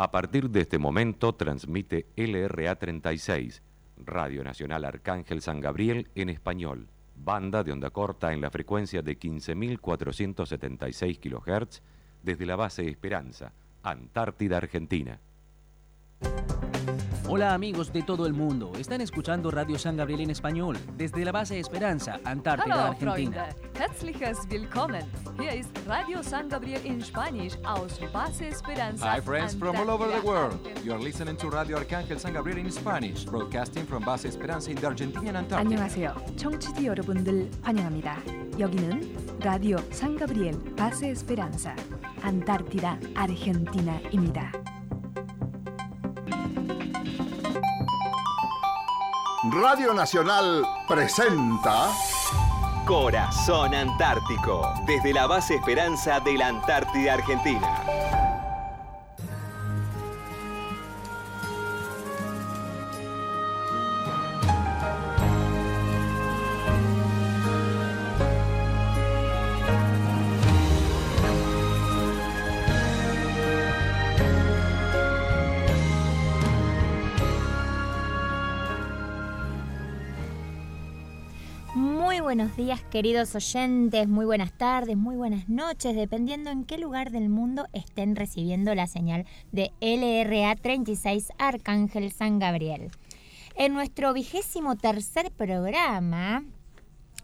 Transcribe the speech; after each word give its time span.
A 0.00 0.12
partir 0.12 0.48
de 0.50 0.60
este 0.60 0.78
momento 0.78 1.34
transmite 1.34 2.06
LRA 2.14 2.76
36, 2.76 3.64
Radio 3.96 4.44
Nacional 4.44 4.84
Arcángel 4.84 5.42
San 5.42 5.58
Gabriel 5.58 6.06
en 6.14 6.28
español, 6.28 6.86
banda 7.16 7.64
de 7.64 7.72
onda 7.72 7.90
corta 7.90 8.32
en 8.32 8.40
la 8.40 8.52
frecuencia 8.52 9.02
de 9.02 9.18
15.476 9.18 11.18
kHz 11.18 11.82
desde 12.22 12.46
la 12.46 12.54
base 12.54 12.86
Esperanza, 12.86 13.52
Antártida, 13.82 14.58
Argentina. 14.58 15.18
Hola 17.27 17.53
amigos 17.53 17.91
de 17.93 18.03
todo 18.03 18.25
el 18.25 18.33
mundo, 18.33 18.71
están 18.77 19.01
escuchando 19.01 19.49
Radio 19.49 19.79
San 19.79 19.95
Gabriel 19.95 20.21
en 20.21 20.29
español 20.29 20.77
desde 20.97 21.23
la 21.23 21.31
base 21.31 21.59
Esperanza, 21.59 22.19
Antártida, 22.25 22.73
Hallo 22.75 22.91
Argentina. 22.91 23.45
Freunde, 23.45 23.55
herzliches 23.79 24.37
Willkommen. 24.49 25.05
Hier 25.39 25.53
ist 25.53 25.69
Radio 25.87 26.21
San 26.21 26.49
Gabriel 26.49 26.85
in 26.85 27.01
Spanish 27.01 27.57
aus 27.63 27.99
Base 28.11 28.47
Esperanza. 28.49 29.05
Hi, 29.15 29.21
friends 29.21 29.55
from 29.55 29.75
all 29.77 29.89
over 29.89 30.07
the 30.07 30.15
Antártida, 30.17 30.25
world. 30.25 30.53
Argentina. 30.53 30.81
You 30.85 30.93
are 30.93 31.01
listening 31.01 31.37
to 31.37 31.49
Radio 31.49 31.77
Arcángel 31.79 32.19
San 32.19 32.33
Gabriel 32.33 32.57
in 32.59 32.69
Spanish, 32.71 33.25
broadcasting 33.25 33.85
from 33.85 34.03
Base 34.03 34.25
Esperanza 34.27 34.69
in 34.69 34.75
the 34.77 34.87
Argentinian 34.87 35.35
Antarctica. 35.35 35.59
안녕하세요. 35.59 36.15
청취자 36.35 36.83
여러분들 36.83 37.49
환영합니다. 37.61 38.17
여기는 38.59 39.39
라디오 39.39 39.77
상가브리엘 39.91 40.75
바세 40.75 41.09
에스페란자 41.09 41.75
안타르티다 42.21 42.99
아르헨티나입니다. 43.15 44.51
Radio 49.60 49.92
Nacional 49.92 50.64
presenta 50.86 51.90
Corazón 52.86 53.74
Antártico, 53.74 54.72
desde 54.86 55.12
la 55.12 55.26
base 55.26 55.56
Esperanza 55.56 56.20
de 56.20 56.38
la 56.38 56.46
Antártida 56.46 57.14
Argentina. 57.14 58.17
Buenos 82.28 82.58
días 82.58 82.82
queridos 82.90 83.34
oyentes, 83.34 84.06
muy 84.06 84.26
buenas 84.26 84.52
tardes, 84.52 84.98
muy 84.98 85.16
buenas 85.16 85.48
noches, 85.48 85.96
dependiendo 85.96 86.50
en 86.50 86.66
qué 86.66 86.76
lugar 86.76 87.10
del 87.10 87.30
mundo 87.30 87.66
estén 87.72 88.16
recibiendo 88.16 88.74
la 88.74 88.86
señal 88.86 89.24
de 89.50 89.72
LRA 89.80 90.54
36 90.54 91.32
Arcángel 91.38 92.12
San 92.12 92.38
Gabriel. 92.38 92.90
En 93.56 93.72
nuestro 93.72 94.12
vigésimo 94.12 94.76
tercer 94.76 95.30
programa 95.30 96.44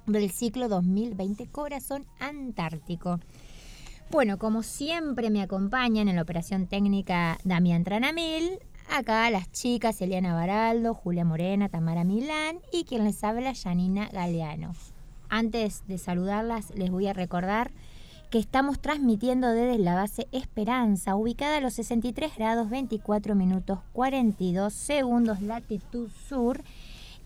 del 0.06 0.30
ciclo 0.30 0.70
2020 0.70 1.48
Corazón 1.48 2.06
Antártico. 2.18 3.20
Bueno, 4.10 4.38
como 4.38 4.62
siempre 4.62 5.28
me 5.28 5.42
acompañan 5.42 6.08
en 6.08 6.16
la 6.16 6.22
operación 6.22 6.66
técnica 6.66 7.36
Damián 7.44 7.84
Tranamil, 7.84 8.58
acá 8.90 9.28
las 9.28 9.52
chicas 9.52 10.00
Eliana 10.00 10.32
Baraldo, 10.32 10.94
Julia 10.94 11.26
Morena, 11.26 11.68
Tamara 11.68 12.04
Milán 12.04 12.60
y 12.72 12.84
quien 12.84 13.04
les 13.04 13.22
habla 13.22 13.52
Janina 13.54 14.08
Galeano. 14.10 14.72
Antes 15.34 15.82
de 15.88 15.98
saludarlas 15.98 16.70
les 16.76 16.92
voy 16.92 17.08
a 17.08 17.12
recordar 17.12 17.72
que 18.30 18.38
estamos 18.38 18.78
transmitiendo 18.78 19.48
desde 19.48 19.82
la 19.82 19.96
base 19.96 20.28
Esperanza, 20.30 21.16
ubicada 21.16 21.56
a 21.56 21.60
los 21.60 21.74
63 21.74 22.36
grados 22.36 22.70
24 22.70 23.34
minutos 23.34 23.80
42 23.94 24.72
segundos 24.72 25.42
latitud 25.42 26.08
sur 26.28 26.62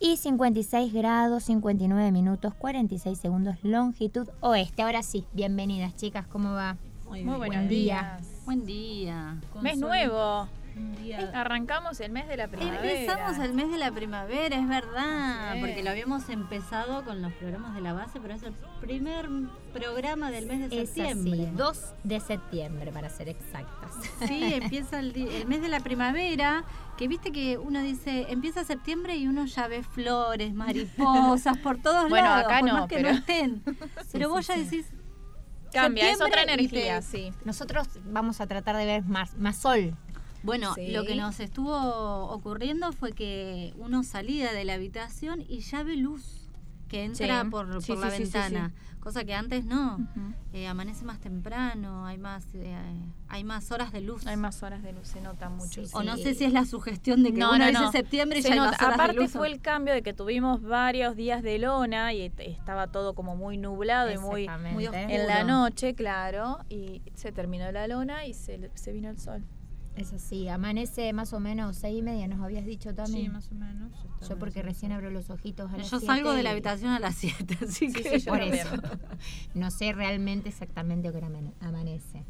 y 0.01 0.17
56 0.17 0.91
grados 0.95 1.43
59 1.45 2.11
minutos 2.11 2.55
46 2.55 3.19
segundos 3.19 3.57
longitud 3.63 4.27
oeste. 4.41 4.81
Ahora 4.81 5.03
sí, 5.03 5.27
bienvenidas 5.35 5.95
chicas, 5.95 6.27
¿cómo 6.29 6.55
va? 6.55 6.79
Muy, 7.07 7.23
Muy 7.25 7.37
buenos 7.37 7.69
días. 7.69 8.23
Buen 8.47 8.65
día. 8.65 9.37
Mes 9.61 9.77
nuevo. 9.77 10.49
Un 10.79 10.95
día- 10.97 11.31
Arrancamos 11.35 11.99
el 12.01 12.13
mes 12.13 12.29
de 12.29 12.37
la 12.37 12.49
primavera. 12.49 12.93
Empezamos 12.93 13.39
el 13.39 13.53
mes 13.55 13.71
de 13.71 13.79
la 13.79 13.91
primavera, 13.91 14.57
es 14.57 14.69
verdad, 14.69 15.55
Sí. 15.55 15.61
porque 15.61 15.83
lo 15.83 15.91
habíamos 15.91 16.29
empezado 16.29 17.05
con 17.05 17.21
los 17.21 17.33
programas 17.35 17.75
de 17.75 17.81
la 17.81 17.93
base, 17.93 18.21
pero 18.21 18.35
es 18.35 18.43
el 18.45 18.53
primer 18.81 19.29
programa 19.73 20.31
del 20.31 20.47
mes 20.47 20.71
de 20.71 20.83
Es 20.83 20.91
septiembre. 20.91 21.43
así, 21.47 21.51
2 21.57 21.95
de 22.05 22.21
septiembre 22.21 22.93
para 22.93 23.09
ser 23.11 23.29
exactas. 23.29 23.93
Sí, 24.27 24.55
empieza 24.55 25.01
el, 25.01 25.13
mes 25.47 25.61
de 25.63 25.69
la 25.69 25.81
primavera, 25.81 26.65
que 26.97 27.09
viste 27.09 27.33
que 27.33 27.59
uno 27.59 27.81
dice, 27.83 28.27
empieza 28.31 28.65
septiembre 28.65 29.17
y 29.17 29.27
uno 29.27 29.45
ya 29.47 29.67
ve 29.69 29.83
flores, 29.83 30.55
mariposas 30.55 31.59
por 31.59 31.79
todos 31.79 32.09
Bueno, 32.09 32.29
lados, 32.29 32.45
acá 32.47 32.61
por 32.61 32.69
no, 32.69 32.75
más 32.75 32.89
que 32.89 32.97
pero- 32.97 33.11
no 33.13 33.19
estén. 33.19 33.63
pero 34.13 34.29
vos 34.29 34.47
sí, 34.47 34.53
ya 34.53 34.55
sí. 34.59 34.65
decís, 34.65 34.87
Cambia, 35.71 36.11
es 36.11 36.21
otra 36.23 36.45
te- 36.47 36.53
energía, 36.55 37.03
sí. 37.03 37.31
Nosotros 37.45 37.87
vamos 38.07 38.41
a 38.41 38.47
tratar 38.47 38.75
de 38.77 38.87
ver 38.87 39.05
más, 39.05 39.37
más 39.37 39.57
sol. 39.59 39.95
Bueno, 40.43 40.75
Sí. 40.75 40.91
lo 40.93 41.05
que 41.05 41.17
nos 41.17 41.41
estuvo 41.41 41.75
ocurriendo 42.31 42.93
fue 42.93 43.13
que 43.13 43.73
uno 43.77 44.03
salía 44.05 44.53
de 44.53 44.65
la 44.65 44.75
habitación 44.75 45.43
y 45.49 45.61
ya 45.61 45.83
ve 45.83 45.97
luz 45.97 46.45
que 46.89 47.05
entra 47.05 47.43
Sí. 47.45 47.51
por, 47.51 47.69
la 47.69 47.81
sí, 47.83 47.95
ventana, 47.95 48.73
cosa 49.01 49.23
que 49.25 49.35
antes 49.35 49.67
no. 49.67 49.99
Eh, 50.55 50.67
amanece 50.67 51.05
más 51.05 51.19
temprano, 51.21 52.07
hay 52.07 52.17
más 52.17 52.47
eh, 52.55 52.75
hay 53.29 53.45
más 53.45 53.71
horas 53.73 53.93
de 53.93 54.01
luz. 54.01 54.27
Hay 54.27 54.39
más 54.39 54.63
horas 54.63 54.83
de 54.83 54.93
luz, 54.95 55.09
se 55.09 55.21
nota 55.21 55.51
mucho. 55.51 55.83
O 55.93 56.03
no 56.03 56.17
sé 56.17 56.35
si 56.35 56.45
es 56.45 56.53
la 56.55 56.65
sugestión 56.65 57.23
de 57.23 57.33
que 57.35 57.41
No, 57.41 57.51
uno 57.55 57.71
no, 57.73 57.81
no. 57.83 57.93
septiembre 57.93 58.39
y 58.39 58.43
Se 58.43 58.49
ya 58.49 58.55
hay 58.55 58.61
nota. 58.61 58.71
más 58.71 58.81
horas 58.81 58.95
Aparte 58.95 59.17
de 59.19 59.23
luz. 59.25 59.33
fue 59.33 59.49
el 59.49 59.61
cambio 59.61 59.93
de 59.93 60.03
que 60.03 60.15
tuvimos 60.15 60.63
varios 60.63 61.15
días 61.15 61.43
de 61.43 61.59
lona 61.59 62.15
y 62.15 62.23
estaba 62.39 62.87
todo 62.87 63.15
como 63.15 63.37
muy 63.37 63.59
nublado 63.59 64.11
y 64.11 64.17
muy 64.17 64.49
muy 64.73 64.87
oscuro. 64.87 65.09
en 65.11 65.27
la 65.27 65.45
noche, 65.45 65.95
claro, 65.95 66.61
y 66.71 67.03
se 67.15 67.33
terminó 67.33 67.71
la 67.71 67.87
lona 67.87 68.25
y 68.25 68.33
se, 68.33 68.71
se 68.75 68.93
vino 68.93 69.11
el 69.11 69.19
sol. 69.19 69.45
Es 70.01 70.13
así, 70.13 70.49
amanece 70.49 71.13
más 71.13 71.33
o 71.33 71.41
menos 71.41 71.77
seis 71.77 71.99
y 71.99 72.03
media, 72.03 72.27
nos 72.29 72.41
habías 72.41 72.65
dicho 72.65 72.95
también. 72.95 73.35
o 73.35 73.55
menos. 73.55 73.93
Yo 74.29 74.39
porque 74.39 74.63
recién 74.63 74.93
abro 74.93 75.11
los 75.11 75.31
ojitos 75.31 75.71
a 75.73 75.77
las 75.77 75.91
Yo 75.91 75.99
siete 75.99 76.07
salgo 76.15 76.33
de 76.33 76.43
la 76.43 76.51
habitación 76.51 76.91
a 76.93 76.99
las 77.01 77.15
7, 77.17 77.59
así 77.63 77.87
Sí, 77.89 77.93
que 77.93 78.19
sí, 78.19 78.25
yo 78.27 78.33
Por 78.33 78.43
eso. 78.43 78.71
No 79.55 79.71
sé 79.71 79.93
realmente 79.93 80.49
exactamente 80.49 81.09
a 81.09 81.13
qué 81.13 81.19
hora 81.19 81.29
amane- 81.29 81.55
amanece. 81.61 82.25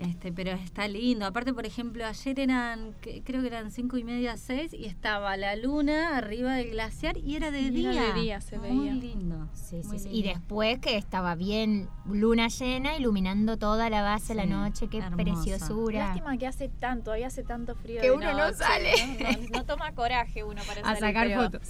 Este, 0.00 0.32
pero 0.32 0.52
está 0.52 0.88
lindo. 0.88 1.26
Aparte, 1.26 1.52
por 1.52 1.66
ejemplo, 1.66 2.06
ayer 2.06 2.40
eran, 2.40 2.94
que- 3.02 3.22
creo 3.22 3.42
que 3.42 3.48
eran 3.48 3.70
cinco 3.70 3.98
y 3.98 4.02
media, 4.04 4.38
seis, 4.38 4.72
y 4.72 4.86
estaba 4.86 5.36
la 5.36 5.54
luna 5.56 6.16
arriba 6.16 6.54
del 6.54 6.70
glaciar 6.70 7.18
y 7.18 7.36
era 7.36 7.50
de 7.50 7.60
Y 7.60 7.70
día. 7.70 7.92
era 7.92 8.14
de 8.14 8.20
día, 8.20 8.40
se 8.40 8.58
Muy 8.58 8.78
veía. 8.88 8.94
lindo. 8.94 9.48
Sí, 9.52 9.82
muy 9.84 9.98
sí. 9.98 10.08
Y 10.08 10.22
lindo. 10.22 10.28
después 10.38 10.78
que 10.78 10.96
estaba 10.96 11.34
bien 11.34 11.88
luna 12.06 12.48
llena, 12.48 12.96
iluminando 12.96 13.58
toda 13.58 13.90
la 13.90 14.00
base 14.00 14.34
la 14.34 14.46
noche, 14.46 14.88
qué 14.88 14.98
hermosa. 14.98 15.16
preciosura. 15.16 15.98
Lástima 16.08 16.38
que 16.38 16.46
hace 16.46 16.68
tanto, 16.70 17.12
ahí 17.12 17.22
hace 17.22 17.42
tanto 17.42 17.74
frío. 17.74 18.00
Que 18.00 18.06
de 18.08 18.12
uno 18.16 18.32
no 18.32 18.52
sale. 18.54 18.92
No, 19.20 19.30
No- 19.42 19.48
no 19.58 19.64
toma 19.66 19.92
coraje 19.92 20.44
uno 20.44 20.62
para 20.66 20.80
a 20.80 20.84
salir, 20.84 21.00
sacar 21.00 21.26
pero- 21.28 21.42
fotos. 21.42 21.68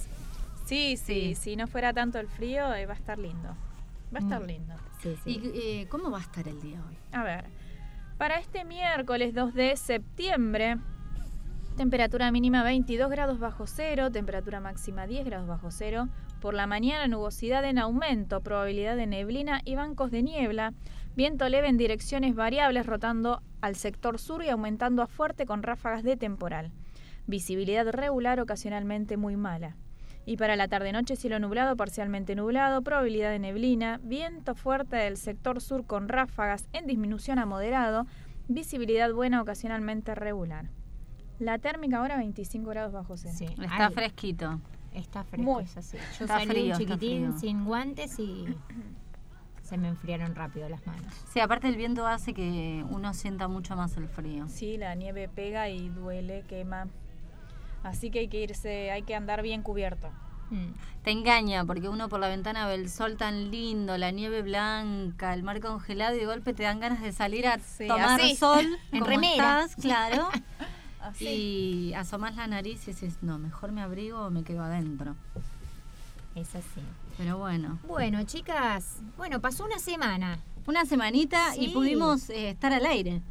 Sí, 0.65 0.95
sí, 0.95 1.35
Sí. 1.35 1.35
si 1.35 1.55
no 1.57 1.67
fuera 1.67 1.91
tanto 1.91 2.17
el 2.17 2.29
frío, 2.29 2.73
eh, 2.75 2.85
va 2.85 2.93
a 2.93 2.95
estar 2.97 3.19
lindo. 3.19 3.49
Va 4.13 4.19
a 4.19 4.21
estar 4.21 4.41
Mm. 4.41 4.45
lindo. 4.47 4.73
Sí, 5.01 5.15
sí. 5.25 5.31
¿Y 5.43 5.59
eh, 5.81 5.87
cómo 5.89 6.09
va 6.11 6.19
a 6.19 6.21
estar 6.21 6.47
el 6.47 6.61
día 6.61 6.79
hoy? 6.87 6.95
A 7.11 7.23
ver, 7.23 7.45
para 8.21 8.37
este 8.37 8.65
miércoles 8.65 9.33
2 9.33 9.55
de 9.55 9.75
septiembre, 9.75 10.77
temperatura 11.75 12.31
mínima 12.31 12.61
22 12.61 13.09
grados 13.09 13.39
bajo 13.39 13.65
cero, 13.65 14.11
temperatura 14.11 14.59
máxima 14.59 15.07
10 15.07 15.25
grados 15.25 15.47
bajo 15.47 15.71
cero. 15.71 16.07
Por 16.39 16.53
la 16.53 16.67
mañana 16.67 17.07
nubosidad 17.07 17.65
en 17.65 17.79
aumento, 17.79 18.41
probabilidad 18.41 18.95
de 18.95 19.07
neblina 19.07 19.61
y 19.65 19.73
bancos 19.73 20.11
de 20.11 20.21
niebla. 20.21 20.75
Viento 21.15 21.49
leve 21.49 21.67
en 21.67 21.77
direcciones 21.77 22.35
variables 22.35 22.85
rotando 22.85 23.41
al 23.59 23.75
sector 23.75 24.19
sur 24.19 24.43
y 24.43 24.49
aumentando 24.49 25.01
a 25.01 25.07
fuerte 25.07 25.47
con 25.47 25.63
ráfagas 25.63 26.03
de 26.03 26.15
temporal. 26.15 26.71
Visibilidad 27.25 27.89
regular 27.89 28.39
ocasionalmente 28.39 29.17
muy 29.17 29.35
mala. 29.35 29.75
Y 30.25 30.37
para 30.37 30.55
la 30.55 30.67
tarde-noche 30.67 31.15
cielo 31.15 31.39
nublado, 31.39 31.75
parcialmente 31.75 32.35
nublado, 32.35 32.81
probabilidad 32.83 33.31
de 33.31 33.39
neblina, 33.39 33.99
viento 34.03 34.53
fuerte 34.55 34.95
del 34.95 35.17
sector 35.17 35.61
sur 35.61 35.85
con 35.85 36.09
ráfagas 36.09 36.67
en 36.73 36.85
disminución 36.87 37.39
a 37.39 37.45
moderado, 37.45 38.05
visibilidad 38.47 39.11
buena 39.13 39.41
ocasionalmente 39.41 40.13
regular. 40.13 40.69
La 41.39 41.57
térmica 41.57 41.97
ahora 41.97 42.17
25 42.17 42.69
grados 42.69 42.93
bajo 42.93 43.17
cero. 43.17 43.33
Sí. 43.35 43.45
Está 43.45 43.87
Ay, 43.87 43.93
fresquito. 43.93 44.59
Está 44.93 45.23
fresco, 45.23 45.43
Muy. 45.51 45.63
es 45.63 45.77
así. 45.77 45.97
Yo 46.19 46.25
Está 46.25 46.37
salí 46.39 46.49
frío, 46.49 46.63
un 46.65 46.71
está 46.71 46.77
chiquitín 46.95 47.25
frío. 47.29 47.39
sin 47.39 47.65
guantes 47.65 48.19
y 48.19 48.45
se 49.63 49.77
me 49.77 49.87
enfriaron 49.87 50.35
rápido 50.35 50.69
las 50.69 50.85
manos. 50.85 51.11
Sí, 51.33 51.39
aparte 51.39 51.67
el 51.67 51.77
viento 51.77 52.05
hace 52.05 52.33
que 52.35 52.85
uno 52.91 53.13
sienta 53.15 53.47
mucho 53.47 53.75
más 53.75 53.97
el 53.97 54.07
frío. 54.07 54.47
Sí, 54.49 54.77
la 54.77 54.93
nieve 54.93 55.29
pega 55.29 55.67
y 55.69 55.89
duele, 55.89 56.43
quema. 56.47 56.87
Así 57.83 58.11
que 58.11 58.19
hay 58.19 58.27
que 58.27 58.41
irse, 58.41 58.91
hay 58.91 59.03
que 59.03 59.15
andar 59.15 59.41
bien 59.41 59.61
cubierto. 59.63 60.09
Mm. 60.49 60.73
Te 61.03 61.11
engaña 61.11 61.65
porque 61.65 61.89
uno 61.89 62.09
por 62.09 62.19
la 62.19 62.27
ventana 62.27 62.67
ve 62.67 62.75
el 62.75 62.89
sol 62.89 63.17
tan 63.17 63.49
lindo, 63.51 63.97
la 63.97 64.11
nieve 64.11 64.41
blanca, 64.41 65.33
el 65.33 65.41
mar 65.43 65.59
congelado 65.61 66.15
y 66.15 66.19
de 66.19 66.25
golpe 66.25 66.53
te 66.53 66.63
dan 66.63 66.79
ganas 66.79 67.01
de 67.01 67.11
salir 67.11 67.47
a 67.47 67.57
Sí, 67.59 67.87
tomar 67.87 68.19
así, 68.21 68.35
sol 68.35 68.65
en 68.91 68.99
como 68.99 69.05
remera. 69.09 69.61
estás, 69.63 69.75
claro. 69.81 70.29
Así. 71.01 71.25
Y 71.89 71.93
asomás 71.95 72.35
la 72.35 72.45
nariz 72.45 72.87
y 72.87 72.93
decís, 72.93 73.17
no, 73.23 73.39
mejor 73.39 73.71
me 73.71 73.81
abrigo 73.81 74.19
o 74.27 74.29
me 74.29 74.43
quedo 74.43 74.61
adentro. 74.61 75.15
Es 76.35 76.53
así. 76.55 76.79
Pero 77.17 77.39
bueno. 77.39 77.79
Bueno, 77.87 78.21
chicas, 78.23 78.97
bueno, 79.17 79.39
pasó 79.41 79.65
una 79.65 79.79
semana. 79.79 80.37
Una 80.67 80.85
semanita 80.85 81.55
y 81.57 81.69
pudimos 81.69 82.29
eh, 82.29 82.51
estar 82.51 82.71
al 82.71 82.85
aire. 82.85 83.21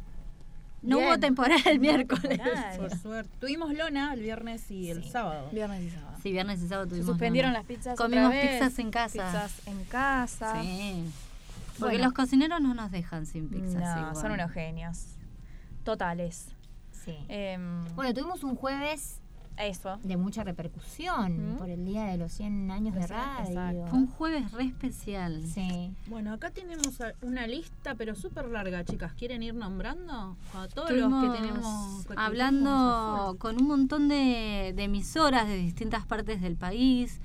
No 0.81 0.97
Bien. 0.97 1.09
hubo 1.09 1.19
temporada 1.19 1.61
el 1.69 1.79
miércoles. 1.79 2.39
Por 2.77 2.97
suerte. 2.97 3.29
Tuvimos 3.39 3.73
lona 3.73 4.13
el 4.13 4.21
viernes 4.21 4.69
y 4.71 4.89
el 4.89 5.07
sábado. 5.09 5.47
Viernes 5.51 5.83
y 5.83 5.89
sábado. 5.91 6.17
Sí, 6.23 6.31
viernes 6.31 6.61
y 6.61 6.67
sábado 6.67 6.85
Se 6.85 6.89
tuvimos. 6.89 7.07
suspendieron 7.09 7.51
lona. 7.51 7.59
las 7.59 7.67
pizzas. 7.67 7.97
Comimos 7.97 8.27
otra 8.27 8.39
vez. 8.39 8.51
pizzas 8.53 8.79
en 8.79 8.91
casa. 8.91 9.25
Pizzas 9.31 9.67
en 9.67 9.83
casa. 9.85 10.61
Sí. 10.61 11.05
Porque 11.79 11.95
Bueno. 11.97 12.03
los 12.05 12.13
cocineros 12.13 12.61
no 12.61 12.73
nos 12.73 12.91
dejan 12.91 13.25
sin 13.27 13.47
pizzas. 13.49 13.75
No, 13.95 13.99
igual. 13.99 14.15
son 14.15 14.31
unos 14.31 14.51
genios. 14.51 15.05
Totales. 15.83 16.47
Sí. 16.91 17.15
Em, 17.27 17.85
Bueno, 17.95 18.13
tuvimos 18.13 18.43
un 18.43 18.55
jueves 18.55 19.20
eso. 19.65 19.97
de 20.03 20.17
mucha 20.17 20.43
repercusión 20.43 21.55
por 21.57 21.69
el 21.69 21.85
día 21.85 22.05
de 22.05 22.17
los 22.17 22.31
100 22.31 22.71
años 22.71 22.95
de 22.95 23.01
Exacto. 23.01 23.53
radio. 23.53 23.87
Fue 23.87 23.99
un 23.99 24.07
jueves 24.07 24.51
re 24.51 24.65
especial. 24.65 25.43
Sí. 25.45 25.93
Bueno, 26.07 26.33
acá 26.33 26.51
tenemos 26.51 26.99
una 27.21 27.47
lista, 27.47 27.95
pero 27.95 28.15
súper 28.15 28.45
larga, 28.47 28.83
chicas. 28.83 29.13
¿Quieren 29.13 29.43
ir 29.43 29.53
nombrando? 29.53 30.37
A 30.53 30.67
todos 30.67 30.91
los 30.91 31.23
que 31.23 31.39
tenemos. 31.39 32.05
que 32.05 32.13
hablando 32.17 33.35
con 33.39 33.61
un 33.61 33.67
montón 33.67 34.07
de, 34.07 34.73
de 34.75 34.83
emisoras 34.83 35.47
de 35.47 35.57
distintas 35.57 36.05
partes 36.05 36.41
del 36.41 36.55
país. 36.55 37.19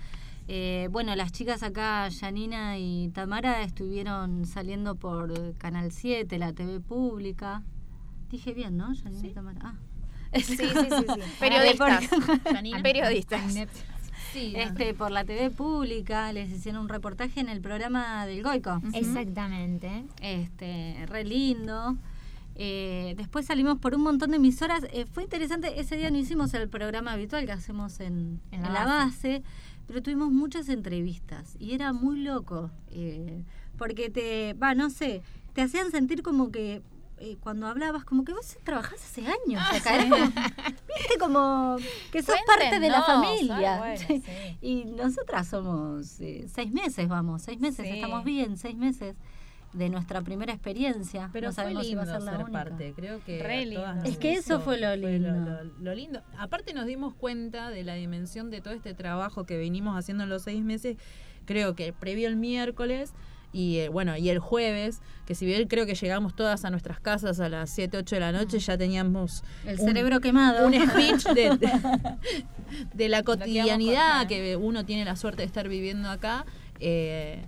Eh, 0.48 0.88
bueno, 0.92 1.14
las 1.16 1.32
chicas 1.32 1.62
acá, 1.64 2.08
Janina 2.20 2.78
y 2.78 3.08
Tamara, 3.08 3.62
estuvieron 3.62 4.46
saliendo 4.46 4.94
por 4.94 5.54
Canal 5.56 5.90
7, 5.90 6.38
la 6.38 6.52
TV 6.52 6.80
pública. 6.80 7.62
Dije 8.30 8.54
bien, 8.54 8.76
¿no? 8.76 8.94
Janina 9.02 9.26
y 9.26 9.32
Tamara. 9.32 9.60
Ah. 9.64 9.74
Sí, 10.42 10.56
sí, 10.56 10.66
sí, 10.66 11.06
sí. 11.14 11.20
Periodistas. 11.40 12.04
Janina. 12.52 12.82
Periodistas. 12.82 13.42
Sí, 14.32 14.52
Este, 14.56 14.92
por 14.94 15.10
la 15.10 15.24
TV 15.24 15.50
pública 15.50 16.32
les 16.32 16.50
hicieron 16.50 16.82
un 16.82 16.88
reportaje 16.88 17.40
en 17.40 17.48
el 17.48 17.60
programa 17.60 18.26
del 18.26 18.42
Goico. 18.42 18.82
Exactamente. 18.92 20.04
este, 20.20 21.04
re 21.06 21.24
lindo. 21.24 21.96
Eh, 22.54 23.14
después 23.18 23.46
salimos 23.46 23.78
por 23.78 23.94
un 23.94 24.02
montón 24.02 24.30
de 24.30 24.36
emisoras. 24.36 24.84
Eh, 24.92 25.06
fue 25.12 25.22
interesante, 25.24 25.78
ese 25.80 25.96
día 25.96 26.10
no 26.10 26.18
hicimos 26.18 26.52
el 26.54 26.68
programa 26.68 27.12
habitual 27.12 27.44
que 27.46 27.52
hacemos 27.52 28.00
en, 28.00 28.40
En 28.50 28.62
la 28.62 28.68
en 28.68 28.74
la 28.74 28.84
base, 28.84 29.42
pero 29.86 30.02
tuvimos 30.02 30.30
muchas 30.32 30.68
entrevistas 30.68 31.56
y 31.58 31.72
era 31.74 31.92
muy 31.92 32.20
loco. 32.20 32.70
eh, 32.90 33.42
porque 33.78 34.08
te, 34.08 34.54
va, 34.54 34.74
no 34.74 34.88
sé, 34.88 35.20
te 35.52 35.60
hacían 35.60 35.90
sentir 35.90 36.22
como 36.22 36.50
que 36.50 36.80
eh, 37.18 37.36
cuando 37.40 37.66
hablabas, 37.66 38.04
como 38.04 38.24
que 38.24 38.32
vos 38.32 38.58
trabajás 38.64 39.02
hace 39.02 39.22
años 39.26 39.62
acá. 39.72 39.94
Era 39.94 40.08
como, 40.08 40.24
viste, 40.26 41.18
como 41.18 41.76
que 42.12 42.22
sos 42.22 42.36
parte 42.46 42.78
de 42.78 42.88
la 42.90 43.02
familia. 43.02 43.78
Bueno, 43.78 43.96
sí. 44.06 44.22
Y 44.60 44.84
nosotras 44.84 45.48
somos 45.48 46.20
eh, 46.20 46.46
seis 46.52 46.70
meses, 46.72 47.08
vamos, 47.08 47.42
seis 47.42 47.58
meses, 47.58 47.86
Sí. 47.86 47.92
estamos 47.94 48.24
bien, 48.24 48.56
seis 48.56 48.76
meses 48.76 49.16
de 49.72 49.88
nuestra 49.90 50.22
primera 50.22 50.52
experiencia. 50.52 51.28
Pero 51.32 51.48
no 51.48 51.52
fue 51.54 51.64
sabemos 51.64 51.86
si 51.86 51.94
va 51.94 52.02
lindo 52.02 52.16
a 52.16 52.18
ser 52.20 52.24
la 52.24 52.32
ser 52.32 52.44
única. 52.44 52.64
parte, 52.64 52.92
creo 52.94 53.24
que 53.24 53.42
Re 53.42 53.66
todas 53.74 53.94
lindo. 53.96 54.08
Es 54.10 54.16
que 54.18 54.32
eso 54.34 54.60
fue 54.60 54.78
lo 54.78 54.94
lindo. 54.96 55.30
lo, 55.32 55.64
lo 55.64 55.94
lindo. 55.94 56.22
Aparte 56.38 56.72
nos 56.74 56.86
dimos 56.86 57.14
cuenta 57.14 57.70
de 57.70 57.82
la 57.84 57.94
dimensión 57.94 58.50
de 58.50 58.60
todo 58.60 58.72
este 58.74 58.94
trabajo 58.94 59.44
que 59.44 59.56
venimos 59.58 59.96
haciendo 59.98 60.24
en 60.24 60.30
los 60.30 60.42
seis 60.42 60.62
meses, 60.62 60.96
creo 61.44 61.74
que 61.74 61.92
previo 61.92 62.28
el 62.28 62.36
miércoles 62.36 63.12
y 63.52 63.78
eh, 63.78 63.88
bueno, 63.88 64.16
y 64.16 64.28
el 64.28 64.38
jueves, 64.38 65.00
que 65.26 65.34
si 65.34 65.46
bien 65.46 65.66
creo 65.68 65.86
que 65.86 65.94
llegamos 65.94 66.34
todas 66.36 66.64
a 66.64 66.70
nuestras 66.70 67.00
casas 67.00 67.40
a 67.40 67.48
las 67.48 67.70
7, 67.70 67.96
8 67.98 68.16
de 68.16 68.20
la 68.20 68.32
noche, 68.32 68.58
ya 68.58 68.76
teníamos 68.76 69.42
El 69.64 69.78
un- 69.80 69.86
cerebro 69.86 70.20
quemado. 70.20 70.66
un 70.66 70.74
speech 70.74 71.24
de, 71.34 71.56
de- 71.56 72.16
de 72.94 73.08
la 73.08 73.22
cotidianidad 73.22 74.26
que 74.26 74.56
uno 74.56 74.84
tiene 74.84 75.04
la 75.04 75.16
suerte 75.16 75.42
de 75.42 75.46
estar 75.46 75.68
viviendo 75.68 76.08
acá. 76.10 76.44
eh, 76.80 77.44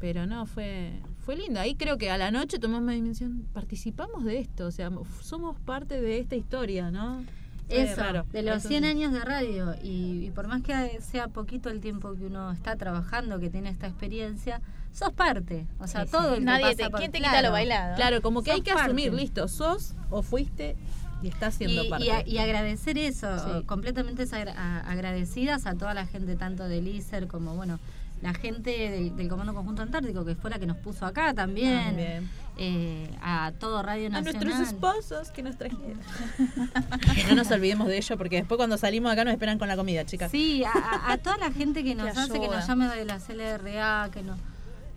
pero 0.00 0.26
no, 0.26 0.46
fue 0.46 0.92
fue 1.26 1.36
lindo. 1.36 1.60
Ahí 1.60 1.74
creo 1.74 1.98
que 1.98 2.10
a 2.10 2.16
la 2.16 2.30
noche 2.30 2.58
tomamos 2.58 2.86
la 2.86 2.92
dimensión, 2.92 3.44
participamos 3.52 4.24
de 4.24 4.38
esto, 4.38 4.66
o 4.66 4.70
sea, 4.70 4.90
somos 5.20 5.58
parte 5.60 6.00
de 6.00 6.18
esta 6.18 6.34
historia, 6.36 6.90
¿no? 6.90 7.22
Eso, 7.68 8.00
raro. 8.00 8.24
de 8.32 8.42
los 8.42 8.56
Eso 8.60 8.68
100 8.68 8.82
sí. 8.82 8.88
años 8.88 9.12
de 9.12 9.20
radio. 9.20 9.74
Y, 9.84 10.24
y 10.26 10.30
por 10.34 10.48
más 10.48 10.62
que 10.62 10.98
sea 11.02 11.28
poquito 11.28 11.68
el 11.68 11.80
tiempo 11.80 12.14
que 12.16 12.24
uno 12.24 12.50
está 12.50 12.74
trabajando, 12.76 13.38
que 13.38 13.50
tiene 13.50 13.68
esta 13.68 13.86
experiencia, 13.86 14.60
sos 14.92 15.12
parte. 15.12 15.66
O 15.78 15.86
sea, 15.86 16.02
Sí, 16.02 16.06
sí. 16.08 16.12
todo 16.12 16.30
el 16.34 16.38
que 16.40 16.44
Nadie 16.44 16.64
pasa 16.66 16.76
te, 16.76 16.90
por- 16.90 17.00
¿Quién 17.00 17.12
te 17.12 17.18
quita 17.18 17.30
claro. 17.30 17.46
lo 17.48 17.52
bailado? 17.52 17.96
Claro, 17.96 18.22
como 18.22 18.42
que 18.42 18.52
hay 18.52 18.60
que 18.62 18.72
asumir, 18.72 19.12
listo, 19.12 19.48
sos 19.48 19.94
o 20.10 20.22
fuiste 20.22 20.76
y 21.22 21.28
estás 21.28 21.54
siendo 21.54 21.84
y, 21.84 21.88
parte. 21.90 22.04
y 22.06 22.10
a- 22.10 22.26
y 22.26 22.38
agradecer 22.38 22.96
eso, 22.98 23.38
Sí. 23.38 23.64
completamente 23.66 24.22
agra- 24.34 24.54
a- 24.56 24.90
agradecidas 24.90 25.66
a 25.66 25.74
toda 25.74 25.94
la 25.94 26.06
gente, 26.06 26.34
tanto 26.36 26.66
del 26.68 26.88
ISER 26.88 27.26
como, 27.28 27.54
bueno, 27.54 27.78
la 28.22 28.34
gente 28.34 28.70
del, 28.90 29.16
del 29.16 29.28
Comando 29.28 29.54
Conjunto 29.54 29.80
Antártico, 29.80 30.24
que 30.26 30.34
fue 30.34 30.50
la 30.50 30.58
que 30.58 30.66
nos 30.66 30.76
puso 30.76 31.06
acá 31.06 31.32
también, 31.32 31.84
También. 31.84 32.30
eh, 32.58 33.10
a 33.22 33.52
todo 33.58 33.82
Radio 33.82 34.08
A 34.08 34.10
Nacional. 34.10 34.44
nuestros 34.44 34.68
esposos 34.68 35.30
que 35.30 35.42
nos 35.42 35.56
trajeron. 35.56 35.98
no 37.30 37.34
nos 37.34 37.50
olvidemos 37.50 37.86
de 37.88 37.96
ello 37.96 38.18
porque 38.18 38.36
después 38.36 38.56
cuando 38.58 38.76
salimos 38.76 39.10
acá 39.12 39.24
nos 39.24 39.32
esperan 39.32 39.58
con 39.58 39.68
la 39.68 39.76
comida, 39.76 40.04
chicas. 40.04 40.30
Sí, 40.30 40.62
a, 40.64 40.70
a- 40.70 41.12
a 41.12 41.18
toda 41.18 41.38
la 41.38 41.50
gente 41.50 41.82
que 41.82 41.94
nos 41.94 42.12
Que 42.12 42.18
hace, 42.20 42.40
que 42.40 42.48
nos 42.48 42.66
llama 42.66 42.94
de 42.94 43.04
la 43.06 43.18
CLRA, 43.18 44.10
que 44.12 44.22
nos, 44.22 44.38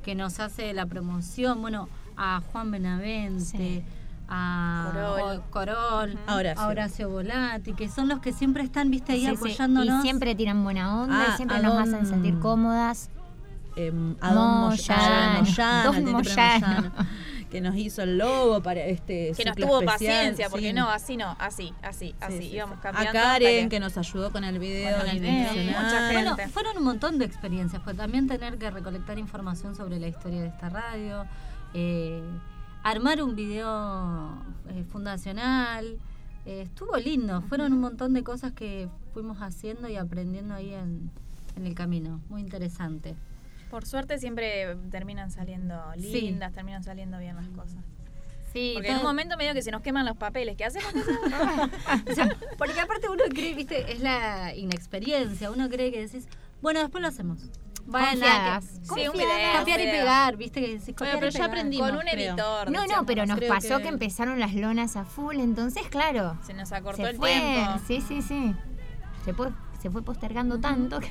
que 0.04 0.14
nos 0.16 0.40
hace 0.40 0.74
la 0.74 0.86
promoción, 0.86 1.62
bueno, 1.62 1.90
a 2.18 2.42
Juan 2.52 2.70
Benavente, 2.72 3.44
Sí. 3.58 3.84
a 4.30 4.90
Corol. 4.92 5.44
Corol, 5.50 6.20
A 6.28 6.36
Horacio. 6.36 6.62
a 6.64 6.68
Horacio 6.68 7.10
Volati, 7.10 7.74
que 7.74 7.90
son 7.90 8.08
los 8.08 8.20
que 8.20 8.32
siempre 8.34 8.64
están, 8.64 8.92
viste, 8.92 9.14
ahí 9.14 9.22
Sí, 9.22 9.26
sí. 9.28 9.34
apoyándonos. 9.36 10.00
Y 10.00 10.02
siempre 10.04 10.36
tiran 10.36 10.64
buena 10.64 11.02
onda 11.02 11.26
Ah, 11.28 11.32
y 11.34 11.38
siempre 11.38 11.58
a 11.58 11.62
nos 11.62 11.74
don- 11.74 11.82
hacen 11.84 12.06
sentir 12.06 12.38
cómodas. 12.40 13.10
eh, 13.76 13.92
a 14.22 14.34
Don 14.34 14.60
Moy- 14.62 14.70
Moyano, 14.78 15.38
a 15.38 15.42
Moyano, 15.42 15.84
Don 15.84 15.96
Tete 15.96 16.12
Moyano. 16.12 16.68
Moyano, 16.68 16.94
que 17.54 17.62
nos 17.62 17.76
hizo 17.76 18.02
el 18.02 18.18
logo 18.18 18.64
para 18.64 18.84
este 18.84 19.32
Que 19.38 19.46
nos 19.46 19.56
tuvo 19.56 19.80
especial, 19.80 20.16
paciencia, 20.16 20.50
porque 20.50 20.70
sí. 20.70 20.74
no, 20.74 20.90
así 20.90 21.18
no, 21.18 21.36
así, 21.38 21.72
así, 21.84 22.08
Sí, 22.08 22.16
así. 22.20 22.38
sí, 22.40 22.44
Íbamos 22.56 22.78
sí. 22.78 22.82
cambiando. 22.82 23.20
A 23.20 23.22
Karen, 23.22 23.70
que 23.70 23.80
nos 23.80 23.96
ayudó 23.96 24.32
con 24.32 24.44
el 24.44 24.58
video 24.58 24.98
Con 24.98 25.08
el 25.08 25.20
video, 25.20 25.54
mucha 25.54 26.10
gente. 26.10 26.14
Bueno, 26.14 26.38
fueron 26.52 26.78
un 26.78 26.84
montón 26.84 27.20
de 27.20 27.26
experiencias, 27.26 27.80
pues 27.84 27.96
también 27.96 28.28
tener 28.28 28.58
que 28.58 28.72
recolectar 28.72 29.20
información 29.20 29.76
sobre 29.76 30.00
la 30.00 30.08
historia 30.08 30.42
de 30.42 30.48
esta 30.48 30.70
radio, 30.70 31.26
eh, 31.76 32.24
armar 32.82 33.22
un 33.22 33.36
video 33.36 34.32
eh, 34.70 34.84
fundacional, 34.92 36.00
eh, 36.48 36.64
estuvo 36.64 36.98
lindo, 36.98 37.44
fueron 37.44 37.72
un 37.72 37.82
montón 37.82 38.16
de 38.16 38.24
cosas 38.24 38.54
que 38.54 38.90
fuimos 39.14 39.38
haciendo 39.44 39.88
y 39.90 39.96
aprendiendo 39.96 40.56
ahí 40.56 40.74
en, 40.74 41.12
en 41.56 41.68
el 41.68 41.76
camino, 41.76 42.20
muy 42.30 42.42
interesante. 42.42 43.14
Por 43.74 43.88
suerte 43.88 44.20
siempre 44.20 44.76
terminan 44.92 45.32
saliendo 45.32 45.74
Sí. 45.98 46.22
lindas, 46.22 46.54
terminan 46.54 46.84
saliendo 46.84 47.18
bien 47.18 47.36
las 47.36 47.48
cosas. 47.48 47.84
Sí, 48.54 48.74
Porque 48.76 48.90
en 48.90 48.98
un 48.98 49.02
momento 49.04 49.36
medio 49.36 49.56
que 49.56 49.64
se 49.64 49.72
nos 49.72 49.82
queman 49.82 50.06
los 50.06 50.16
papeles. 50.16 50.56
¿Qué 50.56 50.66
hacemos? 50.66 50.94
O 52.08 52.14
sea, 52.14 52.30
porque 52.60 52.80
aparte 52.80 53.10
uno 53.10 53.24
cree, 53.32 53.56
viste, 53.56 53.92
es 53.92 54.00
la 54.00 54.54
inexperiencia, 54.56 55.50
uno 55.50 55.70
cree 55.70 55.92
que 55.92 56.02
decís, 56.02 56.28
bueno, 56.62 56.82
después 56.82 57.02
lo 57.02 57.08
hacemos. 57.08 57.40
Bueno, 57.88 58.24
Sí, 58.96 59.08
un 59.08 59.14
video, 59.14 59.58
copiar 59.58 59.82
y 59.82 59.86
pegar, 59.86 60.38
viste 60.38 60.62
que 60.62 60.78
decís, 60.78 60.94
pero 60.96 61.28
y 61.28 61.32
ya 61.32 61.46
aprendimos. 61.46 61.90
Con 61.90 61.98
un 62.00 62.08
editor. 62.08 62.70
No, 62.70 62.86
no, 62.86 63.08
pero 63.08 63.26
nos 63.26 63.38
creo 63.40 63.50
pasó 63.52 63.78
que- 63.78 63.84
que... 63.86 63.90
empezaron 63.90 64.40
las 64.40 64.54
lonas 64.54 64.98
a 64.98 65.04
full, 65.04 65.38
entonces, 65.40 65.82
claro, 65.90 66.38
Se 66.46 66.54
nos 66.54 66.72
acortó 66.74 67.02
se 67.02 67.10
el 67.10 67.16
fue. 67.18 67.32
tiempo. 67.32 67.80
Sí, 67.88 68.02
sí, 68.02 68.22
sí. 68.22 68.54
Se 69.26 69.34
fue, 69.34 69.50
se 69.82 69.90
fue 69.90 70.04
postergando 70.04 70.60
tanto 70.60 71.00
que... 71.00 71.10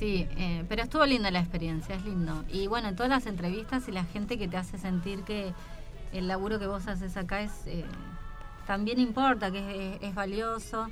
Sí, 0.00 0.26
eh, 0.38 0.64
pero 0.66 0.82
estuvo 0.82 1.04
linda 1.04 1.30
la 1.30 1.40
experiencia, 1.40 1.94
es 1.94 2.06
lindo. 2.06 2.42
Y 2.48 2.68
bueno, 2.68 2.94
todas 2.94 3.10
las 3.10 3.26
entrevistas 3.26 3.86
y 3.86 3.92
la 3.92 4.04
gente 4.04 4.38
que 4.38 4.48
te 4.48 4.56
hace 4.56 4.78
sentir 4.78 5.24
que 5.24 5.52
el 6.14 6.26
laburo 6.26 6.58
que 6.58 6.66
vos 6.66 6.88
haces 6.88 7.18
acá 7.18 7.42
es 7.42 7.52
eh, 7.66 7.84
también 8.66 8.98
importa, 8.98 9.50
que 9.50 9.96
es, 9.96 9.98
es 10.00 10.14
valioso, 10.14 10.86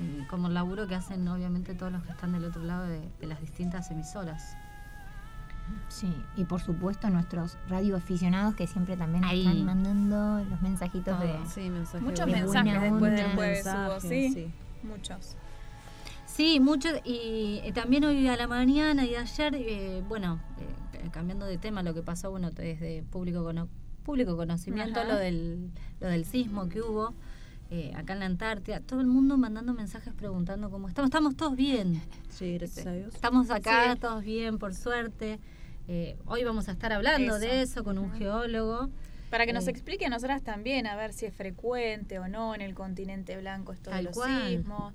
eh, 0.00 0.26
como 0.28 0.48
el 0.48 0.54
laburo 0.54 0.88
que 0.88 0.96
hacen 0.96 1.28
obviamente 1.28 1.74
todos 1.74 1.92
los 1.92 2.02
que 2.02 2.10
están 2.10 2.32
del 2.32 2.44
otro 2.44 2.64
lado 2.64 2.88
de, 2.88 3.08
de 3.20 3.26
las 3.28 3.40
distintas 3.40 3.88
emisoras. 3.92 4.56
Sí, 5.86 6.12
y 6.34 6.42
por 6.42 6.60
supuesto 6.60 7.08
nuestros 7.10 7.56
radioaficionados 7.68 8.56
que 8.56 8.66
siempre 8.66 8.96
también 8.96 9.22
Ahí. 9.22 9.46
están 9.46 9.64
mandando 9.64 10.44
los 10.44 10.60
mensajitos 10.60 11.20
de... 11.20 11.38
Sí, 11.46 11.70
mensajes 11.70 12.02
Muchos 12.02 12.26
de 12.26 12.32
mensajes 12.32 12.82
después 12.82 13.12
del 13.12 13.34
jueves 13.36 13.64
hubo, 13.64 13.74
mensajes, 13.74 14.00
¿sí? 14.32 14.52
Muchos. 14.82 15.36
Sí, 16.38 16.60
mucho, 16.60 16.88
y 17.04 17.60
eh, 17.64 17.72
también 17.74 18.04
hoy 18.04 18.28
a 18.28 18.36
la 18.36 18.46
mañana 18.46 19.04
y 19.04 19.16
ayer, 19.16 19.56
eh, 19.56 20.04
bueno, 20.08 20.40
eh, 20.94 21.08
cambiando 21.10 21.44
de 21.46 21.58
tema, 21.58 21.82
lo 21.82 21.94
que 21.94 22.02
pasó, 22.04 22.30
bueno, 22.30 22.52
desde 22.52 23.02
público, 23.02 23.42
cono- 23.42 23.68
público 24.04 24.36
conocimiento, 24.36 25.00
Ajá. 25.00 25.08
lo 25.08 25.16
del, 25.16 25.68
lo 26.00 26.06
del 26.06 26.24
sismo 26.24 26.68
que 26.68 26.80
hubo 26.80 27.12
eh, 27.72 27.90
acá 27.96 28.12
en 28.12 28.20
la 28.20 28.26
Antártida, 28.26 28.78
todo 28.78 29.00
el 29.00 29.08
mundo 29.08 29.36
mandando 29.36 29.74
mensajes 29.74 30.14
preguntando 30.14 30.70
cómo 30.70 30.86
estamos, 30.86 31.08
estamos 31.08 31.34
todos 31.36 31.56
bien, 31.56 32.00
Sí, 32.28 32.56
gracias 32.56 32.86
a 32.86 32.92
Dios. 32.92 33.12
estamos 33.16 33.50
acá, 33.50 33.94
Sí. 33.94 33.98
todos 33.98 34.22
bien, 34.22 34.58
por 34.58 34.76
suerte. 34.76 35.40
Eh, 35.88 36.16
hoy 36.26 36.44
vamos 36.44 36.68
a 36.68 36.70
estar 36.70 36.92
hablando 36.92 37.34
Eso. 37.34 37.40
de 37.44 37.62
eso 37.62 37.82
con 37.82 37.98
un 37.98 38.12
geólogo. 38.12 38.90
Para 39.28 39.44
que 39.44 39.52
nos 39.52 39.66
Eh, 39.66 39.70
explique 39.72 40.06
a 40.06 40.08
nosotras 40.08 40.42
también, 40.42 40.86
a 40.86 40.94
ver 40.94 41.12
si 41.12 41.26
es 41.26 41.34
frecuente 41.34 42.20
o 42.20 42.28
no 42.28 42.54
en 42.54 42.60
el 42.60 42.74
continente 42.76 43.36
blanco 43.38 43.72
esto 43.72 43.90
de 43.90 44.04
los 44.04 44.14
cual. 44.14 44.48
sismos. 44.50 44.94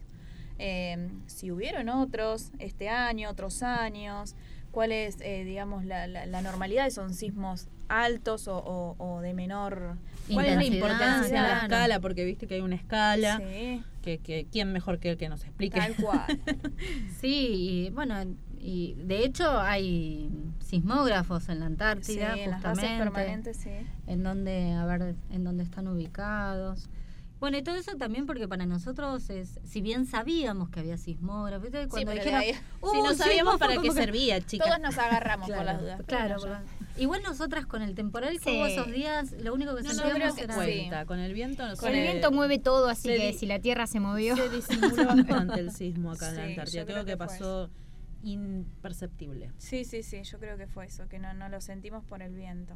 Eh, 0.60 1.10
si 1.28 1.52
hubieron 1.52 1.90
otros 1.90 2.52
este 2.60 2.90
año, 2.90 3.30
otros 3.30 3.64
años, 3.64 4.36
cuál 4.72 4.92
es, 4.92 5.18
eh, 5.22 5.44
digamos, 5.44 5.86
la, 5.86 6.08
la- 6.08 6.26
la 6.26 6.42
normalidad, 6.42 6.90
son 6.90 7.14
sismos 7.14 7.68
altos 7.90 8.48
o, 8.48 8.58
o- 8.58 8.96
o 8.98 9.22
de 9.22 9.34
menor... 9.34 9.98
¿Cuál 10.32 10.46
es 10.46 10.56
la 10.56 10.64
importancia 10.64 11.42
de 11.42 11.48
la 11.48 11.58
escala? 11.64 12.00
Porque 12.00 12.24
viste 12.24 12.48
que 12.48 12.56
hay 12.56 12.62
una 12.62 12.76
escala. 12.76 13.38
Sí, 13.40 13.84
Que, 14.02 14.20
que, 14.20 14.48
¿Quién 14.50 14.72
mejor 14.72 15.00
que 15.00 15.10
el 15.12 15.18
que 15.18 15.28
nos 15.28 15.44
explique? 15.44 15.78
tal 15.80 15.96
cual. 15.98 16.40
Sí, 17.20 17.48
y 17.88 17.90
bueno, 17.90 18.16
y 18.60 18.94
de 19.04 19.26
hecho 19.26 19.60
hay 19.60 20.30
sismógrafos 20.60 21.50
en 21.50 21.60
la 21.60 21.66
Sí, 21.68 21.72
Antártida, 21.74 22.38
en 22.38 22.52
las 22.52 22.62
bases 22.62 22.84
justamente, 22.90 23.04
permanentes, 23.04 23.58
sí. 23.58 23.70
en 24.08 24.24
donde, 24.24 24.72
a 24.72 24.86
ver, 24.86 25.16
en 25.32 25.44
donde 25.44 25.64
están 25.64 25.88
ubicados. 25.90 26.88
Bueno, 27.44 27.58
y 27.58 27.62
todo 27.62 27.76
eso 27.76 27.98
también 27.98 28.26
porque 28.26 28.48
para 28.48 28.66
nosotros 28.66 29.30
es, 29.30 29.60
si 29.66 29.82
bien 29.82 30.06
sabíamos 30.06 30.70
que 30.70 30.80
había 30.80 30.98
sismógrafos, 30.98 31.68
cuando 31.90 32.14
pero 32.14 32.24
dijeron, 32.24 32.42
"Uh, 32.80 32.90
si 32.90 33.02
no 33.02 33.14
sabíamos 33.16 33.26
sismo", 33.26 33.50
fue 33.58 33.60
para 33.60 33.82
qué 33.82 33.92
servía, 33.92 34.40
chicas. 34.40 34.66
Todos 34.70 34.80
nos 34.80 34.98
agarramos 34.98 35.50
por 35.50 35.58
Claro, 35.58 35.66
las 35.74 35.82
dudas. 35.82 36.02
Claro, 36.08 36.40
bueno, 36.40 36.60
igual 36.96 37.22
nosotras 37.22 37.66
con 37.66 37.82
el 37.82 37.96
temporal 37.96 38.40
que 38.40 38.50
Sí. 38.50 38.56
hubo 38.58 38.66
esos 38.66 38.90
días, 38.90 39.34
lo 39.34 39.54
único 39.54 39.76
que 39.76 39.84
No, 39.84 39.90
no, 39.90 39.94
sentíamos 39.94 40.36
sí. 40.40 40.46
cuenta. 40.56 41.06
Con 41.06 41.20
el 41.20 41.34
viento 41.34 41.68
no 41.68 41.76
Con 41.76 41.94
el 41.94 42.02
viento 42.02 42.32
mueve 42.32 42.60
todo, 42.60 42.88
así 42.88 43.10
se 43.10 43.18
que 43.18 43.34
si 43.34 43.46
la 43.46 43.60
tierra 43.60 43.88
se 43.88 44.00
movió. 44.00 44.38
Se 44.38 44.48
disimuló 44.48 45.06
bastante 45.08 45.60
el 45.60 45.72
sismo 45.74 46.14
acá 46.14 46.30
en 46.30 46.36
la 46.38 46.44
Sí, 46.46 46.50
Antártida. 46.52 46.86
creo 46.86 47.04
que 47.04 47.12
que 47.12 47.18
pasó 47.18 47.70
imperceptible. 48.24 49.52
Sí, 49.58 49.84
sí, 49.84 50.02
sí, 50.02 50.24
yo 50.24 50.40
creo 50.40 50.58
que 50.58 50.68
fue 50.68 50.86
eso, 50.86 51.10
que 51.10 51.20
no, 51.20 51.34
no 51.34 51.50
lo 51.50 51.60
sentimos 51.60 52.06
por 52.06 52.22
el 52.22 52.34
viento. 52.36 52.76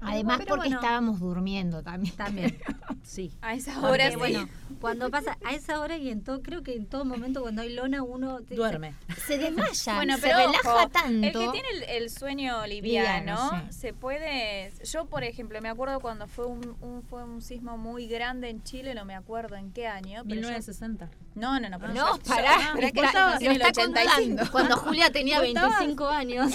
Además 0.00 0.38
Pero 0.38 0.48
porque 0.56 0.68
bueno. 0.68 0.76
estábamos 0.80 1.20
durmiendo 1.20 1.82
también. 1.82 2.14
También. 2.16 2.58
Sí. 3.04 3.30
A 3.42 3.52
esa 3.52 3.74
Porque, 3.74 3.86
hora 3.86 4.10
sí. 4.10 4.16
bueno, 4.16 4.48
cuando 4.80 5.10
pasa 5.10 5.36
a 5.44 5.52
esa 5.52 5.78
hora 5.78 5.98
y 5.98 6.08
en 6.08 6.24
todo, 6.24 6.40
creo 6.42 6.62
que 6.62 6.74
en 6.74 6.86
todo 6.86 7.04
momento 7.04 7.42
cuando 7.42 7.60
hay 7.60 7.70
lona 7.74 8.02
uno 8.02 8.40
te- 8.40 8.54
Duerme. 8.54 8.94
Se 9.26 9.36
desmaya, 9.36 9.94
Bueno, 9.96 10.16
se 10.16 10.22
pero 10.22 10.38
relaja 10.38 10.74
ojo, 10.74 10.88
tanto. 10.88 11.26
El 11.26 11.32
que 11.34 11.48
tiene 11.52 11.68
el, 11.74 11.82
el 12.02 12.10
sueño 12.10 12.66
liviano, 12.66 13.20
Liviano, 13.44 13.50
sí. 13.70 13.78
se 13.78 13.92
puede. 13.92 14.72
Yo, 14.90 15.04
por 15.04 15.22
ejemplo, 15.22 15.60
me 15.60 15.68
acuerdo 15.68 16.00
cuando 16.00 16.26
fue 16.28 16.46
un, 16.46 16.76
un- 16.80 17.02
fue 17.02 17.22
un 17.24 17.42
sismo 17.42 17.76
muy 17.76 18.06
grande 18.08 18.48
en 18.48 18.62
Chile, 18.62 18.94
no 18.94 19.04
me 19.04 19.14
acuerdo 19.14 19.56
en 19.56 19.70
qué 19.70 19.86
año. 19.86 20.22
Pero 20.24 20.36
yo- 20.40 20.48
1960. 20.48 21.10
no, 21.34 21.60
no, 21.60 21.68
no, 21.68 21.78
pero 21.78 21.92
No, 21.92 22.16
yo- 22.16 22.22
pará, 22.22 22.56
yo- 22.58 22.70
pero 22.74 22.86
es 22.86 22.92
que 22.94 23.00
está- 23.00 23.12
yo 23.12 23.26
nací 23.32 23.44
lo 23.44 23.50
en 23.50 23.56
el 23.56 23.62
está 23.66 23.82
85. 23.82 24.10
controlando. 24.14 24.50
Cuando 24.50 24.76
Julia 24.78 25.10
tenía 25.12 25.40
¿Vos 25.40 25.48
estabas? 25.48 25.78
25 25.80 26.08
años. 26.08 26.52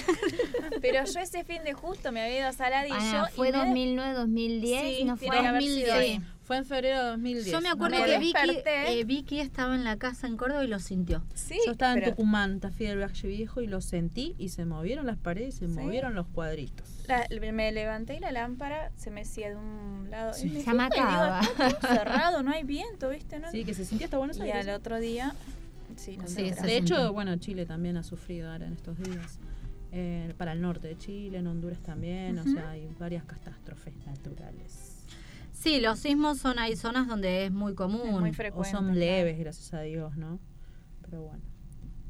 Pero 0.81 1.05
yo 1.05 1.19
ese 1.19 1.43
fin 1.43 1.63
de 1.63 1.74
justo 1.74 2.12
me 2.12 2.22
había 2.24 2.39
ido 2.39 2.48
a 2.48 2.53
Saladillo. 2.53 2.96
Ah, 3.00 3.29
y 3.36 3.38
fue 3.39 3.51
me- 3.51 3.58
2009, 3.58 4.13
2010, 4.13 4.98
Sí, 4.98 5.03
no 5.05 5.17
fue 5.17 5.27
tiene 5.27 5.41
que 5.41 5.48
haber 5.48 5.62
sido 5.63 5.75
2010. 5.88 5.96
ahí. 6.19 6.22
Fue 6.43 6.58
en 6.58 6.65
febrero 6.65 6.98
de 6.98 7.03
2010. 7.12 7.51
Yo 7.51 7.62
me 7.62 7.69
acuerdo 7.69 8.00
Me 8.00 8.05
que 8.05 8.17
Vicky, 8.17 8.58
eh, 8.65 9.03
Vicky 9.03 9.39
estaba 9.39 9.75
en 9.75 9.84
la 9.84 9.98
casa 9.98 10.25
en 10.25 10.36
Córdoba 10.36 10.63
y 10.63 10.67
lo 10.67 10.79
sintió. 10.79 11.24
Sí, 11.36 11.60
Yo 11.63 11.74
estaba 11.74 11.93
en 11.93 12.03
Tucumán, 12.05 12.60
Tafí 12.60 12.86
del 12.86 13.00
Valle 13.00 13.27
Viejo, 13.27 13.62
y 13.62 13.67
lo 13.67 13.81
sentí 13.81 14.34
y 14.39 14.50
se 14.50 14.65
movieron 14.65 15.05
las 15.05 15.17
paredes, 15.17 15.55
se 15.58 15.67
Sí. 15.67 15.74
movieron 15.74 16.15
los 16.15 16.25
cuadritos. 16.27 16.88
la- 17.08 17.27
me 17.51 17.72
levanté 17.72 18.15
y 18.15 18.19
la 18.19 18.31
lámpara 18.31 18.91
se 18.96 19.10
me 19.12 19.22
hacía 19.22 19.50
de 19.50 19.55
un 19.58 20.08
lado. 20.12 20.34
Sí. 20.34 20.48
y 20.48 20.51
me 20.51 20.63
Se 20.63 20.69
y 20.69 20.74
mataba. 20.74 21.41
cerrado, 21.81 22.41
no 22.43 22.51
hay 22.51 22.63
viento, 22.63 23.10
¿viste? 23.10 23.39
¿No? 23.39 23.50
Sí, 23.51 23.63
que 23.65 23.74
se 23.74 23.84
sintió 23.86 24.05
hasta 24.05 24.17
Buenos 24.17 24.38
y 24.38 24.41
Aires. 24.41 24.67
al 24.67 24.75
otro 24.75 25.00
día. 25.00 25.34
Sí, 25.98 26.17
no 26.17 26.27
Sí, 26.27 26.50
sé. 26.50 26.53
se 26.53 26.67
De 26.67 26.77
hecho, 26.77 27.12
bueno, 27.13 27.36
Chile 27.38 27.65
también 27.65 27.98
ha 27.98 28.03
sufrido 28.03 28.51
ahora 28.51 28.67
en 28.67 28.74
estos 28.74 28.98
días. 29.00 29.39
Eh, 29.91 30.34
para 30.38 30.51
el 30.51 30.62
norte 30.62 30.88
de 30.88 30.98
Chile, 30.98 31.39
en 31.39 31.48
Honduras 31.48 31.79
también, 31.81 32.38
o 32.38 32.43
sea, 32.43 32.69
hay 32.72 32.88
varias 33.00 33.24
catástrofes 33.24 33.93
naturales. 34.05 35.05
Sí, 35.51 35.79
los 35.81 36.00
sismos 36.00 36.38
son 36.38 36.60
hay 36.60 36.75
zonas 36.75 37.08
donde 37.08 37.46
es 37.46 37.51
muy 37.51 37.74
común. 37.74 38.25
Es 38.27 38.38
muy 38.38 38.48
O 38.53 38.63
son 38.63 38.86
claro. 38.86 39.00
leves, 39.00 39.39
gracias 39.39 39.74
a 39.74 39.81
Dios, 39.81 40.15
¿no? 40.15 40.39
Pero 41.01 41.24
bueno. 41.24 41.41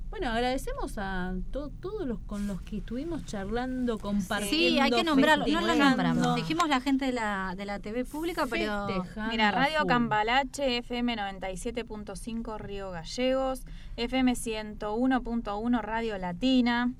Bueno, 0.09 0.29
agradecemos 0.29 0.97
a 0.97 1.35
to- 1.51 1.69
todos 1.79 2.05
los 2.07 2.19
con 2.21 2.47
los 2.47 2.61
que 2.63 2.77
estuvimos 2.77 3.25
charlando, 3.25 3.99
compartiendo. 3.99 4.49
Sí, 4.49 4.79
hay 4.79 4.89
que 4.89 5.03
nombrarlo. 5.03 5.45
No 5.47 5.61
lo 5.61 5.75
nombramos. 5.75 6.35
Dijimos 6.35 6.67
la 6.67 6.81
gente 6.81 7.05
de 7.05 7.11
la, 7.13 7.53
de 7.55 7.65
la 7.65 7.79
TV 7.79 8.05
pública, 8.05 8.45
pero 8.49 8.87
Festejando 8.87 9.31
Mira, 9.31 9.51
Radio. 9.51 9.85
Cambalache, 9.85 10.77
FM 10.79 11.15
97.5 11.15 12.57
Río 12.59 12.89
Gallegos, 12.91 13.61
FM 13.97 14.33
101.1 14.33 15.81
Radio 15.81 16.17
Latina, 16.17 16.91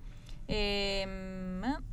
eh, 0.49 1.05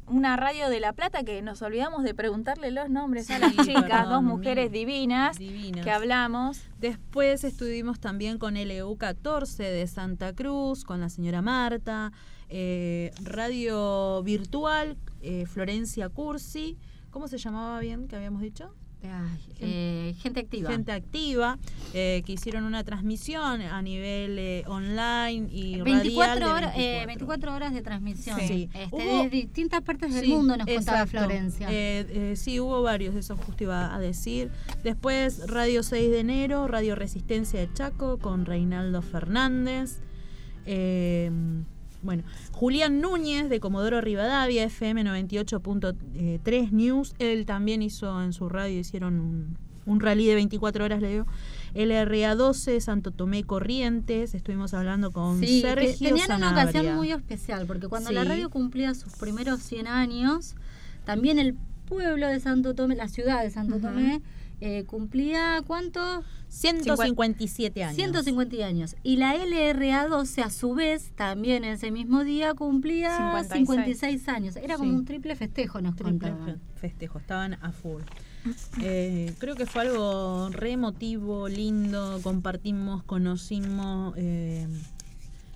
una 0.06 0.36
radio 0.36 0.68
de 0.68 0.80
La 0.80 0.92
Plata 0.92 1.24
que 1.24 1.42
nos 1.42 1.62
olvidamos 1.62 2.04
de 2.04 2.14
preguntarle 2.14 2.70
los 2.70 2.88
nombres 2.88 3.30
a 3.30 3.38
las 3.38 3.54
chicas, 3.66 3.84
perdón, 3.84 4.08
dos 4.08 4.22
mujeres 4.22 4.70
Divinas. 4.72 5.36
que 5.38 5.90
hablamos. 5.90 6.62
Después 6.78 7.44
estuvimos 7.44 8.00
también 8.00 8.38
con 8.38 8.54
LU 8.54 8.96
14 8.96 9.62
de 9.62 9.86
Santa 9.86 10.32
Cruz, 10.32 10.84
con 10.84 11.00
la 11.00 11.08
señora 11.08 11.42
Marta, 11.42 12.12
eh, 12.48 13.10
Radio 13.22 14.22
Virtual, 14.22 14.96
eh, 15.20 15.46
Florencia 15.46 16.08
Cursi. 16.08 16.78
¿Cómo 17.10 17.28
se 17.28 17.38
llamaba 17.38 17.80
bien 17.80 18.08
que 18.08 18.16
habíamos 18.16 18.42
dicho? 18.42 18.74
Ay, 19.04 19.38
eh, 19.60 20.14
gente 20.18 20.40
activa. 20.40 20.70
Gente 20.70 20.92
activa, 20.92 21.58
eh, 21.94 22.22
que 22.26 22.32
hicieron 22.32 22.64
una 22.64 22.82
transmisión 22.84 23.60
a 23.62 23.80
nivel 23.82 24.38
eh, 24.38 24.64
online 24.66 25.48
y 25.52 25.80
24 25.80 26.34
radial 26.34 26.38
de 26.40 26.44
horas, 26.46 26.72
eh, 26.76 27.04
24. 27.06 27.06
24 27.06 27.54
horas 27.54 27.74
de 27.74 27.82
transmisión. 27.82 28.40
Sí. 28.40 28.68
Este, 28.74 28.96
Hubo- 28.96 29.22
de 29.24 29.30
distintas 29.30 29.82
partes 29.82 30.12
del 30.14 30.24
Sí, 30.24 30.30
mundo 30.32 30.56
nos 30.56 30.66
contaba. 30.66 31.06
Florencia. 31.06 31.68
Sí, 32.36 32.60
hubo 32.60 32.82
varios, 32.82 33.14
eso 33.14 33.36
justo 33.36 33.64
iba 33.64 33.94
a 33.94 33.98
decir. 34.00 34.50
Después 34.82 35.46
Radio 35.48 35.82
6 35.82 36.10
de 36.10 36.20
enero, 36.20 36.66
Radio 36.68 36.94
Resistencia 36.96 37.60
de 37.60 37.72
Chaco 37.72 38.18
con 38.18 38.44
Reinaldo 38.44 39.02
Fernández. 39.02 40.00
Bueno, 42.02 42.22
Julián 42.52 43.00
Núñez 43.00 43.48
de 43.48 43.58
Comodoro 43.60 44.00
Rivadavia, 44.00 44.64
FM 44.64 45.02
98.3 45.04 46.70
News. 46.70 47.14
Él 47.18 47.46
también 47.46 47.82
hizo 47.82 48.22
en 48.22 48.32
su 48.32 48.48
radio, 48.48 48.78
hicieron 48.78 49.20
un, 49.20 49.56
un 49.86 50.00
rally 50.00 50.26
de 50.26 50.34
24 50.34 50.84
horas, 50.84 51.00
le 51.00 51.10
digo. 51.10 51.26
LRA 51.74 52.34
12, 52.34 52.80
Santo 52.80 53.10
Tomé 53.10 53.44
Corrientes. 53.44 54.34
Estuvimos 54.34 54.72
hablando 54.74 55.10
con 55.12 55.40
Sí, 55.40 55.60
Sergio 55.60 56.08
tenían 56.08 56.36
una 56.36 56.52
ocasión 56.52 56.94
muy 56.96 57.12
especial, 57.12 57.66
porque 57.66 57.88
cuando 57.88 58.08
Sí. 58.10 58.14
la 58.14 58.24
radio 58.24 58.50
cumplía 58.50 58.94
sus 58.94 59.14
primeros 59.14 59.60
100 59.62 59.86
años, 59.86 60.54
también 61.04 61.38
el 61.38 61.54
pueblo 61.88 62.26
de 62.28 62.40
Santo 62.40 62.74
Tomé, 62.74 62.96
la 62.96 63.08
ciudad 63.08 63.42
de 63.42 63.50
Santo. 63.50 63.78
Tomé, 63.78 64.22
eh, 64.60 64.84
cumplía 64.84 65.62
¿cuánto? 65.66 66.22
157 66.48 67.84
años. 67.84 67.96
150 67.96 68.64
años. 68.64 68.96
Y 69.02 69.16
la 69.16 69.34
LRA 69.34 70.06
12, 70.08 70.42
a 70.42 70.50
su 70.50 70.74
vez, 70.74 71.12
también 71.16 71.64
ese 71.64 71.90
mismo 71.90 72.24
día 72.24 72.54
cumplía 72.54 73.16
56. 73.16 73.66
56, 73.66 74.28
años. 74.28 74.56
Era 74.56 74.76
como 74.76 74.90
Sí. 74.90 74.96
un 74.96 75.04
triple 75.04 75.36
festejo, 75.36 75.80
nos 75.80 75.94
Triple 75.96 76.12
contaban. 76.30 76.60
festejo, 76.76 77.18
estaban 77.18 77.54
a 77.62 77.72
full. 77.72 78.02
Eh, 78.82 79.34
creo 79.38 79.56
que 79.56 79.66
fue 79.66 79.82
algo 79.82 80.48
re 80.50 80.70
emotivo, 80.72 81.48
lindo, 81.48 82.20
compartimos, 82.22 83.02
conocimos, 83.02 84.14
eh, 84.16 84.68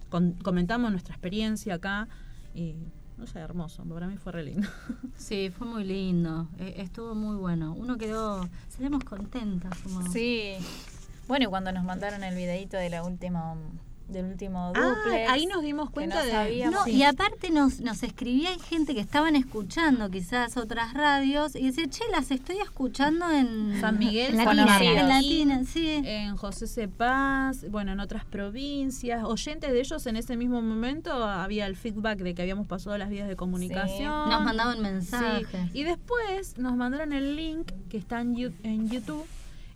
con- 0.08 0.32
comentamos 0.42 0.90
nuestra 0.90 1.14
experiencia 1.14 1.74
acá 1.74 2.08
y 2.52 2.74
no 3.20 3.26
sé, 3.26 3.38
hermoso, 3.38 3.84
para 3.84 4.06
mí 4.08 4.16
fue 4.16 4.32
re 4.32 4.44
lindo. 4.44 4.66
Sí, 5.16 5.50
fue 5.56 5.66
muy 5.66 5.84
lindo. 5.84 6.48
eh, 6.58 6.74
estuvo 6.78 7.14
muy 7.14 7.36
bueno. 7.36 7.74
Uno 7.74 7.98
quedó, 7.98 8.48
salimos 8.70 9.04
contentas. 9.04 9.78
Como... 9.80 10.10
Sí. 10.10 10.54
Bueno, 11.28 11.44
y 11.44 11.48
cuando 11.48 11.70
nos 11.70 11.84
mandaron 11.84 12.24
el 12.24 12.34
videito 12.34 12.78
de 12.78 12.88
la 12.88 13.04
última 13.04 13.54
del 14.12 14.26
último 14.26 14.72
Ah, 14.74 14.94
duplex. 15.04 15.30
ahí 15.30 15.46
nos 15.46 15.62
dimos 15.62 15.90
cuenta 15.90 16.16
no 16.16 16.24
de- 16.24 16.30
sabíamos. 16.30 16.74
No, 16.74 16.84
Sí. 16.84 16.92
y 16.92 17.02
aparte 17.02 17.50
nos, 17.50 17.80
nos 17.80 18.02
escribía 18.02 18.50
gente 18.68 18.94
que 18.94 19.00
estaban 19.00 19.36
escuchando 19.36 20.10
quizás 20.10 20.56
otras 20.56 20.94
radios 20.94 21.54
y 21.56 21.66
decía, 21.66 21.88
che, 21.88 22.02
las 22.10 22.30
estoy 22.30 22.56
escuchando 22.58 23.30
en 23.30 23.80
San 23.80 23.98
Miguel, 23.98 24.32
En 24.38 24.44
Latina. 24.44 24.78
En 24.82 25.08
Latina, 25.08 25.64
sí. 25.64 25.88
en 26.04 26.36
José 26.36 26.66
C. 26.66 26.88
Paz, 26.88 27.64
bueno, 27.70 27.92
en 27.92 28.00
otras 28.00 28.24
provincias, 28.24 29.24
oyentes 29.24 29.72
de 29.72 29.80
ellos 29.80 30.06
en 30.06 30.16
ese 30.16 30.36
mismo 30.36 30.60
momento 30.62 31.12
había 31.12 31.66
el 31.66 31.76
feedback 31.76 32.18
de 32.18 32.34
que 32.34 32.42
habíamos 32.42 32.66
pasado 32.66 32.96
las 32.98 33.08
vías 33.10 33.28
de 33.28 33.36
comunicación. 33.36 34.28
Nos 34.30 34.42
mandaban 34.42 34.76
Sí, 34.76 34.82
mensajes. 34.82 35.74
Y 35.74 35.84
después 35.84 36.58
nos 36.58 36.76
mandaron 36.76 37.12
el 37.12 37.36
link 37.36 37.70
que 37.88 37.96
está 37.98 38.20
en, 38.20 38.36
en 38.62 38.88
YouTube. 38.90 39.24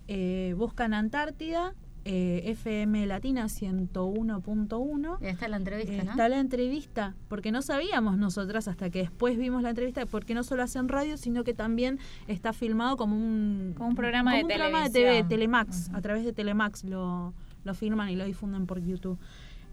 eh, 0.06 0.54
buscan 0.58 0.92
Antártida, 0.92 1.72
eh, 2.04 2.42
FM 2.46 3.06
Latina 3.06 3.46
101.1. 3.46 5.18
Y 5.20 5.24
ahí 5.24 5.30
está 5.30 5.48
la 5.48 5.56
entrevista, 5.56 6.04
¿no? 6.04 6.10
Está 6.10 6.28
la 6.28 6.38
entrevista, 6.38 7.14
porque 7.28 7.50
no 7.50 7.62
sabíamos 7.62 8.18
nosotras 8.18 8.68
hasta 8.68 8.90
que 8.90 9.00
después 9.00 9.38
vimos 9.38 9.62
la 9.62 9.70
entrevista, 9.70 10.04
porque 10.06 10.34
no 10.34 10.42
solo 10.42 10.62
hacen 10.62 10.88
radio, 10.88 11.16
sino 11.16 11.44
que 11.44 11.54
también 11.54 11.98
está 12.28 12.52
filmado 12.52 12.96
como 12.96 13.16
un, 13.16 13.74
Como 13.76 13.90
un 13.90 13.94
programa 13.96 14.32
como 14.32 14.36
de 14.36 14.42
un 14.44 14.48
programa 14.48 14.88
de. 14.88 14.90
TV, 14.90 15.24
Telemax, 15.24 15.90
a 15.94 16.00
través 16.00 16.24
de 16.24 16.32
Telemax 16.32 16.84
lo, 16.84 17.32
lo 17.64 17.74
filman 17.74 18.10
y 18.10 18.16
lo 18.16 18.24
difunden 18.24 18.66
por 18.66 18.80
YouTube. 18.80 19.18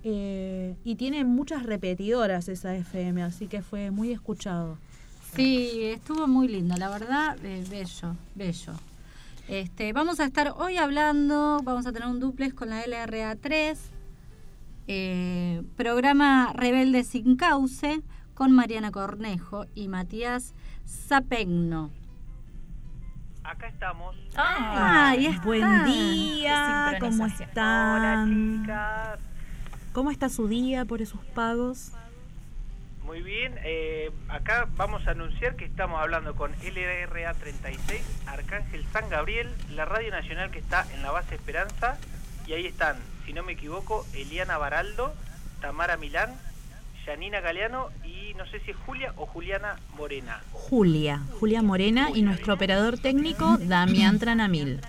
Eh, 0.04 0.76
y 0.84 0.96
tiene 0.96 1.24
muchas 1.26 1.64
repetidoras 1.64 2.48
esa 2.48 2.76
FM, 2.76 3.22
así 3.24 3.48
que 3.48 3.62
fue 3.62 3.92
muy 3.92 4.12
escuchado. 4.12 4.78
Sí, 5.36 5.84
estuvo 5.84 6.28
muy 6.28 6.48
lindo, 6.48 6.76
la 6.78 6.90
verdad, 6.90 7.38
eh, 7.44 7.64
bello, 7.70 8.16
bello. 8.36 8.74
Este, 9.52 9.92
vamos 9.92 10.22
a 10.22 10.24
estar 10.24 10.54
hoy 10.56 10.78
hablando, 10.78 11.60
vamos 11.62 11.86
a 11.86 11.92
tener 11.92 12.08
un 12.08 12.22
duplex 12.22 12.54
con 12.54 12.70
la 12.70 12.86
LRA3, 12.86 13.78
eh, 14.88 15.62
programa 15.76 16.54
Rebelde 16.54 17.04
sin 17.04 17.36
Cauce, 17.36 18.02
con 18.34 18.54
Mariana 18.54 18.92
Cornejo 18.92 19.66
y 19.76 19.90
Matías 19.90 20.54
Zapegno. 20.88 21.92
Acá 23.44 23.68
estamos. 23.68 24.16
Ah, 24.38 25.10
ahí 25.10 25.26
está. 25.26 25.44
Buen 25.44 25.84
día, 25.84 26.96
¿cómo 27.02 27.12
sincronización. 27.12 27.50
Hola, 27.58 28.14
están? 28.14 28.62
chicas. 28.62 29.20
¿Cómo 29.92 30.12
está 30.12 30.30
su 30.30 30.48
día 30.48 30.86
por 30.86 31.02
esos 31.02 31.26
pagos? 31.36 31.92
Muy 33.12 33.24
bien. 33.24 33.60
eh, 33.66 34.10
acá 34.30 34.70
vamos 34.78 35.06
a 35.06 35.12
anunciar 35.12 35.58
que 35.58 35.66
estamos 35.66 36.00
hablando 36.00 36.34
con 36.34 36.54
LRA 36.64 37.34
36, 37.34 38.02
Arcángel 38.26 38.86
San 38.94 39.10
Gabriel, 39.10 39.50
la 39.76 39.84
radio 39.84 40.12
nacional 40.12 40.50
que 40.50 40.60
está 40.60 40.88
en 40.94 41.04
la 41.04 41.12
base 41.12 41.36
Esperanza. 41.36 41.98
Y 42.48 42.54
ahí 42.54 42.66
están, 42.66 42.96
si 43.26 43.34
no 43.34 43.44
me 43.44 43.52
equivoco, 43.52 44.06
Eliana 44.14 44.58
Baraldo, 44.58 45.14
Tamara 45.60 45.98
Milán, 45.98 46.34
Janina 47.06 47.42
Galeano 47.42 47.90
y 48.06 48.34
no 48.36 48.46
sé 48.46 48.62
si 48.62 48.72
es 48.72 48.78
Julia 48.86 49.12
o 49.18 49.26
Juliana 49.26 49.76
Morena. 49.98 50.42
Julia, 50.54 51.22
Julia 51.38 51.62
Morena 51.62 52.12
y 52.16 52.22
nuestro 52.22 52.54
operador 52.54 52.98
técnico 52.98 53.58
Damián 53.58 54.20
Tranamil. 54.20 54.80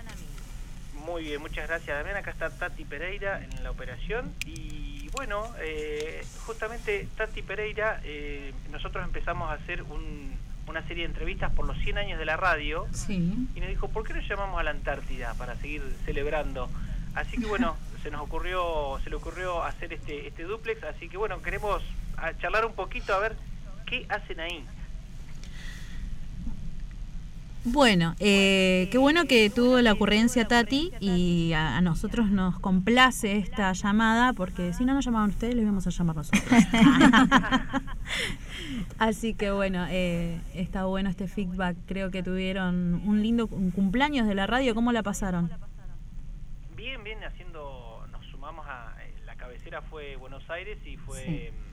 Muy 1.05 1.23
bien, 1.23 1.41
muchas 1.41 1.67
gracias 1.67 1.97
Damián. 1.97 2.15
Acá 2.15 2.31
está 2.31 2.49
Tati 2.49 2.85
Pereira 2.85 3.43
en 3.43 3.65
la 3.65 3.71
operación. 3.71 4.33
Y 4.45 4.92
bueno, 5.13 5.43
eh, 5.59 6.25
justamente 6.45 7.07
Tati 7.15 7.41
Pereira, 7.41 8.01
eh, 8.03 8.53
nosotros 8.71 9.03
empezamos 9.05 9.49
a 9.49 9.53
hacer 9.53 9.83
un- 9.83 10.33
una 10.67 10.81
serie 10.87 11.03
de 11.03 11.09
entrevistas 11.09 11.51
por 11.53 11.65
los 11.67 11.77
100 11.79 11.97
años 11.97 12.17
de 12.17 12.25
la 12.25 12.37
radio. 12.37 12.87
Sí. 12.93 13.15
Y 13.55 13.59
nos 13.59 13.69
dijo, 13.69 13.89
¿por 13.89 14.05
qué 14.07 14.13
no 14.13 14.21
llamamos 14.21 14.59
a 14.59 14.63
la 14.63 14.71
Antártida 14.71 15.33
para 15.35 15.55
seguir 15.57 15.81
celebrando? 16.05 16.69
Así 17.15 17.37
que 17.37 17.45
bueno, 17.45 17.75
se 18.03 18.09
nos 18.11 18.21
ocurrió, 18.21 18.99
se 19.03 19.09
le 19.09 19.15
ocurrió 19.17 19.63
hacer 19.63 19.93
este, 19.93 20.27
este 20.27 20.43
duplex. 20.43 20.83
Así 20.83 21.09
que 21.09 21.17
bueno, 21.17 21.41
queremos 21.41 21.83
ah, 22.17 22.31
charlar 22.39 22.65
un 22.65 22.73
poquito 22.73 23.13
a 23.13 23.19
ver 23.19 23.35
qué 23.85 24.05
hacen 24.09 24.39
ahí. 24.39 24.65
Bueno, 27.65 28.15
eh, 28.19 28.89
qué 28.91 28.97
bueno 28.97 29.25
que 29.25 29.49
tuvo 29.49 29.79
la 29.79 29.93
ocurrencia 29.93 30.45
Tati 30.47 30.91
y 30.99 31.53
a, 31.53 31.77
a 31.77 31.81
nosotros 31.81 32.29
nos 32.29 32.59
complace 32.59 33.37
esta 33.37 33.71
llamada 33.71 34.33
porque 34.33 34.73
si 34.73 34.83
no 34.83 34.93
nos 34.93 35.05
llamaban 35.05 35.29
ustedes, 35.29 35.55
les 35.55 35.63
íbamos 35.63 35.87
a 35.87 35.89
llamar 35.89 36.17
nosotros. 36.17 36.43
Así 38.99 39.33
que 39.33 39.51
bueno, 39.51 39.85
eh, 39.89 40.41
está 40.53 40.85
bueno 40.85 41.09
este 41.09 41.27
feedback. 41.27 41.77
Creo 41.87 42.11
que 42.11 42.21
tuvieron 42.21 43.01
un 43.05 43.21
lindo 43.21 43.47
un 43.49 43.71
cumpleaños 43.71 44.27
de 44.27 44.35
la 44.35 44.45
radio. 44.45 44.75
¿Cómo 44.75 44.91
la 44.91 45.01
pasaron? 45.01 45.49
Bien, 46.75 47.01
bien, 47.03 47.23
haciendo, 47.23 48.05
nos 48.11 48.25
sumamos 48.25 48.65
a, 48.67 48.93
eh, 49.03 49.13
la 49.25 49.35
cabecera 49.35 49.81
fue 49.83 50.17
Buenos 50.17 50.49
Aires 50.49 50.77
y 50.85 50.97
fue 50.97 51.23
Sí. 51.23 51.72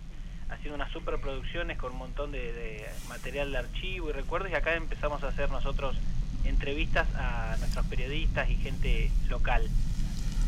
Haciendo 0.51 0.75
unas 0.75 0.93
superproducciones 0.93 1.79
con 1.79 1.93
un 1.93 1.99
montón 1.99 2.33
de, 2.33 2.53
de 2.53 2.87
material 3.09 3.53
de 3.53 3.59
archivo 3.59 4.11
y 4.11 4.13
recuerdos 4.13 4.51
y 4.51 4.55
acá 4.55 4.75
empezamos 4.75 5.23
a 5.23 5.29
hacer 5.29 5.51
nosotros 5.51 5.97
entrevistas 6.45 7.09
a 7.17 7.57
nuestros 7.59 7.87
periodistas 7.87 8.49
y 8.51 8.57
gente 8.57 9.11
local. 9.29 9.69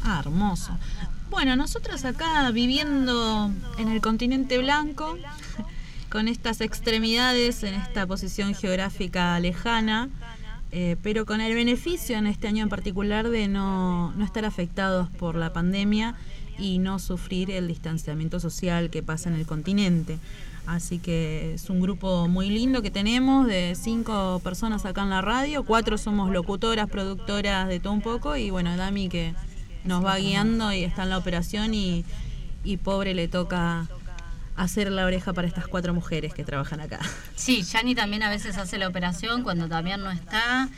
Ah, 0.04 0.20
hermoso. 0.24 0.76
Bueno, 1.30 1.56
nosotros 1.56 2.04
acá 2.04 2.50
viviendo 2.50 3.50
en 3.78 3.88
el 3.88 4.00
continente 4.00 4.58
blanco, 4.58 5.16
con 6.10 6.28
estas 6.28 6.60
extremidades 6.60 7.62
en 7.62 7.74
esta 7.74 8.06
posición 8.06 8.54
geográfica 8.54 9.38
lejana, 9.40 10.10
eh, 10.70 10.96
pero 11.02 11.24
con 11.24 11.40
el 11.40 11.54
beneficio 11.54 12.16
en 12.16 12.26
este 12.26 12.48
año 12.48 12.62
en 12.62 12.68
particular 12.68 13.28
de 13.28 13.48
no, 13.48 14.12
no 14.12 14.24
estar 14.24 14.44
afectados 14.44 15.08
por 15.10 15.36
la 15.36 15.52
pandemia 15.52 16.14
y 16.62 16.78
no 16.78 16.98
sufrir 16.98 17.50
el 17.50 17.66
distanciamiento 17.68 18.40
social 18.40 18.88
que 18.88 19.02
pasa 19.02 19.28
en 19.28 19.34
el 19.34 19.46
continente. 19.46 20.18
Así 20.66 21.00
que 21.00 21.54
es 21.54 21.68
un 21.70 21.80
grupo 21.80 22.28
muy 22.28 22.48
lindo 22.48 22.82
que 22.82 22.90
tenemos 22.92 23.48
de 23.48 23.74
cinco 23.74 24.40
personas 24.44 24.84
acá 24.84 25.02
en 25.02 25.10
la 25.10 25.20
radio, 25.20 25.64
cuatro 25.64 25.98
somos 25.98 26.30
locutoras, 26.30 26.88
productoras 26.88 27.68
de 27.68 27.80
todo 27.80 27.92
un 27.92 28.00
poco 28.00 28.36
y 28.36 28.50
bueno, 28.50 28.76
Dami 28.76 29.08
que 29.08 29.34
nos 29.84 30.04
va 30.04 30.16
guiando 30.18 30.72
y 30.72 30.84
está 30.84 31.02
en 31.02 31.10
la 31.10 31.18
operación 31.18 31.74
y, 31.74 32.04
y 32.62 32.76
pobre 32.76 33.12
le 33.12 33.26
toca 33.26 33.88
hacer 34.54 34.92
la 34.92 35.04
oreja 35.04 35.32
para 35.32 35.48
estas 35.48 35.66
cuatro 35.66 35.94
mujeres 35.94 36.32
que 36.32 36.44
trabajan 36.44 36.80
acá. 36.80 37.00
Sí, 37.34 37.62
Yani 37.62 37.96
también 37.96 38.22
a 38.22 38.30
veces 38.30 38.56
hace 38.56 38.78
la 38.78 38.86
operación 38.86 39.42
cuando 39.42 39.68
también 39.68 40.00
no 40.00 40.12
está. 40.12 40.68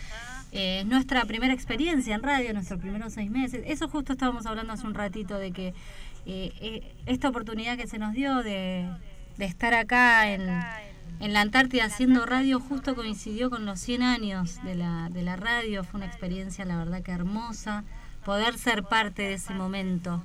Eh, 0.55 0.81
es 0.81 0.87
nuestra 0.87 1.25
primera 1.25 1.53
experiencia 1.53 2.15
en 2.15 2.23
radio, 2.23 2.53
nuestros 2.55 2.81
primeros 2.81 3.13
seis 3.13 3.31
meses. 3.31 3.63
Eso 3.67 3.89
justo 3.89 4.13
estábamos 4.13 4.47
hablando 4.47 4.73
hace 4.73 4.87
un 4.87 4.95
ratito 4.95 5.37
de 5.37 5.53
que 5.53 5.69
eh, 6.27 6.53
eh, 6.61 6.93
esta 7.07 7.29
oportunidad 7.29 7.77
que 7.77 7.87
se 7.87 7.99
nos 7.99 8.13
dio 8.15 8.43
de, 8.43 8.89
estar 9.39 9.75
acá 9.75 10.31
en, 10.31 10.49
en 11.21 11.33
la 11.33 11.41
Antártida 11.41 11.85
haciendo 11.87 12.25
radio 12.25 12.61
justo 12.61 12.95
coincidió 12.95 13.51
con 13.51 13.67
los 13.67 13.81
100 13.81 14.03
años 14.03 14.63
de 14.63 14.75
la, 14.77 15.09
de 15.11 15.23
la 15.23 15.37
radio. 15.37 15.83
Fue 15.85 15.99
una 15.99 16.07
experiencia, 16.07 16.65
la 16.65 16.77
verdad, 16.79 17.03
que 17.03 17.11
hermosa. 17.13 17.85
Poder 18.25 18.57
ser 18.57 18.85
parte 18.85 19.23
de 19.23 19.35
ese 19.35 19.53
momento. 19.53 20.23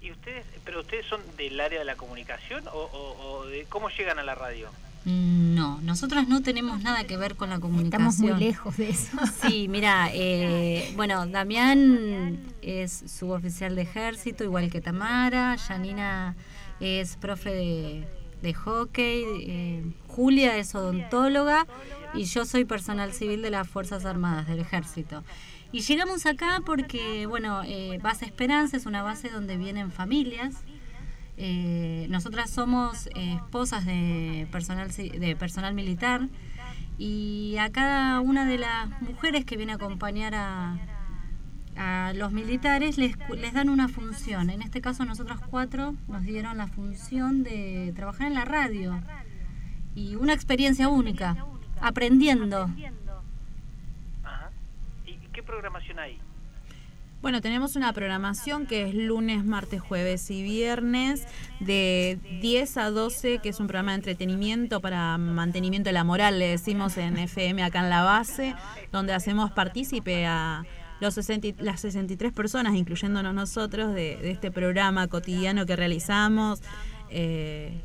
¿Y 0.00 0.10
ustedes, 0.12 0.46
pero 0.64 0.80
ustedes 0.80 1.04
son 1.06 1.20
del 1.36 1.60
área 1.60 1.78
de 1.78 1.84
la 1.84 1.94
comunicación 1.94 2.66
o, 2.68 2.70
o- 2.72 3.22
o 3.40 3.46
de 3.46 3.64
cómo 3.68 3.90
llegan 3.90 4.18
a 4.18 4.22
la 4.22 4.34
radio? 4.34 4.70
No, 5.04 5.80
nosotros 5.80 6.28
no 6.28 6.42
tenemos 6.42 6.82
nada 6.82 7.04
que 7.04 7.16
ver 7.16 7.34
con 7.34 7.48
la 7.50 7.58
comunicación. 7.58 8.08
Estamos 8.08 8.18
muy 8.36 8.44
lejos 8.44 8.76
de 8.76 8.90
eso. 8.90 9.16
Sí, 9.42 9.66
mira, 9.68 10.10
eh, 10.12 10.92
bueno, 10.94 11.26
Damián 11.26 12.38
es 12.60 13.04
suboficial 13.06 13.74
de 13.76 13.82
ejército, 13.82 14.44
igual 14.44 14.70
que 14.70 14.80
Tamara. 14.82 15.56
Janina 15.56 16.36
es 16.80 17.16
profe 17.16 17.50
de, 17.50 18.08
de 18.42 18.54
hockey. 18.54 19.24
eh, 19.46 19.84
Julia 20.08 20.58
es 20.58 20.74
odontóloga 20.74 21.66
y 22.12 22.24
yo 22.24 22.44
soy 22.44 22.66
personal 22.66 23.14
civil 23.14 23.40
de 23.40 23.50
las 23.50 23.66
Fuerzas 23.68 24.04
Armadas 24.04 24.48
del 24.48 24.58
Ejército. 24.58 25.24
Y 25.72 25.80
llegamos 25.80 26.26
acá 26.26 26.60
porque, 26.66 27.26
bueno, 27.26 27.62
eh, 27.64 27.98
Base 28.02 28.26
Esperanza 28.26 28.76
es 28.76 28.86
una 28.86 29.02
base 29.02 29.30
donde 29.30 29.56
vienen 29.56 29.92
familias. 29.92 30.56
Eh, 31.42 32.06
nosotras 32.10 32.50
somos 32.50 33.06
eh, 33.14 33.36
esposas 33.36 33.86
de 33.86 34.46
personal, 34.52 34.90
de 34.90 35.36
personal 35.36 35.72
militar 35.72 36.28
y 36.98 37.56
a 37.58 37.70
cada 37.70 38.20
una 38.20 38.44
de 38.44 38.58
las 38.58 38.90
mujeres 39.00 39.46
que 39.46 39.56
viene 39.56 39.72
a 39.72 39.76
acompañar 39.76 40.34
a, 40.34 40.76
a 41.78 42.12
los 42.14 42.32
militares 42.32 42.98
les, 42.98 43.16
les 43.38 43.54
dan 43.54 43.70
una 43.70 43.88
función. 43.88 44.50
En 44.50 44.60
este 44.60 44.82
caso 44.82 45.06
nosotros 45.06 45.40
cuatro 45.48 45.94
nos 46.08 46.24
dieron 46.24 46.58
la 46.58 46.66
función 46.66 47.42
de 47.42 47.94
trabajar 47.96 48.26
en 48.26 48.34
la 48.34 48.44
radio 48.44 49.00
y 49.94 50.16
una 50.16 50.34
experiencia 50.34 50.90
única, 50.90 51.46
aprendiendo. 51.80 52.68
¿Y 55.06 55.14
qué 55.32 55.42
programación 55.42 55.98
hay? 56.00 56.18
Bueno, 57.22 57.42
tenemos 57.42 57.76
una 57.76 57.92
programación 57.92 58.64
que 58.66 58.88
es 58.88 58.94
lunes, 58.94 59.44
martes, 59.44 59.82
jueves 59.82 60.30
y 60.30 60.42
viernes 60.42 61.26
de 61.60 62.18
10 62.40 62.76
a 62.78 62.90
12, 62.90 63.40
que 63.42 63.50
es 63.50 63.60
un 63.60 63.66
programa 63.66 63.92
de 63.92 63.96
entretenimiento 63.96 64.80
para 64.80 65.18
mantenimiento 65.18 65.90
de 65.90 65.92
la 65.92 66.02
moral, 66.04 66.38
le 66.38 66.48
decimos 66.48 66.96
en 66.96 67.18
FM 67.18 67.62
acá 67.62 67.80
en 67.80 67.90
la 67.90 68.04
base, 68.04 68.54
donde 68.90 69.12
hacemos 69.12 69.50
partícipe 69.52 70.24
a 70.24 70.64
los 71.00 71.12
60 71.12 71.46
y- 71.48 71.54
las 71.58 71.80
63 71.82 72.32
personas, 72.32 72.74
incluyéndonos 72.74 73.34
nosotros, 73.34 73.88
de, 73.94 74.16
de 74.16 74.30
este 74.30 74.50
programa 74.50 75.06
cotidiano 75.06 75.66
que 75.66 75.76
realizamos. 75.76 76.60
Eh, 77.10 77.82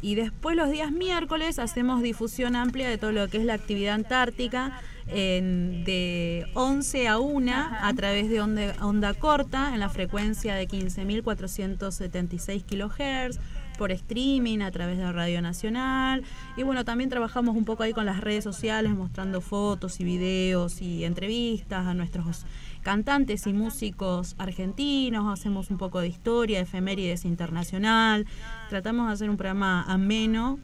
y 0.00 0.16
después 0.16 0.56
los 0.56 0.70
días 0.72 0.90
miércoles 0.90 1.60
hacemos 1.60 2.02
difusión 2.02 2.56
amplia 2.56 2.88
de 2.88 2.98
todo 2.98 3.12
lo 3.12 3.28
que 3.28 3.36
es 3.38 3.44
la 3.44 3.54
actividad 3.54 3.94
antártica 3.94 4.80
en- 5.08 5.84
de 5.84 6.46
11 6.54 7.08
a 7.08 7.18
1 7.18 7.52
a 7.80 7.92
través 7.94 8.28
de 8.30 8.40
onda, 8.40 8.74
onda 8.80 9.14
corta 9.14 9.72
en 9.74 9.80
la 9.80 9.88
frecuencia 9.88 10.54
de 10.54 10.66
15.476 10.68 12.62
kilohertz 12.64 13.38
por 13.78 13.90
streaming 13.90 14.60
a 14.60 14.70
través 14.70 14.98
de 14.98 15.10
Radio 15.10 15.40
Nacional. 15.42 16.22
Y 16.56 16.62
bueno 16.62 16.84
también 16.84 17.10
trabajamos 17.10 17.56
un 17.56 17.64
poco 17.64 17.82
ahí 17.82 17.92
con 17.92 18.04
las 18.06 18.20
redes 18.20 18.44
sociales 18.44 18.92
mostrando 18.92 19.40
fotos 19.40 19.98
y 20.00 20.04
videos 20.04 20.82
y 20.82 21.04
entrevistas 21.04 21.86
a 21.86 21.94
nuestros 21.94 22.44
cantantes 22.82 23.46
y 23.46 23.52
músicos 23.52 24.34
argentinos, 24.38 25.32
hacemos 25.32 25.70
un 25.70 25.78
poco 25.78 26.00
de 26.00 26.08
historia, 26.08 26.60
efemérides 26.60 27.24
internacional, 27.24 28.26
tratamos 28.68 29.06
de 29.06 29.12
hacer 29.14 29.30
un 29.30 29.36
programa 29.36 29.84
ameno, 29.84 30.58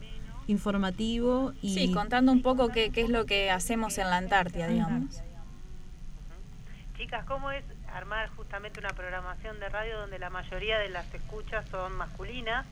informativo 0.49 1.53
y 1.63 1.75
Sí, 1.75 1.93
contando 1.93 2.33
un 2.33 2.43
poco 2.43 2.69
qué, 2.69 2.91
qué 2.91 3.03
es 3.03 3.11
lo 3.11 3.27
que 3.27 3.51
hacemos 3.51 3.99
en 3.99 4.11
la 4.11 4.17
Antártida, 4.17 4.67
digamos. 4.67 5.23
Chicas, 6.97 7.25
¿cómo 7.27 7.51
es 7.51 7.65
armar 7.95 8.29
justamente 8.31 8.81
una 8.81 8.91
programación 8.91 9.61
de 9.61 9.69
radio 9.69 9.99
donde 10.01 10.19
la 10.19 10.31
mayoría 10.31 10.79
de 10.79 10.89
las 10.89 11.13
escuchas 11.15 11.65
son 11.71 11.97
masculinas, 11.97 12.67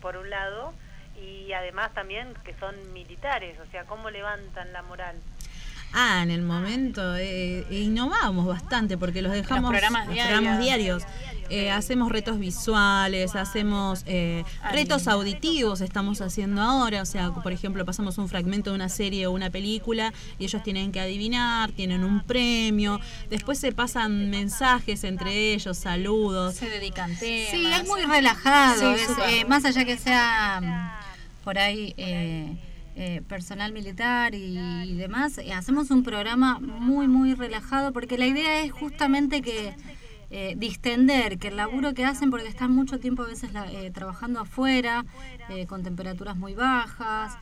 por 0.00 0.16
un 0.16 0.30
lado, 0.30 0.72
y 1.20 1.52
además 1.52 1.92
también 1.94 2.34
que 2.44 2.54
son 2.54 2.74
militares, 2.92 3.58
o 3.60 3.70
sea, 3.70 3.84
¿cómo 3.84 4.10
levantan 4.10 4.72
la 4.72 4.82
moral? 4.82 5.16
Ah, 5.92 6.20
en 6.22 6.30
el 6.30 6.42
momento 6.42 7.16
eh, 7.16 7.66
innovamos 7.70 8.46
bastante 8.46 8.96
porque 8.96 9.22
los 9.22 9.32
dejamos 9.32 9.70
programas 9.70 10.06
los 10.06 10.14
diarios. 10.14 10.38
programas 10.38 10.64
diarios. 10.64 11.02
Eh, 11.54 11.70
hacemos 11.70 12.10
retos 12.10 12.38
visuales, 12.38 13.36
hacemos 13.36 14.04
eh, 14.06 14.42
retos 14.72 15.06
auditivos, 15.06 15.82
estamos 15.82 16.22
haciendo 16.22 16.62
ahora. 16.62 17.02
O 17.02 17.04
sea, 17.04 17.30
por 17.30 17.52
ejemplo, 17.52 17.84
pasamos 17.84 18.16
un 18.16 18.28
fragmento 18.30 18.70
de 18.70 18.76
una 18.76 18.88
serie 18.88 19.26
o 19.26 19.32
una 19.32 19.50
película 19.50 20.14
y 20.38 20.44
ellos 20.44 20.62
tienen 20.62 20.92
que 20.92 21.00
adivinar, 21.00 21.70
tienen 21.72 22.04
un 22.04 22.22
premio. 22.22 23.00
Después 23.28 23.58
se 23.58 23.70
pasan 23.72 24.30
mensajes 24.30 25.04
entre 25.04 25.52
ellos, 25.52 25.76
saludos. 25.76 26.54
Se 26.54 26.70
dedican 26.70 27.14
temas. 27.18 27.50
Sí, 27.50 27.66
es 27.70 27.86
muy 27.86 28.00
relajado. 28.00 28.96
Sí, 28.96 29.02
es, 29.02 29.08
súper. 29.08 29.28
eh, 29.28 29.44
más 29.44 29.66
allá 29.66 29.84
que 29.84 29.98
sea 29.98 30.60
mm, 30.62 31.44
por 31.44 31.58
ahí 31.58 31.94
eh, 32.94 33.22
personal 33.26 33.72
militar 33.72 34.34
y, 34.34 34.58
y 34.58 34.94
demás, 34.96 35.38
eh, 35.38 35.52
hacemos 35.52 35.90
un 35.90 36.02
programa 36.02 36.58
muy, 36.60 37.08
muy 37.08 37.34
relajado 37.34 37.92
porque 37.92 38.18
la 38.18 38.26
idea 38.26 38.62
es 38.62 38.72
justamente 38.72 39.40
que 39.42 39.74
eh, 40.30 40.54
distender, 40.56 41.38
que 41.38 41.48
el 41.48 41.56
laburo 41.56 41.92
que 41.94 42.04
hacen, 42.04 42.30
porque 42.30 42.48
están 42.48 42.70
mucho 42.72 42.98
tiempo 42.98 43.22
a 43.22 43.26
veces 43.26 43.52
la- 43.52 43.70
eh, 43.70 43.90
trabajando 43.90 44.40
afuera, 44.40 45.04
con 45.66 45.82
temperaturas 45.82 46.36
muy 46.36 46.54
bajas. 46.54 47.36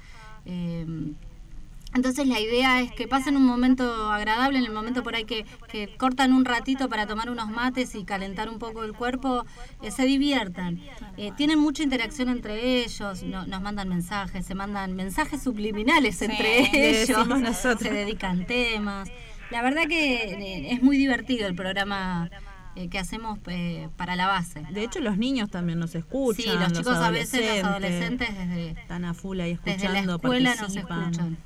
Entonces 1.95 2.27
la 2.27 2.39
idea 2.41 2.81
es 2.81 2.93
que 2.93 3.09
pasen 3.09 3.37
un 3.37 3.45
momento 3.45 4.11
agradable, 4.13 4.59
en 4.59 4.65
el 4.65 4.73
momento 4.73 5.03
por 5.03 5.15
ahí 5.15 5.25
que, 5.25 5.45
que 5.69 5.89
cortan 5.97 6.33
un 6.33 6.45
ratito 6.45 6.89
para 6.89 7.07
tomar 7.07 7.31
unos 7.31 7.49
mates 7.51 7.95
y 7.95 8.05
calentar 8.05 8.49
un 8.49 8.59
poco 8.59 8.85
el 8.85 8.93
cuerpo, 8.93 9.45
eh, 9.83 9.91
se 9.91 10.05
diviertan. 10.05 10.81
Eh, 11.17 11.33
tienen 11.37 11.59
mucha 11.59 11.83
interacción 11.83 12.29
entre 12.29 12.83
ellos, 12.85 13.23
no- 13.23 13.47
nos 13.47 13.61
mandan 13.63 13.89
mensajes, 13.89 14.47
se 14.47 14.55
mandan 14.55 14.95
mensajes 14.95 15.43
subliminales 15.43 16.21
entre 16.23 17.03
ellos, 17.03 17.27
nosotros. 17.27 17.81
se 17.81 17.91
dedican 17.91 18.47
temas. 18.47 19.09
La 19.51 19.63
verdad 19.63 19.83
que 19.89 20.15
eh, 20.15 20.73
es 20.75 20.83
muy 20.83 20.97
divertido 20.97 21.49
el 21.49 21.57
programa 21.57 22.31
eh, 22.77 22.89
que 22.89 23.01
hacemos 23.01 23.41
eh, 23.49 23.89
para 23.97 24.15
la 24.15 24.29
base. 24.29 24.63
De 24.71 24.85
hecho, 24.85 25.01
los 25.01 25.17
niños 25.19 25.51
también 25.51 25.81
nos 25.81 25.97
escuchan. 25.97 26.45
Sí, 26.45 26.51
los 26.57 26.73
chicos 26.73 26.97
a 26.97 27.11
veces, 27.11 27.41
los 27.57 27.65
adolescentes, 27.65 28.29
desde, 28.39 28.71
están 28.71 29.05
a 29.05 29.13
full 29.13 29.41
ahí 29.41 29.59
desde 29.65 29.67
la 29.67 29.99
escuchando, 29.99 30.15
escuela 30.15 30.51
nos 30.51 30.59
participan. 30.61 31.03
escuchan. 31.11 31.39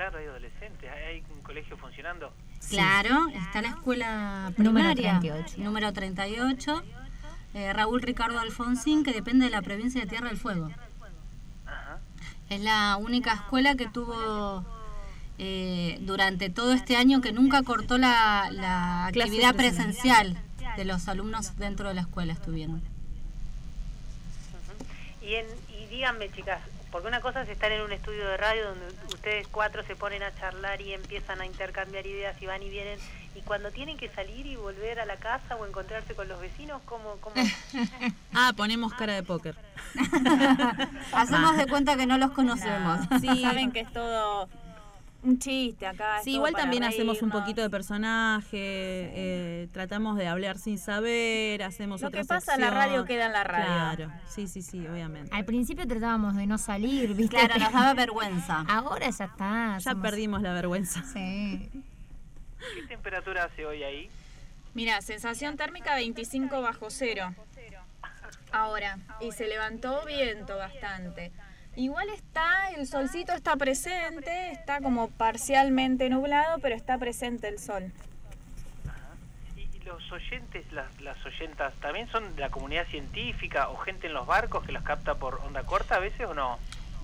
Claro, 0.00 0.16
hay 0.16 0.24
adolescentes, 0.28 0.90
hay 0.90 1.02
hay 1.04 1.22
un 1.30 1.42
colegio 1.42 1.76
funcionando. 1.76 2.32
Claro, 2.70 3.28
está 3.34 3.60
la 3.60 3.68
escuela 3.68 4.50
Número 4.56 4.94
primaria, 4.94 5.20
38. 5.20 5.56
número 5.58 5.92
38, 5.92 6.82
eh, 7.52 7.72
Raúl 7.74 8.00
Ricardo 8.00 8.40
Alfonsín, 8.40 9.04
que 9.04 9.12
depende 9.12 9.44
de 9.44 9.50
la 9.50 9.60
provincia 9.60 10.00
de 10.00 10.06
Tierra 10.06 10.28
del 10.28 10.38
Fuego. 10.38 10.70
Es 12.48 12.62
la 12.62 12.96
única 12.96 13.34
escuela 13.34 13.74
que 13.74 13.88
tuvo 13.88 14.64
eh, 15.36 15.98
durante 16.00 16.48
todo 16.48 16.72
este 16.72 16.96
año 16.96 17.20
que 17.20 17.32
nunca 17.32 17.62
cortó 17.62 17.98
la, 17.98 19.04
actividad 19.04 19.54
presencial 19.54 20.34
de 20.78 20.84
los 20.86 21.08
alumnos 21.08 21.58
dentro 21.58 21.88
de 21.88 21.94
la 21.96 22.00
escuela 22.00 22.32
estuvieron. 22.32 22.80
Y, 25.20 25.34
en, 25.34 25.46
y 25.68 25.84
díganme, 25.90 26.32
chicas, 26.32 26.62
porque 26.90 27.08
una 27.08 27.20
cosa 27.20 27.42
es 27.42 27.48
estar 27.48 27.70
en 27.72 27.82
un 27.82 27.92
estudio 27.92 28.26
de 28.26 28.36
radio 28.36 28.68
donde 28.68 28.86
ustedes 29.08 29.46
cuatro 29.48 29.82
se 29.84 29.96
ponen 29.96 30.22
a 30.22 30.34
charlar 30.34 30.80
y 30.80 30.92
empiezan 30.92 31.40
a 31.40 31.46
intercambiar 31.46 32.06
ideas 32.06 32.40
y 32.40 32.46
van 32.46 32.62
y 32.62 32.68
vienen, 32.68 32.98
y 33.34 33.40
cuando 33.42 33.70
tienen 33.70 33.96
que 33.96 34.08
salir 34.08 34.46
y 34.46 34.56
volver 34.56 35.00
a 35.00 35.06
la 35.06 35.16
casa 35.16 35.56
o 35.56 35.66
encontrarse 35.66 36.14
con 36.14 36.28
los 36.28 36.40
vecinos, 36.40 36.82
¿cómo? 36.84 37.16
cómo? 37.20 37.34
Ah, 38.32 38.52
ponemos 38.56 38.94
cara 38.94 39.14
de 39.14 39.22
póker. 39.22 39.56
Hacemos 41.12 41.56
de 41.56 41.66
cuenta 41.66 41.96
que 41.96 42.06
no 42.06 42.16
los 42.16 42.30
conocemos. 42.30 43.00
Sí, 43.20 43.42
saben 43.42 43.72
que 43.72 43.80
es 43.80 43.92
todo 43.92 44.48
un 45.22 45.38
chiste 45.38 45.86
acá. 45.86 46.20
Sí, 46.22 46.34
igual 46.34 46.54
también 46.54 46.84
hacemos 46.84 47.22
un 47.22 47.30
poquito 47.30 47.60
de 47.60 47.70
personaje, 47.70 48.48
eh, 48.52 49.68
tratamos 49.72 50.16
de 50.16 50.26
hablar 50.26 50.58
sin 50.58 50.78
saber, 50.78 51.62
hacemos 51.62 52.00
Lo 52.00 52.08
otra 52.08 52.22
que 52.22 52.26
pasa 52.26 52.54
en 52.54 52.62
la 52.62 52.70
radio 52.70 53.04
queda 53.04 53.26
en 53.26 53.32
la 53.32 53.44
radio. 53.44 53.66
Claro, 53.66 54.12
sí, 54.28 54.48
sí, 54.48 54.62
sí, 54.62 54.86
obviamente. 54.86 55.34
Al 55.34 55.44
principio 55.44 55.86
tratábamos 55.86 56.36
de 56.36 56.46
no 56.46 56.58
salir, 56.58 57.14
¿viste? 57.14 57.36
Claro, 57.36 57.58
nos 57.58 57.72
daba 57.72 57.94
vergüenza. 58.06 58.64
Ahora 58.68 59.10
ya 59.10 59.24
está. 59.24 59.78
Ya 59.78 59.94
perdimos 59.94 60.42
la 60.42 60.52
vergüenza. 60.52 61.02
Sí. 61.02 61.68
¿Qué 62.74 62.82
temperatura 62.88 63.44
hace 63.44 63.64
hoy 63.66 63.82
ahí? 63.82 64.10
Mira, 64.74 65.00
sensación 65.00 65.56
térmica 65.56 65.94
25 65.94 66.60
bajo 66.60 66.90
cero. 66.90 67.34
Ahora. 68.52 68.98
Y 69.20 69.32
se 69.32 69.46
levantó 69.46 70.04
viento 70.06 70.56
bastante. 70.56 71.32
Igual 71.76 72.08
está, 72.10 72.70
el 72.76 72.86
solcito 72.86 73.32
está 73.32 73.56
presente, 73.56 74.50
está 74.52 74.80
como 74.80 75.08
parcialmente 75.08 76.10
nublado, 76.10 76.58
pero 76.60 76.74
está 76.74 76.98
presente 76.98 77.48
el 77.48 77.58
sol. 77.58 77.92
¿Y 79.56 79.84
los 79.84 80.12
oyentes, 80.12 80.70
las, 80.72 81.00
las 81.00 81.24
oyentas, 81.24 81.72
también 81.80 82.08
son 82.10 82.34
de 82.34 82.40
la 82.40 82.50
comunidad 82.50 82.86
científica 82.88 83.68
o 83.68 83.76
gente 83.78 84.08
en 84.08 84.14
los 84.14 84.26
barcos 84.26 84.64
que 84.64 84.72
los 84.72 84.82
capta 84.82 85.14
por 85.14 85.40
onda 85.46 85.62
corta 85.62 85.96
a 85.96 86.00
veces 86.00 86.26
o 86.26 86.34
no? 86.34 86.58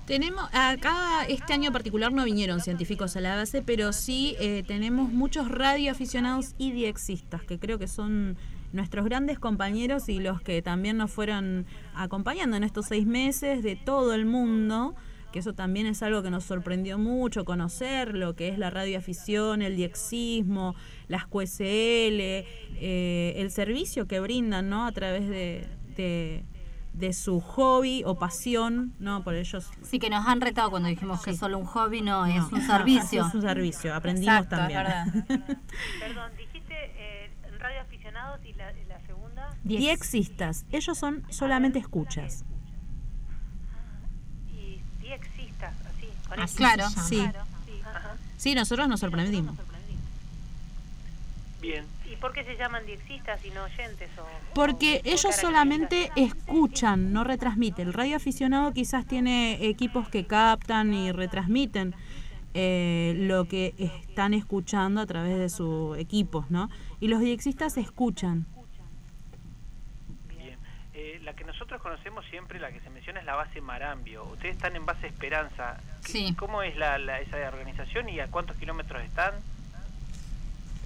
Tenemos, 0.06 0.48
acá 0.52 1.24
este 1.28 1.52
año 1.52 1.68
en 1.68 1.72
particular 1.72 2.12
no 2.12 2.24
vinieron 2.24 2.60
científicos 2.60 3.16
a 3.16 3.20
la 3.20 3.34
base, 3.34 3.62
pero 3.62 3.92
sí 3.92 4.36
eh, 4.38 4.62
tenemos 4.66 5.10
muchos 5.10 5.50
radioaficionados 5.50 6.54
y 6.58 6.70
diexistas, 6.70 7.42
que 7.42 7.58
creo 7.58 7.78
que 7.78 7.88
son 7.88 8.36
nuestros 8.72 9.04
grandes 9.04 9.38
compañeros 9.38 10.08
y 10.08 10.18
los 10.20 10.40
que 10.40 10.62
también 10.62 10.96
nos 10.96 11.10
fueron 11.10 11.66
acompañando 11.94 12.56
en 12.56 12.64
estos 12.64 12.86
seis 12.86 13.06
meses 13.06 13.62
de 13.62 13.76
todo 13.76 14.14
el 14.14 14.26
mundo, 14.26 14.94
que 15.32 15.40
eso 15.40 15.52
también 15.54 15.86
es 15.86 16.02
algo 16.02 16.22
que 16.22 16.30
nos 16.30 16.44
sorprendió 16.44 16.98
mucho, 16.98 17.44
conocer 17.44 18.14
lo 18.14 18.34
que 18.36 18.48
es 18.48 18.58
la 18.58 18.70
radioafición, 18.70 19.60
el 19.62 19.76
diexismo, 19.76 20.74
las 21.08 21.26
QSL, 21.26 21.64
eh, 22.78 23.34
el 23.36 23.50
servicio 23.50 24.06
que 24.06 24.20
brindan 24.20 24.68
¿no? 24.70 24.86
a 24.86 24.92
través 24.92 25.28
de, 25.28 25.66
de, 25.96 26.44
de 26.94 27.12
su 27.12 27.40
hobby 27.40 28.02
o 28.06 28.18
pasión, 28.18 28.94
¿no? 28.98 29.22
Por 29.24 29.34
ellos 29.34 29.68
Sí, 29.82 29.98
que 29.98 30.08
nos 30.08 30.26
han 30.26 30.40
retado 30.40 30.70
cuando 30.70 30.88
dijimos 30.88 31.22
que 31.22 31.30
es 31.32 31.38
solo 31.38 31.58
un 31.58 31.66
hobby, 31.66 32.00
no, 32.00 32.24
es 32.24 32.42
un 32.52 32.62
servicio. 32.66 33.26
Es 33.26 33.34
un 33.34 33.42
servicio, 33.42 33.94
aprendimos 33.94 34.34
Exacto, 34.44 34.56
también. 34.56 34.80
es 34.80 35.28
verdad. 35.28 35.58
Perdón, 36.00 36.30
dijiste 36.38 36.74
eh, 36.96 37.30
radio 37.58 37.80
aficionados 37.82 38.40
y 38.44 38.52
la, 38.54 38.72
la 38.88 39.00
segunda. 39.06 39.55
Diexistas, 39.66 40.64
ellos 40.70 40.96
son 40.96 41.24
solamente 41.30 41.78
escuchas. 41.78 42.44
Y 44.52 44.80
diexistas, 45.02 45.74
así. 45.86 46.08
con 46.28 46.40
Ah, 46.40 46.44
X. 46.44 46.54
claro, 46.56 46.88
sí. 46.88 47.16
Sí, 47.16 47.20
ajá. 47.84 48.16
Sí, 48.36 48.54
nosotros 48.54 48.88
nos 48.88 49.00
sorprendimos. 49.00 49.56
Bien. 51.60 51.84
¿Y 52.10 52.14
por 52.16 52.32
qué 52.32 52.44
se 52.44 52.56
llaman 52.56 52.86
diexistas 52.86 53.44
y 53.44 53.50
no 53.50 53.64
oyentes? 53.64 54.08
O, 54.18 54.54
Porque 54.54 55.00
o 55.04 55.08
ellos 55.08 55.34
solamente 55.34 56.10
escuchan, 56.14 57.12
no 57.12 57.24
retransmiten. 57.24 57.88
El 57.88 57.94
radioaficionado 57.94 58.72
quizás 58.72 59.04
tiene 59.06 59.66
equipos 59.66 60.08
que 60.08 60.26
captan 60.26 60.94
y 60.94 61.10
retransmiten 61.10 61.94
eh, 62.54 63.14
lo 63.18 63.46
que 63.48 63.74
están 63.78 64.32
escuchando 64.34 65.00
a 65.00 65.06
través 65.06 65.38
de 65.38 65.48
sus 65.48 65.98
equipos, 65.98 66.50
¿no? 66.50 66.70
Y 67.00 67.08
los 67.08 67.20
diexistas 67.20 67.76
escuchan. 67.78 68.46
La 71.26 71.34
que 71.34 71.42
nosotros 71.44 71.82
conocemos 71.82 72.24
siempre, 72.30 72.60
la 72.60 72.70
que 72.70 72.78
se 72.80 72.88
menciona 72.88 73.18
es 73.18 73.26
la 73.26 73.34
base 73.34 73.60
Marambio. 73.60 74.24
Ustedes 74.26 74.54
están 74.54 74.76
en 74.76 74.86
base 74.86 75.08
Esperanza. 75.08 75.76
¿Qué- 76.04 76.12
Sí. 76.12 76.34
¿Cómo 76.38 76.62
es 76.62 76.76
la, 76.76 76.98
la- 76.98 77.18
esa 77.20 77.36
organización 77.48 78.08
y 78.08 78.20
a 78.20 78.28
cuántos 78.28 78.56
kilómetros 78.56 79.02
están? 79.02 79.32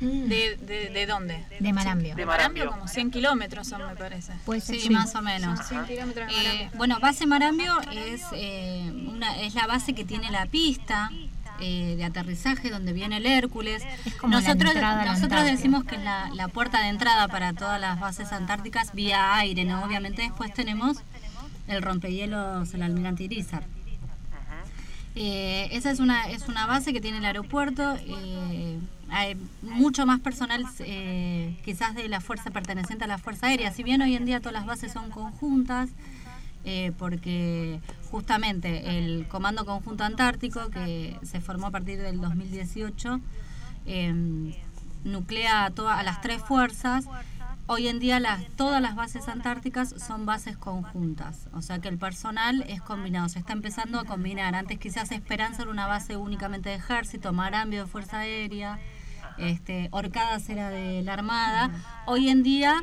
¿De, 0.01 0.57
de, 0.57 0.89
de 0.89 1.07
dónde? 1.07 1.45
De 1.61 1.73
Marambio. 1.75 2.15
De 2.17 2.25
Marambio 2.25 2.71
como 2.71 2.89
100 2.89 3.11
kilómetros 3.11 3.69
son, 3.69 3.87
me 3.87 3.95
parece. 3.97 4.33
Puede 4.47 4.63
ser 4.63 4.77
Sí, 4.77 4.81
sí. 4.89 4.91
más 4.91 5.15
o 5.15 5.21
menos. 5.21 5.59
Son 5.59 5.85
100 5.85 5.85
kilómetros 5.85 6.29
de 6.29 6.35
Eh, 6.63 6.71
bueno, 6.75 6.99
base 7.01 7.27
Marambio 7.27 7.79
es, 7.93 8.23
eh, 8.33 8.91
una, 9.09 9.39
es 9.43 9.55
la 9.55 9.67
base 9.67 9.95
que 9.95 10.07
tiene 10.07 10.31
la 10.31 10.47
pista 10.47 11.11
eh, 11.61 11.95
de 11.97 12.05
aterrizaje 12.05 12.71
donde 12.71 12.93
viene 12.93 13.19
el 13.19 13.27
Hércules. 13.27 13.83
Es 14.05 14.15
como 14.15 14.35
la 14.35 14.41
nosotros 14.41 14.75
la 14.75 15.05
nosotros 15.05 15.45
decimos 15.45 15.85
que 15.85 15.97
es 15.97 16.03
la, 16.03 16.31
la 16.35 16.49
puerta 16.49 16.83
de 16.83 16.89
entrada 16.89 17.29
para 17.29 17.53
todas 17.53 17.81
las 17.81 18.01
bases 18.01 18.33
antárticas 18.33 18.93
vía 18.95 19.37
aire, 19.37 19.65
¿no? 19.65 19.83
Obviamente 19.85 20.23
después 20.23 20.53
tenemos 20.55 20.99
el 21.69 21.83
rompehielos, 21.83 22.75
el 22.75 22.83
almirante 22.83 23.25
Irizar. 23.25 23.65
Eh, 25.15 25.69
esa 25.73 25.91
es 25.91 25.99
una, 25.99 26.29
es 26.31 26.49
una 26.49 26.67
base 26.67 26.93
que 26.93 27.01
tiene 27.01 27.19
el 27.19 27.25
aeropuerto. 27.25 27.97
eh, 28.07 28.79
hay 29.11 29.37
mucho 29.63 30.07
más 30.07 30.21
personal, 30.21 30.65
eh, 30.79 31.57
quizás 31.65 31.97
de 31.97 32.09
la 32.09 32.21
fuerza 32.21 32.51
perteneciente 32.51 33.05
a 33.05 33.09
la 33.09 33.19
Fuerza 33.19 33.49
Aérea. 33.49 33.73
Si 33.73 33.83
bien 33.83 34.03
hoy 34.03 34.15
en 34.15 34.25
día 34.25 34.39
todas 34.39 34.53
las 34.53 34.67
bases 34.67 34.93
son 34.93 35.11
conjuntas, 35.11 35.91
porque 36.99 37.81
justamente 38.11 38.99
el 38.99 39.27
Comando 39.29 39.65
Conjunto 39.65 40.05
Antártico, 40.05 40.69
que 40.71 41.17
se 41.23 41.41
formó 41.41 41.69
a 41.69 41.71
partir 41.71 41.99
del 42.01 42.21
2018, 42.21 43.21
eh, 43.87 44.55
nuclea 45.05 45.65
a, 45.67 45.71
toda- 45.71 45.99
a 45.99 46.03
las 46.03 46.21
tres 46.21 46.43
fuerzas. 46.43 47.07
hoy 47.67 47.87
en 47.87 48.01
día 48.01 48.19
las, 48.19 48.45
todas 48.57 48.83
las 48.83 48.97
bases 48.97 49.29
antárticas 49.29 49.95
son 49.97 50.27
bases 50.27 50.57
conjuntas, 50.57 51.49
o 51.53 51.63
sea 51.63 51.79
que 51.79 51.87
el 51.89 51.99
personal 51.99 52.65
es 52.69 52.83
combinado, 52.83 53.29
se 53.29 53.39
está 53.39 53.53
empezando 53.53 54.01
a 54.01 54.05
combinar. 54.05 54.57
Antes 54.57 54.79
quizás 54.81 55.13
Esperanza 55.13 55.63
era 55.63 55.71
una 55.71 55.87
base 55.87 56.17
únicamente 56.17 56.69
de 56.71 56.75
ejército, 56.75 57.33
Marambio 57.33 57.85
de 57.85 57.87
Fuerza 57.91 58.19
Aérea, 58.21 58.81
este, 59.39 59.89
Orcadas 59.93 60.49
era 60.49 60.69
de 60.69 61.03
la 61.03 61.13
Armada. 61.13 61.71
Hoy 62.07 62.29
en 62.29 62.43
día 62.43 62.75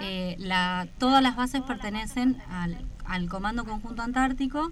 eh, 0.00 0.36
la, 0.38 0.88
todas 0.98 1.22
las 1.22 1.36
bases 1.36 1.62
pertenecen 1.62 2.36
al, 2.50 2.84
al 3.04 3.28
Comando 3.28 3.64
Conjunto 3.64 4.02
Antártico 4.02 4.70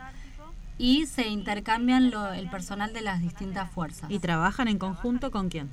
y 0.79 1.07
se 1.07 1.29
intercambian 1.29 2.11
lo- 2.11 2.33
el 2.33 2.49
personal 2.51 2.93
de 2.93 3.03
las 3.03 3.21
distintas 3.21 3.71
fuerzas. 3.71 4.11
¿Y 4.11 4.19
trabajan 4.19 4.69
en 4.69 4.79
conjunto 4.79 5.31
con 5.31 5.49
quién? 5.49 5.71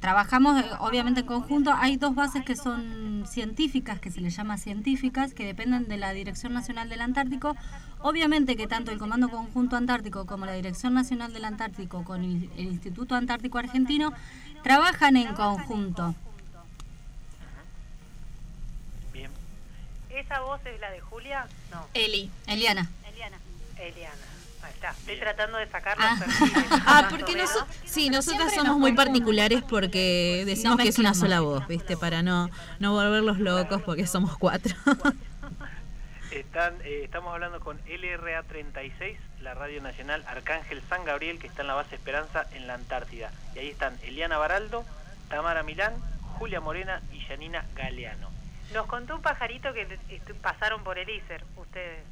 Trabajamos 0.00 0.60
eh, 0.60 0.64
obviamente 0.80 1.20
en 1.20 1.26
conjunto. 1.26 1.72
Hay 1.76 1.96
dos 1.96 2.16
bases 2.16 2.44
que 2.44 2.56
son 2.56 3.22
científicas, 3.24 4.00
que 4.00 4.10
se 4.10 4.20
les 4.20 4.34
llama 4.36 4.58
científicas, 4.58 5.32
que 5.32 5.46
dependen 5.46 5.86
de 5.86 5.96
la 5.96 6.12
Dirección 6.12 6.52
Nacional 6.52 6.88
del 6.88 7.02
Antártico. 7.02 7.54
Obviamente 8.00 8.56
que 8.56 8.66
tanto 8.66 8.90
el 8.90 8.98
Comando 8.98 9.28
Conjunto 9.28 9.76
Antártico 9.76 10.26
como 10.26 10.44
la 10.44 10.54
Dirección 10.54 10.92
Nacional 10.92 11.32
del 11.32 11.44
Antártico 11.44 12.02
con 12.02 12.24
el, 12.24 12.50
el 12.56 12.64
Instituto 12.66 13.14
Antártico 13.14 13.58
Argentino 13.58 14.12
trabajan 14.64 15.16
en 15.16 15.32
conjunto. 15.34 16.16
¿Esa 20.14 20.40
voz 20.40 20.60
es 20.66 20.78
la 20.80 20.90
de 20.90 21.00
Julia? 21.00 21.46
No. 21.70 21.86
Eli. 21.94 22.30
Eliana. 22.46 22.88
Eliana. 23.08 23.38
Eliana. 23.78 24.14
Ahí 24.62 24.72
está. 24.74 24.90
Estoy 24.90 25.18
tratando 25.18 25.58
de 25.58 25.68
sacar 25.68 25.96
Ah. 25.98 26.18
Ah, 26.86 27.06
porque 27.10 27.34
nosotros, 27.34 27.66
sí, 27.84 28.10
nosotras 28.10 28.54
somos 28.54 28.78
muy 28.78 28.92
particulares 28.92 29.62
porque 29.62 30.44
decimos 30.46 30.76
que 30.78 30.88
es 30.88 30.98
una 30.98 31.14
sola 31.14 31.40
voz, 31.40 31.66
¿viste? 31.66 31.96
Para 31.96 32.22
no, 32.22 32.50
no 32.78 32.92
volverlos 32.92 33.38
locos 33.38 33.82
porque 33.82 34.06
somos 34.06 34.36
cuatro. 34.38 34.74
Están, 36.30 36.74
eh, 36.82 37.02
estamos 37.04 37.32
hablando 37.34 37.60
con 37.60 37.78
LRA 37.86 38.42
36, 38.44 39.18
la 39.42 39.52
Radio 39.52 39.82
Nacional 39.82 40.24
Arcángel 40.26 40.80
San 40.88 41.04
Gabriel, 41.04 41.38
que 41.38 41.46
está 41.46 41.60
en 41.60 41.68
la 41.68 41.74
base 41.74 41.94
Esperanza 41.94 42.46
en 42.52 42.66
la 42.66 42.74
Antártida. 42.74 43.30
Y 43.54 43.58
ahí 43.58 43.68
están 43.68 43.98
Eliana 44.02 44.38
Baraldo, 44.38 44.82
Tamara 45.28 45.62
Milán, 45.62 45.92
Julia 46.38 46.62
Morena 46.62 47.02
y 47.12 47.20
Janina 47.20 47.66
Galeano. 47.74 48.30
Nos 48.72 48.86
contó 48.86 49.16
un 49.16 49.22
pajarito 49.22 49.72
que 49.72 49.86
pasaron 50.40 50.82
por 50.82 50.98
el 50.98 51.08
ISER, 51.10 51.44
ustedes. 51.56 52.04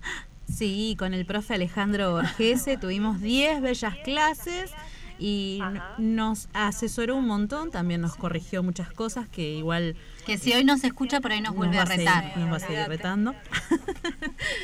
Sí, 0.49 0.97
con 0.99 1.15
el 1.15 1.25
profe 1.27 1.55
Alejandro 1.55 2.11
Borgese 2.13 2.77
tuvimos 2.77 3.21
10 3.21 3.63
bellas 3.63 3.95
clases 4.05 4.73
y 5.19 5.61
nos 5.99 6.49
asesoró 6.55 7.17
un 7.17 7.27
montón, 7.27 7.71
también 7.71 8.01
nos 8.01 8.17
corrigió 8.17 8.63
muchas 8.63 8.91
cosas 8.93 9.29
que 9.29 9.43
igual... 9.43 9.97
Que 10.27 10.39
si 10.39 10.53
hoy 10.53 10.65
nos 10.65 10.83
escucha, 10.85 11.21
por 11.21 11.33
ahí 11.33 11.41
nos 11.41 11.55
vuelve 11.55 11.79
a 11.79 11.87
seguir- 11.87 11.99
retar. 12.09 12.37
nos 12.39 12.53
va 12.53 12.57
a 12.57 12.61
seguir 12.61 12.89
retando. 12.89 13.35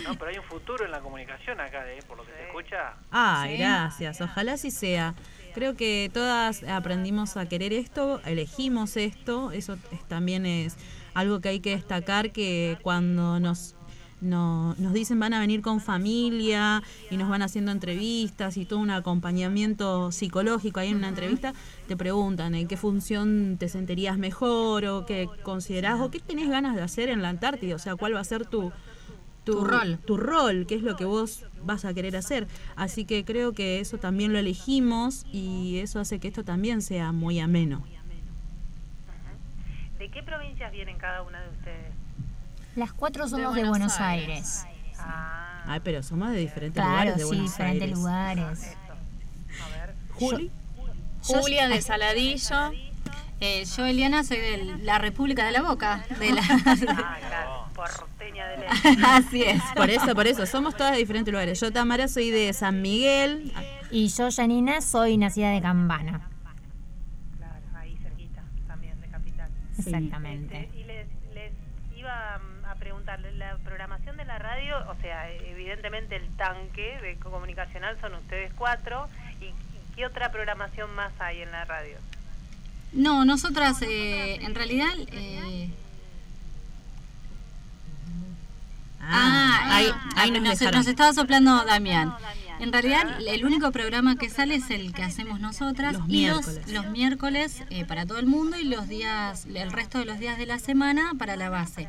No, 0.04 0.14
pero 0.14 0.30
hay 0.30 0.38
un 0.38 0.44
futuro 0.44 0.84
en 0.84 0.90
la 0.92 1.00
comunicación 1.00 1.60
acá, 1.60 1.86
eh, 1.90 1.98
por 2.06 2.16
lo 2.18 2.24
que 2.24 2.32
se 2.32 2.46
escucha. 2.46 2.94
Ah, 3.10 3.44
Sí. 3.48 3.56
gracias. 3.56 4.20
Ojalá 4.20 4.52
así 4.54 4.70
sea. 4.70 5.14
Creo 5.54 5.74
que 5.76 6.10
todas 6.14 6.62
aprendimos 6.64 7.36
a 7.36 7.46
querer 7.48 7.72
esto, 7.72 8.20
elegimos 8.24 8.96
esto. 8.96 9.50
Eso 9.52 9.74
es- 9.92 10.04
también 10.08 10.46
es 10.46 10.76
algo 11.16 11.40
que 11.40 11.48
hay 11.48 11.60
que 11.60 11.70
destacar 11.70 12.30
que 12.32 12.78
cuando 12.82 13.40
nos 13.40 13.74
no- 14.20 14.74
nos 14.78 14.94
dicen 14.94 15.20
van 15.20 15.34
a 15.34 15.40
venir 15.40 15.60
con 15.60 15.78
familia 15.80 16.82
y 17.10 17.18
nos 17.18 17.28
van 17.28 17.42
haciendo 17.42 17.70
entrevistas 17.70 18.56
y 18.56 18.64
todo 18.64 18.78
un 18.78 18.88
acompañamiento 18.90 20.10
psicológico 20.10 20.80
ahí 20.80 20.88
en 20.88 20.96
una 20.96 21.08
entrevista, 21.08 21.52
te 21.86 21.96
preguntan 21.98 22.54
en 22.54 22.66
qué 22.66 22.78
función 22.78 23.56
te 23.58 23.68
sentirías 23.68 24.16
mejor 24.16 24.86
o 24.86 25.04
qué 25.04 25.28
considerás 25.42 26.00
o 26.00 26.10
qué 26.10 26.18
tenés 26.20 26.48
ganas 26.48 26.76
de 26.76 26.82
hacer 26.82 27.10
en 27.10 27.20
la 27.20 27.28
Antártida, 27.28 27.74
o 27.76 27.78
sea, 27.78 27.94
cuál 27.96 28.14
va 28.14 28.20
a 28.20 28.24
ser 28.24 28.46
tu, 28.46 28.72
Tu 29.44 29.62
rol. 29.62 29.98
tu 30.06 30.16
rol, 30.16 30.66
qué 30.66 30.76
es 30.76 30.82
lo 30.82 30.96
que 30.96 31.04
vos 31.04 31.44
vas 31.62 31.84
a 31.84 31.92
querer 31.92 32.16
hacer. 32.16 32.48
Así 32.74 33.04
que 33.04 33.24
creo 33.24 33.52
que 33.52 33.80
eso 33.80 33.98
también 33.98 34.32
lo 34.32 34.38
elegimos 34.38 35.26
y 35.30 35.76
eso 35.76 36.00
hace 36.00 36.18
que 36.20 36.28
esto 36.28 36.42
también 36.42 36.80
sea 36.82 37.12
muy 37.12 37.38
ameno. 37.38 37.84
¿De 40.06 40.12
qué 40.12 40.22
provincias 40.22 40.70
vienen 40.70 40.98
cada 40.98 41.22
una 41.22 41.40
de 41.40 41.48
ustedes? 41.48 41.92
Las 42.76 42.92
cuatro 42.92 43.26
somos 43.26 43.56
de 43.56 43.64
Buenos, 43.68 43.98
Aires. 43.98 44.64
Ay, 45.66 45.80
pero 45.82 46.00
somos 46.04 46.30
de 46.30 46.38
diferentes 46.38 46.80
Claro, 46.80 46.92
lugares 46.92 47.16
de 47.16 47.22
sí, 47.22 47.26
Buenos 47.26 47.50
diferentes 47.50 47.82
Aires. 47.82 47.98
lugares. 47.98 48.76
Juli. 50.14 50.50
Julia 51.22 51.68
de 51.68 51.82
Saladillo. 51.82 52.70
Eh, 53.40 53.64
yo, 53.64 53.84
Eliana, 53.84 54.22
soy 54.22 54.36
de 54.36 54.78
la 54.84 54.98
República 55.00 55.44
de 55.44 55.50
la 55.50 55.62
Boca. 55.62 56.04
De 56.20 56.30
la... 56.32 56.42
Ah, 56.48 57.18
claro, 57.28 57.68
porteña 57.74 58.46
de. 58.46 58.64
Así 59.04 59.42
es. 59.42 59.60
Por 59.74 59.90
eso, 59.90 60.14
por 60.14 60.28
eso, 60.28 60.46
somos 60.46 60.76
todas 60.76 60.92
de 60.92 60.98
diferentes 60.98 61.32
lugares. 61.32 61.58
Yo, 61.58 61.72
Tamara, 61.72 62.06
soy 62.06 62.30
de 62.30 62.52
San 62.52 62.80
Miguel. 62.80 63.52
Y 63.90 64.06
yo, 64.06 64.28
Janina, 64.30 64.80
soy 64.82 65.16
nacida 65.16 65.50
de 65.50 65.60
Campana. 65.60 66.28
Claro, 67.38 67.54
ahí 67.74 67.96
cerquita, 68.00 68.42
también 68.68 69.00
de 69.00 69.08
capital. 69.08 69.50
Exactamente. 69.78 70.68
Y 70.74 70.84
les, 70.84 71.06
les 71.34 71.52
iba 71.96 72.34
a 72.70 72.74
preguntar, 72.76 73.20
la 73.20 73.56
programación 73.64 74.16
de 74.16 74.24
la 74.24 74.38
radio, 74.38 74.76
o 74.90 74.94
sea, 75.00 75.30
evidentemente 75.30 76.16
el 76.16 76.28
tanque 76.36 76.98
de 77.02 77.16
comunicacional 77.16 77.96
son 78.00 78.14
ustedes 78.14 78.52
cuatro, 78.56 79.08
¿y, 79.40 79.46
y 79.46 79.54
qué 79.94 80.06
otra 80.06 80.30
programación 80.32 80.94
más 80.94 81.12
hay 81.20 81.42
en 81.42 81.50
la 81.52 81.64
radio? 81.64 81.96
No, 82.92 83.24
nosotras 83.24 83.80
eh, 83.82 84.36
en 84.42 84.54
realidad... 84.54 84.88
eh, 85.12 85.70
Ah, 89.08 89.60
ahí- 89.76 89.90
ah, 89.92 90.08
ahí 90.16 90.30
nos 90.32 90.42
nos, 90.42 90.72
nos 90.72 90.86
estaba 90.88 91.12
soplando 91.12 91.64
Damián. 91.64 92.12
En 92.58 92.72
realidad, 92.72 93.20
el 93.26 93.44
único 93.44 93.70
programa 93.70 94.16
que 94.16 94.30
sale 94.30 94.54
es 94.56 94.70
el 94.70 94.92
que 94.92 95.02
hacemos 95.02 95.40
nosotras 95.40 95.92
Los 95.94 96.08
y 96.08 96.26
los, 96.26 96.46
miércoles. 96.46 96.72
los 96.72 96.86
miércoles 96.90 97.62
eh, 97.70 97.84
para 97.84 98.06
todo 98.06 98.18
el 98.18 98.26
mundo 98.26 98.56
y 98.58 98.64
los 98.64 98.88
días, 98.88 99.46
el 99.52 99.70
resto 99.72 99.98
de 99.98 100.06
los 100.06 100.18
días 100.18 100.38
de 100.38 100.46
la 100.46 100.58
semana 100.58 101.12
para 101.18 101.36
la 101.36 101.50
base. 101.50 101.88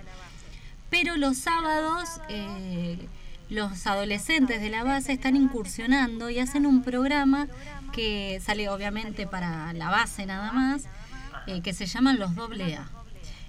Pero 0.90 1.16
los 1.18 1.38
sábados, 1.38 2.10
eh, 2.30 2.98
los 3.50 3.88
adolescentes 3.88 4.62
de 4.62 4.70
la 4.70 4.84
base 4.84 5.14
están 5.14 5.36
incursionando 5.36 6.30
y 6.30 6.40
hacen 6.40 6.66
un 6.66 6.84
programa 6.84 7.48
que 7.94 8.42
sale 8.44 8.68
obviamente 8.70 9.26
para 9.26 9.72
la 9.74 9.90
base 9.90 10.26
nada 10.26 10.52
más, 10.52 10.84
eh, 11.48 11.62
que 11.62 11.74
se 11.74 11.86
llaman 11.86 12.20
los 12.20 12.36
doble 12.36 12.76
A. 12.76 12.90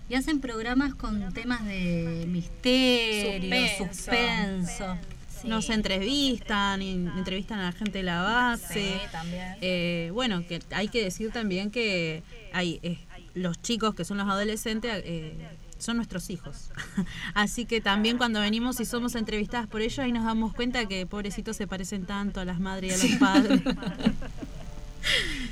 Y 0.09 0.15
hacen 0.15 0.41
programas 0.41 0.95
con 0.95 1.33
temas 1.35 1.65
de 1.65 2.25
misterio, 2.29 3.51
Suspenso. 3.77 3.87
suspenso. 3.93 4.99
Nos 5.45 5.71
entrevistan, 5.71 6.83
entrevistan 6.83 7.61
a 7.61 7.65
la 7.65 7.73
gente 7.73 7.99
de 7.99 8.05
la 8.05 8.23
base. 8.23 8.75
Sí, 8.75 9.07
también. 9.13 9.57
Eh, 9.61 10.11
bueno, 10.13 10.47
que 10.47 10.61
hay 10.71 10.89
que 10.89 11.03
decir 11.03 11.31
también 11.31 11.71
que 11.71 12.23
hay 12.53 12.81
eh, 12.83 12.99
los 13.35 13.61
chicos 13.61 13.95
que 13.95 14.05
son 14.05 14.19
los 14.19 14.29
adolescentes 14.29 15.03
eh, 15.05 15.35
son 15.79 15.97
nuestros 15.97 16.31
hijos. 16.31 16.71
Así 17.35 17.65
que 17.65 17.81
también 17.81 18.19
cuando 18.19 18.41
venimos 18.41 18.81
y 18.81 18.85
somos 18.85 19.15
entrevistadas 19.15 19.67
por 19.67 19.81
ellos, 19.81 19.99
ahí 20.01 20.13
nos 20.13 20.25
damos 20.25 20.55
cuenta 20.55 20.87
que 20.87 21.07
pobrecitos 21.07 21.57
se 21.57 21.67
parecen 21.67 22.05
tanto 22.05 22.41
a 22.41 22.45
las 22.45 22.61
madres 22.61 23.05
y 23.05 23.07
a 23.07 23.11
los 23.11 23.19
padres. 23.19 23.61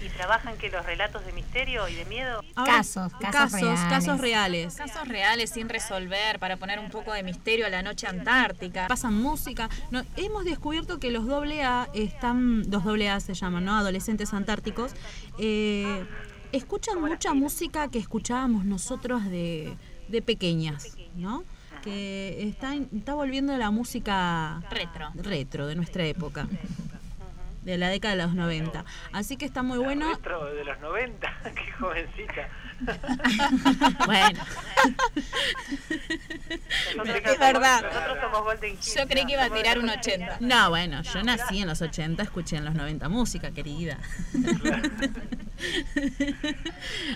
¿Y 0.04 0.08
trabajan 0.10 0.56
que 0.58 0.70
los 0.70 0.84
relatos 0.84 1.24
de 1.24 1.32
misterio 1.32 1.88
y 1.88 1.94
de 1.94 2.04
miedo? 2.06 2.42
Ahora, 2.54 2.72
Casos, 2.78 3.12
casos 3.20 3.52
reales. 3.60 3.80
casos 3.88 4.20
reales. 4.20 4.74
Casos 4.74 5.08
reales 5.08 5.50
sin 5.50 5.68
resolver 5.68 6.38
para 6.38 6.56
poner 6.56 6.78
un 6.78 6.90
poco 6.90 7.12
de 7.12 7.22
misterio 7.22 7.66
a 7.66 7.70
la 7.70 7.82
noche 7.82 8.06
antártica. 8.06 8.86
Pasan 8.88 9.14
música. 9.14 9.68
No, 9.90 10.02
hemos 10.16 10.44
descubierto 10.44 10.98
que 10.98 11.10
los 11.10 11.26
doble 11.26 11.62
A 11.64 11.88
están, 11.94 12.68
los 12.70 12.84
doble 12.84 13.08
A 13.08 13.20
se 13.20 13.34
llaman, 13.34 13.64
¿no? 13.64 13.76
Adolescentes 13.76 14.32
antárticos. 14.34 14.92
eh, 15.38 16.04
escuchan 16.52 17.00
mucha 17.00 17.34
música 17.34 17.88
que 17.90 17.98
escuchábamos 17.98 18.64
nosotros 18.64 19.24
de, 19.24 19.76
de 20.08 20.22
pequeñas, 20.22 20.96
¿no? 21.16 21.44
Que 21.82 22.48
está, 22.48 22.74
está 22.74 23.14
volviendo 23.14 23.56
la 23.58 23.70
música 23.70 24.62
Retro. 24.70 25.10
retro 25.14 25.66
de 25.66 25.74
nuestra 25.76 26.04
época, 26.06 26.48
de 27.66 27.78
la 27.78 27.90
década 27.90 28.14
de 28.14 28.22
los 28.22 28.34
90. 28.34 28.84
Así 29.12 29.36
que 29.36 29.44
está 29.44 29.62
muy 29.62 29.78
bueno. 29.78 30.08
Retro 30.08 30.54
de 30.54 30.64
los 30.64 30.78
90, 30.78 31.40
qué 31.54 31.72
jovencita. 31.72 32.48
Bueno. 34.06 34.40
Nosotros 36.96 37.16
Es 37.16 37.22
somos- 37.24 37.38
verdad. 37.38 37.82
Nosotros 37.82 38.18
somos 38.20 38.42
Golden. 38.44 38.76
Yo 38.96 39.06
creí 39.08 39.26
que 39.26 39.32
iba 39.32 39.44
a 39.44 39.50
tirar 39.50 39.78
un 39.78 39.88
80. 39.88 40.38
No, 40.40 40.70
bueno, 40.70 41.02
yo 41.02 41.22
nací 41.22 41.60
en 41.60 41.68
los 41.68 41.80
80, 41.82 42.22
escuché 42.22 42.56
en 42.56 42.64
los 42.64 42.74
90 42.74 43.08
música, 43.08 43.50
querida. 43.50 43.98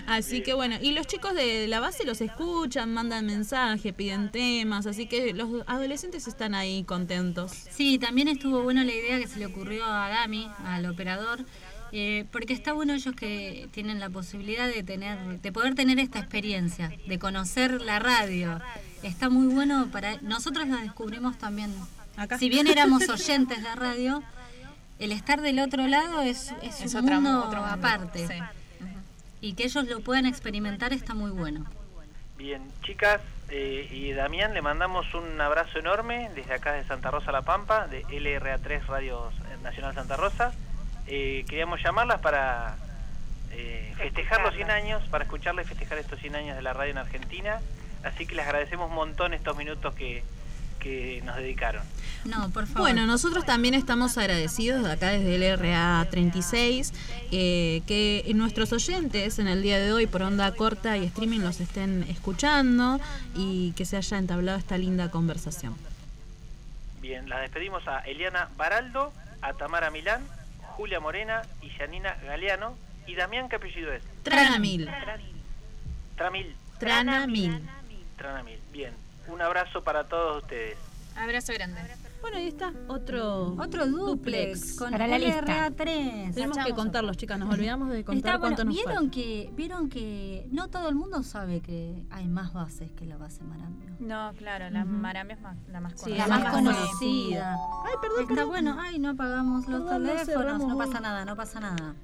así 0.07 0.41
que 0.41 0.53
bueno, 0.53 0.75
y 0.81 0.91
los 0.91 1.07
chicos 1.07 1.33
de 1.33 1.67
la 1.67 1.79
base 1.79 2.05
los 2.05 2.21
escuchan, 2.21 2.93
mandan 2.93 3.25
mensajes, 3.25 3.93
piden 3.93 4.31
temas, 4.31 4.85
así 4.87 5.07
que 5.07 5.33
los 5.33 5.49
adolescentes 5.67 6.27
están 6.27 6.55
ahí 6.55 6.83
contentos. 6.83 7.51
Sí, 7.69 7.99
también 7.99 8.27
estuvo 8.27 8.61
bueno 8.63 8.83
la 8.83 8.93
idea 8.93 9.19
que 9.19 9.27
se 9.27 9.39
le 9.39 9.45
ocurrió 9.45 9.85
a 9.85 10.09
Dami, 10.09 10.49
al 10.65 10.85
operador, 10.87 11.39
Eh, 11.93 12.25
porque 12.31 12.53
está 12.53 12.71
bueno 12.73 12.93
ellos 12.93 13.13
que 13.15 13.67
tienen 13.71 13.99
la 13.99 14.09
posibilidad 14.09 14.67
de 14.67 14.81
tener, 14.83 15.17
de 15.41 15.51
poder 15.51 15.75
tener 15.75 15.99
esta 15.99 16.19
experiencia, 16.19 16.91
de 17.07 17.19
conocer 17.19 17.81
la 17.81 17.99
radio. 17.99 18.59
Está 19.03 19.29
muy 19.29 19.47
bueno 19.53 19.89
para 19.91 20.17
nosotros 20.21 20.67
la 20.67 20.77
descubrimos 20.77 21.37
también. 21.37 21.73
Si 22.39 22.49
bien 22.49 22.67
éramos 22.67 23.09
oyentes 23.09 23.61
de 23.63 23.75
radio, 23.75 24.23
el 24.99 25.11
estar 25.11 25.41
del 25.41 25.59
otro 25.59 25.87
lado 25.87 26.21
es, 26.21 26.53
es, 26.61 26.81
Es 26.81 26.93
un 26.93 27.03
otra- 27.05 27.15
mundo 27.19 27.43
otro 27.45 27.59
mundo, 27.61 27.73
aparte. 27.73 28.27
sí. 28.27 28.33
Y 29.41 29.53
que 29.53 29.63
ellos 29.63 29.85
lo 29.87 30.01
puedan 30.01 30.25
experimentar 30.27 30.93
está 30.93 31.13
muy 31.15 31.31
bueno. 31.31 31.65
Bien, 32.37 32.61
chicas 32.83 33.19
eh, 33.49 33.89
y 33.91 34.11
Damián, 34.13 34.53
le 34.53 34.61
mandamos 34.61 35.13
un 35.15 35.41
abrazo 35.41 35.79
enorme 35.79 36.29
desde 36.35 36.53
acá 36.53 36.73
de 36.73 36.85
Santa 36.85 37.09
Rosa 37.11 37.31
La 37.31 37.41
Pampa, 37.41 37.87
de 37.87 38.03
LRA3 38.05 38.85
Radio 38.85 39.29
Nacional 39.63 39.93
Santa 39.95 40.15
Rosa. 40.15 40.53
Eh, 41.07 41.45
queríamos 41.47 41.81
llamarlas 41.83 42.21
para 42.21 42.75
eh, 43.51 43.93
festejar 43.97 44.41
los 44.41 44.55
100 44.55 44.71
años, 44.71 45.03
para 45.09 45.23
escucharles 45.23 45.67
festejar 45.67 45.97
estos 45.97 46.19
100 46.19 46.35
años 46.35 46.55
de 46.55 46.61
la 46.61 46.73
radio 46.73 46.91
en 46.91 46.97
Argentina. 46.97 47.59
Así 48.03 48.25
que 48.25 48.35
les 48.35 48.45
agradecemos 48.45 48.89
un 48.89 48.95
montón 48.95 49.33
estos 49.33 49.55
minutos 49.57 49.93
que, 49.93 50.23
que 50.79 51.21
nos 51.23 51.37
dedicaron. 51.37 51.83
No, 52.25 52.49
por 52.49 52.67
favor. 52.67 52.81
Bueno, 52.81 53.05
nosotros 53.05 53.45
también 53.45 53.73
estamos 53.73 54.17
agradecidos 54.17 54.83
de 54.83 54.91
acá 54.91 55.09
desde 55.09 55.35
el 55.35 55.59
RA 55.59 56.05
36 56.09 56.93
eh, 57.31 57.81
que 57.87 58.29
nuestros 58.35 58.73
oyentes 58.73 59.39
en 59.39 59.47
el 59.47 59.61
día 59.61 59.79
de 59.79 59.93
hoy 59.93 60.07
por 60.07 60.23
onda 60.23 60.51
corta 60.53 60.97
y 60.97 61.05
streaming 61.05 61.39
los 61.39 61.59
estén 61.59 62.03
escuchando 62.09 62.99
y 63.35 63.71
que 63.73 63.85
se 63.85 63.97
haya 63.97 64.17
entablado 64.17 64.57
esta 64.57 64.77
linda 64.77 65.09
conversación. 65.09 65.75
Bien, 67.01 67.27
las 67.29 67.41
despedimos 67.41 67.87
a 67.87 67.99
Eliana 67.99 68.49
Baraldo, 68.57 69.11
a 69.41 69.53
Tamara 69.53 69.89
Milán, 69.89 70.21
Julia 70.71 70.99
Morena 70.99 71.41
y 71.61 71.69
Janina 71.69 72.15
Galeano. 72.25 72.77
¿Y 73.07 73.15
Damián 73.15 73.49
qué 73.49 73.55
apellido 73.57 73.91
es? 73.91 74.03
Tranamil. 74.23 74.89
Tramil. 76.15 76.55
Tranamil. 76.79 77.67
Tranamil. 78.17 78.59
Bien, 78.71 78.93
un 79.27 79.41
abrazo 79.41 79.83
para 79.83 80.03
todos 80.03 80.43
ustedes. 80.43 80.77
Abrazo 81.15 81.53
grande. 81.53 81.81
Bueno, 82.21 82.37
ahí 82.37 82.47
está 82.47 82.71
otro 82.87 83.55
Otro 83.59 83.87
duplex 83.87 84.75
con 84.77 84.91
Para 84.91 85.07
la 85.07 85.17
lista. 85.17 85.41
LRA3. 85.69 86.33
Tenemos 86.33 86.57
que 86.65 86.73
contarlos, 86.73 87.17
chicas, 87.17 87.39
nos 87.39 87.49
olvidamos 87.53 87.89
de 87.89 88.03
contar 88.03 88.17
Está 88.17 88.37
bueno. 88.37 88.55
cuánto 88.55 88.65
nos 88.65 88.75
¿Vieron 88.75 88.93
falta. 88.95 89.11
que, 89.11 89.51
Vieron 89.55 89.89
que 89.89 90.47
no 90.51 90.69
todo 90.69 90.89
el 90.89 90.95
mundo 90.95 91.23
sabe 91.23 91.61
que 91.61 92.03
hay 92.11 92.27
más 92.27 92.53
bases 92.53 92.91
que 92.91 93.05
la 93.05 93.17
base 93.17 93.43
Marambio. 93.43 93.89
No, 93.99 94.33
claro, 94.37 94.69
la 94.69 94.85
Marambio 94.85 95.35
es 95.35 95.41
más, 95.41 95.57
la 95.67 95.79
más 95.81 95.93
Sí, 95.93 96.11
conocida. 96.11 96.27
la 96.27 96.39
más 96.39 96.53
conocida. 96.53 97.55
Ay, 97.85 97.93
perdón, 98.01 98.21
Está 98.21 98.33
perdón. 98.35 98.49
bueno. 98.49 98.77
Ay, 98.79 98.99
no 98.99 99.09
apagamos 99.09 99.67
los 99.67 99.81
Perdón, 99.81 100.03
teléfonos. 100.03 100.59
No 100.67 100.77
pasa 100.77 100.99
nada, 100.99 101.25
no 101.25 101.35
pasa 101.35 101.59
nada. 101.59 101.95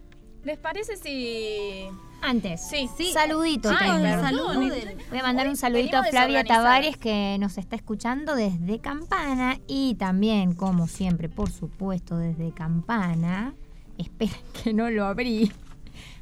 ¿Les 0.47 0.57
parece 0.57 0.95
si 0.95 1.89
Antes, 2.21 2.69
Sí. 2.69 2.87
saludito 3.11 3.69
Ay, 3.69 3.77
tengo. 4.01 4.01
perdón. 4.01 4.71
Voy 5.09 5.19
a 5.19 5.23
mandar 5.23 5.49
un 5.49 5.57
saludito 5.57 5.97
a 5.97 6.05
Flavia. 6.05 6.45
Tavares 6.45 6.95
que 6.95 7.35
nos 7.37 7.57
está 7.57 7.75
escuchando 7.75 8.33
desde 8.33 8.79
Campana 8.79 9.59
y 9.67 9.95
también, 9.95 10.53
como 10.53 10.87
siempre, 10.87 11.27
por 11.27 11.51
supuesto, 11.51 12.15
desde 12.15 12.51
Campana. 12.53 13.55
Esperen 13.97 14.37
que 14.63 14.71
no 14.71 14.89
lo 14.89 15.05
abrí. 15.05 15.51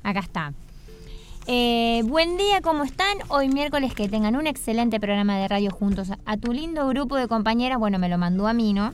Acá 0.02 0.22
está. 0.22 0.54
Eh, 1.46 2.02
buen 2.06 2.36
día, 2.38 2.62
¿cómo 2.64 2.84
están? 2.84 3.20
Hoy 3.28 3.50
miércoles 3.50 3.94
que 3.94 4.10
tengan 4.10 4.36
un 4.36 4.48
excelente 4.48 5.00
programa 5.00 5.38
de 5.38 5.48
radio 5.48 5.70
juntos 5.70 6.10
a 6.26 6.38
tu 6.38 6.52
lindo 6.52 6.88
grupo 6.88 7.16
de 7.16 7.28
compañeras. 7.28 7.78
Bueno, 7.78 8.00
me 8.00 8.10
lo 8.10 8.18
mandó 8.18 8.48
a 8.48 8.54
mí, 8.54 8.74
¿no? 8.74 8.92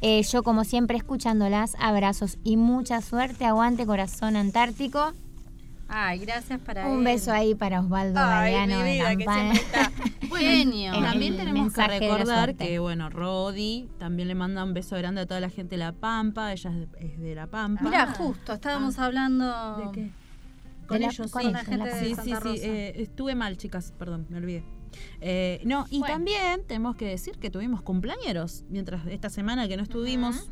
Eh, 0.00 0.22
yo, 0.22 0.42
como 0.42 0.64
siempre, 0.64 0.96
escuchándolas, 0.96 1.74
abrazos 1.80 2.38
y 2.44 2.56
mucha 2.56 3.00
suerte. 3.00 3.44
Aguante, 3.44 3.84
corazón 3.86 4.36
antártico. 4.36 5.12
Ay, 5.90 6.18
gracias 6.18 6.60
para 6.60 6.86
Un 6.86 6.98
él. 6.98 7.04
beso 7.04 7.32
ahí 7.32 7.54
para 7.54 7.80
Osvaldo 7.80 8.20
Ay, 8.20 8.52
Galeano 8.52 8.76
mi 8.76 8.82
de 8.90 8.92
vida, 8.94 9.16
que 9.16 9.24
Campana. 9.24 9.54
Genio. 10.38 10.92
El- 10.94 11.02
También 11.02 11.32
el 11.32 11.38
tenemos 11.38 11.72
que 11.72 11.80
de 11.80 11.88
la 11.88 11.98
recordar 11.98 12.54
que, 12.56 12.78
bueno, 12.78 13.08
Rodi 13.08 13.88
también 13.98 14.28
le 14.28 14.34
manda 14.34 14.62
un 14.64 14.74
beso 14.74 14.96
grande 14.96 15.22
a 15.22 15.26
toda 15.26 15.40
la 15.40 15.48
gente 15.48 15.70
de 15.76 15.78
La 15.78 15.92
Pampa. 15.92 16.52
Ella 16.52 16.70
es 16.70 16.76
de, 16.76 16.88
es 17.06 17.18
de 17.18 17.34
La 17.34 17.46
Pampa. 17.46 17.82
Mira, 17.84 18.06
justo, 18.12 18.52
estábamos 18.52 18.98
hablando. 18.98 19.46
Ah. 19.46 19.76
¿De 19.86 19.92
qué? 19.92 20.10
Con 20.86 20.98
De 20.98 21.06
la- 21.06 21.10
ellos, 21.10 21.30
con 21.32 21.42
sí, 21.42 21.48
ellos, 21.48 21.58
la 21.58 21.64
gente 21.64 21.86
la- 21.90 21.94
de 21.94 22.00
Sí, 22.00 22.06
sí, 22.10 22.14
Santa 22.14 22.24
sí. 22.24 22.34
Rosa. 22.48 22.66
eh, 22.66 23.02
estuve 23.02 23.34
mal, 23.34 23.56
chicas. 23.56 23.92
Perdón, 23.98 24.26
me 24.28 24.36
olvidé. 24.36 24.64
Eh, 25.20 25.60
no, 25.64 25.86
y 25.90 25.98
Bueno. 26.00 26.14
también 26.14 26.62
tenemos 26.66 26.96
que 26.96 27.06
decir 27.06 27.38
que 27.38 27.50
tuvimos 27.50 27.82
cumpleaños. 27.82 28.64
Mientras 28.68 29.06
esta 29.06 29.30
semana 29.30 29.68
que 29.68 29.76
no 29.76 29.82
estuvimos, 29.82 30.50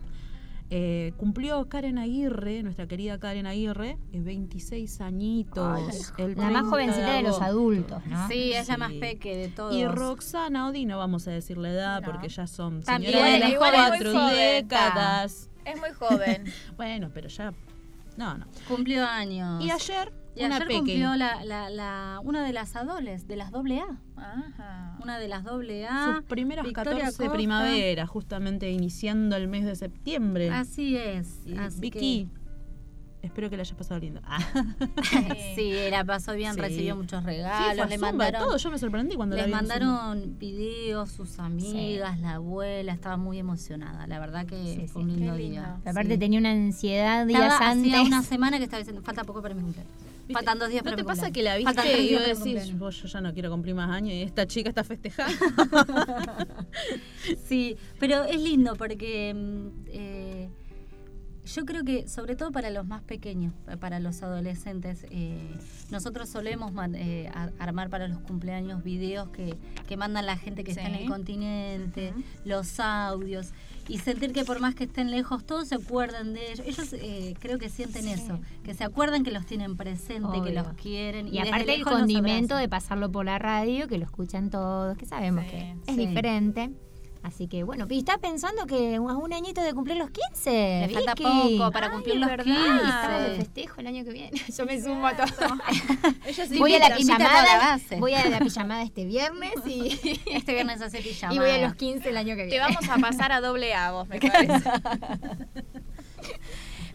eh, 0.69 1.13
cumplió 1.17 1.69
Karen 1.69 1.97
Aguirre, 1.97 2.63
nuestra 2.65 2.89
querida 2.89 3.19
Karen 3.21 3.47
Aguirre, 3.47 3.99
eh, 4.13 4.21
26 4.21 5.01
añitos. 5.01 6.13
el 6.19 6.35
La 6.37 6.51
más 6.51 6.63
30 6.63 6.71
jovencita 6.71 7.13
de 7.15 7.23
los 7.23 7.41
adultos, 7.41 8.05
¿no? 8.07 8.27
Sí, 8.29 8.53
es 8.53 8.67
la 8.69 8.75
Sí. 8.75 8.81
más 8.81 8.93
peque 8.95 9.37
de 9.37 9.49
todos. 9.49 9.75
Y 9.77 9.87
Roxana 9.87 10.67
Odi, 10.69 10.85
no 10.85 10.99
vamos 10.99 11.29
a 11.29 11.31
decir 11.31 11.57
la 11.57 11.71
edad 11.71 12.01
No. 12.03 12.11
porque 12.11 12.29
ya 12.29 12.47
son 12.49 12.83
También, 12.83 13.13
señoras 13.13 13.51
de 13.51 13.57
cuatro 13.59 14.13
joven. 14.13 14.37
décadas. 14.37 15.51
Es 15.65 15.79
muy 15.79 15.91
joven. 15.91 16.45
Bueno, 16.77 17.11
pero 17.15 17.29
ya. 17.29 17.53
No, 18.17 18.37
no. 18.37 18.47
Cumplió 18.69 19.05
años. 19.05 19.63
Y 19.65 19.71
ayer, 19.71 20.13
Y 20.37 20.45
una 20.45 20.57
ayer 20.57 20.69
peque. 20.69 20.79
cumplió 20.81 21.17
la, 21.17 21.45
la, 21.45 21.71
la, 21.71 22.21
una 22.23 22.45
de 22.45 22.53
las 22.53 22.77
adoles, 22.77 23.27
de 23.27 23.37
las 23.37 23.51
doble 23.51 23.81
A. 23.81 23.99
Ajá. 24.17 24.97
Una 25.03 25.19
de 25.19 25.29
las 25.29 25.45
doble 25.45 25.87
A. 25.87 26.15
Sus 26.17 26.25
primeras 26.25 26.65
Victoria 26.65 26.93
14 26.93 27.17
Costa. 27.17 27.33
primavera, 27.33 28.07
justamente 28.07 28.71
iniciando 28.71 29.37
el 29.37 29.49
mes 29.49 29.65
de 29.65 29.75
septiembre. 29.77 30.51
Así 30.51 30.97
es. 30.97 31.41
Y 31.47 31.57
así 31.57 31.81
Vicky, 31.81 32.29
espero 33.23 33.51
que 33.51 33.57
la 33.57 33.63
hayas 33.63 33.77
pasado 33.77 33.99
lindo. 34.01 34.21
Ah. 34.25 34.39
sí, 35.55 35.73
la 35.91 36.05
pasó 36.05 36.33
bien, 36.35 36.55
Sí. 36.55 36.61
recibió 36.61 36.97
muchos 36.97 37.21
Sí, 37.21 37.27
regalos. 37.27 37.75
fue 37.77 37.83
a 37.85 37.87
le 37.87 37.95
Zumba, 37.97 38.13
mandaron, 38.13 38.43
todo. 38.47 38.57
Yo 38.57 38.71
me 38.71 38.79
sorprendí 38.79 39.17
cuando 39.17 39.37
la 39.37 39.43
les 39.47 39.51
Zumba. 39.51 39.63
mandaron 39.63 40.39
videos, 40.39 41.11
sus 41.11 41.39
amigas, 41.39 42.19
la 42.21 42.35
abuela. 42.35 42.93
Estaba 42.93 43.17
muy 43.17 43.39
emocionada. 43.39 44.07
La 44.07 44.19
verdad 44.19 44.47
que 44.47 44.57
Sí, 44.75 44.87
fue 44.89 45.03
sí, 45.03 45.09
un 45.09 45.17
lindo 45.17 45.35
día. 45.35 45.79
Aparte 45.85 46.19
tenía 46.19 46.39
una 46.39 46.51
ansiedad 46.53 47.27
días 47.27 47.53
Estaba 47.53 47.71
antes. 47.71 47.93
hacía 47.93 48.03
una 48.07 48.23
semana 48.23 48.59
que 48.59 48.65
estaba 48.65 48.79
diciendo, 48.79 49.03
falta 49.03 49.25
poco 49.25 49.43
para 49.43 49.55
mi 49.55 49.63
cumpleaños. 49.63 49.93
Faltan 50.33 50.59
dos 50.59 50.69
días 50.69 50.83
¿No 50.83 50.91
para 50.91 50.97
te 50.97 51.03
mi 51.03 51.07
pasa 51.07 51.31
que 51.31 51.43
la 51.43 51.57
viste 51.57 52.01
y 52.01 52.15
vos 52.15 52.45
decís, 52.45 52.79
vos 52.79 53.03
yo 53.03 53.09
ya 53.09 53.21
no 53.21 53.33
quiero 53.33 53.51
cumplir 53.51 53.75
más 53.75 53.91
años 53.91 54.13
y 54.13 54.23
esta 54.23 54.47
chica 54.47 54.69
está 54.69 54.85
festejando? 54.85 55.37
Sí, 57.45 57.77
pero 57.99 58.25
es 58.25 58.41
lindo 58.41 58.77
porque 58.77 59.35
mm, 59.35 59.69
eh, 59.89 60.26
yo 61.47 61.65
creo 61.65 61.85
que 61.85 62.07
sobre 62.09 62.37
todo 62.37 62.53
para 62.53 62.71
los 62.71 62.87
más 62.87 63.03
pequeños, 63.03 63.55
pa- 63.65 63.77
para 63.77 64.01
los 64.01 64.23
adolescentes, 64.23 65.07
eh, 65.11 65.55
nosotros 65.91 66.29
solemos 66.29 66.73
man- 66.73 66.95
eh, 66.95 67.31
armar 67.59 67.89
para 67.89 68.09
los 68.09 68.19
cumpleaños 68.19 68.83
videos 68.85 69.29
que, 69.31 69.57
que 69.89 69.97
mandan 69.97 70.27
la 70.27 70.37
gente 70.37 70.65
que 70.65 70.73
está 70.73 70.83
en 70.89 70.95
el 70.95 71.09
continente, 71.09 72.13
los 72.45 72.79
audios, 72.81 73.53
y 73.89 73.99
sentir 73.99 74.33
que 74.33 74.45
por 74.45 74.61
más 74.61 74.75
que 74.75 74.85
estén 74.85 75.11
lejos, 75.13 75.45
todos 75.47 75.69
se 75.69 75.77
acuerdan 75.77 76.35
de 76.35 76.53
ellos. 76.53 76.67
Ellos 76.67 76.93
eh, 76.95 77.35
creo 77.39 77.59
que 77.59 77.69
sienten 77.69 78.09
eso, 78.09 78.41
que 78.65 78.75
se 78.75 78.83
acuerdan 78.85 79.23
que 79.23 79.31
los 79.31 79.47
tienen 79.47 79.77
presente, 79.77 80.43
que 80.43 80.53
los 80.53 80.67
quieren. 80.75 81.29
Y 81.29 81.39
aparte 81.39 81.75
el 81.75 81.85
condimento 82.01 82.57
de 82.57 82.69
pasarlo 82.69 83.13
por 83.13 83.25
la 83.25 83.39
radio, 83.39 83.87
que 83.87 83.97
lo 83.99 84.05
escuchan 84.05 84.51
todos, 84.51 84.97
que 84.99 85.07
sabemos 85.07 85.45
Sí, 85.45 85.51
que 85.51 85.77
es 85.87 85.97
diferente. 85.97 86.71
Así 87.27 87.49
que 87.49 87.65
bueno, 87.65 87.87
y 87.91 87.99
está 87.99 88.19
pensando 88.19 88.67
que 88.67 89.01
un, 89.01 89.11
un 89.11 89.33
añito 89.33 89.61
de 89.61 89.75
cumplir 89.75 89.97
los 89.97 90.11
15. 90.11 90.87
Le 90.87 90.95
falta 90.95 91.17
poco 91.17 91.73
para 91.73 91.91
cumplir 91.91 92.17
los 92.19 92.29
verdad, 92.31 92.45
15. 92.45 92.61
Estamos 92.61 93.23
de 93.23 93.35
festejo 93.37 93.81
el 93.81 93.87
año 93.89 94.05
que 94.05 94.11
viene. 94.13 94.41
Yo 94.57 94.65
me 94.65 94.81
sumo 94.81 95.05
a 95.09 95.17
todo. 95.17 95.27
Voy 96.59 96.75
a 96.75 96.79
la 96.79 96.87
a 96.87 96.97
pijamada. 96.97 97.59
base. 97.59 97.97
Voy 97.99 98.15
a 98.15 98.29
la 98.29 98.39
pijamada 98.39 98.83
este 98.85 99.05
viernes 99.07 99.55
y, 99.67 100.21
Este 100.33 100.55
viernes 100.55 100.81
hace 100.81 101.01
pijama. 101.03 101.35
y 101.35 101.39
voy 101.41 101.51
a 101.51 101.59
los 101.67 101.75
15 101.75 102.09
el 102.11 102.17
año 102.17 102.37
que 102.37 102.43
Te 102.45 102.51
viene. 102.51 102.65
vamos 102.65 102.89
a 102.89 102.97
pasar 102.99 103.33
a 103.33 103.41
doble 103.41 103.75
A 103.75 103.91
vos, 103.91 104.07
me 104.09 104.21
parece. 104.21 104.71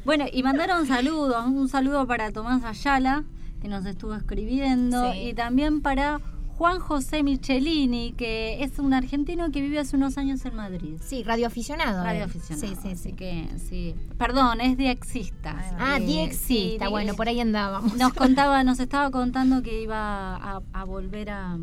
Bueno, 0.06 0.26
y 0.32 0.44
mandaron 0.44 0.88
saludos, 0.88 1.46
un 1.46 1.68
saludo 1.70 2.08
para 2.08 2.32
Tomás 2.32 2.64
Ayala, 2.64 3.24
que 3.62 3.68
nos 3.68 3.86
estuvo 3.86 4.16
escribiendo, 4.16 5.12
Sí. 5.12 5.20
y 5.30 5.34
también 5.34 5.82
para 5.82 6.20
Juan 6.62 6.78
José 6.80 7.24
Michelini, 7.24 8.12
que 8.14 8.62
es 8.64 8.78
un 8.78 8.94
argentino 8.94 9.52
que 9.52 9.62
vive 9.62 9.80
hace 9.80 9.96
unos 9.96 10.20
años 10.20 10.46
en 10.46 10.56
Madrid. 10.56 10.94
Sí, 11.02 11.24
radioaficionado. 11.24 12.04
Radio 12.04 12.20
él. 12.26 12.30
aficionado. 12.30 12.68
Sí, 12.68 12.76
sí, 12.80 12.88
Así 12.90 13.10
sí. 13.10 13.14
que, 13.14 13.48
sí. 13.58 13.96
Perdón, 14.20 14.62
es 14.62 14.78
diexista. 14.78 15.56
Ah, 15.80 15.98
Eh, 15.98 16.06
diexista. 16.06 16.86
sí, 16.86 16.92
bueno, 16.92 17.16
por 17.16 17.28
ahí 17.28 17.40
andábamos. 17.40 17.96
Nos 17.96 18.14
contaba, 18.14 18.64
nos 18.64 18.80
estaba 18.80 19.10
contando 19.10 19.64
que 19.64 19.82
iba 19.82 20.36
a, 20.36 20.62
a 20.72 20.84
volver 20.84 21.32
a, 21.32 21.58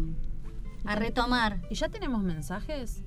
a 0.85 0.95
retomar. 0.97 1.61
¿Y 1.71 1.77
ya 1.77 1.89
tenemos 1.91 2.25
mensajes? 2.25 3.05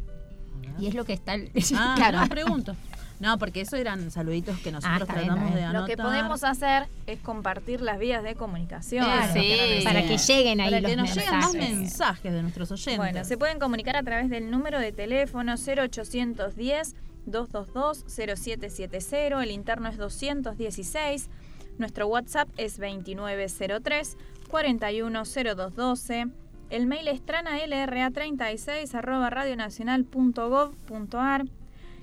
Y 0.79 0.87
es 0.87 0.93
lo 0.93 1.03
que 1.03 1.11
está. 1.11 1.33
el- 1.33 1.51
Ah, 1.75 1.95
claro. 1.97 2.21
no, 2.21 2.27
pregunto. 2.29 2.73
No, 3.22 3.38
porque 3.38 3.61
eso 3.61 3.78
eran 3.78 4.09
saluditos 4.11 4.57
que 4.59 4.72
nosotros 4.72 5.07
bien, 5.07 5.26
tratamos 5.28 5.53
de 5.53 5.63
anotar. 5.63 5.82
Lo 5.82 5.88
que 5.88 5.95
podemos 5.95 6.43
hacer 6.43 6.88
es 7.05 7.19
compartir 7.19 7.82
las 7.82 7.99
vías 7.99 8.24
de 8.24 8.34
comunicación. 8.36 9.05
Claro, 9.05 9.32
Sí. 9.34 9.82
para 9.84 10.01
que 10.01 10.17
lleguen 10.17 10.59
ahí 10.59 10.69
Para 10.69 10.82
los 10.82 10.89
que 10.91 10.97
nos 10.97 11.15
lleguen 11.15 11.32
más 11.39 11.53
mensajes. 11.53 11.76
mensajes 11.78 12.34
de 12.34 12.41
nuestros 12.41 12.72
oyentes. 12.72 12.97
Bueno, 12.97 13.24
se 13.24 13.38
pueden 13.38 13.59
comunicar 13.59 13.95
a 13.95 14.01
través 14.03 14.30
del 14.30 14.49
número 14.49 14.80
de 14.80 14.91
teléfono 14.91 15.55
0810 15.55 16.95
222 17.28 18.03
0770, 18.07 19.43
el 19.43 19.51
interno 19.51 19.88
es 19.88 19.97
216. 19.97 21.30
Nuestro 21.78 22.07
WhatsApp 22.07 22.49
es 22.57 22.78
2903 22.80 24.17
410212. 24.49 26.26
El 26.72 26.88
mail 26.88 27.07
es 27.07 27.24
tranalra36 27.26 28.95
arroba 28.95 29.30
radionacional.gov.ar. 29.30 31.45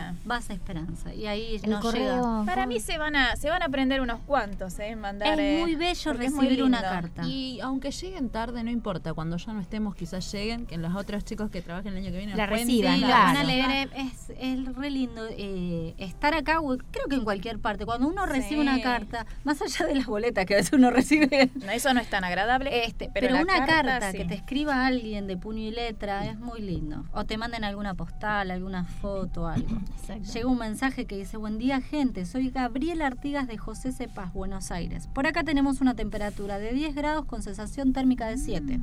Argentina. 0.09 0.15
Base 0.25 0.53
Esperanza. 0.53 1.13
Y 1.13 1.27
ahí 1.27 1.59
El 1.63 1.69
nos 1.69 1.81
correo. 1.81 2.15
llega. 2.41 2.45
Para 2.45 2.65
mí 2.65 2.79
se 2.79 2.97
van 2.97 3.15
a 3.15 3.35
se 3.35 3.49
van 3.49 3.61
a 3.61 3.65
aprender 3.65 3.99
unos 4.01 4.19
cuantos, 4.21 4.79
¿eh? 4.79 4.95
Mandar, 4.95 5.39
Es 5.39 5.39
eh, 5.39 5.59
muy 5.61 5.75
bello 5.75 6.13
muy 6.13 6.25
recibir 6.25 6.63
una 6.63 6.81
carta. 6.81 7.23
Y 7.25 7.59
aunque 7.61 7.91
lleguen 7.91 8.29
tarde, 8.29 8.63
no 8.63 8.71
importa. 8.71 9.13
Cuando 9.13 9.35
ya 9.37 9.51
no 9.53 9.59
estemos, 9.59 9.95
quizás 9.95 10.31
lleguen. 10.31 10.65
Que 10.65 10.77
los 10.77 10.95
otros 10.95 11.25
chicos 11.25 11.49
que 11.49 11.61
trabajen 11.61 11.93
el 11.93 11.97
año 12.03 12.11
que 12.11 12.17
viene 12.17 12.35
La 12.35 12.45
reciban, 12.45 12.95
Sí, 12.99 13.03
claro. 13.03 13.17
la 13.17 13.25
van 13.25 13.37
a 13.37 13.43
leer, 13.43 13.89
eh, 13.95 14.11
es, 14.11 14.29
es 14.39 14.75
re 14.75 14.89
lindo 14.89 15.08
eh, 15.31 15.95
estar 15.97 16.33
acá, 16.33 16.57
creo 16.91 17.05
que 17.09 17.15
en 17.15 17.23
cualquier 17.23 17.59
parte. 17.59 17.85
Cuando 17.85 18.07
uno 18.07 18.25
recibe 18.25 18.49
Sí. 18.49 18.67
una 18.67 18.81
carta, 18.81 19.25
más 19.43 19.61
allá 19.61 19.85
de 19.85 19.95
las 19.95 20.05
boletas 20.07 20.45
que 20.45 20.53
a 20.55 20.57
veces 20.57 20.73
uno 20.73 20.89
recibe, 20.91 21.49
No, 21.55 21.71
eso 21.71 21.93
no 21.93 21.99
es 21.99 22.09
tan 22.09 22.23
agradable. 22.23 22.85
este, 22.85 23.09
pero 23.13 23.27
una 23.35 23.45
carta, 23.45 23.83
carta, 23.83 24.11
sí. 24.11 24.17
que 24.17 24.25
te 24.25 24.33
escriba 24.35 24.85
alguien 24.85 25.27
de 25.27 25.37
puño 25.37 25.61
y 25.61 25.71
letra 25.71 26.25
es 26.25 26.39
muy 26.39 26.61
lindo. 26.61 27.05
O 27.13 27.25
te 27.25 27.37
manden 27.37 27.63
alguna 27.63 27.93
postal, 27.93 28.51
alguna 28.51 28.85
foto, 28.85 29.47
algo. 29.47 29.67
Exacto. 30.01 30.31
Llega 30.33 30.47
un 30.47 30.57
mensaje 30.57 31.05
que 31.05 31.17
dice, 31.17 31.37
buen 31.37 31.57
día 31.57 31.81
gente, 31.81 32.25
soy 32.25 32.49
Gabriel 32.49 33.01
Artigas 33.01 33.47
de 33.47 33.57
José 33.57 33.91
Cepaz, 33.91 34.33
Buenos 34.33 34.71
Aires. 34.71 35.07
Por 35.13 35.27
acá 35.27 35.43
tenemos 35.43 35.81
una 35.81 35.95
temperatura 35.95 36.57
de 36.59 36.73
10 36.73 36.95
grados 36.95 37.25
con 37.25 37.41
sensación 37.43 37.93
térmica 37.93 38.27
de 38.27 38.37
7, 38.37 38.79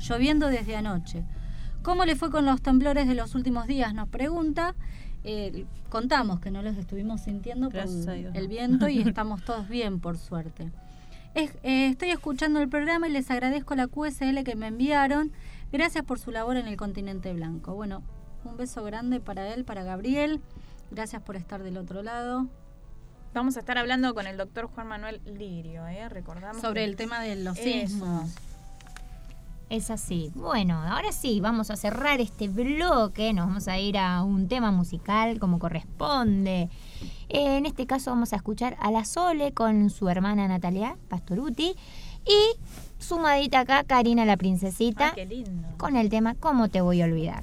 lloviendo 0.00 0.48
desde 0.48 0.76
anoche. 0.76 1.24
¿Cómo 1.82 2.06
le 2.06 2.16
fue 2.16 2.30
con 2.30 2.46
los 2.46 2.62
temblores 2.62 3.06
de 3.06 3.14
los 3.14 3.34
últimos 3.34 3.66
días? 3.66 3.92
Nos 3.92 4.08
pregunta. 4.08 4.74
Eh, 5.24 5.64
contamos 5.88 6.40
que 6.40 6.50
no 6.50 6.60
los 6.62 6.76
estuvimos 6.76 7.22
sintiendo 7.22 7.66
por 7.68 7.74
Gracias 7.80 8.06
Dios. 8.14 8.34
el 8.34 8.46
viento 8.48 8.88
y 8.88 9.00
estamos 9.00 9.42
todos 9.44 9.68
bien, 9.68 9.98
por 10.00 10.18
suerte. 10.18 10.70
Es- 11.34 11.54
eh, 11.62 11.88
estoy 11.88 12.10
escuchando 12.10 12.60
el 12.60 12.68
programa 12.68 13.08
y 13.08 13.10
les 13.12 13.30
agradezco 13.30 13.74
la 13.74 13.88
QSL 13.88 14.44
que 14.44 14.54
me 14.54 14.66
enviaron. 14.68 15.32
Gracias 15.72 16.04
por 16.04 16.18
su 16.18 16.30
labor 16.30 16.56
en 16.56 16.68
el 16.68 16.76
continente 16.76 17.32
blanco. 17.32 17.74
Bueno, 17.74 18.02
un 18.44 18.56
beso 18.56 18.84
grande 18.84 19.18
para 19.20 19.52
él, 19.54 19.64
para 19.64 19.82
Gabriel. 19.82 20.40
Gracias 20.90 21.22
por 21.22 21.36
estar 21.36 21.62
del 21.62 21.78
otro 21.78 22.02
lado. 22.02 22.46
Vamos 23.32 23.56
a 23.56 23.60
estar 23.60 23.78
hablando 23.78 24.14
con 24.14 24.26
el 24.28 24.36
doctor 24.36 24.66
Juan 24.66 24.86
Manuel 24.86 25.20
Lirio, 25.24 25.86
¿eh? 25.88 26.08
Recordamos. 26.08 26.60
Sobre 26.62 26.84
el 26.84 26.94
tema 26.94 27.20
de 27.20 27.34
los 27.34 27.58
Eso. 27.58 27.88
sismos. 27.88 28.30
Es 29.70 29.90
así. 29.90 30.30
Bueno, 30.34 30.80
ahora 30.82 31.10
sí, 31.10 31.40
vamos 31.40 31.70
a 31.70 31.76
cerrar 31.76 32.20
este 32.20 32.48
bloque. 32.48 33.32
Nos 33.32 33.46
vamos 33.46 33.66
a 33.66 33.78
ir 33.78 33.98
a 33.98 34.22
un 34.22 34.46
tema 34.46 34.70
musical 34.70 35.38
como 35.40 35.58
corresponde. 35.58 36.68
Eh, 37.28 37.56
en 37.56 37.66
este 37.66 37.86
caso 37.86 38.10
vamos 38.10 38.32
a 38.32 38.36
escuchar 38.36 38.76
a 38.80 38.90
la 38.90 39.04
Sole 39.04 39.52
con 39.52 39.90
su 39.90 40.08
hermana 40.08 40.46
Natalia 40.46 40.96
Pastoruti 41.08 41.74
y 42.26 42.58
sumadita 42.98 43.60
acá 43.60 43.82
Karina 43.84 44.24
la 44.24 44.36
princesita 44.36 45.06
Ay, 45.08 45.12
qué 45.14 45.26
lindo. 45.26 45.68
con 45.78 45.96
el 45.96 46.08
tema 46.08 46.34
¿Cómo 46.34 46.68
te 46.68 46.80
voy 46.80 47.02
a 47.02 47.06
olvidar? 47.06 47.42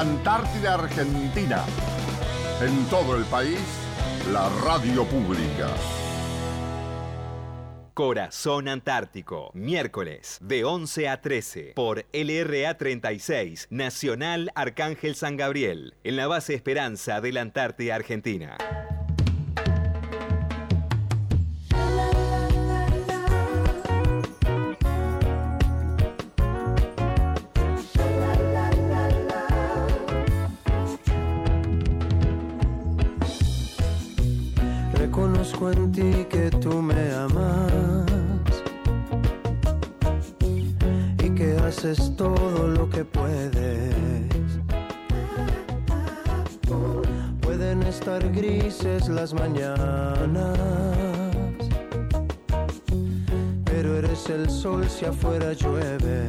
Antártida 0.00 0.72
Argentina. 0.76 1.62
En 2.62 2.86
todo 2.86 3.18
el 3.18 3.24
país, 3.26 3.60
la 4.32 4.48
radio 4.64 5.04
pública. 5.04 5.68
Corazón 7.92 8.68
Antártico, 8.68 9.50
miércoles 9.52 10.38
de 10.40 10.64
11 10.64 11.06
a 11.06 11.20
13 11.20 11.72
por 11.76 12.06
LRA 12.14 12.78
36, 12.78 13.66
Nacional 13.68 14.50
Arcángel 14.54 15.14
San 15.14 15.36
Gabriel, 15.36 15.92
en 16.02 16.16
la 16.16 16.26
base 16.26 16.54
Esperanza 16.54 17.20
de 17.20 17.32
la 17.32 17.42
Antártida 17.42 17.94
Argentina. 17.96 18.56
ti 35.74 36.26
que 36.28 36.50
tú 36.50 36.82
me 36.82 37.12
amas 37.12 38.06
y 41.22 41.30
que 41.30 41.56
haces 41.58 42.14
todo 42.16 42.68
lo 42.68 42.88
que 42.88 43.04
puedes. 43.04 43.94
Pueden 47.40 47.82
estar 47.82 48.22
grises 48.32 49.08
las 49.08 49.34
mañanas, 49.34 50.58
pero 53.64 53.96
eres 53.96 54.28
el 54.30 54.48
sol 54.48 54.88
si 54.88 55.04
afuera 55.04 55.52
llueve. 55.52 56.19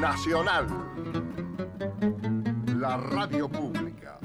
Nacional, 0.00 0.68
la 2.76 2.98
radio 2.98 3.48
pública. 3.48 4.20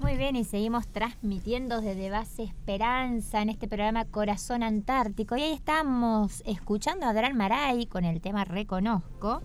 Muy 0.00 0.18
bien, 0.18 0.36
y 0.36 0.44
seguimos 0.44 0.86
transmitiendo 0.88 1.80
desde 1.80 2.10
Base 2.10 2.42
Esperanza 2.42 3.40
en 3.40 3.48
este 3.48 3.66
programa 3.66 4.04
Corazón 4.04 4.62
Antártico. 4.62 5.36
Y 5.36 5.42
ahí 5.42 5.52
estamos 5.52 6.42
escuchando 6.44 7.06
a 7.06 7.10
Adran 7.10 7.34
Maray 7.34 7.86
con 7.86 8.04
el 8.04 8.20
tema 8.20 8.44
Reconozco. 8.44 9.42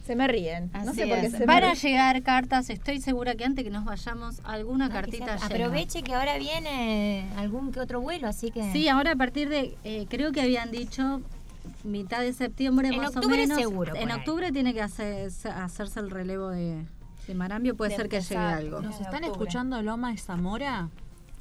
Se 0.05 0.15
me 0.15 0.27
ríen. 0.27 0.69
no 0.73 0.91
Así 0.91 0.99
sé 1.01 1.07
por 1.07 1.19
qué 1.19 1.25
es. 1.27 1.31
se 1.31 1.39
me 1.39 1.45
Van 1.45 1.63
a 1.63 1.73
llegar 1.73 2.21
cartas, 2.23 2.69
estoy 2.69 2.99
segura 2.99 3.35
que 3.35 3.45
antes 3.45 3.63
que 3.63 3.69
nos 3.71 3.85
vayamos, 3.85 4.41
alguna 4.43 4.89
cartita 4.89 5.35
llega. 5.37 5.45
Aproveche 5.45 6.03
que 6.03 6.13
ahora 6.13 6.37
viene 6.37 7.25
algún 7.37 7.71
que 7.71 7.79
otro 7.79 8.01
vuelo, 8.01 8.27
así 8.27 8.51
que... 8.51 8.69
Sí, 8.73 8.89
ahora 8.89 9.11
a 9.11 9.15
partir 9.15 9.47
de, 9.47 9.77
eh, 9.85 10.05
creo 10.09 10.31
que 10.33 10.41
habían 10.41 10.71
dicho 10.71 11.21
mitad 11.85 12.19
de 12.19 12.33
septiembre 12.33 12.89
En 12.89 12.97
más 12.97 13.15
octubre 13.15 13.35
o 13.43 13.47
menos. 13.47 13.57
seguro, 13.57 13.95
En 13.95 14.11
ahí. 14.11 14.17
octubre 14.19 14.51
tiene 14.51 14.73
que 14.73 14.81
hacer- 14.81 15.31
hacerse 15.55 15.99
el 16.01 16.11
relevo 16.11 16.49
de, 16.49 16.83
de 17.27 17.33
Marambio, 17.35 17.75
puede 17.77 17.91
De 17.91 17.95
ser 17.97 18.09
que 18.09 18.19
llegue 18.19 18.35
empezar. 18.35 18.57
algo. 18.57 18.81
¿Nos 18.81 18.99
están 18.99 19.23
escuchando 19.23 19.81
Loma 19.81 20.11
de 20.11 20.17
Zamora? 20.17 20.89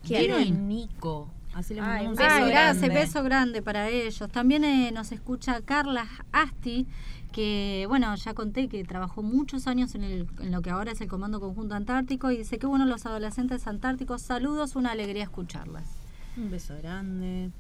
¿Quién? 0.06 0.20
Quiero 0.20 0.40
y 0.40 0.50
Nico. 0.52 1.28
Así 1.54 1.74
le 1.74 1.80
Ay, 1.82 2.06
un 2.06 2.14
beso 2.14 2.22
gracias, 2.46 2.78
grande. 2.80 2.88
beso 2.88 3.22
grande 3.24 3.62
para 3.62 3.88
ellos. 3.88 4.30
También 4.30 4.64
eh, 4.64 4.90
nos 4.92 5.12
escucha 5.12 5.60
Carla 5.62 6.06
Asti, 6.32 6.86
que 7.32 7.86
bueno, 7.88 8.14
ya 8.14 8.34
conté 8.34 8.68
que 8.68 8.84
trabajó 8.84 9.22
muchos 9.22 9.66
años 9.66 9.94
en, 9.94 10.04
el, 10.04 10.26
en 10.40 10.52
lo 10.52 10.62
que 10.62 10.70
ahora 10.70 10.92
es 10.92 11.00
el 11.00 11.08
Comando 11.08 11.40
Conjunto 11.40 11.74
Antártico 11.74 12.30
y 12.30 12.36
dice 12.38 12.58
que 12.58 12.66
bueno 12.66 12.84
los 12.84 13.06
adolescentes 13.06 13.66
antárticos, 13.66 14.22
saludos, 14.22 14.76
una 14.76 14.92
alegría 14.92 15.24
escucharlas. 15.24 15.88
Un 16.36 16.50
beso 16.50 16.76
grande. 16.76 17.50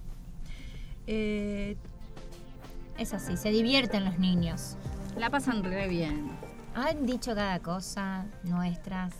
Eh, 1.06 1.76
Es 2.98 3.14
así, 3.14 3.36
se 3.36 3.50
divierten 3.50 4.04
los 4.04 4.18
niños. 4.18 4.76
La 5.16 5.30
pasan 5.30 5.64
re 5.64 5.88
bien. 5.88 6.30
Han 6.74 7.04
dicho 7.06 7.34
cada 7.34 7.58
cosa, 7.58 8.26
nuestras. 8.44 9.12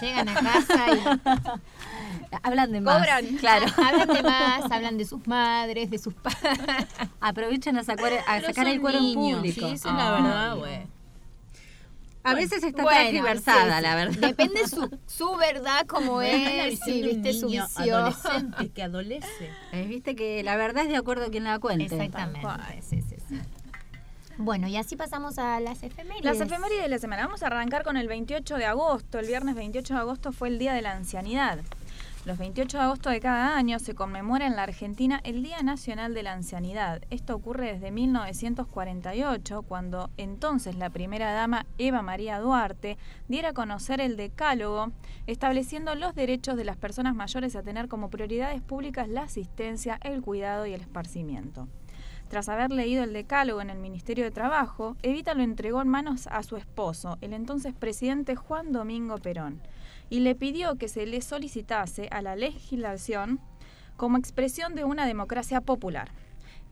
Llegan 0.00 0.28
a 0.28 0.34
casa 0.34 0.86
y 0.94 2.36
hablan 2.42 2.72
de 2.72 2.80
más. 2.80 2.98
Cobran. 2.98 3.26
Claro. 3.36 3.66
Hablan 3.76 4.08
de 4.08 4.22
más, 4.22 4.70
hablan 4.70 4.98
de 4.98 5.04
sus 5.04 5.26
madres, 5.26 5.90
de 5.90 5.98
sus 5.98 6.14
padres. 6.14 6.86
Aprovechen 7.20 7.76
a 7.76 7.84
sacar, 7.84 8.12
a 8.26 8.40
sacar 8.40 8.66
el 8.68 8.80
cuero 8.80 8.98
en 8.98 9.04
niños, 9.04 9.38
público. 9.38 9.60
sí, 9.68 9.74
esa 9.74 9.88
es 9.90 9.94
la 9.94 10.16
Ay. 10.16 10.22
verdad, 10.22 10.56
güey. 10.56 10.98
A 12.24 12.34
veces 12.34 12.62
está 12.62 12.82
Bueno, 12.82 13.00
tergiversada, 13.00 13.76
sí, 13.78 13.82
la 13.82 13.94
verdad. 13.94 14.18
Depende 14.18 14.68
su, 14.68 14.98
su 15.06 15.36
verdad 15.36 15.86
como 15.86 16.20
Es 16.20 16.78
si 16.80 17.00
viste 17.02 17.32
su 17.32 17.46
niño 17.46 17.64
visión. 17.66 17.94
adolescente 17.94 18.68
que 18.70 18.82
adolece. 18.82 19.50
Eh, 19.72 19.86
Viste 19.86 20.14
que 20.14 20.42
la 20.42 20.56
verdad 20.56 20.82
es 20.84 20.90
de 20.90 20.96
acuerdo 20.96 21.26
a 21.26 21.30
quien 21.30 21.44
la 21.44 21.58
cuente. 21.58 21.84
Exactamente, 21.84 22.48
sí, 22.82 23.00
sí, 23.02 23.16
sí. 23.28 23.40
Bueno, 24.38 24.68
y 24.68 24.76
así 24.76 24.94
pasamos 24.94 25.36
a 25.38 25.58
las 25.58 25.82
efemérides. 25.82 26.24
Las 26.24 26.40
efemérides 26.40 26.82
de 26.82 26.88
la 26.88 26.98
semana. 27.00 27.24
Vamos 27.24 27.42
a 27.42 27.48
arrancar 27.48 27.82
con 27.82 27.96
el 27.96 28.06
28 28.06 28.54
de 28.54 28.66
agosto. 28.66 29.18
El 29.18 29.26
viernes 29.26 29.56
28 29.56 29.94
de 29.94 30.00
agosto 30.00 30.30
fue 30.30 30.46
el 30.46 30.60
Día 30.60 30.74
de 30.74 30.82
la 30.82 30.92
Ancianidad. 30.92 31.58
Los 32.24 32.38
28 32.38 32.76
de 32.76 32.84
agosto 32.84 33.10
de 33.10 33.18
cada 33.18 33.56
año 33.56 33.80
se 33.80 33.96
conmemora 33.96 34.46
en 34.46 34.54
la 34.54 34.62
Argentina 34.62 35.20
el 35.24 35.42
Día 35.42 35.62
Nacional 35.62 36.14
de 36.14 36.22
la 36.22 36.34
Ancianidad. 36.34 37.02
Esto 37.10 37.34
ocurre 37.34 37.72
desde 37.72 37.90
1948, 37.90 39.62
cuando 39.62 40.10
entonces 40.16 40.76
la 40.76 40.90
primera 40.90 41.32
dama 41.32 41.66
Eva 41.78 42.02
María 42.02 42.38
Duarte 42.38 42.96
diera 43.26 43.48
a 43.48 43.54
conocer 43.54 44.00
el 44.00 44.16
decálogo, 44.16 44.92
estableciendo 45.26 45.96
los 45.96 46.14
derechos 46.14 46.56
de 46.56 46.64
las 46.64 46.76
personas 46.76 47.16
mayores 47.16 47.56
a 47.56 47.62
tener 47.62 47.88
como 47.88 48.08
prioridades 48.08 48.62
públicas 48.62 49.08
la 49.08 49.22
asistencia, 49.22 49.98
el 50.02 50.22
cuidado 50.22 50.64
y 50.66 50.74
el 50.74 50.82
esparcimiento. 50.82 51.66
Tras 52.28 52.50
haber 52.50 52.70
leído 52.70 53.04
el 53.04 53.14
decálogo 53.14 53.62
en 53.62 53.70
el 53.70 53.78
Ministerio 53.78 54.24
de 54.24 54.30
Trabajo, 54.30 54.96
Evita 55.02 55.32
lo 55.32 55.42
entregó 55.42 55.80
en 55.80 55.88
manos 55.88 56.26
a 56.26 56.42
su 56.42 56.58
esposo, 56.58 57.16
el 57.22 57.32
entonces 57.32 57.72
presidente 57.72 58.36
Juan 58.36 58.70
Domingo 58.70 59.16
Perón, 59.16 59.62
y 60.10 60.20
le 60.20 60.34
pidió 60.34 60.76
que 60.76 60.88
se 60.88 61.06
le 61.06 61.22
solicitase 61.22 62.08
a 62.10 62.20
la 62.20 62.36
legislación 62.36 63.40
como 63.96 64.18
expresión 64.18 64.74
de 64.74 64.84
una 64.84 65.06
democracia 65.06 65.62
popular. 65.62 66.10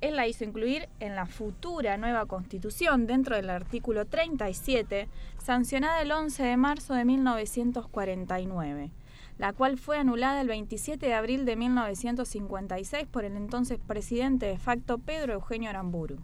Él 0.03 0.17
la 0.17 0.27
hizo 0.27 0.45
incluir 0.45 0.91
en 1.01 1.17
la 1.17 1.25
futura 1.25 1.97
nueva 1.97 2.27
constitución 2.27 3.07
dentro 3.07 3.35
del 3.35 3.49
artículo 3.49 4.05
37, 4.05 5.09
sancionada 5.39 6.03
el 6.03 6.13
11 6.13 6.43
de 6.43 6.57
marzo 6.59 6.93
de 6.93 7.07
1949 7.07 8.91
la 9.39 9.53
cual 9.53 9.79
fue 9.79 9.99
anulada 9.99 10.41
el 10.41 10.49
27 10.49 11.07
de 11.07 11.15
abril 11.15 11.45
de 11.45 11.57
1956 11.57 13.07
por 13.07 13.25
el 13.25 13.37
entonces 13.37 13.79
presidente 13.79 14.47
de 14.47 14.59
facto 14.59 14.99
Pedro 14.99 15.35
Eugenio 15.35 15.71
Aramburu. 15.71 16.17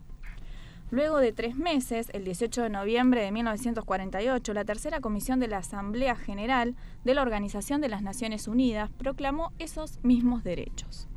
Luego 0.90 1.18
de 1.18 1.32
tres 1.32 1.56
meses, 1.56 2.10
el 2.12 2.24
18 2.24 2.64
de 2.64 2.68
noviembre 2.68 3.22
de 3.22 3.32
1948, 3.32 4.52
la 4.52 4.66
tercera 4.66 5.00
comisión 5.00 5.40
de 5.40 5.48
la 5.48 5.58
Asamblea 5.58 6.16
General 6.16 6.76
de 7.02 7.14
la 7.14 7.22
Organización 7.22 7.80
de 7.80 7.88
las 7.88 8.02
Naciones 8.02 8.46
Unidas 8.46 8.90
proclamó 8.98 9.52
esos 9.58 9.98
mismos 10.02 10.44
derechos. 10.44 11.08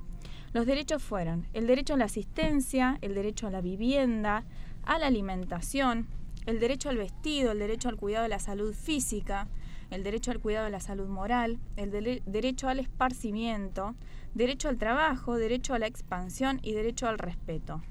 Los 0.53 0.65
derechos 0.65 1.03
fueron 1.03 1.47
el 1.51 1.67
derecho 1.67 1.95
a 1.95 1.97
la 1.97 2.05
asistencia, 2.05 2.97
el 3.01 3.15
derecho 3.15 3.47
a 3.47 3.51
la 3.51 3.59
vivienda, 3.59 4.45
a 4.85 4.97
la 4.97 5.07
alimentación, 5.07 6.07
el 6.45 6.61
derecho 6.61 6.87
al 6.87 6.95
vestido, 6.95 7.51
el 7.51 7.59
derecho 7.59 7.89
al 7.89 7.97
cuidado 7.97 8.23
de 8.23 8.29
la 8.29 8.39
salud 8.39 8.73
física, 8.73 9.49
el 9.91 10.03
derecho 10.03 10.31
al 10.31 10.39
cuidado 10.39 10.65
de 10.65 10.71
la 10.71 10.79
salud 10.79 11.07
moral, 11.07 11.59
el 11.75 11.91
derecho 12.25 12.67
al 12.67 12.79
esparcimiento, 12.79 13.95
derecho 14.33 14.69
al 14.69 14.77
trabajo, 14.77 15.35
derecho 15.35 15.73
a 15.73 15.79
la 15.79 15.87
expansión 15.87 16.59
y 16.63 16.73
derecho 16.73 17.07
al 17.07 17.17
respeto. 17.17 17.81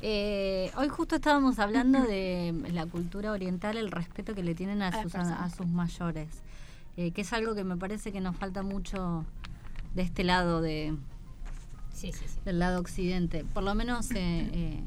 Eh, 0.00 0.72
hoy 0.76 0.88
justo 0.88 1.16
estábamos 1.16 1.58
hablando 1.60 2.02
de 2.02 2.52
la 2.72 2.86
cultura 2.86 3.30
oriental, 3.30 3.76
el 3.76 3.90
respeto 3.90 4.34
que 4.34 4.42
le 4.42 4.54
tienen 4.54 4.82
a, 4.82 5.02
sus, 5.02 5.14
a, 5.14 5.44
a 5.44 5.50
sus 5.50 5.68
mayores, 5.68 6.28
eh, 6.96 7.12
que 7.12 7.20
es 7.20 7.32
algo 7.32 7.54
que 7.54 7.62
me 7.62 7.76
parece 7.76 8.10
que 8.10 8.20
nos 8.20 8.34
falta 8.36 8.62
mucho 8.62 9.24
de 9.94 10.02
este 10.02 10.24
lado 10.24 10.60
de 10.60 10.96
del 12.44 12.58
lado 12.58 12.80
occidente. 12.80 13.44
Por 13.54 13.62
lo 13.62 13.74
menos 13.74 14.10
eh, 14.10 14.16
eh, 14.52 14.80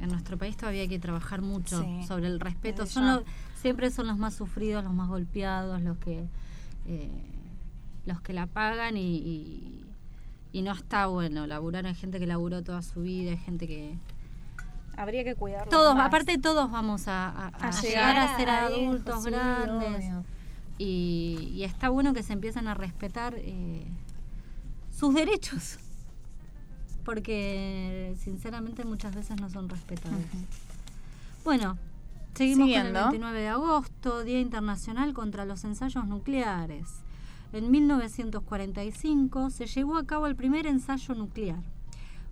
en 0.00 0.08
nuestro 0.08 0.36
país 0.36 0.56
todavía 0.56 0.82
hay 0.82 0.88
que 0.88 0.98
trabajar 0.98 1.40
mucho 1.40 1.82
Sí, 1.82 2.06
sobre 2.06 2.26
el 2.26 2.40
respeto. 2.40 2.86
Son 2.86 3.24
ya. 3.24 3.30
Siempre 3.60 3.90
son 3.90 4.06
los 4.06 4.18
más 4.18 4.34
sufridos, 4.34 4.84
los 4.84 4.92
más 4.94 5.08
golpeados, 5.08 5.80
los 5.82 5.98
que 5.98 6.24
eh, 6.86 7.10
los 8.06 8.20
que 8.22 8.32
la 8.32 8.46
pagan 8.46 8.96
y, 8.96 9.16
y, 9.16 9.84
y 10.52 10.62
no 10.62 10.72
está 10.72 11.06
bueno 11.06 11.46
laburar. 11.46 11.86
Hay 11.86 11.94
gente 11.94 12.18
que 12.18 12.26
laburó 12.26 12.62
toda 12.62 12.80
su 12.82 13.02
vida, 13.02 13.32
hay 13.32 13.36
gente 13.38 13.66
que 13.66 13.98
Habría 14.96 15.22
que 15.22 15.34
cuidarlos 15.36 15.68
todos, 15.68 15.94
más. 15.94 16.06
aparte 16.06 16.38
todos 16.38 16.70
vamos 16.72 17.06
a, 17.06 17.28
a- 17.28 17.46
a 17.48 17.68
A 17.68 17.80
llegar 17.82 18.16
a 18.16 18.36
ser 18.36 18.48
adultos 18.50 19.22
sí, 19.24 19.30
grandes. 19.30 20.04
y 20.78 21.62
está 21.64 21.88
bueno 21.90 22.14
que 22.14 22.22
se 22.22 22.32
empiecen 22.32 22.66
a 22.68 22.74
respetar 22.74 23.34
eh, 23.36 23.86
sus 24.90 25.14
derechos. 25.14 25.78
Porque 27.04 28.14
sinceramente 28.18 28.84
muchas 28.84 29.14
veces 29.14 29.40
no 29.40 29.48
son 29.48 29.68
respetados. 29.68 30.18
Bueno, 31.44 31.78
seguimos 32.38 32.68
con 32.68 32.86
el 32.86 32.92
29 33.10 33.40
de 33.40 33.48
agosto, 33.48 34.24
Día 34.24 34.40
Internacional 34.40 35.12
contra 35.12 35.44
los 35.44 35.64
Ensayos 35.64 36.06
Nucleares. 36.06 37.02
En 37.52 37.70
1945 37.70 39.50
se 39.50 39.66
llevó 39.66 39.96
a 39.96 40.06
cabo 40.06 40.26
el 40.26 40.36
primer 40.36 40.66
ensayo 40.66 41.14
nuclear. 41.14 41.62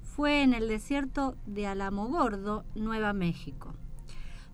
Fue 0.02 0.42
en 0.42 0.54
el 0.54 0.68
desierto 0.68 1.36
de 1.46 1.66
Alamogordo, 1.66 2.64
Nueva 2.74 3.12
México. 3.12 3.74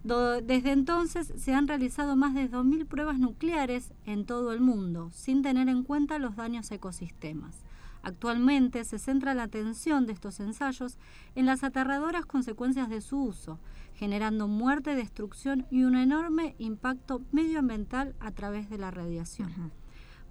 Do- 0.04 0.40
desde 0.40 0.72
entonces 0.72 1.32
se 1.36 1.54
han 1.54 1.68
realizado 1.68 2.16
más 2.16 2.34
de 2.34 2.50
2.000 2.50 2.86
pruebas 2.86 3.18
nucleares 3.18 3.92
en 4.04 4.24
todo 4.24 4.52
el 4.52 4.60
mundo, 4.60 5.10
sin 5.12 5.42
tener 5.42 5.68
en 5.68 5.84
cuenta 5.84 6.18
los 6.18 6.34
daños 6.36 6.70
a 6.72 6.74
ecosistemas. 6.76 7.54
Actualmente 8.02 8.84
se 8.84 8.98
centra 8.98 9.34
la 9.34 9.44
atención 9.44 10.06
de 10.06 10.12
estos 10.12 10.40
ensayos 10.40 10.98
en 11.36 11.46
las 11.46 11.62
aterradoras 11.62 12.26
consecuencias 12.26 12.88
de 12.88 13.00
su 13.00 13.22
uso, 13.22 13.60
generando 14.02 14.48
muerte, 14.48 14.96
destrucción 14.96 15.64
y 15.70 15.84
un 15.84 15.94
enorme 15.94 16.56
impacto 16.58 17.22
medioambiental 17.30 18.16
a 18.18 18.32
través 18.32 18.68
de 18.68 18.76
la 18.76 18.90
radiación. 18.90 19.70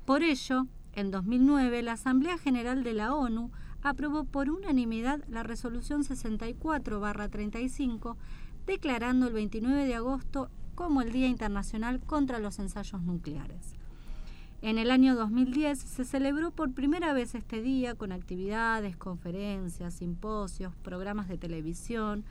Por 0.04 0.24
ello, 0.24 0.68
en 0.92 1.10
2009, 1.10 1.82
la 1.82 1.94
Asamblea 1.94 2.38
General 2.38 2.84
de 2.84 2.92
la 2.92 3.16
ONU 3.16 3.50
aprobó 3.82 4.26
por 4.26 4.50
unanimidad 4.50 5.24
la 5.30 5.44
resolución 5.44 6.04
64-35, 6.04 8.18
declarando 8.66 9.28
el 9.28 9.34
29 9.36 9.86
de 9.86 9.96
agosto 9.96 10.50
como 10.76 11.02
el 11.02 11.14
Día 11.14 11.28
Internacional 11.28 12.02
contra 12.02 12.40
los 12.40 12.60
Ensayos 12.60 13.02
Nucleares. 13.04 13.76
En 14.62 14.80
el 14.80 14.92
año 14.92 15.16
2010 15.16 15.80
se 15.80 16.04
celebró 16.04 16.52
por 16.52 16.74
primera 16.74 17.14
vez 17.14 17.36
este 17.36 17.62
día 17.62 17.96
con 17.96 18.12
actividades, 18.12 18.98
conferencias, 18.98 19.94
simposios, 19.94 20.76
programas 20.84 21.30
de 21.30 21.38
televisión 21.38 22.26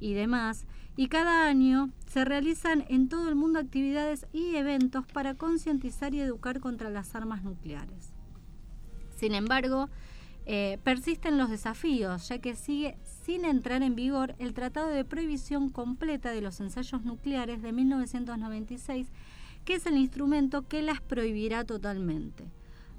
y 0.00 0.14
demás. 0.14 0.66
Y 0.96 1.08
cada 1.08 1.46
año 1.46 1.90
se 2.06 2.24
realizan 2.24 2.84
en 2.88 3.08
todo 3.08 3.28
el 3.28 3.34
mundo 3.34 3.58
actividades 3.58 4.26
y 4.32 4.56
eventos 4.56 5.06
para 5.06 5.34
concientizar 5.34 6.14
y 6.14 6.20
educar 6.20 6.60
contra 6.60 6.90
las 6.90 7.14
armas 7.14 7.44
nucleares. 7.44 8.12
Sin 9.16 9.34
embargo, 9.34 9.88
eh, 10.46 10.78
persisten 10.82 11.36
los 11.36 11.50
desafíos, 11.50 12.28
ya 12.28 12.38
que 12.38 12.56
sigue 12.56 12.96
sin 13.24 13.44
entrar 13.44 13.82
en 13.82 13.94
vigor 13.94 14.34
el 14.38 14.54
Tratado 14.54 14.88
de 14.88 15.04
Prohibición 15.04 15.68
Completa 15.68 16.30
de 16.30 16.40
los 16.40 16.58
Ensayos 16.60 17.04
Nucleares 17.04 17.60
de 17.60 17.72
1996, 17.72 19.08
que 19.64 19.74
es 19.74 19.84
el 19.84 19.98
instrumento 19.98 20.66
que 20.66 20.80
las 20.80 21.02
prohibirá 21.02 21.64
totalmente. 21.64 22.44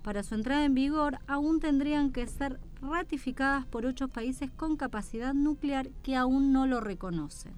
Para 0.03 0.21
su 0.21 0.35
entrada 0.35 0.63
en 0.63 0.75
vigor, 0.75 1.17
aún 1.27 1.59
tendrían 1.59 2.11
que 2.11 2.27
ser 2.27 2.59
ratificadas 2.81 3.65
por 3.65 3.85
ocho 3.85 4.07
países 4.07 4.49
con 4.51 4.75
capacidad 4.77 5.33
nuclear 5.33 5.89
que 6.03 6.15
aún 6.15 6.51
no 6.53 6.65
lo 6.67 6.79
reconocen. 6.79 7.53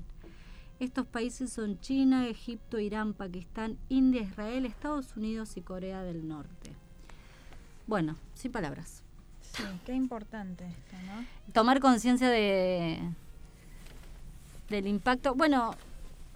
Estos 0.80 1.05
países 1.05 1.51
son 1.53 1.80
China, 1.80 2.28
Egipto, 2.28 2.80
Irán, 2.80 3.13
Pakistán, 3.13 3.78
India, 3.89 4.22
Israel, 4.22 4.65
Estados 4.65 5.15
Unidos 5.15 5.55
y 5.57 5.61
Corea 5.61 6.01
del 6.01 6.28
Norte. 6.28 6.72
Bueno, 7.86 8.15
sin 8.34 8.51
palabras. 8.51 9.03
Sí, 9.41 9.63
qué 9.86 9.93
importante 9.93 10.65
esto, 10.65 10.95
¿no? 11.05 11.53
Tomar 11.53 11.80
conciencia 11.82 12.30
de 12.30 12.99
del 14.69 14.88
impacto. 14.88 15.36
Bueno, 15.36 15.76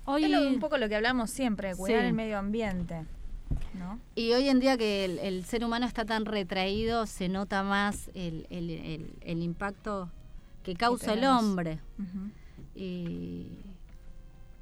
hoy 0.04 0.26
Es 0.26 0.38
un 0.54 0.60
poco 0.60 0.78
lo 0.78 0.90
que 0.90 0.96
hablamos 0.96 1.32
siempre, 1.32 1.74
cuidar 1.76 2.02
Sí. 2.02 2.08
el 2.08 2.14
medio 2.14 2.38
ambiente, 2.38 3.06
¿no? 3.74 4.00
Y 4.16 4.32
hoy 4.34 4.50
en 4.50 4.60
día 4.60 4.78
que 4.78 5.06
el, 5.06 5.20
el 5.20 5.46
ser 5.46 5.64
humano 5.64 5.86
está 5.86 6.06
tan 6.06 6.26
retraído, 6.26 7.06
se 7.06 7.30
nota 7.30 7.64
más 7.64 8.10
el, 8.14 8.48
el- 8.50 9.42
impacto 9.44 10.10
que 10.64 10.76
causa 10.76 11.14
el 11.14 11.26
hombre. 11.26 11.80
Y 12.76 13.48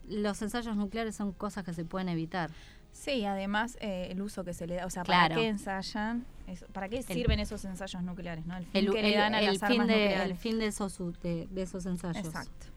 los 0.08 0.42
ensayos 0.42 0.76
nucleares 0.76 1.16
son 1.16 1.32
cosas 1.32 1.64
que 1.64 1.74
se 1.74 1.86
pueden 1.86 2.10
evitar. 2.10 2.52
Sí, 2.92 3.26
además 3.26 3.78
eh, 3.82 4.10
el 4.12 4.22
uso 4.22 4.44
que 4.44 4.54
se 4.54 4.68
le 4.68 4.76
da, 4.76 4.86
o 4.86 4.90
sea, 4.90 5.04
Claro. 5.04 5.30
¿para 5.30 5.36
qué 5.42 5.48
ensayan? 5.48 6.26
Eso- 6.46 6.68
¿Para 6.68 6.90
qué 6.90 6.98
El- 6.98 7.04
sirven 7.06 7.40
esos 7.40 7.64
ensayos 7.66 8.04
nucleares? 8.04 8.46
¿no? 8.46 8.56
El 8.58 8.66
fin 8.66 8.86
El, 8.86 8.92
que 8.94 9.02
le 9.02 9.10
el- 9.14 9.18
dan 9.18 9.34
a 9.34 9.40
el 9.40 9.46
las 9.46 9.54
fin 9.58 9.82
armas 9.82 9.88
de, 9.88 9.94
nucleares. 9.94 10.32
el 10.32 10.38
fin 10.38 10.60
de 10.60 10.68
esos, 10.68 10.98
de, 11.24 11.48
de 11.50 11.62
esos 11.64 11.86
ensayos. 11.88 12.24
Exacto. 12.26 12.68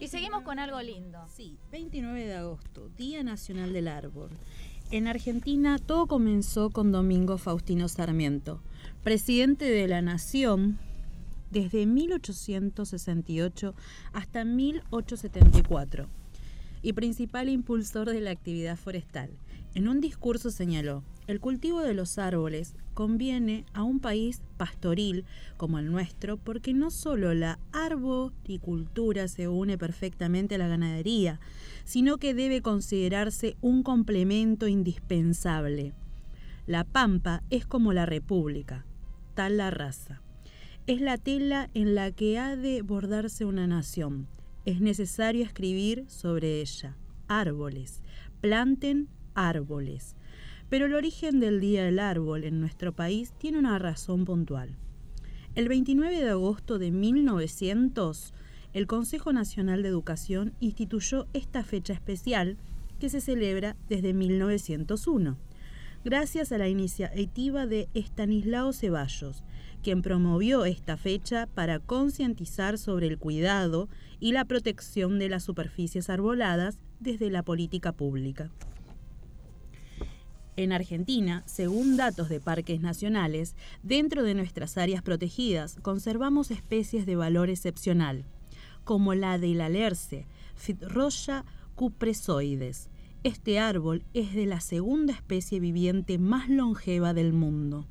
Y 0.00 0.08
seguimos 0.08 0.42
con 0.44 0.58
algo 0.58 0.80
lindo. 0.80 1.18
Sí, 1.28 1.58
29 1.70 2.26
de 2.26 2.34
agosto, 2.34 2.88
Día 2.96 3.22
Nacional 3.22 3.74
del 3.74 3.86
Árbol. 3.86 4.30
En 4.90 5.06
Argentina 5.06 5.78
todo 5.78 6.06
comenzó 6.06 6.70
con 6.70 6.90
Domingo 6.90 7.36
Faustino 7.36 7.86
Sarmiento, 7.86 8.62
presidente 9.04 9.66
de 9.66 9.86
la 9.88 10.00
Nación 10.00 10.78
desde 11.50 11.84
1868 11.84 13.74
hasta 14.14 14.42
1874 14.42 16.08
y 16.80 16.94
principal 16.94 17.50
impulsor 17.50 18.08
de 18.08 18.22
la 18.22 18.30
actividad 18.30 18.78
forestal. 18.78 19.28
En 19.74 19.88
un 19.88 20.00
discurso 20.00 20.50
señaló, 20.50 21.04
el 21.28 21.38
cultivo 21.38 21.80
de 21.80 21.94
los 21.94 22.18
árboles 22.18 22.74
conviene 22.92 23.64
a 23.72 23.84
un 23.84 24.00
país 24.00 24.42
pastoril 24.56 25.24
como 25.56 25.78
el 25.78 25.92
nuestro 25.92 26.38
porque 26.38 26.74
no 26.74 26.90
solo 26.90 27.34
la 27.34 27.60
arboricultura 27.72 29.28
se 29.28 29.46
une 29.46 29.78
perfectamente 29.78 30.56
a 30.56 30.58
la 30.58 30.66
ganadería, 30.66 31.38
sino 31.84 32.18
que 32.18 32.34
debe 32.34 32.62
considerarse 32.62 33.56
un 33.60 33.84
complemento 33.84 34.66
indispensable. 34.66 35.92
La 36.66 36.82
pampa 36.82 37.44
es 37.48 37.64
como 37.64 37.92
la 37.92 38.06
república, 38.06 38.84
tal 39.34 39.56
la 39.56 39.70
raza. 39.70 40.20
Es 40.88 41.00
la 41.00 41.16
tela 41.16 41.70
en 41.74 41.94
la 41.94 42.10
que 42.10 42.40
ha 42.40 42.56
de 42.56 42.82
bordarse 42.82 43.44
una 43.44 43.68
nación. 43.68 44.26
Es 44.64 44.80
necesario 44.80 45.44
escribir 45.44 46.06
sobre 46.08 46.60
ella. 46.60 46.96
Árboles. 47.28 48.02
Planten 48.40 49.08
árboles. 49.34 50.16
Pero 50.68 50.86
el 50.86 50.94
origen 50.94 51.40
del 51.40 51.60
Día 51.60 51.84
del 51.84 51.98
Árbol 51.98 52.44
en 52.44 52.60
nuestro 52.60 52.92
país 52.92 53.32
tiene 53.38 53.58
una 53.58 53.78
razón 53.78 54.24
puntual. 54.24 54.76
El 55.56 55.68
29 55.68 56.20
de 56.20 56.30
agosto 56.30 56.78
de 56.78 56.92
1900, 56.92 58.32
el 58.72 58.86
Consejo 58.86 59.32
Nacional 59.32 59.82
de 59.82 59.88
Educación 59.88 60.54
instituyó 60.60 61.26
esta 61.32 61.64
fecha 61.64 61.92
especial 61.92 62.56
que 63.00 63.08
se 63.08 63.20
celebra 63.20 63.76
desde 63.88 64.12
1901, 64.12 65.36
gracias 66.04 66.52
a 66.52 66.58
la 66.58 66.68
iniciativa 66.68 67.66
de 67.66 67.88
Estanislao 67.94 68.72
Ceballos, 68.72 69.42
quien 69.82 70.02
promovió 70.02 70.64
esta 70.66 70.96
fecha 70.96 71.46
para 71.46 71.80
concientizar 71.80 72.78
sobre 72.78 73.08
el 73.08 73.18
cuidado 73.18 73.88
y 74.20 74.32
la 74.32 74.44
protección 74.44 75.18
de 75.18 75.30
las 75.30 75.42
superficies 75.42 76.10
arboladas 76.10 76.78
desde 77.00 77.30
la 77.30 77.42
política 77.42 77.92
pública. 77.92 78.50
En 80.56 80.72
Argentina, 80.72 81.42
según 81.46 81.96
datos 81.96 82.28
de 82.28 82.40
parques 82.40 82.80
nacionales, 82.80 83.54
dentro 83.82 84.22
de 84.22 84.34
nuestras 84.34 84.76
áreas 84.76 85.02
protegidas 85.02 85.76
conservamos 85.82 86.50
especies 86.50 87.06
de 87.06 87.16
valor 87.16 87.50
excepcional, 87.50 88.24
como 88.84 89.14
la 89.14 89.38
del 89.38 89.60
alerce, 89.60 90.26
Fitroya 90.56 91.44
cupresoides. 91.76 92.90
Este 93.22 93.58
árbol 93.58 94.04
es 94.12 94.34
de 94.34 94.46
la 94.46 94.60
segunda 94.60 95.12
especie 95.12 95.60
viviente 95.60 96.18
más 96.18 96.48
longeva 96.48 97.14
del 97.14 97.32
mundo. 97.32 97.86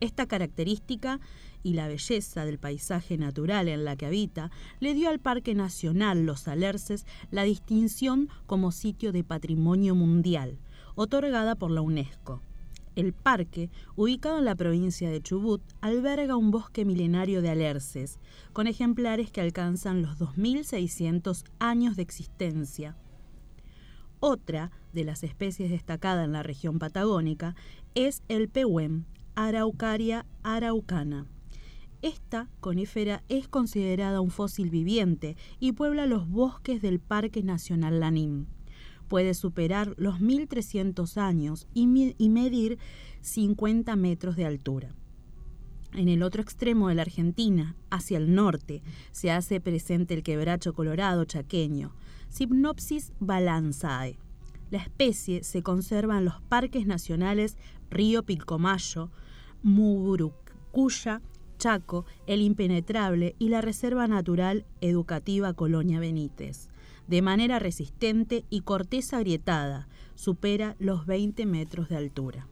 Esta 0.00 0.26
característica 0.26 1.20
y 1.62 1.72
la 1.72 1.88
belleza 1.88 2.44
del 2.44 2.58
paisaje 2.58 3.16
natural 3.16 3.68
en 3.68 3.84
la 3.84 3.96
que 3.96 4.06
habita 4.06 4.50
le 4.80 4.92
dio 4.94 5.08
al 5.08 5.20
Parque 5.20 5.54
Nacional 5.54 6.26
Los 6.26 6.48
Alerces 6.48 7.06
la 7.30 7.44
distinción 7.44 8.28
como 8.46 8.72
sitio 8.72 9.12
de 9.12 9.24
patrimonio 9.24 9.94
mundial, 9.94 10.58
otorgada 10.94 11.54
por 11.54 11.70
la 11.70 11.80
UNESCO. 11.80 12.40
El 12.96 13.12
parque, 13.12 13.70
ubicado 13.96 14.38
en 14.38 14.44
la 14.44 14.54
provincia 14.54 15.10
de 15.10 15.20
Chubut, 15.20 15.60
alberga 15.80 16.36
un 16.36 16.52
bosque 16.52 16.84
milenario 16.84 17.42
de 17.42 17.50
alerces, 17.50 18.20
con 18.52 18.68
ejemplares 18.68 19.32
que 19.32 19.40
alcanzan 19.40 20.02
los 20.02 20.18
2.600 20.18 21.44
años 21.58 21.96
de 21.96 22.02
existencia. 22.02 22.96
Otra 24.20 24.70
de 24.92 25.04
las 25.04 25.24
especies 25.24 25.70
destacadas 25.70 26.24
en 26.24 26.32
la 26.32 26.44
región 26.44 26.78
patagónica 26.78 27.56
es 27.94 28.22
el 28.28 28.48
pehuén, 28.48 29.06
Araucaria 29.34 30.24
araucana. 30.44 31.26
Esta 32.02 32.48
conífera 32.60 33.24
es 33.28 33.48
considerada 33.48 34.20
un 34.20 34.30
fósil 34.30 34.70
viviente 34.70 35.36
y 35.58 35.72
puebla 35.72 36.06
los 36.06 36.28
bosques 36.28 36.80
del 36.80 37.00
Parque 37.00 37.42
Nacional 37.42 37.98
Lanín. 37.98 38.46
Puede 39.08 39.34
superar 39.34 39.94
los 39.96 40.20
1.300 40.20 41.16
años 41.18 41.66
y, 41.74 41.86
medir 41.86 42.78
50 43.20 43.96
metros 43.96 44.36
de 44.36 44.46
altura. 44.46 44.94
En 45.92 46.08
el 46.08 46.22
otro 46.22 46.42
extremo 46.42 46.88
de 46.88 46.96
la 46.96 47.02
Argentina, 47.02 47.76
hacia 47.90 48.18
el 48.18 48.34
norte, 48.34 48.82
se 49.12 49.30
hace 49.30 49.60
presente 49.60 50.14
el 50.14 50.22
quebracho 50.22 50.74
colorado 50.74 51.24
chaqueño, 51.24 51.94
Cypnopsis 52.32 53.12
balanzae. 53.20 54.18
La 54.70 54.78
especie 54.78 55.44
se 55.44 55.62
conserva 55.62 56.18
en 56.18 56.24
los 56.24 56.40
parques 56.40 56.86
nacionales 56.86 57.56
Río 57.90 58.24
Pilcomayo, 58.24 59.10
Muburucuya, 59.62 61.22
Chaco, 61.58 62.06
El 62.26 62.42
Impenetrable 62.42 63.36
y 63.38 63.50
la 63.50 63.60
Reserva 63.60 64.08
Natural 64.08 64.66
Educativa 64.80 65.54
Colonia 65.54 66.00
Benítez. 66.00 66.68
De 67.06 67.22
manera 67.22 67.58
resistente 67.58 68.44
y 68.50 68.60
corteza 68.62 69.18
agrietada, 69.18 69.88
supera 70.14 70.76
los 70.78 71.06
20 71.06 71.46
metros 71.46 71.88
de 71.88 71.96
altura. 71.96 72.46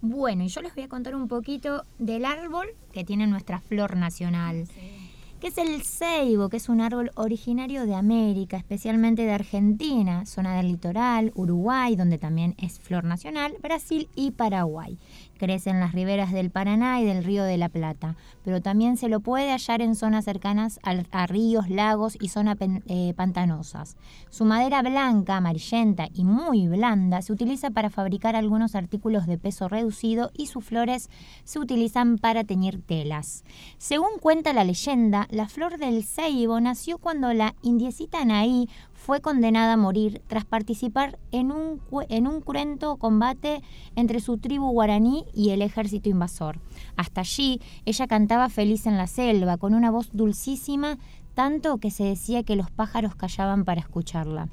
Bueno, 0.00 0.44
y 0.44 0.48
yo 0.48 0.60
les 0.60 0.74
voy 0.74 0.84
a 0.84 0.88
contar 0.88 1.14
un 1.14 1.28
poquito 1.28 1.84
del 1.98 2.24
árbol 2.24 2.68
que 2.92 3.04
tiene 3.04 3.26
nuestra 3.26 3.60
flor 3.60 3.96
nacional. 3.96 4.66
Que 4.68 5.06
que 5.40 5.48
es 5.48 5.58
el 5.58 5.82
ceibo, 5.82 6.48
que 6.48 6.56
es 6.56 6.68
un 6.68 6.80
árbol 6.80 7.10
originario 7.14 7.86
de 7.86 7.94
América, 7.94 8.56
especialmente 8.56 9.22
de 9.22 9.32
Argentina, 9.32 10.24
zona 10.24 10.56
del 10.56 10.68
litoral, 10.68 11.32
Uruguay, 11.34 11.94
donde 11.94 12.18
también 12.18 12.54
es 12.58 12.80
flor 12.80 13.04
nacional, 13.04 13.54
Brasil 13.62 14.08
y 14.14 14.30
Paraguay. 14.30 14.98
Crece 15.38 15.70
en 15.70 15.80
las 15.80 15.92
riberas 15.92 16.32
del 16.32 16.50
Paraná 16.50 17.00
y 17.00 17.04
del 17.04 17.24
Río 17.24 17.44
de 17.44 17.56
la 17.56 17.68
Plata, 17.68 18.16
pero 18.44 18.60
también 18.60 18.96
se 18.96 19.08
lo 19.08 19.20
puede 19.20 19.50
hallar 19.50 19.82
en 19.82 19.94
zonas 19.94 20.24
cercanas 20.24 20.80
a, 20.82 21.26
ríos, 21.26 21.68
lagos 21.68 22.16
y 22.20 22.28
zonas 22.28 22.56
eh, 22.60 23.12
pantanosas. 23.16 23.96
Su 24.30 24.44
madera 24.44 24.82
blanca, 24.82 25.36
amarillenta 25.36 26.08
y 26.12 26.24
muy 26.24 26.68
blanda 26.68 27.22
se 27.22 27.32
utiliza 27.32 27.70
para 27.70 27.90
fabricar 27.90 28.36
algunos 28.36 28.74
artículos 28.74 29.26
de 29.26 29.38
peso 29.38 29.68
reducido 29.68 30.30
y 30.34 30.46
sus 30.46 30.64
flores 30.64 31.10
se 31.44 31.58
utilizan 31.58 32.18
para 32.18 32.44
teñir 32.44 32.82
telas. 32.82 33.44
Según 33.78 34.18
cuenta 34.20 34.52
la 34.52 34.64
leyenda, 34.64 35.26
la 35.30 35.48
flor 35.48 35.78
del 35.78 36.04
ceibo 36.04 36.60
nació 36.60 36.98
cuando 36.98 37.32
la 37.32 37.54
indiecita 37.62 38.20
Anaí 38.20 38.68
fue 39.06 39.20
condenada 39.20 39.74
a 39.74 39.76
morir 39.76 40.20
tras 40.26 40.44
participar 40.44 41.16
en 41.30 41.52
un, 41.52 41.80
en 42.08 42.26
un 42.26 42.40
cruento 42.40 42.96
combate 42.96 43.62
entre 43.94 44.18
su 44.18 44.38
tribu 44.38 44.72
guaraní 44.72 45.24
y 45.32 45.50
el 45.50 45.62
ejército 45.62 46.08
invasor. 46.08 46.58
Hasta 46.96 47.20
allí, 47.20 47.60
ella 47.84 48.08
cantaba 48.08 48.48
feliz 48.48 48.84
en 48.84 48.96
la 48.96 49.06
selva, 49.06 49.58
con 49.58 49.74
una 49.74 49.92
voz 49.92 50.08
dulcísima, 50.12 50.98
tanto 51.34 51.78
que 51.78 51.92
se 51.92 52.02
decía 52.02 52.42
que 52.42 52.56
los 52.56 52.72
pájaros 52.72 53.14
callaban 53.14 53.64
para 53.64 53.80
escucharla. 53.80 54.48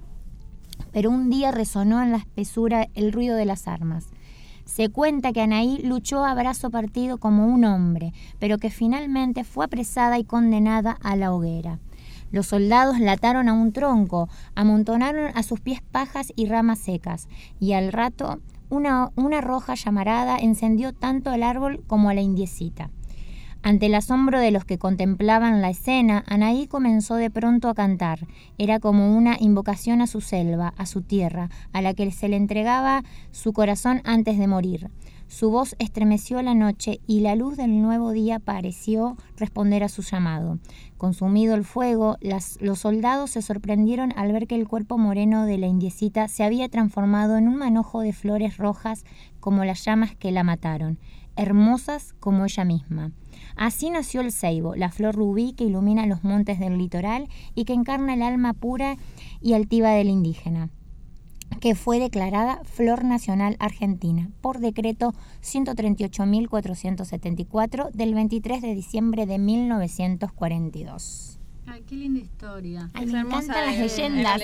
Pero 0.91 1.09
un 1.09 1.31
día 1.31 1.49
resonó 1.49 2.03
en 2.03 2.11
la 2.11 2.17
espesura 2.17 2.89
el 2.93 3.11
ruido 3.11 3.35
de 3.35 3.45
las 3.45 3.67
armas. 3.67 4.09
Se 4.65 4.89
cuenta 4.89 5.33
que 5.33 5.41
Anaí 5.41 5.79
luchó 5.79 6.23
a 6.23 6.35
brazo 6.35 6.69
partido 6.69 7.17
como 7.17 7.47
un 7.47 7.65
hombre, 7.65 8.13
pero 8.37 8.59
que 8.59 8.69
finalmente 8.69 9.45
fue 9.45 9.65
apresada 9.65 10.19
y 10.19 10.25
condenada 10.25 10.91
a 11.01 11.15
la 11.15 11.33
hoguera. 11.33 11.79
Los 12.33 12.47
soldados 12.47 12.99
la 12.99 13.11
ataron 13.11 13.47
a 13.47 13.53
un 13.53 13.71
tronco, 13.73 14.27
amontonaron 14.55 15.31
a 15.35 15.43
sus 15.43 15.59
pies 15.59 15.83
pajas 15.83 16.33
y 16.35 16.47
ramas 16.47 16.79
secas, 16.79 17.27
y 17.59 17.73
al 17.73 17.93
rato 17.93 18.39
una, 18.71 19.11
una 19.15 19.39
roja 19.39 19.75
llamarada 19.75 20.39
encendió 20.39 20.93
tanto 20.93 21.29
al 21.29 21.43
árbol 21.43 21.83
como 21.85 22.09
a 22.09 22.15
la 22.15 22.21
indiecita. 22.21 22.89
Ante 23.61 23.85
el 23.85 23.93
asombro 23.93 24.39
de 24.39 24.49
los 24.49 24.65
que 24.65 24.79
contemplaban 24.79 25.61
la 25.61 25.69
escena, 25.69 26.23
Anaí 26.25 26.65
comenzó 26.65 27.17
de 27.17 27.29
pronto 27.29 27.69
a 27.69 27.75
cantar. 27.75 28.25
Era 28.57 28.79
como 28.79 29.15
una 29.15 29.37
invocación 29.39 30.01
a 30.01 30.07
su 30.07 30.19
selva, 30.19 30.73
a 30.75 30.87
su 30.87 31.03
tierra, 31.03 31.51
a 31.71 31.83
la 31.83 31.93
que 31.93 32.09
se 32.11 32.29
le 32.29 32.35
entregaba 32.35 33.03
su 33.29 33.53
corazón 33.53 34.01
antes 34.05 34.39
de 34.39 34.47
morir. 34.47 34.89
Su 35.33 35.49
voz 35.49 35.75
estremeció 35.79 36.39
la 36.43 36.53
noche 36.53 36.99
y 37.07 37.21
la 37.21 37.35
luz 37.35 37.57
del 37.57 37.81
nuevo 37.81 38.11
día 38.11 38.37
pareció 38.37 39.17
responder 39.35 39.83
a 39.83 39.89
su 39.89 40.03
llamado. 40.03 40.59
Consumido 40.99 41.55
el 41.55 41.63
fuego, 41.63 42.17
los 42.21 42.79
soldados 42.79 43.31
se 43.31 43.41
sorprendieron 43.41 44.13
al 44.15 44.31
ver 44.31 44.45
que 44.45 44.53
el 44.53 44.67
cuerpo 44.67 44.99
moreno 44.99 45.47
de 45.47 45.57
la 45.57 45.65
indiecita 45.65 46.27
se 46.27 46.43
había 46.43 46.69
transformado 46.69 47.35
en 47.35 47.47
un 47.47 47.55
manojo 47.55 48.01
de 48.01 48.13
flores 48.13 48.57
rojas 48.57 49.05
como 49.39 49.65
las 49.65 49.83
llamas 49.83 50.15
que 50.15 50.31
la 50.31 50.43
mataron, 50.43 50.99
hermosas 51.35 52.13
como 52.19 52.45
ella 52.45 52.63
misma. 52.63 53.11
Así 53.55 53.89
nació 53.89 54.21
el 54.21 54.31
ceibo, 54.31 54.75
la 54.75 54.91
flor 54.91 55.15
rubí 55.15 55.53
que 55.53 55.63
ilumina 55.63 56.05
los 56.05 56.23
montes 56.23 56.59
del 56.59 56.77
litoral 56.77 57.27
y 57.55 57.65
que 57.65 57.73
encarna 57.73 58.13
el 58.13 58.21
alma 58.21 58.53
pura 58.53 58.97
y 59.41 59.53
altiva 59.53 59.89
del 59.89 60.09
indígena 60.09 60.69
que 61.59 61.75
fue 61.75 61.99
declarada 61.99 62.61
Flor 62.63 63.03
Nacional 63.03 63.57
Argentina 63.59 64.29
por 64.41 64.59
decreto 64.59 65.13
138.474 65.41 67.91
del 67.91 68.13
23 68.13 68.61
de 68.61 68.75
diciembre 68.75 69.25
de 69.25 69.39
1942. 69.39 71.31
Ay, 71.65 71.81
qué 71.87 71.95
linda 71.95 72.19
historia. 72.19 72.89
Ay, 72.93 73.05
me 73.05 73.21
encantan 73.21 73.65
las 73.65 73.77
leyendas. 73.77 74.41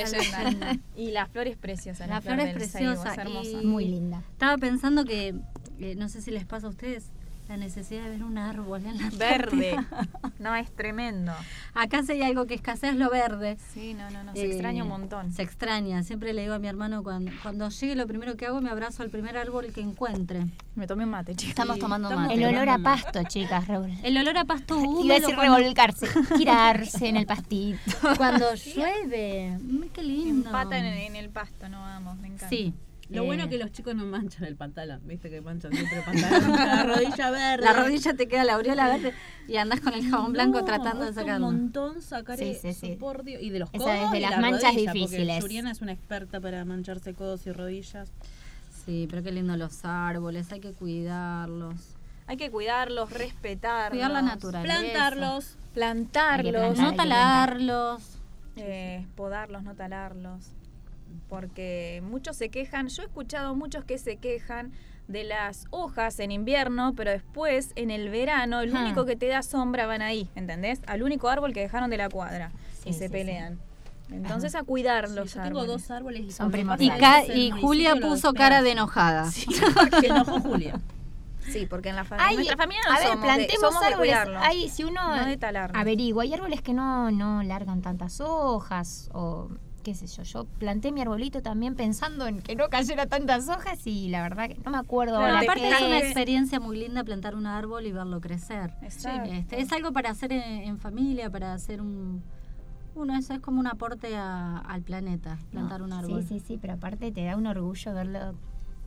y 0.95 1.11
la 1.11 1.25
flor 1.25 1.47
es 1.47 1.57
preciosa. 1.57 2.07
La, 2.07 2.15
La 2.15 2.21
flor, 2.21 2.35
flor 2.35 2.47
es 2.47 2.53
preciosa. 2.53 3.11
es 3.11 3.17
hermosa. 3.17 3.61
y 3.61 3.65
Muy 3.65 3.83
linda. 3.85 4.23
Estaba 4.31 4.57
pensando 4.57 5.03
que, 5.03 5.35
eh, 5.79 5.95
no 5.95 6.07
sé 6.07 6.21
si 6.21 6.31
les 6.31 6.45
pasa 6.45 6.67
a 6.67 6.69
ustedes, 6.69 7.11
la 7.49 7.57
necesidad 7.57 8.03
de 8.03 8.09
ver 8.11 8.23
un 8.23 8.37
árbol 8.37 8.85
en 8.85 8.97
la 8.99 9.09
Verde. 9.09 9.75
No, 10.39 10.55
es 10.55 10.71
tremendo. 10.73 11.33
Acá 11.73 12.01
si 12.03 12.13
hay 12.13 12.21
algo 12.21 12.45
que 12.45 12.53
escasea 12.53 12.91
es 12.91 12.95
lo 12.95 13.09
verde. 13.09 13.57
Sí, 13.73 13.93
no, 13.93 14.09
no, 14.09 14.23
no. 14.23 14.31
Se 14.33 14.43
Eh, 14.43 14.51
extraña 14.51 14.83
un 14.83 14.89
montón. 14.89 15.33
Se 15.33 15.41
extraña. 15.41 16.01
Siempre 16.03 16.31
le 16.31 16.43
digo 16.43 16.53
a 16.53 16.59
mi 16.59 16.69
hermano, 16.69 17.03
cuando, 17.03 17.29
cuando 17.43 17.67
llegue 17.67 17.95
lo 17.95 18.07
primero 18.07 18.37
que 18.37 18.45
hago 18.45 18.61
me 18.61 18.69
abrazo 18.69 19.03
al 19.03 19.09
primer 19.09 19.35
árbol 19.37 19.73
que 19.73 19.81
encuentre. 19.81 20.45
Me 20.75 20.87
tomé 20.87 21.03
un 21.03 21.09
mate, 21.09 21.35
chicos. 21.35 21.49
Estamos 21.49 21.77
tomando 21.79 22.07
Estamos 22.07 22.29
mate. 22.29 22.41
El 22.41 22.55
olor 22.55 22.69
a 22.69 22.77
pasto, 22.77 23.21
chicas. 23.27 23.67
revol- 23.67 23.99
El 24.01 24.17
olor 24.17 24.37
a 24.37 24.45
pasto 24.45 24.77
húmedo. 24.77 25.03
Iba 25.05 25.15
a 25.15 25.19
decir 25.19 25.35
cuando- 25.35 25.57
revolcarse, 25.57 26.07
tirarse 26.37 27.07
en 27.09 27.17
el 27.17 27.25
pastito. 27.25 27.77
Cuando 28.15 28.45
llueve. 28.75 29.57
Qué 29.91 30.03
lindo. 30.03 30.45
Empata 30.47 30.77
en, 30.77 30.85
en 30.85 31.15
el 31.17 31.29
pasto, 31.29 31.67
no 31.67 31.81
vamos, 31.81 32.17
me 32.19 32.27
encanta. 32.27 32.47
Sí. 32.49 32.73
Lo 33.09 33.23
Eh, 33.23 33.25
bueno 33.25 33.43
es 33.43 33.49
que 33.49 33.57
los 33.57 33.71
chicos 33.71 33.95
no 33.95 34.05
manchan 34.05 34.43
el 34.45 34.55
pantalón, 34.55 35.01
viste 35.05 35.29
que 35.31 35.41
manchan 35.41 35.71
siempre 35.73 35.97
el 35.97 36.03
pantalón, 36.03 36.51
la 36.57 36.83
rodilla 36.83 37.31
verde. 37.31 37.65
La 37.65 37.73
rodilla 37.73 38.13
te 38.13 38.27
queda 38.27 38.43
la 38.43 38.53
aureola 38.53 38.87
verde 38.87 39.13
y 39.47 39.57
andás 39.57 39.79
con 39.81 39.93
el 39.93 40.07
jabón 40.09 40.33
blanco 40.33 40.63
tratando 40.63 41.05
de 41.05 41.13
sacarlo. 41.13 41.47
un 41.47 41.55
montón 41.55 42.01
sacar 42.03 42.37
Sí, 42.37 42.55
sí, 42.61 42.73
sí. 42.73 42.95
por 42.99 43.23
Dios. 43.23 43.41
Y 43.41 43.49
de 43.49 43.59
los 43.59 43.69
Esa 43.73 43.77
codos 43.83 43.95
es 44.05 44.11
de 44.11 44.17
y 44.19 44.21
las 44.21 44.31
la 44.31 44.39
manchas 44.41 44.73
rodilla, 44.75 44.93
difíciles. 44.93 45.41
Juliana 45.41 45.71
es 45.71 45.81
una 45.81 45.91
experta 45.91 46.39
para 46.39 46.63
mancharse 46.65 47.13
codos 47.15 47.47
y 47.47 47.51
rodillas. 47.51 48.11
Sí, 48.85 49.07
pero 49.09 49.23
qué 49.23 49.31
lindo 49.31 49.57
los 49.57 49.83
árboles, 49.85 50.51
hay 50.51 50.59
que 50.59 50.73
cuidarlos. 50.73 51.95
Hay 52.27 52.37
que 52.37 52.51
cuidarlos, 52.51 53.11
respetarlos. 53.11 53.97
Cuidar 53.97 54.11
la 54.11 54.21
naturaleza. 54.21 54.77
Plantarlos. 54.81 55.57
Plantarlos. 55.73 56.77
No 56.77 56.93
talarlos. 56.93 58.03
eh, 58.55 59.05
podarlos, 59.15 59.63
no 59.63 59.73
talarlos. 59.73 60.51
Porque 61.27 62.01
muchos 62.05 62.35
se 62.37 62.49
quejan, 62.49 62.87
yo 62.87 63.03
he 63.03 63.05
escuchado 63.05 63.55
muchos 63.55 63.83
que 63.85 63.97
se 63.97 64.17
quejan 64.17 64.71
de 65.07 65.23
las 65.23 65.65
hojas 65.71 66.19
en 66.19 66.31
invierno, 66.31 66.93
pero 66.95 67.11
después 67.11 67.71
en 67.75 67.89
el 67.91 68.09
verano 68.09 68.61
el 68.61 68.75
Ah. 68.75 68.81
único 68.83 69.05
que 69.05 69.15
te 69.15 69.27
da 69.27 69.41
sombra 69.41 69.85
van 69.87 70.01
ahí, 70.01 70.29
¿entendés? 70.35 70.81
Al 70.87 71.01
único 71.03 71.29
árbol 71.29 71.53
que 71.53 71.61
dejaron 71.61 71.89
de 71.89 71.97
la 71.97 72.09
cuadra 72.09 72.51
Sí, 72.83 72.89
y 72.89 72.93
se 72.93 73.07
sí, 73.07 73.11
pelean. 73.11 73.59
Entonces 74.11 74.55
a 74.55 74.63
cuidar 74.63 75.07
Sí, 75.07 75.15
los 75.15 75.33
yo 75.33 75.41
árboles. 75.41 75.61
tengo 75.63 75.71
dos 75.71 75.91
árboles 75.91 76.21
y 76.21 76.31
Son 76.31 76.49
Y, 76.49 76.51
primordiales. 76.51 77.29
y 77.35 77.51
Julia 77.51 77.95
puso 77.95 78.33
cara 78.33 78.61
de 78.63 78.71
enojada. 78.71 79.25
Se 79.31 79.45
enojó 80.07 80.39
Julia. 80.39 80.79
Sí, 81.47 81.65
porque 81.67 81.89
en 81.89 81.95
la 81.95 82.03
fa- 82.05 82.17
Ay, 82.19 82.35
nuestra 82.35 82.57
familia 82.57 82.81
no 82.87 82.95
a 82.95 82.99
ver, 82.99 83.07
somos, 83.07 83.21
de, 83.21 83.27
plantemos 83.27 83.59
somos 83.61 83.79
de 83.81 83.85
árboles. 83.87 83.97
cuidarlos. 84.11 84.43
Ay, 84.45 84.69
si 84.69 84.83
uno 84.83 85.15
no 85.15 85.25
de 85.25 85.39
averigua, 85.73 86.23
hay 86.23 86.33
árboles 86.33 86.61
que 86.61 86.73
no, 86.73 87.09
no 87.11 87.41
largan 87.43 87.81
tantas 87.81 88.19
hojas 88.21 89.09
o 89.13 89.49
qué 89.81 89.93
sé 89.95 90.07
yo. 90.07 90.23
Yo 90.23 90.45
planté 90.45 90.91
mi 90.91 91.01
arbolito 91.01 91.41
también 91.41 91.75
pensando 91.75 92.27
en 92.27 92.41
que 92.41 92.55
no 92.55 92.67
cayera 92.69 93.05
tantas 93.07 93.47
hojas 93.49 93.85
y 93.87 94.09
la 94.09 94.21
verdad 94.21 94.47
que 94.47 94.57
no 94.63 94.71
me 94.71 94.77
acuerdo 94.77 95.17
ahora. 95.17 95.39
Aparte 95.39 95.69
es 95.69 95.81
una 95.81 95.97
experiencia 95.99 96.59
muy 96.59 96.77
linda 96.77 97.03
plantar 97.03 97.35
un 97.35 97.45
árbol 97.45 97.85
y 97.85 97.91
verlo 97.91 98.21
crecer. 98.21 98.71
Este, 98.81 99.45
es 99.51 99.71
algo 99.71 99.91
para 99.91 100.09
hacer 100.11 100.31
en, 100.33 100.41
en 100.41 100.77
familia, 100.79 101.29
para 101.29 101.53
hacer 101.53 101.81
un... 101.81 102.21
Uno, 102.95 103.15
eso 103.17 103.33
es 103.33 103.39
como 103.39 103.59
un 103.59 103.67
aporte 103.67 104.15
a- 104.17 104.57
al 104.57 104.81
planeta, 104.81 105.37
plantar 105.51 105.79
No, 105.79 105.85
un 105.85 105.93
árbol. 105.93 106.21
Sí, 106.23 106.39
sí, 106.39 106.45
sí, 106.45 106.57
pero 106.59 106.73
aparte 106.73 107.11
te 107.11 107.23
da 107.23 107.37
un 107.37 107.45
orgullo 107.47 107.93
verlo 107.93 108.33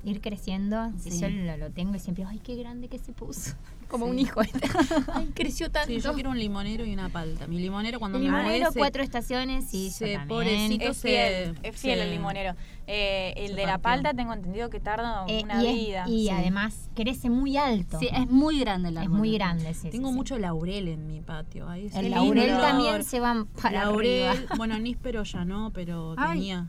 ir 0.04 0.20
creciendo. 0.20 0.90
Y 1.06 1.10
Sí. 1.12 1.20
yo 1.20 1.28
lo, 1.28 1.56
lo 1.56 1.70
tengo 1.70 1.94
y 1.94 1.98
siempre, 2.00 2.24
ay, 2.24 2.40
qué 2.40 2.56
grande 2.56 2.88
que 2.88 2.98
se 2.98 3.12
puso. 3.12 3.54
Como 3.92 4.06
Sí. 4.06 4.10
un 4.10 4.18
hijo. 4.18 4.40
ay, 5.14 5.30
creció 5.34 5.70
tanto. 5.70 5.88
Sí, 5.88 6.00
yo 6.00 6.12
quiero 6.14 6.30
un 6.30 6.38
limonero 6.38 6.84
y 6.84 6.92
una 6.92 7.08
palta. 7.10 7.46
Mi 7.46 7.58
limonero 7.60 7.98
cuando 8.00 8.18
El 8.18 8.24
me 8.24 8.30
limonero, 8.30 8.72
se- 8.72 8.78
cuatro 8.80 9.02
estaciones 9.04 9.72
y 9.72 9.90
se- 9.90 10.18
pobrecito 10.26 10.84
Es 10.86 10.96
se- 10.96 11.08
fiel, 11.08 11.58
es 11.62 11.76
fiel 11.80 11.98
se- 11.98 12.04
el 12.04 12.10
limonero. 12.10 12.56
Eh, 12.88 13.34
el 13.36 13.50
se 13.50 13.54
de 13.54 13.66
la 13.66 13.78
palta 13.78 14.12
tengo 14.12 14.32
entendido 14.32 14.68
que 14.68 14.80
tarda 14.80 15.24
Eh, 15.28 15.42
una 15.44 15.62
y 15.62 15.66
es- 15.68 15.74
vida. 15.86 16.04
y 16.08 16.22
Sí. 16.24 16.30
además 16.30 16.90
crece 16.96 17.30
muy 17.30 17.56
alto. 17.56 17.98
Sí, 18.00 18.08
es 18.12 18.28
muy 18.28 18.58
grande 18.58 18.88
el 18.88 18.96
es 18.96 19.08
muy 19.08 19.32
grande, 19.34 19.72
sí. 19.74 19.90
Tengo 19.90 20.08
sí, 20.08 20.12
sí. 20.12 20.16
mucho 20.16 20.38
laurel 20.38 20.88
en 20.88 21.06
mi 21.06 21.20
patio. 21.20 21.68
Ahí 21.68 21.88
El 21.94 22.10
laurel 22.10 22.46
Lindo. 22.46 22.60
también 22.60 23.04
se 23.04 23.20
van 23.20 23.46
para 23.46 23.84
Laurel, 23.84 24.28
arriba. 24.28 24.54
bueno, 24.56 24.78
níspero 24.80 25.22
ya 25.22 25.44
no, 25.44 25.70
pero 25.72 26.14
Ay. 26.16 26.38
tenía. 26.38 26.68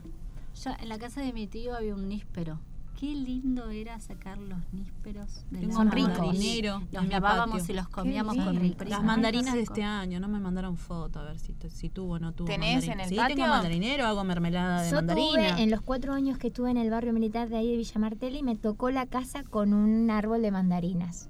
Ya 0.62 0.76
en 0.80 0.88
la 0.88 0.98
casa 0.98 1.20
de 1.20 1.32
mi 1.32 1.46
tío 1.48 1.74
había 1.74 1.94
un 1.94 2.08
níspero. 2.08 2.60
Qué 2.98 3.06
lindo 3.06 3.70
era 3.70 3.98
sacar 3.98 4.38
los 4.38 4.58
nísperos 4.72 5.44
de 5.50 5.60
Tengo 5.60 5.74
la 5.74 5.80
un 5.80 5.90
ricos. 5.90 6.82
Los 6.92 7.08
lavábamos 7.08 7.58
patio. 7.60 7.74
y 7.74 7.76
los 7.76 7.88
comíamos 7.88 8.36
con 8.36 8.56
el. 8.56 8.76
Las 8.86 9.02
mandarinas 9.02 9.54
de 9.54 9.62
este 9.62 9.82
año, 9.82 10.20
no 10.20 10.28
me 10.28 10.38
mandaron 10.38 10.76
foto 10.76 11.18
a 11.18 11.24
ver 11.24 11.38
si, 11.38 11.54
si 11.70 11.88
tuvo 11.90 12.14
o 12.14 12.18
no 12.18 12.32
tuvo. 12.32 12.46
¿Tenés 12.46 12.86
en 12.88 13.00
el 13.00 13.08
sí, 13.08 13.16
patio? 13.16 13.36
tengo 13.36 13.48
mandarinero, 13.48 14.06
hago 14.06 14.22
mermelada 14.24 14.82
de 14.82 14.90
Yo 14.90 14.96
mandarina. 14.96 15.28
tuve, 15.28 15.62
en 15.62 15.70
los 15.70 15.80
cuatro 15.82 16.12
años 16.14 16.38
que 16.38 16.48
estuve 16.48 16.70
en 16.70 16.76
el 16.76 16.90
barrio 16.90 17.12
militar 17.12 17.48
de 17.48 17.56
ahí 17.56 17.70
de 17.70 17.76
Villa 17.76 17.98
Martelli, 18.00 18.42
me 18.42 18.54
tocó 18.56 18.90
la 18.90 19.06
casa 19.06 19.42
con 19.42 19.74
un 19.74 20.10
árbol 20.10 20.42
de 20.42 20.50
mandarinas. 20.52 21.28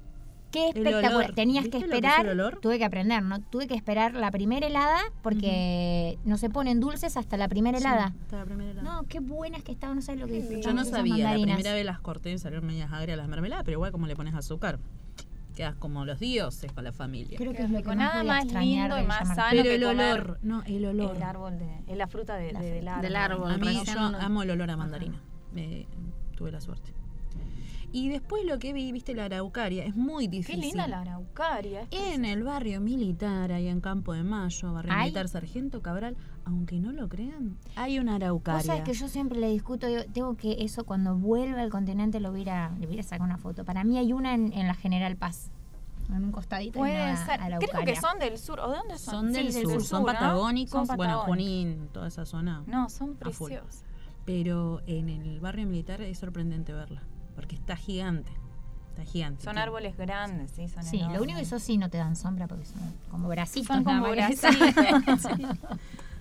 Qué 0.55 0.69
espectacular. 0.69 1.33
Tenías 1.35 1.65
que 1.65 1.71
¿Viste 1.79 1.87
lo 1.87 1.91
que 1.91 1.97
esperar, 1.97 2.27
el 2.27 2.41
olor? 2.41 2.61
tuve 2.61 2.79
que 2.79 2.85
aprender, 2.85 3.23
¿no? 3.25 3.41
Tuve 3.41 3.67
que 3.67 3.75
esperar 3.75 4.15
la 4.15 4.31
primera 4.31 4.67
helada 4.69 5.01
porque 5.23 6.17
no 6.25 6.37
se 6.39 6.49
ponen 6.49 6.79
dulces 6.79 7.17
hasta 7.17 7.37
la 7.37 7.49
primera 7.49 7.79
Sí, 7.79 7.85
helada. 7.85 8.15
hasta 8.23 8.37
la 8.39 8.45
primera 8.45 8.71
helada. 8.71 8.83
No, 9.01 9.03
qué 9.09 9.19
buenas 9.19 9.63
que 9.65 9.73
estaban, 9.73 9.97
no 9.97 10.03
sabes 10.03 10.21
lo 10.21 10.27
que 10.29 10.61
Yo 10.63 10.73
no 10.73 10.85
sabía, 10.85 11.31
la 11.31 11.43
primera 11.43 11.73
vez 11.75 11.85
las 11.85 11.99
corté 12.01 12.31
y 12.33 12.39
salieron 12.39 12.67
medias 12.67 12.93
agrias 12.93 13.19
las 13.19 13.27
mermeladas, 13.29 13.65
pero 13.65 13.79
igual 13.79 13.91
como 13.93 14.07
le 14.07 14.15
pones 14.17 14.35
azúcar. 14.35 14.79
quedas 15.57 15.77
como 15.77 16.05
los 16.05 16.19
dioses 16.19 16.73
con 16.73 16.83
la 16.83 16.93
familia. 16.93 17.39
Creo 17.39 17.53
que 17.53 17.63
es 17.63 17.71
lo 17.71 17.79
que 17.81 17.87
más 17.89 17.97
nada 17.97 18.25
más 18.25 18.45
lindo 18.47 18.99
y 18.99 19.05
más 19.05 19.29
sano 19.37 19.51
Pero 19.51 19.63
que 19.63 19.75
el 19.77 19.83
comer 19.85 20.13
olor, 20.21 20.39
no, 20.43 20.63
el 20.65 20.85
olor. 20.85 21.15
El 21.17 21.23
árbol 21.23 21.59
de, 21.61 21.79
es 21.87 21.97
la 21.97 22.09
fruta 22.09 22.35
de- 22.35 22.53
de- 22.53 22.71
del 22.73 22.89
árbol. 22.89 23.03
Del 23.03 23.17
árbol. 23.17 23.51
A 23.53 23.57
mí 23.59 23.83
yo 23.87 23.95
no- 24.11 24.19
amo 24.19 24.43
el 24.43 24.51
olor 24.51 24.69
a 24.71 24.77
mandarina. 24.77 25.21
Me- 25.53 25.87
tuve 26.37 26.51
la 26.51 26.61
suerte. 26.61 26.93
Y 27.97 28.09
después 28.09 28.45
lo 28.45 28.59
que 28.59 28.72
vi, 28.72 28.90
viste 28.90 29.14
la 29.14 29.26
araucaria, 29.26 29.84
es 29.84 29.95
muy 29.95 30.24
Qué 30.24 30.38
difícil. 30.38 30.61
linda 30.62 30.88
la 30.88 31.03
araucaria. 31.03 31.82
es 31.92 32.14
En 32.14 32.24
el 32.24 32.42
barrio 32.42 32.80
militar, 32.80 33.53
ahí 33.53 33.68
en 33.68 33.80
Campo 33.80 34.12
de 34.14 34.24
Mayo, 34.24 34.72
barrio 34.72 34.90
Ay. 34.92 35.03
militar 35.05 35.28
Sargento 35.28 35.80
Cabral, 35.80 36.16
aunque 36.45 36.80
no 36.80 36.90
lo 36.90 37.09
crean, 37.09 37.57
hay 37.76 38.01
una 38.01 38.16
araucaria. 38.16 38.59
Vos 38.59 38.66
sabés 38.66 38.82
que 38.82 38.95
yo 38.95 39.07
siempre 39.07 39.38
le 39.38 39.49
discuto, 39.49 39.86
digo, 39.86 40.03
tengo 40.12 40.36
que 40.36 40.57
eso 40.64 40.84
cuando 40.84 41.14
vuelva 41.16 41.61
al 41.61 41.70
continente 41.70 42.18
lo 42.18 42.32
voy 42.32 42.49
a, 42.49 42.72
le 42.80 42.86
voy 42.88 42.99
a 42.99 43.03
sacar 43.05 43.22
una 43.22 43.38
foto. 43.38 43.64
Para 43.64 43.84
mí 43.84 43.97
hay 43.97 44.12
una 44.12 44.34
en, 44.34 44.53
en 44.53 44.66
la 44.66 44.74
General 44.74 45.14
Paz, 45.16 45.53
en 46.09 46.24
un 46.24 46.32
costadito. 46.32 46.80
Puede 46.80 47.01
una 47.01 47.16
ser. 47.24 47.38
Creo 47.38 47.61
que 47.61 47.66
araucaria. 47.66 48.01
son 48.01 48.18
del 48.18 48.38
sur. 48.38 48.59
¿O 48.59 48.70
de 48.72 48.76
dónde 48.78 48.99
son? 48.99 49.14
Son 49.14 49.32
del 49.32 49.53
Sí, 49.53 49.62
sur, 49.62 49.80
son 49.84 50.01
¿no? 50.01 50.07
patagónicos, 50.07 50.88
Son 50.88 50.97
bueno. 50.97 51.20
Junín, 51.20 51.88
toda 51.92 52.09
esa 52.09 52.26
zona. 52.26 52.64
No, 52.66 52.88
son 52.88 53.14
preciosos. 53.14 53.84
Pero 54.24 54.80
en 54.86 55.09
el 55.11 55.38
barrio 55.38 55.66
militar 55.66 56.01
es 56.03 56.18
sorprendente 56.18 56.72
verla, 56.72 57.03
porque 57.35 57.55
está 57.57 57.76
gigante. 57.76 58.30
Está 58.91 59.05
gigante. 59.05 59.43
Son 59.43 59.53
Tiene- 59.55 59.62
árboles 59.62 59.97
grandes, 59.97 60.53
sí, 60.53 60.68
son 60.68 60.85
Sí, 60.85 60.99
lo 60.99 61.03
enormes. 61.05 61.20
único 61.22 61.39
que 61.39 61.45
eso 61.45 61.59
sí 61.59 61.78
no 61.78 61.91
te 61.91 61.99
dan 61.99 62.14
sombra 62.16 62.47
porque 62.47 62.64
son 62.64 62.95
como 63.11 63.28
bracitos. 63.28 63.66
Son 63.66 63.82
nada 63.85 63.99
como 64.01 64.14
más 64.14 64.30
que- 64.30 64.37
bracitos. 64.47 65.22
Sí. 65.37 65.47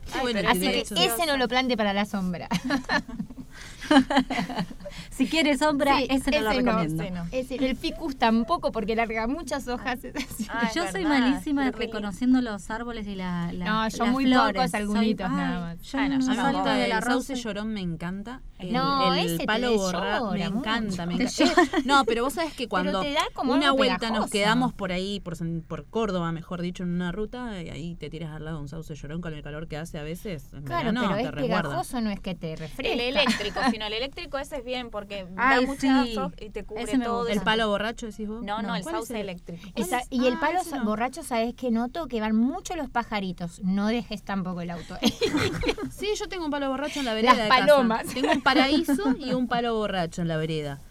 Qué 0.13 0.19
bueno 0.19 0.49
Así 0.49 0.59
que 0.59 0.81
ese 0.81 1.25
no 1.25 1.37
lo 1.37 1.47
plante 1.47 1.77
para 1.77 1.93
la 1.93 2.03
sombra. 2.05 2.49
Si 5.09 5.27
quieres 5.27 5.59
sombra, 5.59 5.97
Sí, 5.97 6.07
ese 6.09 6.31
no 6.31 6.41
lo 6.41 6.49
recomiendo. 6.51 7.03
ese 7.03 7.11
no. 7.11 7.25
Ese, 7.31 7.55
el 7.55 7.75
ficus 7.75 8.15
tampoco 8.17 8.71
porque 8.71 8.95
larga 8.95 9.27
muchas 9.27 9.67
hojas. 9.67 9.99
yo 10.75 10.87
soy 10.91 11.03
verdad, 11.03 11.19
malísima 11.19 11.69
reconociendo 11.71 12.41
los 12.41 12.69
árboles 12.71 13.07
y 13.07 13.15
la, 13.15 13.51
la 13.53 13.65
No, 13.65 13.87
yo 13.89 14.03
las 14.05 14.11
muy 14.13 14.25
flores. 14.25 14.55
pocos, 14.55 14.73
algunitos 14.73 15.27
Soy- 15.27 15.35
nada 15.35 15.59
más. 15.59 15.81
Yo 15.81 15.97
Ah, 15.99 16.07
no, 16.09 16.17
no 16.19 16.27
yo 16.27 16.35
salto 16.35 16.69
de 16.69 16.83
el 16.83 16.89
la 16.89 17.01
sauce 17.01 17.33
rosa. 17.33 17.43
llorón, 17.43 17.73
me 17.73 17.81
encanta. 17.81 18.41
El, 18.59 18.73
No, 18.73 19.13
el 19.13 19.25
ese 19.25 19.37
te 19.39 19.45
palo 19.45 19.75
borra, 19.75 20.21
me 20.31 20.43
encanta, 20.45 21.05
me 21.05 21.15
mucho. 21.15 21.43
encanta. 21.43 21.77
No, 21.85 22.05
pero 22.05 22.23
vos 22.23 22.33
sabés 22.33 22.53
que 22.53 22.67
cuando 22.67 23.03
una 23.45 23.71
vuelta 23.71 24.09
nos 24.09 24.29
quedamos 24.29 24.73
por 24.73 24.91
ahí, 24.91 25.19
por, 25.19 25.85
Córdoba, 25.89 26.31
mejor 26.31 26.61
dicho, 26.61 26.83
en 26.83 26.89
una 26.89 27.11
ruta, 27.11 27.61
y 27.61 27.69
ahí 27.69 27.95
te 27.95 28.09
tiras 28.09 28.31
al 28.35 28.45
lado 28.45 28.57
de 28.57 28.63
un 28.63 28.69
sauce 28.69 28.95
llorón 28.95 29.21
con 29.21 29.33
el 29.33 29.43
calor 29.43 29.67
que 29.67 29.77
hace 29.77 29.97
a 29.99 30.03
veces. 30.03 30.53
En 30.53 30.63
Claro, 30.63 30.91
verano, 30.91 31.01
pero 31.01 31.15
te 31.15 31.21
es 31.23 31.31
resguarda. 31.31 31.69
pegajoso, 31.69 32.01
no 32.01 32.09
es 32.09 32.19
que 32.19 32.35
te 32.35 32.55
refresca. 32.55 32.93
El 32.93 32.99
eléctrico, 33.01 33.59
sino 33.71 33.82
el 33.87 33.93
eléctrico 33.93 34.37
ese 34.37 34.57
es 34.57 34.63
bien 34.65 34.89
porque 34.89 35.27
Ay, 35.37 35.61
da 35.61 35.67
mucha 35.67 36.03
sí. 36.03 36.15
y 36.45 36.49
te 36.49 36.63
cubre 36.63 36.83
Ese 36.83 36.99
todo. 36.99 37.27
¿El 37.27 37.41
palo 37.41 37.67
borracho 37.67 38.05
decís 38.07 38.27
vos? 38.27 38.43
No, 38.43 38.61
no, 38.61 38.75
el 38.75 38.83
¿Cuál 38.83 38.95
es 38.95 38.99
sauce 39.07 39.19
eléctrico. 39.19 39.63
Esa- 39.75 39.99
¿Cuál 39.99 40.01
es? 40.01 40.07
y 40.11 40.27
el 40.27 40.33
Ah, 40.35 40.39
palo 40.39 40.59
no. 40.71 40.85
borracho, 40.85 41.23
¿sabes 41.23 41.53
que 41.55 41.71
noto? 41.71 42.07
Que 42.07 42.19
van 42.21 42.35
mucho 42.35 42.75
los 42.75 42.89
pajaritos. 42.89 43.59
No 43.63 43.87
dejes 43.87 44.23
tampoco 44.23 44.61
el 44.61 44.71
auto. 44.71 44.97
Sí, 45.91 46.09
yo 46.17 46.27
tengo 46.27 46.45
un 46.45 46.51
palo 46.51 46.69
borracho 46.69 46.99
en 46.99 47.05
la 47.05 47.13
vereda. 47.13 47.33
Las 47.33 47.43
de 47.43 47.49
casa. 47.49 47.61
palomas. 47.65 48.05
Tengo 48.13 48.31
un 48.31 48.41
paraíso 48.41 49.15
y 49.19 49.33
un 49.33 49.47
palo 49.47 49.75
borracho 49.75 50.21
en 50.21 50.27
la 50.27 50.37
vereda. 50.37 50.81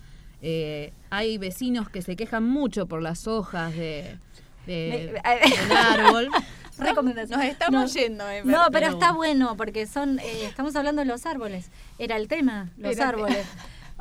Eh, 0.40 0.93
hay 1.11 1.38
vecinos 1.38 1.88
que 1.88 2.03
se 2.03 2.16
quejan 2.16 2.45
mucho 2.45 2.86
por 2.86 3.03
las 3.03 3.26
hojas 3.28 3.74
de, 3.76 4.18
de- 4.66 5.20
del 5.66 5.76
árbol. 5.76 6.28
Recomendación. 6.82 7.38
Nos 7.40 7.48
estamos 7.48 7.94
yendo, 7.94 8.28
eh, 8.28 8.42
No, 8.44 8.66
pero 8.72 8.88
está 8.88 9.12
bueno 9.12 9.56
porque 9.56 9.86
son 9.86 10.18
eh, 10.18 10.44
estamos 10.46 10.74
hablando 10.76 11.00
de 11.00 11.06
los 11.06 11.26
árboles. 11.26 11.70
Era 11.98 12.16
el 12.16 12.28
tema, 12.28 12.70
los 12.76 12.96
Era 12.96 13.08
árboles. 13.08 13.46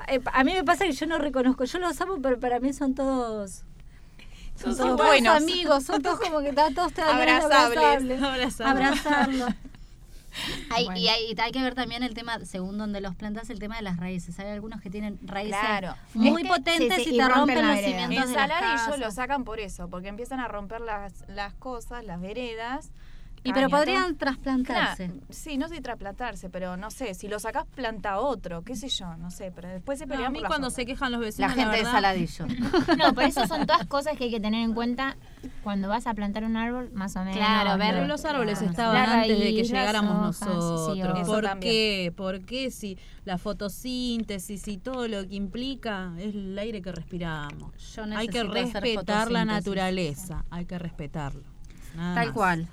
Eh, 0.08 0.20
a 0.34 0.44
mí 0.44 0.54
me 0.54 0.64
pasa 0.64 0.86
que 0.86 0.94
yo 0.94 1.06
no 1.06 1.18
reconozco, 1.20 1.64
yo 1.66 1.80
los 1.80 2.00
amo, 2.02 2.18
pero 2.22 2.40
para 2.40 2.60
mí 2.60 2.74
son 2.74 2.96
todos 2.96 3.64
son, 4.56 4.76
Son 4.76 4.96
todos 4.98 5.08
buenos. 5.08 5.36
amigos, 5.38 5.84
son 5.84 6.02
todos 6.02 6.20
como 6.20 6.40
que 6.42 6.50
están 6.50 6.74
todos 6.74 6.94
te 6.94 7.02
de 7.02 7.08
Abrazables. 7.08 8.22
abrazarlos. 8.62 9.50
Hay- 10.70 10.86
Bueno. 10.86 11.00
Y 11.00 11.08
hay, 11.08 11.36
hay 11.38 11.52
que 11.52 11.62
ver 11.62 11.76
también 11.76 12.04
el 12.04 12.14
tema, 12.14 12.40
según 12.46 12.78
donde 12.78 13.02
los 13.02 13.16
plantas, 13.16 13.50
el 13.50 13.60
tema 13.60 13.76
de 13.76 13.82
las 13.82 13.98
raíces. 13.98 14.40
Hay 14.40 14.48
algunos 14.48 14.82
que 14.82 14.90
tienen 14.90 15.20
raíces 15.24 15.60
Claro. 15.60 15.96
muy 16.14 16.44
potentes 16.44 16.98
sí, 16.98 17.04
sí, 17.04 17.10
y 17.12 17.16
y 17.16 17.18
te 17.18 17.28
rompen 17.28 17.56
rompen 17.58 17.68
los 17.68 17.80
cimientos 17.80 18.26
En 18.26 18.32
de 18.34 18.38
las 18.48 18.50
casas. 18.60 19.00
lo 19.00 19.12
sacan 19.12 19.44
por 19.44 19.60
eso, 19.60 19.90
porque 19.90 20.08
empiezan 20.08 20.40
a 20.40 20.48
romper 20.48 20.82
las, 20.82 21.26
las 21.28 21.54
cosas, 21.56 22.04
las 22.06 22.20
veredas. 22.22 22.92
Y 23.44 23.54
pero 23.54 23.70
podrían 23.70 24.10
todo. 24.10 24.18
trasplantarse. 24.18 25.06
Claro, 25.08 25.22
sí, 25.32 25.58
no 25.58 25.68
sé 25.68 25.82
trasplantarse, 25.82 26.50
pero 26.52 26.78
no 26.78 26.92
sé, 26.92 27.16
si 27.16 27.28
lo 27.28 27.40
sacás 27.40 27.66
planta 27.74 28.20
otro, 28.20 28.62
qué 28.64 28.76
sé 28.76 28.88
yo, 28.90 29.18
no 29.18 29.32
sé, 29.32 29.52
pero 29.56 29.68
después 29.70 29.98
se 29.98 30.06
No, 30.06 30.12
pelean 30.12 30.28
a 30.28 30.30
mí 30.30 30.36
por 30.36 30.44
la 30.44 30.48
cuando 30.50 30.68
forma. 30.68 30.76
se 30.76 30.86
quejan 30.86 31.12
los 31.12 31.22
La 31.22 31.26
vecinos, 31.26 31.52
gente 31.54 31.70
de 31.72 31.78
verdad, 31.78 31.92
Saladillo. 31.92 32.46
No, 33.00 33.14
por 33.16 33.24
eso 33.24 33.48
son 33.48 33.66
todas 33.66 33.88
cosas 33.88 34.16
que 34.16 34.26
hay 34.26 34.30
que 34.32 34.40
tener 34.40 34.64
en 34.64 34.74
cuenta 34.76 35.18
cuando 35.64 35.88
vas 35.90 36.06
a 36.06 36.14
plantar 36.14 36.44
un 36.44 36.56
árbol, 36.56 36.92
más 36.94 37.16
o 37.16 37.20
menos. 37.22 37.36
Claro, 37.38 37.80
ver 37.80 37.94
Pero 37.96 38.02
lo- 38.02 38.08
los 38.10 38.26
árboles 38.26 38.60
claro, 38.60 38.72
estaban 38.72 38.96
la 39.10 39.22
antes 39.22 39.40
de 39.40 39.56
que 39.56 39.64
llegáramos 39.64 40.42
hojas, 40.42 40.48
nosotros. 40.56 41.28
¿Por 41.28 41.60
qué? 41.60 42.14
¿Por 42.16 42.42
qué 42.42 42.70
si 42.70 42.98
la 43.26 43.40
fotosíntesis 43.40 44.68
y 44.68 44.78
todo 44.78 45.08
lo 45.08 45.28
que 45.28 45.36
implica 45.36 46.14
es 46.20 46.36
el 46.36 46.58
aire 46.60 46.82
que 46.84 46.92
respiramos? 46.92 47.72
Yo 47.96 48.04
Hay 48.16 48.28
que 48.28 48.44
respetar 48.44 49.32
la 49.32 49.46
naturaleza, 49.46 50.46
hay 50.52 50.66
que 50.66 50.78
respetarlo. 50.78 51.42
Nada 51.96 52.16
Tal 52.16 52.26
más. 52.28 52.34
cual. 52.36 52.68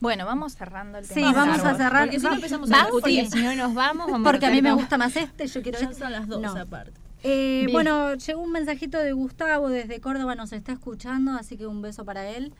Bueno, 0.00 0.24
vamos 0.26 0.52
cerrando 0.54 0.98
el 0.98 1.04
Sí, 1.04 1.14
tema. 1.14 1.26
del 1.28 1.34
vamos 1.36 1.58
a 1.64 1.74
cerrar. 1.76 2.02
Porque 2.04 2.20
si 2.20 2.26
no 2.26 2.34
empezamos 2.34 2.70
a 2.70 2.76
discutir. 2.84 3.24
porque 3.24 3.36
si 3.38 3.42
no 3.44 3.54
nos 3.56 3.74
vamos. 3.74 4.10
vamos 4.10 4.24
Porque 4.30 4.46
a 4.46 4.50
mí 4.50 4.62
me 4.62 4.72
gusta 4.72 4.96
más 4.98 5.16
este, 5.16 5.46
yo 5.46 5.62
quiero 5.62 5.78
Ya 5.80 5.86
este. 5.88 5.98
son 6.02 6.12
las 6.12 6.28
dos 6.28 6.40
No. 6.40 6.52
aparte. 6.56 6.92
Eh, 7.24 7.66
bueno, 7.72 8.14
llegó 8.14 8.40
un 8.42 8.52
mensajito 8.52 8.96
de 8.98 9.12
Gustavo 9.12 9.68
desde 9.68 10.00
Córdoba, 10.00 10.36
nos 10.36 10.52
está 10.52 10.70
escuchando, 10.72 11.32
así 11.32 11.56
que 11.56 11.66
un 11.66 11.82
beso 11.82 12.04
para 12.04 12.28
él. 12.28 12.52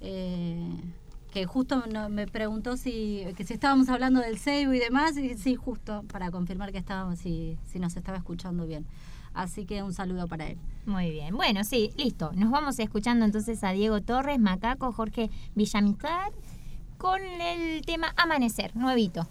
Eh, 0.00 0.70
que 1.32 1.44
justo 1.44 1.84
no- 1.92 2.08
me 2.08 2.26
preguntó 2.26 2.78
si, 2.78 3.24
que 3.36 3.44
si 3.44 3.52
estábamos 3.52 3.90
hablando 3.90 4.20
del 4.20 4.38
Seibo 4.38 4.72
y 4.72 4.78
demás, 4.78 5.18
y 5.18 5.36
sí, 5.36 5.54
justo 5.54 6.02
para 6.10 6.30
confirmar 6.30 6.72
que 6.72 6.78
estábamos, 6.78 7.18
si, 7.18 7.58
si 7.70 7.78
nos 7.78 7.94
estaba 7.96 8.16
escuchando 8.16 8.66
bien. 8.66 8.86
Así 9.34 9.66
que 9.66 9.82
un 9.82 9.92
saludo 9.92 10.28
para 10.28 10.46
él. 10.46 10.56
Muy 10.86 11.10
bien. 11.10 11.36
Bueno, 11.36 11.62
sí, 11.62 11.90
listo. 11.98 12.30
Nos 12.34 12.50
vamos 12.50 12.78
escuchando 12.78 13.26
entonces 13.26 13.62
a 13.64 13.72
Diego 13.72 14.00
Torres, 14.00 14.38
Macaco, 14.38 14.92
Jorge 14.92 15.28
Villamizar, 15.54 16.32
con 16.98 17.22
el 17.22 17.84
tema 17.84 18.12
Amanecer, 18.16 18.74
nuevito. 18.76 19.28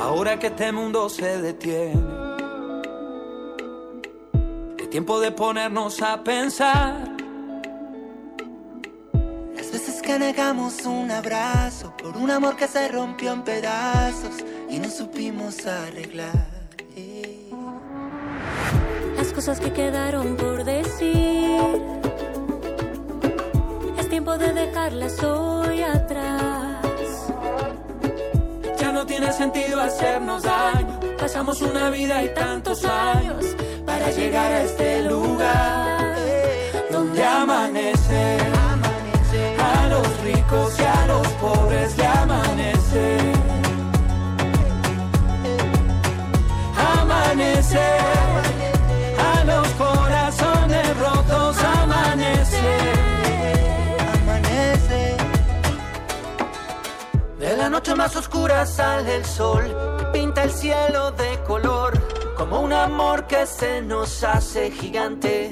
Ahora 0.00 0.38
que 0.38 0.48
este 0.48 0.72
mundo 0.72 1.08
se 1.08 1.40
detiene, 1.40 2.02
es 4.78 4.90
tiempo 4.90 5.20
de 5.20 5.30
ponernos 5.30 6.02
a 6.02 6.22
pensar. 6.24 7.16
Las 9.54 9.70
veces 9.70 10.02
que 10.02 10.18
negamos 10.18 10.84
un 10.86 11.10
abrazo 11.10 11.94
por 11.96 12.16
un 12.16 12.30
amor 12.30 12.56
que 12.56 12.66
se 12.66 12.88
rompió 12.88 13.32
en 13.32 13.42
pedazos 13.42 14.44
y 14.68 14.78
no 14.78 14.88
supimos 14.88 15.66
arreglar. 15.66 16.60
Cosas 19.40 19.58
que 19.58 19.72
quedaron 19.72 20.36
por 20.36 20.64
decir. 20.64 21.80
Es 23.98 24.06
tiempo 24.10 24.36
de 24.36 24.52
dejarlas 24.52 25.22
hoy 25.22 25.80
atrás. 25.82 27.32
Ya 28.78 28.92
no 28.92 29.06
tiene 29.06 29.32
sentido 29.32 29.80
hacernos 29.80 30.42
daño. 30.42 31.00
Pasamos 31.18 31.62
una 31.62 31.88
vida 31.88 32.22
y 32.22 32.34
tantos 32.34 32.84
años 32.84 33.56
para 33.86 34.10
llegar 34.10 34.52
a 34.52 34.62
este 34.62 35.04
lugar 35.04 36.18
donde 36.90 37.24
amanece. 37.24 38.36
A 39.58 39.88
los 39.88 40.20
ricos 40.20 40.78
y 40.78 40.82
a 40.82 41.06
los 41.06 41.26
pobres 41.44 41.96
le 41.96 42.06
amanece. 42.06 43.16
Amanece. 46.76 47.99
Noche 57.80 57.94
más 57.94 58.14
oscura 58.14 58.66
sale 58.66 59.16
el 59.16 59.24
sol, 59.24 59.64
pinta 60.12 60.42
el 60.42 60.50
cielo 60.50 61.12
de 61.12 61.42
color, 61.44 61.98
como 62.36 62.60
un 62.60 62.74
amor 62.74 63.26
que 63.26 63.46
se 63.46 63.80
nos 63.80 64.22
hace 64.22 64.70
gigante. 64.70 65.50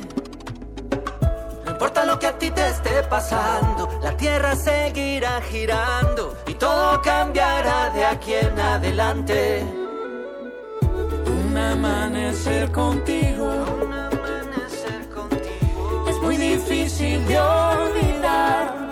No 1.64 1.70
importa 1.70 2.04
lo 2.04 2.18
que 2.18 2.26
a 2.26 2.36
ti 2.36 2.50
te 2.50 2.68
esté 2.68 3.02
pasando, 3.04 3.88
la 4.02 4.14
tierra 4.14 4.54
seguirá 4.56 5.40
girando 5.40 6.36
y 6.46 6.52
todo 6.52 7.00
cambiará 7.00 7.88
de 7.94 8.04
aquí 8.04 8.34
en 8.34 8.60
adelante. 8.60 9.64
Un 10.82 11.56
amanecer 11.56 12.70
contigo, 12.72 13.50
es 16.06 16.16
muy 16.18 16.36
difícil 16.36 17.26
de 17.26 17.40
olvidar. 17.40 18.87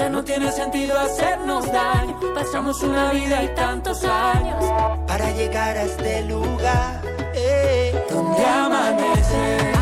Ya 0.00 0.08
no 0.08 0.24
tiene 0.24 0.50
sentido 0.50 0.98
hacernos 0.98 1.70
daño. 1.70 2.18
Pasamos 2.34 2.82
una 2.82 3.12
vida 3.12 3.44
y 3.44 3.48
tantos 3.54 4.02
años 4.02 4.64
para 5.06 5.30
llegar 5.32 5.76
a 5.76 5.82
este 5.82 6.24
lugar 6.24 7.02
eh, 7.34 7.92
donde 8.10 8.42
amanece, 8.42 9.72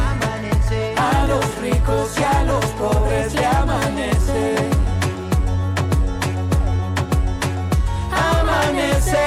a 0.96 1.24
los 1.28 1.58
ricos 1.60 2.18
y 2.18 2.24
a 2.24 2.42
los 2.42 2.64
pobres 2.66 3.32
le 3.32 3.46
amanece. 3.46 4.56
Amanece, 8.10 9.26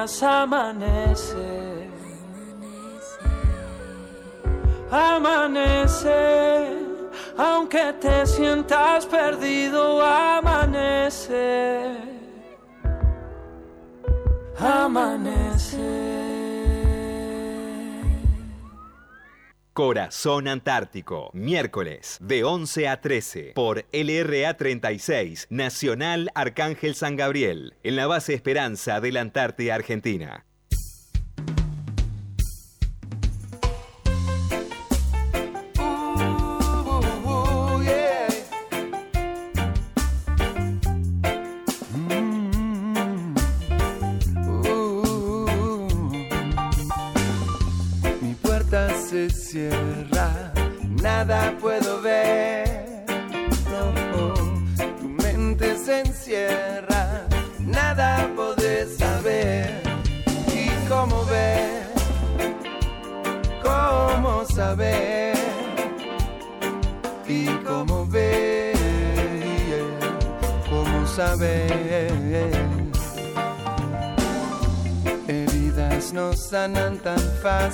imaginas 0.00 0.22
amanece. 0.22 1.90
Amanece, 4.90 6.68
aunque 7.36 7.92
te 8.00 8.26
sientas 8.26 9.06
perdido. 9.06 10.02
Amanece. 10.02 11.79
Corazón 19.80 20.46
Antártico, 20.46 21.30
miércoles 21.32 22.18
de 22.20 22.44
11 22.44 22.86
a 22.86 23.00
13 23.00 23.52
por 23.54 23.86
LRA 23.92 24.52
36, 24.52 25.46
Nacional 25.48 26.30
Arcángel 26.34 26.94
San 26.94 27.16
Gabriel, 27.16 27.72
en 27.82 27.96
la 27.96 28.06
base 28.06 28.34
Esperanza 28.34 29.00
de 29.00 29.10
la 29.10 29.22
Antártida 29.22 29.74
Argentina. 29.74 30.44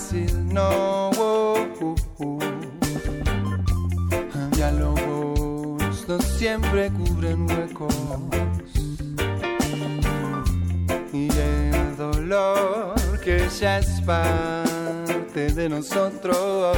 Fácil, 0.07 0.55
no. 0.55 1.11
oh, 1.19 1.67
uh, 1.81 1.95
uh. 2.19 2.39
Diálogos 4.55 6.09
no 6.09 6.21
siempre 6.21 6.91
cubren 6.91 7.51
huecos. 7.51 7.95
Y 11.13 11.29
el 11.29 11.97
dolor 11.97 12.95
que 13.25 13.49
ya 13.61 13.79
es 13.79 14.01
parte 14.03 15.53
de 15.53 15.69
nosotros. 15.69 16.77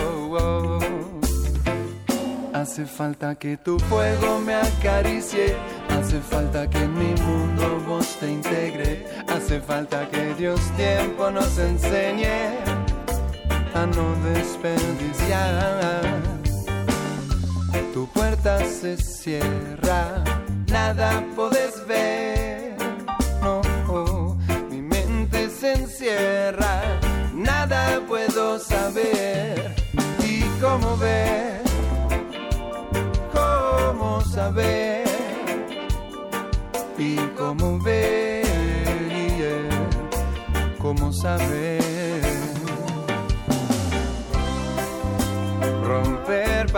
Hace 2.55 2.87
falta 2.87 3.35
que 3.35 3.57
tu 3.57 3.79
fuego 3.79 4.41
me 4.41 4.55
acaricie. 4.55 5.55
Hace 5.91 6.21
falta 6.21 6.69
que 6.69 6.79
en 6.79 6.95
mi 6.95 7.15
mundo 7.23 7.81
vos 7.87 8.17
te 8.21 8.31
integre. 8.31 9.07
Hace 9.29 9.61
falta 9.61 10.09
que 10.09 10.35
Dios 10.35 10.61
tiempo 10.77 11.31
nos 11.31 11.59
enseñe 11.59 12.78
no 13.87 14.15
desperdiciar. 14.25 16.03
Tu 17.95 18.07
puerta 18.09 18.65
se 18.65 18.97
cierra, 18.97 20.25
nada 20.69 21.25
podés 21.37 21.87
ver. 21.87 22.77
No, 23.41 24.37
mi 24.71 24.83
mente 24.83 25.49
se 25.51 25.73
encierra, 25.75 26.83
nada 27.35 28.01
puedo 28.07 28.59
saber. 28.59 29.75
¿Y 30.25 30.43
cómo 30.61 30.97
ver? 30.97 31.63
¿Cómo 33.33 34.21
saber? 34.23 35.05
¿Y 36.99 37.17
cómo 37.37 37.79
ver? 37.81 38.45
¿Cómo 40.79 41.13
saber? 41.13 41.88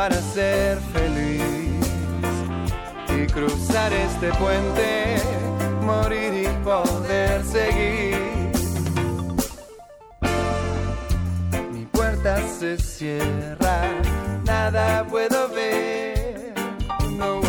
Para 0.00 0.16
ser 0.32 0.78
feliz 0.94 1.42
y 3.14 3.26
cruzar 3.26 3.92
este 3.92 4.32
puente, 4.42 5.16
morir 5.82 6.32
y 6.44 6.64
poder 6.64 7.44
seguir. 7.44 8.16
Mi 11.70 11.84
puerta 11.84 12.40
se 12.48 12.78
cierra, 12.78 13.90
nada 14.46 15.06
puedo 15.06 15.50
ver. 15.50 16.54
No, 17.18 17.42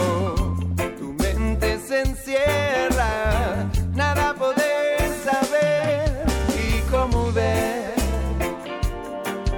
tu 1.00 1.14
mente 1.24 1.80
se 1.80 2.02
encierra, 2.02 3.66
nada 3.94 4.34
poder 4.34 5.00
saber. 5.24 6.26
¿Y 6.62 6.82
cómo 6.92 7.32
ver? 7.32 7.94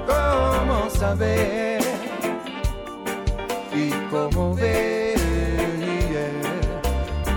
¿Cómo 0.05 0.91
saber? 0.91 1.82
¿Y 3.85 3.91
cómo 4.09 4.55
ver? 4.55 5.17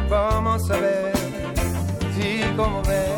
¿Cómo 0.09 0.59
saber? 0.60 1.12
¿Y 2.16 2.56
cómo 2.56 2.82
ver? 2.82 3.15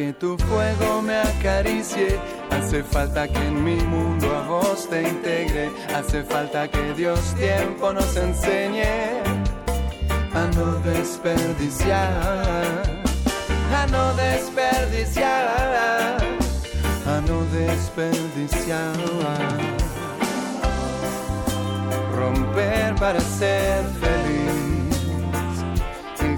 Que 0.00 0.12
tu 0.14 0.38
fuego 0.38 1.02
me 1.02 1.16
acaricie. 1.16 2.18
Hace 2.50 2.82
falta 2.82 3.28
que 3.28 3.38
en 3.38 3.62
mi 3.62 3.76
mundo 3.76 4.34
a 4.34 4.48
vos 4.48 4.88
te 4.88 5.02
integre. 5.02 5.70
Hace 5.94 6.22
falta 6.22 6.66
que 6.68 6.94
Dios 6.94 7.20
tiempo 7.34 7.92
nos 7.92 8.16
enseñe 8.16 9.20
a 10.32 10.46
no 10.56 10.66
desperdiciar, 10.90 12.82
a 13.78 13.86
no 13.88 14.14
desperdiciar, 14.14 16.16
a 17.14 17.20
no 17.28 17.44
desperdiciar. 17.58 18.96
Romper 22.16 22.94
para 22.94 23.20
ser 23.20 23.84
feliz 24.00 24.80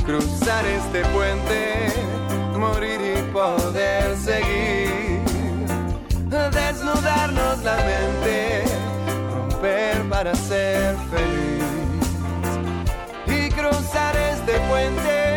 cruzar 0.05 0.67
este 0.67 1.05
puente, 1.07 2.12
morir 2.63 3.01
y 3.01 3.33
poder 3.33 4.17
seguir, 4.17 5.21
desnudarnos 6.31 7.59
la 7.65 7.77
mente, 7.91 8.63
romper 9.35 10.09
para 10.09 10.33
ser 10.35 10.97
feliz 11.11 11.65
y 13.27 13.51
cruzar 13.51 14.17
este 14.17 14.53
puente. 14.69 15.32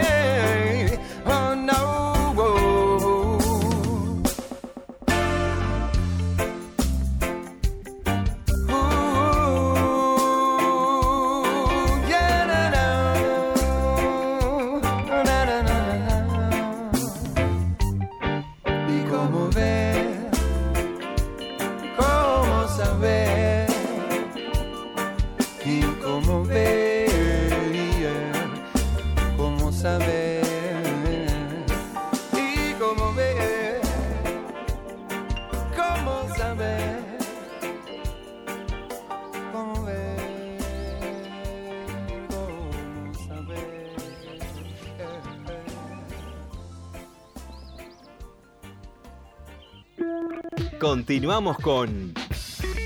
Continuamos 51.05 51.57
con 51.59 52.15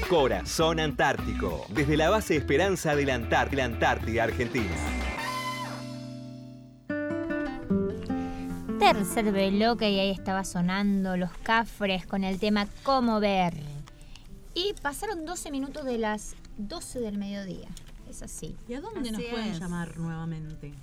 Corazón 0.10 0.82
Antártico, 0.82 1.66
desde 1.70 1.96
la 1.96 2.10
base 2.10 2.36
Esperanza 2.36 2.94
de 2.94 3.06
la, 3.06 3.14
Antártida 3.14 4.26
Argentina. 4.26 4.76
Tercer 8.78 9.32
bloque 9.32 9.90
y 9.90 10.00
ahí 10.02 10.10
estaba 10.10 10.44
sonando 10.44 11.16
los 11.16 11.32
cafres 11.44 12.06
con 12.06 12.26
el 12.26 12.40
tema 12.40 12.68
Cómo 12.84 13.22
ver. 13.22 13.54
Y 14.54 14.74
pasaron 14.82 15.26
12 15.26 15.50
minutos 15.50 15.86
de 15.86 15.98
las 15.98 16.36
12 16.58 17.00
del 17.00 17.18
mediodía. 17.18 17.70
Es 18.10 18.22
así. 18.22 18.54
¿Y 18.68 18.74
a 18.74 18.82
dónde 18.82 19.14
nos 19.14 19.24
pueden 19.24 19.54
es. 19.54 19.60
llamar 19.62 19.98
nuevamente? 19.98 20.74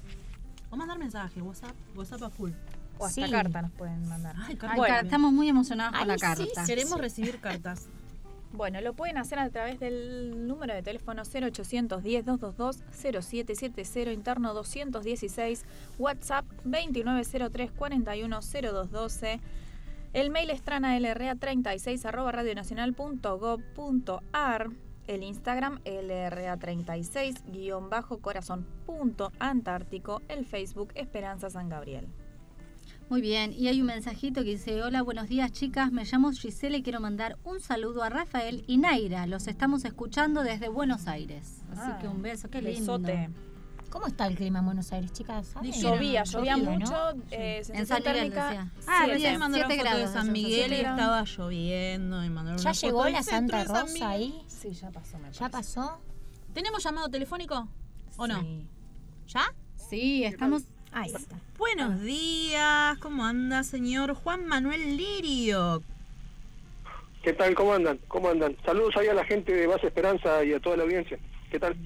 O 0.71 0.77
mandar 0.77 0.99
mensaje, 0.99 1.43
WhatsApp, 1.43 1.77
WhatsApp 1.95 2.23
a 2.23 2.31
full. 2.31 2.53
O 2.99 3.07
hasta 3.07 3.27
Sí. 3.27 3.33
carta 3.33 3.63
nos 3.63 3.73
pueden 3.73 4.07
mandar. 4.09 4.35
Ay, 4.39 4.57
estamos 5.03 5.33
muy 5.33 5.49
emocionados 5.49 5.99
con 5.99 6.07
la 6.09 6.17
carta. 6.17 6.45
sí, 6.45 6.51
Queremos 6.67 6.95
sí. 6.95 7.01
recibir 7.01 7.41
cartas. 7.41 7.89
Bueno, 8.53 8.81
lo 8.81 8.93
pueden 8.95 9.19
hacer 9.19 9.39
a 9.41 9.51
través 9.51 9.81
del 9.81 10.47
número 10.47 10.73
de 10.73 10.81
teléfono 10.83 11.25
0810-222-0770, 11.25 14.13
interno 14.15 14.55
216, 14.55 15.65
WhatsApp 15.99 16.47
2903-410212. 16.65 19.41
El 20.13 20.31
mail 20.31 20.51
es 20.51 20.65
tranalra36 20.65 22.05
arroba 22.07 22.31
radionacional.gov.ar. 22.33 24.71
El 25.07 25.23
Instagram 25.23 25.79
lra36 25.85 27.43
guion 27.53 27.91
bajo 27.91 28.19
corazón 28.19 28.67
punto 28.87 29.31
antártico. 29.39 30.21
El 30.29 30.45
Facebook 30.47 30.91
Esperanza 30.95 31.51
San 31.51 31.69
Gabriel. 31.69 32.09
Muy 33.09 33.21
bien, 33.21 33.53
y 33.53 33.69
hay 33.69 33.81
un 33.81 33.87
mensajito 33.87 34.43
que 34.43 34.51
dice, 34.51 34.83
hola, 34.83 35.01
buenos 35.01 35.29
días 35.29 35.53
chicas, 35.53 35.93
me 35.93 36.05
llamo 36.05 36.33
Gisela 36.33 36.77
y 36.79 36.83
quiero 36.83 37.01
mandar 37.01 37.39
un 37.45 37.61
saludo 37.61 38.03
a 38.03 38.09
Rafael 38.09 38.65
y 38.67 38.79
Naira, 38.79 39.27
los 39.29 39.47
estamos 39.47 39.85
escuchando 39.85 40.43
desde 40.43 40.69
Buenos 40.69 41.07
Aires. 41.07 41.63
Así 41.71 41.81
Ah, 41.85 41.99
que 42.01 42.09
un 42.09 42.21
beso, 42.21 42.51
qué 42.51 42.61
lindo. 42.61 42.99
besote. 42.99 43.31
¿Cómo 43.91 44.09
está 44.09 44.27
el 44.27 44.35
clima 44.35 44.59
en 44.59 44.65
Buenos 44.65 44.93
Aires, 44.93 45.13
chicas? 45.13 45.55
Llovía, 45.81 46.25
llovía 46.25 46.57
¿no? 46.57 46.73
mucho. 46.73 46.95
eh, 47.31 47.63
En 47.73 47.87
San 47.87 47.99
Miguel, 47.99 48.15
térmica, 48.15 48.47
decía. 48.49 48.73
Ah, 48.89 48.99
siete. 49.05 49.13
recién 49.13 49.39
mandaron 49.39 49.71
foto 49.71 49.77
de 49.77 49.89
grados, 49.89 50.11
San 50.11 50.23
esa 50.25 50.33
Miguel 50.33 50.73
y 50.73 50.75
estaba 50.75 51.25
lloviendo 51.25 52.25
y 52.25 52.31
mandaron 52.31 52.59
¿Ya 52.61 52.73
llegó 52.73 53.09
la 53.09 53.23
Santa 53.23 53.59
de 53.59 53.65
San 53.67 53.87
Rosa 53.87 54.09
ahí? 54.09 54.43
Sí, 54.49 54.71
ya 54.73 54.91
pasó. 54.91 55.19
me 55.21 55.31
¿Ya 55.31 55.49
pasó? 55.49 56.01
¿Tenemos 56.53 56.83
llamado 56.83 57.09
telefónico 57.09 57.69
o 58.17 58.27
no? 58.27 58.41
Sí. 58.43 58.67
¿Ya? 59.29 59.55
Sí, 59.77 60.25
estamos... 60.25 60.65
Ahí 60.97 61.13
está. 61.15 61.37
Buenos 61.59 62.01
días, 62.01 62.97
¿cómo 63.01 63.27
anda, 63.27 63.63
señor 63.65 64.15
Juan 64.15 64.47
Manuel 64.47 64.97
Lirio? 64.97 65.83
¿Qué 67.23 67.35
tal? 67.35 67.55
¿Cómo 67.55 67.75
andan? 67.75 67.99
¿Cómo 68.09 68.31
andan? 68.31 68.57
Saludos 68.65 68.97
ahí 68.97 69.09
a 69.09 69.13
la 69.13 69.27
gente 69.27 69.53
de 69.53 69.67
Base 69.67 69.89
Esperanza 69.89 70.43
y 70.43 70.55
a 70.55 70.61
toda 70.61 70.79
la 70.79 70.85
audiencia. 70.85 71.19
¿Qué 71.51 71.61
tal? 71.61 71.77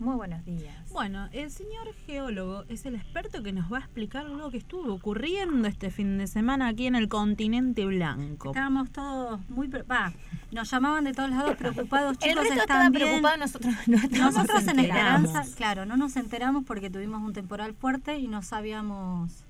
Muy 0.00 0.16
buenos 0.16 0.44
días. 0.44 0.81
Bueno, 0.92 1.28
el 1.32 1.50
señor 1.50 1.94
geólogo 2.06 2.64
es 2.68 2.84
el 2.84 2.94
experto 2.94 3.42
que 3.42 3.52
nos 3.52 3.72
va 3.72 3.78
a 3.78 3.80
explicar 3.80 4.26
lo 4.26 4.50
que 4.50 4.58
estuvo 4.58 4.92
ocurriendo 4.92 5.66
este 5.66 5.90
fin 5.90 6.18
de 6.18 6.26
semana 6.26 6.68
aquí 6.68 6.86
en 6.86 6.94
el 6.94 7.08
continente 7.08 7.86
blanco. 7.86 8.50
Estábamos 8.50 8.90
todos 8.90 9.40
muy... 9.48 9.68
Va, 9.68 10.12
nos 10.50 10.70
llamaban 10.70 11.04
de 11.04 11.12
todos 11.12 11.30
lados 11.30 11.56
preocupados, 11.56 12.18
El 12.20 12.30
chicos, 12.30 12.44
resto 12.44 12.52
están 12.60 12.60
estaba 12.60 12.90
bien. 12.90 12.92
preocupado, 13.04 13.36
nosotros 13.38 13.74
no 13.86 13.98
Nosotros 14.18 14.66
en. 14.68 14.78
Esperanza, 14.80 15.44
claro, 15.56 15.86
no 15.86 15.96
nos 15.96 16.14
enteramos 16.16 16.64
porque 16.64 16.90
tuvimos 16.90 17.22
un 17.22 17.32
temporal 17.32 17.72
fuerte 17.74 18.18
y 18.18 18.28
no 18.28 18.42
sabíamos 18.42 19.44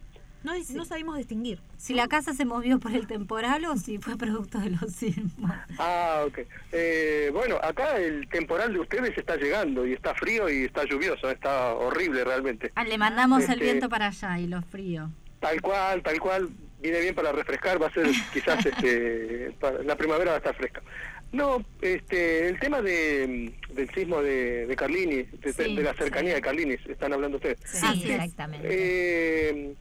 No, 0.45 0.53
no 0.75 0.85
sabíamos 0.85 1.17
distinguir. 1.19 1.61
si 1.77 1.95
la 1.95 2.09
casa 2.09 2.35
se 2.35 2.45
movió 2.45 2.79
por 2.81 2.93
el 2.93 3.07
temporal 3.07 3.65
o 3.67 3.77
si 3.77 3.99
fue 3.99 4.17
producto 4.17 4.59
de 4.59 4.71
los 4.71 4.93
sismos. 4.93 5.51
Ah, 5.79 6.25
ok. 6.27 6.41
Eh, 6.73 7.31
bueno, 7.33 7.57
acá 7.63 7.99
el 7.99 8.29
temporal 8.29 8.73
de 8.73 8.81
ustedes 8.81 9.17
está 9.17 9.37
llegando 9.37 9.87
y 9.87 9.93
está 9.93 10.15
frío 10.15 10.49
y 10.51 10.65
está 10.65 10.85
lluvioso. 10.85 11.31
Está 11.31 11.75
horrible 11.75 12.25
realmente. 12.25 12.73
Ah, 12.75 12.85
le 12.85 12.99
mandamos 12.99 13.45
el 13.45 13.51
Este, 13.53 13.65
viento 13.65 13.89
para 13.89 14.09
allá 14.09 14.39
y 14.39 14.47
lo 14.47 14.63
frío. 14.63 15.11
Tal 15.41 15.61
cual, 15.61 16.03
tal 16.03 16.19
cual. 16.21 16.49
Viene 16.81 16.99
bien 17.01 17.15
para 17.15 17.31
refrescar. 17.31 17.81
Va 17.81 17.87
a 17.87 17.93
ser 17.93 18.07
quizás 18.33 18.67
este, 18.67 19.53
para- 19.61 19.83
la 19.85 19.97
primavera 19.97 20.31
va 20.33 20.37
a 20.37 20.39
estar 20.39 20.57
fresca. 20.57 20.83
No, 21.31 21.65
este, 21.81 22.49
el 22.49 22.59
tema 22.59 22.83
de, 22.83 23.55
del 23.73 23.89
sismo 23.95 24.21
de, 24.21 24.67
de 24.67 24.77
Carlini, 24.77 25.23
de, 25.23 25.53
Sí, 25.53 25.75
de 25.77 25.83
la 25.83 25.95
cercanía 25.95 26.33
sí. 26.33 26.35
de 26.35 26.41
Carlini, 26.43 26.75
están 26.89 27.13
hablando 27.15 27.39
ustedes. 27.39 27.59
Sí, 27.65 28.11
exactamente. 28.11 28.69
Eh, 28.71 29.75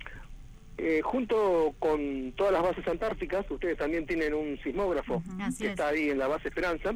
eh, 0.77 1.01
junto 1.03 1.75
con 1.79 2.31
todas 2.33 2.53
las 2.53 2.63
bases 2.63 2.87
antárticas, 2.87 3.45
ustedes 3.49 3.77
también 3.77 4.05
tienen 4.05 4.33
un 4.33 4.57
sismógrafo 4.63 5.21
que 5.37 5.45
es. 5.47 5.61
está 5.71 5.89
ahí 5.89 6.09
en 6.09 6.17
la 6.17 6.27
base 6.27 6.47
Esperanza. 6.47 6.93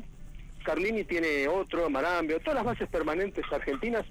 Carlini 0.63 1.03
tiene 1.03 1.47
otro, 1.47 1.89
Marambio, 1.89 2.39
todas 2.39 2.55
las 2.55 2.63
bases 2.65 2.89
permanentes 2.89 3.45
argentinas 3.51 4.03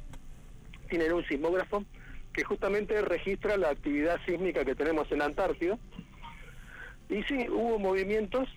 tienen 0.89 1.13
un 1.13 1.25
sismógrafo 1.27 1.85
que 2.33 2.45
justamente 2.45 3.01
registra 3.03 3.57
la 3.57 3.71
actividad 3.71 4.21
sísmica 4.27 4.65
que 4.65 4.75
tenemos 4.75 5.11
en 5.11 5.19
la 5.19 5.25
Antártida. 5.27 5.79
Y 7.09 7.23
sí, 7.25 7.47
hubo 7.49 7.79
movimientos 7.79 8.49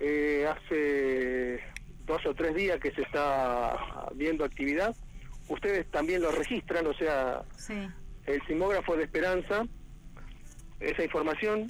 eh, 0.00 0.46
hace 0.48 1.60
dos 2.04 2.24
o 2.26 2.34
tres 2.34 2.54
días 2.54 2.78
que 2.80 2.92
se 2.92 3.02
está 3.02 4.08
viendo 4.14 4.44
actividad. 4.44 4.94
Ustedes 5.48 5.88
también 5.90 6.22
lo 6.22 6.30
registran, 6.30 6.86
o 6.86 6.94
sea, 6.94 7.42
Sí. 7.56 7.74
el 8.26 8.40
sismógrafo 8.46 8.96
de 8.96 9.04
Esperanza, 9.04 9.66
esa 10.80 11.02
información 11.04 11.66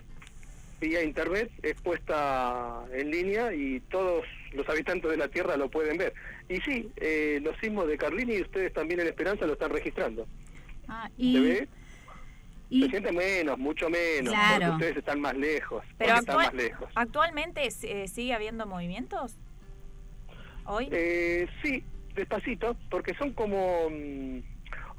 vía 0.80 1.02
internet 1.02 1.50
es 1.62 1.74
puesta 1.80 2.84
en 2.92 3.10
línea 3.10 3.52
y 3.54 3.80
todos 3.88 4.24
los 4.52 4.68
habitantes 4.68 5.10
de 5.10 5.16
la 5.16 5.28
Tierra 5.28 5.56
lo 5.56 5.70
pueden 5.70 5.96
ver. 5.96 6.12
Y 6.48 6.60
sí, 6.60 6.90
eh, 6.96 7.40
los 7.42 7.56
sismos 7.58 7.88
de 7.88 7.96
Carlini 7.96 8.40
ustedes 8.42 8.72
también 8.72 9.00
en 9.00 9.06
Esperanza 9.06 9.46
lo 9.46 9.54
están 9.54 9.70
registrando. 9.70 10.26
Ah, 10.88 11.08
¿Se 11.16 11.22
y, 11.22 11.40
ve? 11.40 11.68
y- 12.68 12.82
Se 12.84 12.90
siente 12.90 13.12
menos, 13.12 13.58
mucho 13.58 13.88
menos, 13.88 14.34
Claro. 14.34 14.54
porque 14.58 14.72
ustedes 14.72 14.96
están 14.98 15.20
más 15.20 15.34
lejos. 15.36 15.82
Pero 15.98 16.14
porque 16.14 16.20
están 16.20 16.36
actual- 16.36 16.46
más 16.46 16.54
lejos. 16.54 16.88
actualmente 16.94 17.68
eh, 17.82 18.08
sigue 18.08 18.34
habiendo 18.34 18.66
movimientos. 18.66 19.34
Hoy. 20.66 20.88
Eh, 20.90 21.48
sí, 21.62 21.82
despacito, 22.14 22.76
porque 22.90 23.14
son 23.14 23.32
como... 23.32 23.88
mm, 23.90 24.38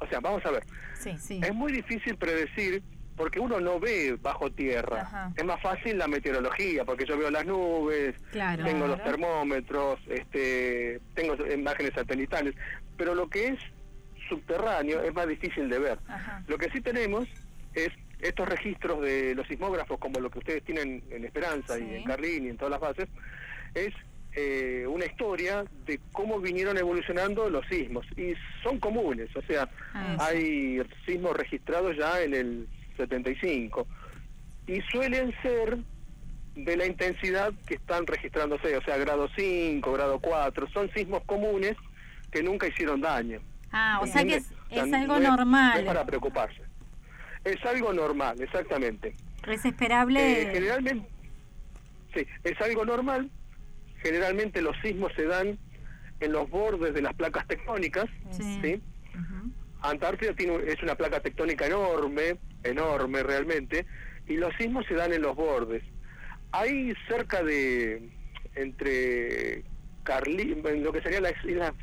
o 0.00 0.06
sea, 0.08 0.20
vamos 0.20 0.44
a 0.46 0.50
ver. 0.50 0.64
Sí, 0.98 1.16
sí. 1.18 1.40
Es 1.42 1.54
muy 1.54 1.72
difícil 1.72 2.16
predecir 2.16 2.82
porque 3.18 3.40
uno 3.40 3.60
no 3.60 3.78
ve 3.80 4.16
bajo 4.22 4.50
tierra. 4.50 5.02
Ajá. 5.02 5.32
Es 5.36 5.44
más 5.44 5.60
fácil 5.60 5.98
la 5.98 6.06
meteorología, 6.08 6.84
porque 6.84 7.04
yo 7.04 7.18
veo 7.18 7.30
las 7.30 7.44
nubes, 7.44 8.14
Claro. 8.30 8.64
tengo 8.64 8.86
los 8.86 9.02
termómetros, 9.04 9.98
este, 10.08 11.00
tengo 11.14 11.34
imágenes 11.52 11.92
satelitales, 11.94 12.54
pero 12.96 13.14
lo 13.14 13.28
que 13.28 13.48
es 13.48 13.58
subterráneo 14.28 15.02
es 15.02 15.12
más 15.12 15.26
difícil 15.28 15.68
de 15.68 15.78
ver. 15.78 15.98
Lo 16.46 16.56
que 16.58 16.70
sí 16.70 16.80
tenemos 16.80 17.26
es 17.74 17.90
estos 18.20 18.48
registros 18.48 19.00
de 19.02 19.34
los 19.34 19.46
sismógrafos, 19.46 19.98
como 19.98 20.20
lo 20.20 20.30
que 20.30 20.38
ustedes 20.38 20.62
tienen 20.64 21.02
en 21.10 21.24
Esperanza 21.24 21.78
y 21.78 21.96
en 21.96 22.04
Carlín 22.04 22.46
y 22.46 22.48
en 22.50 22.56
todas 22.56 22.70
las 22.72 22.80
bases, 22.80 23.08
es 23.74 23.92
eh, 24.34 24.84
una 24.88 25.06
historia 25.06 25.64
de 25.86 25.98
cómo 26.12 26.38
vinieron 26.40 26.76
evolucionando 26.78 27.48
los 27.50 27.66
sismos. 27.66 28.06
Y 28.16 28.34
son 28.62 28.78
comunes, 28.78 29.28
o 29.36 29.42
sea, 29.42 29.68
Ah, 29.94 30.16
hay 30.20 30.80
sismos 31.06 31.36
registrados 31.36 31.96
ya 31.96 32.20
en 32.22 32.34
el 32.34 32.68
75. 33.08 33.86
Y 34.66 34.80
suelen 34.92 35.32
ser 35.40 35.78
de 36.54 36.76
la 36.76 36.84
intensidad 36.86 37.52
que 37.66 37.74
están 37.74 38.06
registrándose, 38.06 38.76
o 38.76 38.82
sea, 38.82 38.96
grado 38.98 39.28
5, 39.36 39.92
grado 39.92 40.18
4. 40.20 40.68
Son 40.70 40.90
sismos 40.92 41.22
comunes 41.24 41.76
que 42.30 42.42
nunca 42.42 42.66
hicieron 42.66 43.00
daño. 43.00 43.40
Ah, 43.72 44.00
o 44.02 44.06
sea 44.06 44.24
que 44.24 44.36
es, 44.36 44.50
¿Entiende? 44.70 44.76
es 44.76 44.82
O 44.82 44.86
sea, 44.88 45.00
algo 45.00 45.14
no 45.14 45.20
es- 45.22 45.28
normal. 45.30 45.72
no 45.74 45.78
es 45.80 45.86
para 45.86 46.04
preocuparse. 46.04 46.62
Es 47.44 47.64
algo 47.64 47.92
normal, 47.92 48.40
exactamente. 48.42 49.14
Es 49.46 49.64
esperable. 49.64 50.42
Eh, 50.42 50.50
generalmente, 50.52 51.08
sí, 52.14 52.26
es 52.44 52.60
algo 52.60 52.84
normal. 52.84 53.30
Generalmente 54.02 54.60
los 54.60 54.76
sismos 54.82 55.12
se 55.16 55.24
dan 55.24 55.58
en 56.20 56.32
los 56.32 56.50
bordes 56.50 56.92
de 56.92 57.00
las 57.02 57.14
placas 57.14 57.46
tectónicas, 57.46 58.06
Sí. 58.32 58.60
¿sí? 58.62 58.82
Antártida 59.82 60.34
tiene, 60.34 60.56
es 60.66 60.82
una 60.82 60.94
placa 60.94 61.20
tectónica 61.20 61.66
enorme, 61.66 62.38
enorme 62.64 63.22
realmente, 63.22 63.86
y 64.26 64.36
los 64.36 64.54
sismos 64.56 64.84
se 64.86 64.94
dan 64.94 65.12
en 65.12 65.22
los 65.22 65.36
bordes. 65.36 65.82
Hay 66.52 66.94
cerca 67.06 67.42
de, 67.42 68.10
entre 68.54 69.64
Carli, 70.02 70.60
en 70.64 70.82
lo 70.82 70.92
que 70.92 71.02
sería 71.02 71.20
la 71.20 71.30
isla 71.30 71.74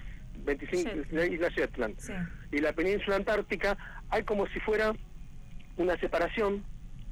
25, 0.44 0.90
la 1.12 1.26
isla 1.26 1.50
Shetland 1.50 1.96
y 2.52 2.60
la 2.60 2.74
península 2.74 3.16
antártica, 3.16 3.78
hay 4.10 4.24
como 4.24 4.48
si 4.48 4.60
fuera 4.60 4.94
una 5.78 5.98
separación 6.00 6.64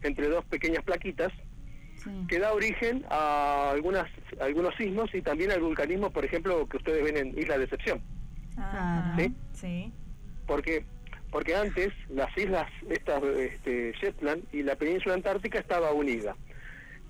entre 0.01 0.27
dos 0.27 0.45
pequeñas 0.45 0.83
plaquitas 0.83 1.31
que 2.27 2.39
da 2.39 2.51
origen 2.51 3.05
a 3.09 3.71
algunas 3.71 4.05
algunos 4.41 4.75
sismos 4.75 5.13
y 5.13 5.21
también 5.21 5.51
al 5.51 5.61
vulcanismo, 5.61 6.09
por 6.09 6.25
ejemplo, 6.25 6.67
que 6.67 6.77
ustedes 6.77 7.03
ven 7.03 7.15
en 7.15 7.39
Isla 7.39 7.57
Decepción. 7.57 8.01
Ah, 8.57 9.15
¿Sí? 9.17 9.33
sí. 9.53 9.93
Porque 10.47 10.85
porque 11.31 11.55
antes 11.55 11.91
las 12.09 12.35
islas 12.37 12.69
estas 12.89 13.23
este, 13.23 13.91
Shetland 13.93 14.43
y 14.51 14.61
la 14.61 14.75
península 14.75 15.15
antártica 15.15 15.57
estaba 15.57 15.91
unida. 15.91 16.35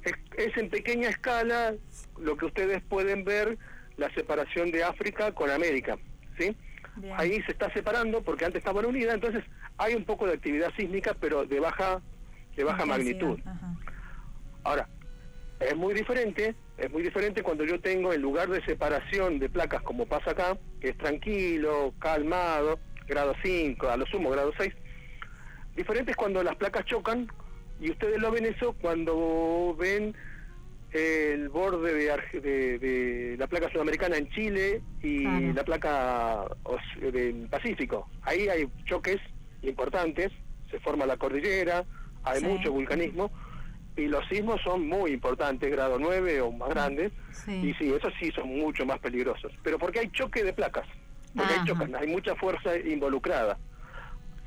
Es, 0.04 0.14
es 0.38 0.58
en 0.58 0.70
pequeña 0.70 1.10
escala 1.10 1.76
lo 2.18 2.38
que 2.38 2.46
ustedes 2.46 2.82
pueden 2.84 3.26
ver 3.26 3.58
la 3.98 4.10
separación 4.14 4.72
de 4.72 4.84
África 4.86 5.34
con 5.34 5.50
América, 5.50 5.98
¿sí? 6.38 6.56
Ahí 7.18 7.42
se 7.44 7.52
está 7.52 7.72
separando 7.74 8.22
porque 8.22 8.46
antes 8.46 8.60
estaban 8.60 8.86
unidas, 8.86 9.16
entonces 9.16 9.44
hay 9.78 9.96
un 9.96 10.06
poco 10.06 10.26
de 10.26 10.34
actividad 10.34 10.72
sísmica, 10.78 11.16
pero 11.20 11.46
de 11.46 11.60
baja 11.60 12.02
de 12.56 12.64
baja 12.64 12.86
magnitud. 12.86 13.40
Ahora, 14.64 14.88
es 15.60 15.76
muy 15.76 15.94
diferente, 15.94 16.56
es 16.78 16.92
muy 16.92 17.04
diferente 17.04 17.44
cuando 17.44 17.66
yo 17.66 17.80
tengo 17.82 18.14
el 18.14 18.22
lugar 18.22 18.50
de 18.50 18.64
separación 18.64 19.40
de 19.40 19.50
placas 19.50 19.82
como 19.82 20.06
pasa 20.06 20.32
acá, 20.32 20.58
que 20.80 20.90
es 20.90 20.98
tranquilo, 20.98 21.94
calmado, 22.00 22.80
grado 23.08 23.34
5, 23.44 23.90
a 23.90 23.98
lo 23.98 24.06
sumo 24.08 24.30
grado 24.30 24.52
6. 24.58 24.74
Diferente 25.76 26.12
es 26.12 26.18
cuando 26.18 26.44
las 26.44 26.56
placas 26.56 26.86
chocan 26.86 27.28
y 27.80 27.92
ustedes 27.92 28.20
lo 28.20 28.32
ven 28.32 28.46
eso 28.46 28.74
cuando 28.74 29.76
ven 29.78 30.16
el 30.92 31.50
borde 31.50 31.94
de, 31.94 32.14
Arge- 32.14 32.40
de- 32.42 32.78
de 32.78 33.36
la 33.38 33.48
placa 33.48 33.70
sudamericana 33.72 34.16
en 34.18 34.30
Chile 34.30 34.82
y 35.02 35.24
Claro. 35.24 35.54
la 35.54 35.64
placa 35.64 36.46
del 37.02 37.48
Pacífico. 37.50 38.08
Ahí 38.22 38.48
hay 38.48 38.68
choques 38.86 39.18
importantes, 39.64 40.32
se 40.70 40.80
forma 40.80 41.06
la 41.08 41.18
cordillera, 41.18 41.84
hay 42.24 42.42
Sí. 42.42 42.46
mucho 42.46 42.72
vulcanismo 42.72 43.32
y 43.98 44.06
los 44.06 44.24
sismos 44.28 44.62
son 44.64 44.88
muy 44.88 45.12
importantes, 45.12 45.72
grado 45.72 45.98
9 45.98 46.42
o 46.42 46.52
más 46.52 46.70
grandes, 46.70 47.12
Sí. 47.32 47.52
y 47.70 47.74
sí, 47.76 47.92
esos 47.92 48.14
sí 48.20 48.32
son 48.36 48.48
mucho 48.50 48.86
más 48.86 49.00
peligrosos. 49.00 49.52
Pero 49.64 49.80
porque 49.80 50.00
hay 50.00 50.10
choque 50.12 50.44
de 50.44 50.54
placas, 50.54 50.88
Ajá. 51.42 51.66
chocan, 51.66 51.96
hay 51.96 52.08
mucha 52.08 52.36
fuerza 52.36 52.78
involucrada. 52.78 53.58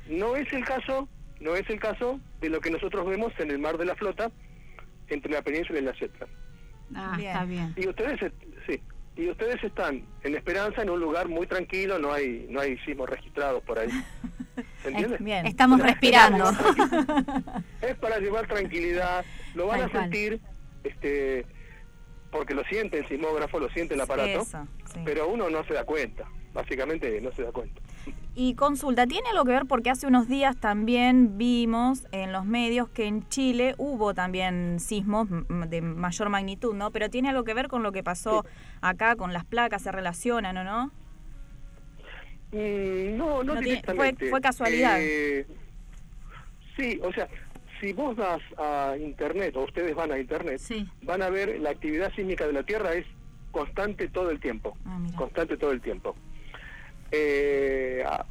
No 0.09 0.35
es 0.35 0.51
el 0.53 0.63
caso, 0.63 1.07
no 1.41 1.55
es 1.55 1.69
el 1.69 1.79
caso 1.79 2.19
de 2.39 2.49
lo 2.49 2.61
que 2.61 2.71
nosotros 2.71 3.05
vemos 3.07 3.33
en 3.39 3.51
el 3.51 3.59
mar 3.59 3.77
de 3.77 3.85
la 3.85 3.95
flota 3.95 4.31
entre 5.09 5.31
la 5.31 5.41
península 5.41 5.79
y 5.79 5.83
la 5.83 5.91
Shetland. 5.91 6.31
Ah, 6.95 7.17
está 7.19 7.43
bien. 7.45 7.73
Y 7.75 7.87
ustedes, 7.87 8.31
sí, 8.65 8.81
y 9.17 9.29
ustedes 9.29 9.61
están 9.63 10.03
en 10.23 10.35
Esperanza 10.35 10.81
en 10.81 10.89
un 10.89 10.99
lugar 10.99 11.27
muy 11.27 11.45
tranquilo, 11.47 11.99
no 11.99 12.13
hay 12.13 12.47
no 12.49 12.61
hay 12.61 12.77
sismos 12.79 13.09
registrados 13.09 13.61
por 13.63 13.79
ahí. 13.79 13.89
¿Se 14.81 14.89
entiende? 14.89 15.17
Bien. 15.19 15.45
Estamos 15.45 15.79
respirando. 15.81 16.45
Es 17.81 17.95
para 17.97 18.19
llevar 18.19 18.47
tranquilidad, 18.47 19.23
lo 19.55 19.67
van 19.67 19.79
Tal 19.79 19.89
a 19.89 19.91
cual. 19.91 20.03
sentir, 20.03 20.41
este, 20.83 21.45
porque 22.31 22.53
lo 22.53 22.63
siente 22.65 22.99
el 22.99 23.07
sismógrafo, 23.07 23.59
lo 23.59 23.69
siente 23.69 23.93
el 23.93 24.01
aparato, 24.01 24.41
Eso, 24.41 24.67
sí. 24.97 25.03
pero 25.05 25.27
uno 25.29 25.49
no 25.49 25.63
se 25.65 25.73
da 25.73 25.83
cuenta, 25.85 26.25
básicamente 26.53 27.19
no 27.21 27.31
se 27.31 27.43
da 27.43 27.51
cuenta. 27.51 27.81
Y 28.35 28.53
consulta, 28.53 29.07
¿tiene 29.07 29.29
algo 29.29 29.45
que 29.45 29.51
ver? 29.51 29.65
Porque 29.65 29.89
hace 29.89 30.05
unos 30.05 30.27
días 30.27 30.55
también 30.57 31.39
vimos 31.39 32.05
en 32.11 32.31
los 32.31 32.45
medios 32.45 32.87
que 32.89 33.05
en 33.07 33.27
Chile 33.29 33.73
hubo 33.79 34.13
también 34.13 34.79
sismos 34.79 35.27
de 35.49 35.81
mayor 35.81 36.29
magnitud, 36.29 36.75
¿no? 36.75 36.91
Pero 36.91 37.09
¿tiene 37.09 37.29
algo 37.29 37.43
que 37.43 37.55
ver 37.55 37.67
con 37.67 37.81
lo 37.81 37.91
que 37.91 38.03
pasó 38.03 38.45
acá 38.81 39.15
con 39.15 39.33
las 39.33 39.43
placas? 39.43 39.81
¿Se 39.81 39.91
relacionan 39.91 40.55
o 40.57 40.63
no? 40.63 40.91
Mm, 42.51 43.17
no, 43.17 43.43
no, 43.43 43.55
No 43.55 43.61
tiene- 43.61 43.81
fue- 43.95 44.15
fue 44.29 44.39
casualidad. 44.41 44.97
Eh, 45.01 45.45
sí, 46.77 46.99
o 47.03 47.11
sea, 47.11 47.27
si 47.81 47.91
vos 47.93 48.15
vas 48.15 48.41
a 48.57 48.95
internet 48.99 49.55
o 49.57 49.63
ustedes 49.63 49.95
van 49.95 50.11
a 50.11 50.19
internet, 50.19 50.61
van 51.01 51.21
a 51.21 51.29
ver 51.29 51.59
la 51.59 51.71
actividad 51.71 52.13
sísmica 52.15 52.45
de 52.47 52.53
la 52.53 52.63
Tierra 52.63 52.93
es 52.93 53.05
constante 53.61 54.07
todo 54.09 54.29
el 54.29 54.39
tiempo, 54.39 54.77
Ah, 54.85 54.99
constante 55.15 55.57
todo 55.57 55.71
el 55.71 55.81
tiempo. 55.81 56.15
Eh, 57.11 58.03
a- 58.05 58.25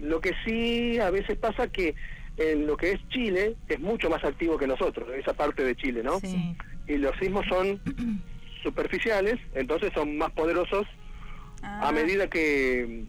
lo 0.00 0.20
que 0.20 0.32
sí 0.44 0.98
a 0.98 1.10
veces 1.10 1.36
pasa 1.38 1.68
que 1.68 1.94
en 2.38 2.66
lo 2.66 2.76
que 2.76 2.92
es 2.92 3.08
Chile 3.10 3.54
es 3.68 3.78
mucho 3.78 4.08
más 4.10 4.24
activo 4.24 4.56
que 4.58 4.66
nosotros, 4.66 5.08
esa 5.14 5.34
parte 5.34 5.62
de 5.62 5.76
Chile, 5.76 6.02
¿no? 6.02 6.18
Y 6.88 6.96
los 6.96 7.14
sismos 7.18 7.44
son 7.48 7.80
superficiales, 8.62 9.38
entonces 9.54 9.90
son 9.94 10.16
más 10.18 10.32
poderosos 10.32 10.86
Ah. 11.64 11.88
a 11.88 11.92
medida 11.92 12.26
que 12.28 13.04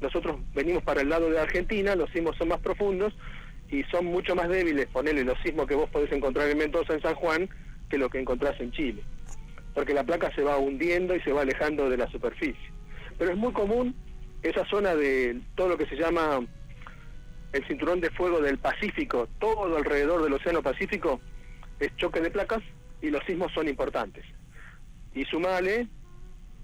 nosotros 0.00 0.38
venimos 0.52 0.82
para 0.82 1.02
el 1.02 1.08
lado 1.08 1.30
de 1.30 1.38
Argentina, 1.38 1.94
los 1.94 2.10
sismos 2.10 2.36
son 2.36 2.48
más 2.48 2.58
profundos 2.58 3.14
y 3.70 3.84
son 3.84 4.06
mucho 4.06 4.34
más 4.34 4.48
débiles, 4.48 4.86
ponele 4.86 5.22
los 5.22 5.38
sismos 5.44 5.68
que 5.68 5.76
vos 5.76 5.88
podés 5.90 6.10
encontrar 6.10 6.48
en 6.50 6.58
Mendoza, 6.58 6.94
en 6.94 7.00
San 7.02 7.14
Juan, 7.14 7.48
que 7.88 7.96
lo 7.98 8.08
que 8.10 8.18
encontrás 8.18 8.58
en 8.60 8.72
Chile. 8.72 9.04
Porque 9.74 9.94
la 9.94 10.04
placa 10.04 10.32
se 10.34 10.42
va 10.42 10.56
hundiendo 10.58 11.14
y 11.16 11.20
se 11.20 11.32
va 11.32 11.42
alejando 11.42 11.88
de 11.90 11.96
la 11.96 12.08
superficie. 12.10 12.70
Pero 13.18 13.30
es 13.32 13.36
muy 13.36 13.52
común 13.52 13.94
esa 14.42 14.64
zona 14.66 14.94
de 14.94 15.40
todo 15.54 15.68
lo 15.70 15.78
que 15.78 15.86
se 15.86 15.96
llama 15.96 16.40
el 17.52 17.66
cinturón 17.66 18.00
de 18.00 18.10
fuego 18.10 18.40
del 18.40 18.58
Pacífico, 18.58 19.28
todo 19.38 19.76
alrededor 19.76 20.22
del 20.22 20.32
Océano 20.32 20.62
Pacífico, 20.62 21.20
es 21.80 21.94
choque 21.96 22.20
de 22.20 22.30
placas 22.30 22.62
y 23.00 23.10
los 23.10 23.24
sismos 23.24 23.52
son 23.52 23.68
importantes. 23.68 24.24
Y 25.14 25.24
sumale 25.24 25.86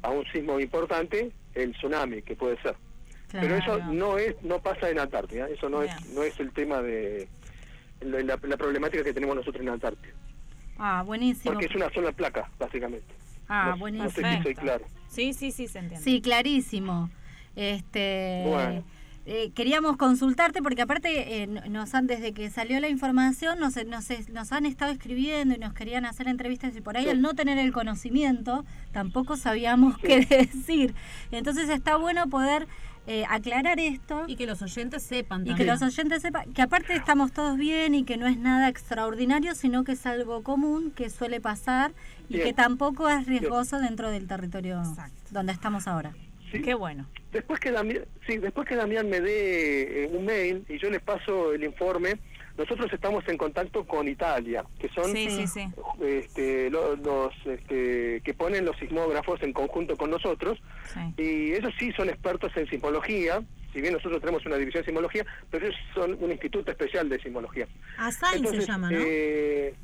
a 0.02 0.10
un 0.10 0.24
sismo 0.32 0.58
importante 0.58 1.30
el 1.54 1.72
tsunami 1.72 2.22
que 2.22 2.34
puede 2.36 2.60
ser. 2.62 2.74
Pero 3.40 3.54
eso 3.56 3.78
no 3.92 4.18
es 4.18 4.34
no 4.42 4.60
pasa 4.60 4.90
en 4.90 4.98
Antártida, 4.98 5.48
eso 5.48 5.68
no 5.68 5.82
es 5.82 5.90
no 6.14 6.22
es 6.24 6.38
el 6.40 6.52
tema 6.52 6.82
de 6.82 7.28
la, 8.00 8.20
la- 8.22 8.40
la 8.42 8.56
problemática 8.56 9.04
que 9.04 9.12
tenemos 9.12 9.36
nosotros 9.36 9.62
en 9.62 9.68
Antártida, 9.68 10.12
Ah, 10.82 11.02
buenísimo. 11.04 11.52
porque 11.52 11.66
es 11.66 11.74
una 11.74 11.90
sola 11.92 12.10
placa 12.12 12.50
básicamente. 12.58 13.06
Ah, 13.48 13.70
no, 13.72 13.78
buenísimo. 13.78 14.08
No 14.08 14.28
sé 14.30 14.36
si 14.38 14.42
soy 14.42 14.54
claro. 14.54 14.84
Sí, 15.08 15.32
sí, 15.34 15.50
sí, 15.52 15.68
se 15.68 15.80
entiende. 15.80 16.02
Sí, 16.04 16.20
clarísimo. 16.22 17.10
Este, 17.56 18.44
Bueno. 18.46 18.84
eh, 19.26 19.50
queríamos 19.54 19.96
consultarte 19.96 20.62
porque 20.62 20.82
aparte 20.82 21.42
eh, 21.42 21.46
no- 21.46 21.60
nos 21.68 21.94
han 21.94 22.06
desde 22.06 22.32
que 22.32 22.48
salió 22.48 22.80
la 22.80 22.88
información 22.88 23.58
nos, 23.58 23.76
nos, 23.84 24.08
nos 24.30 24.52
han 24.52 24.64
estado 24.66 24.92
escribiendo 24.92 25.54
y 25.54 25.58
nos 25.58 25.74
querían 25.74 26.06
hacer 26.06 26.26
entrevistas 26.28 26.74
y 26.76 26.80
por 26.80 26.96
ahí 26.96 27.04
Sí. 27.04 27.10
al 27.10 27.20
no 27.20 27.34
tener 27.34 27.58
el 27.58 27.72
conocimiento 27.72 28.64
tampoco 28.92 29.36
sabíamos 29.36 29.98
qué 29.98 30.20
decir. 30.24 30.94
Entonces 31.32 31.68
está 31.68 31.96
bueno 31.96 32.28
poder 32.28 32.66
eh, 33.06 33.24
aclarar 33.28 33.80
esto 33.80 34.24
Y 34.26 34.36
que 34.36 34.46
los 34.46 34.62
oyentes 34.62 35.02
sepan 35.02 35.42
y 35.42 35.50
también. 35.50 35.56
que 35.56 35.64
los 35.64 35.82
oyentes 35.82 36.22
sepan 36.22 36.52
que 36.52 36.62
aparte 36.62 36.94
estamos 36.94 37.32
todos 37.32 37.56
bien 37.56 37.94
y 37.94 38.04
que 38.04 38.16
no 38.16 38.26
es 38.26 38.36
nada 38.38 38.68
extraordinario, 38.68 39.54
sino 39.54 39.84
que 39.84 39.92
es 39.92 40.06
algo 40.06 40.42
común 40.42 40.90
que 40.92 41.10
suele 41.10 41.40
pasar 41.40 41.92
y 42.28 42.34
Bien. 42.34 42.46
que 42.48 42.52
tampoco 42.52 43.08
es 43.08 43.26
riesgoso 43.26 43.78
dentro 43.80 44.10
del 44.10 44.26
territorio 44.26 44.82
donde 45.30 45.52
estamos 45.52 45.88
ahora. 45.88 46.12
Qué 46.52 46.74
bueno. 46.74 47.06
Después 47.32 47.60
que 47.60 47.70
Damián, 47.70 48.02
sí, 48.26 48.38
después 48.38 48.66
que 48.68 48.74
Damián 48.74 49.08
me 49.08 49.20
dé 49.20 50.04
eh, 50.04 50.10
un 50.12 50.24
mail 50.24 50.64
y 50.68 50.78
yo 50.78 50.90
les 50.90 51.00
paso 51.00 51.52
el 51.52 51.62
informe, 51.62 52.18
nosotros 52.60 52.92
estamos 52.92 53.26
en 53.28 53.36
contacto 53.38 53.84
con 53.86 54.06
Italia, 54.06 54.64
que 54.78 54.88
son 54.90 55.06
Sí, 55.12 55.28
sí, 55.30 55.46
sí. 55.46 55.64
este, 56.02 56.68
lo- 56.70 56.94
los 56.96 57.32
este, 57.46 58.20
que 58.22 58.34
ponen 58.34 58.64
los 58.66 58.76
sismógrafos 58.78 59.42
en 59.42 59.52
conjunto 59.52 59.96
con 59.96 60.10
nosotros 60.10 60.58
y 61.16 61.52
ellos 61.52 61.72
sí 61.78 61.90
son 61.92 62.08
expertos 62.10 62.52
en 62.56 62.68
sismología, 62.68 63.42
si 63.72 63.80
bien 63.80 63.94
nosotros 63.94 64.20
tenemos 64.20 64.44
una 64.46 64.56
división 64.56 64.82
de 64.82 64.86
sismología, 64.86 65.24
pero 65.50 65.66
ellos 65.66 65.78
son 65.94 66.16
un 66.20 66.30
instituto 66.30 66.70
especial 66.70 67.08
de 67.08 67.18
sismología. 67.20 67.66
Asain 67.96 68.46
se 68.46 68.60
llama, 68.66 68.90
¿no? 68.90 68.98
eh, 69.00 69.74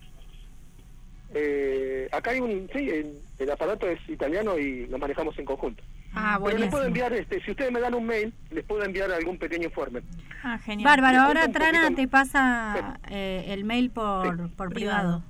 eh, 1.34 2.08
acá 2.12 2.30
hay 2.30 2.40
un, 2.40 2.68
sí, 2.72 2.88
el, 2.88 3.18
el 3.38 3.50
aparato 3.50 3.88
es 3.88 3.98
italiano 4.08 4.58
y 4.58 4.86
lo 4.86 4.98
manejamos 4.98 5.38
en 5.38 5.44
conjunto. 5.44 5.82
Ah, 6.18 6.40
Pero 6.42 6.56
les 6.58 6.70
puedo 6.70 6.84
enviar, 6.86 7.12
este, 7.12 7.42
si 7.44 7.50
ustedes 7.50 7.70
me 7.70 7.78
dan 7.80 7.94
un 7.94 8.06
mail, 8.06 8.32
les 8.50 8.64
puedo 8.64 8.82
enviar 8.82 9.10
algún 9.12 9.36
pequeño 9.38 9.64
informe. 9.64 10.00
Ah, 10.42 10.58
genial. 10.58 10.84
Bárbaro, 10.90 11.20
ahora 11.20 11.48
Trana 11.52 11.82
poquito- 11.82 12.00
te 12.02 12.08
pasa 12.08 12.98
eh, 13.10 13.44
el 13.48 13.64
mail 13.64 13.90
por, 13.90 14.50
por 14.52 14.72
privado. 14.72 15.22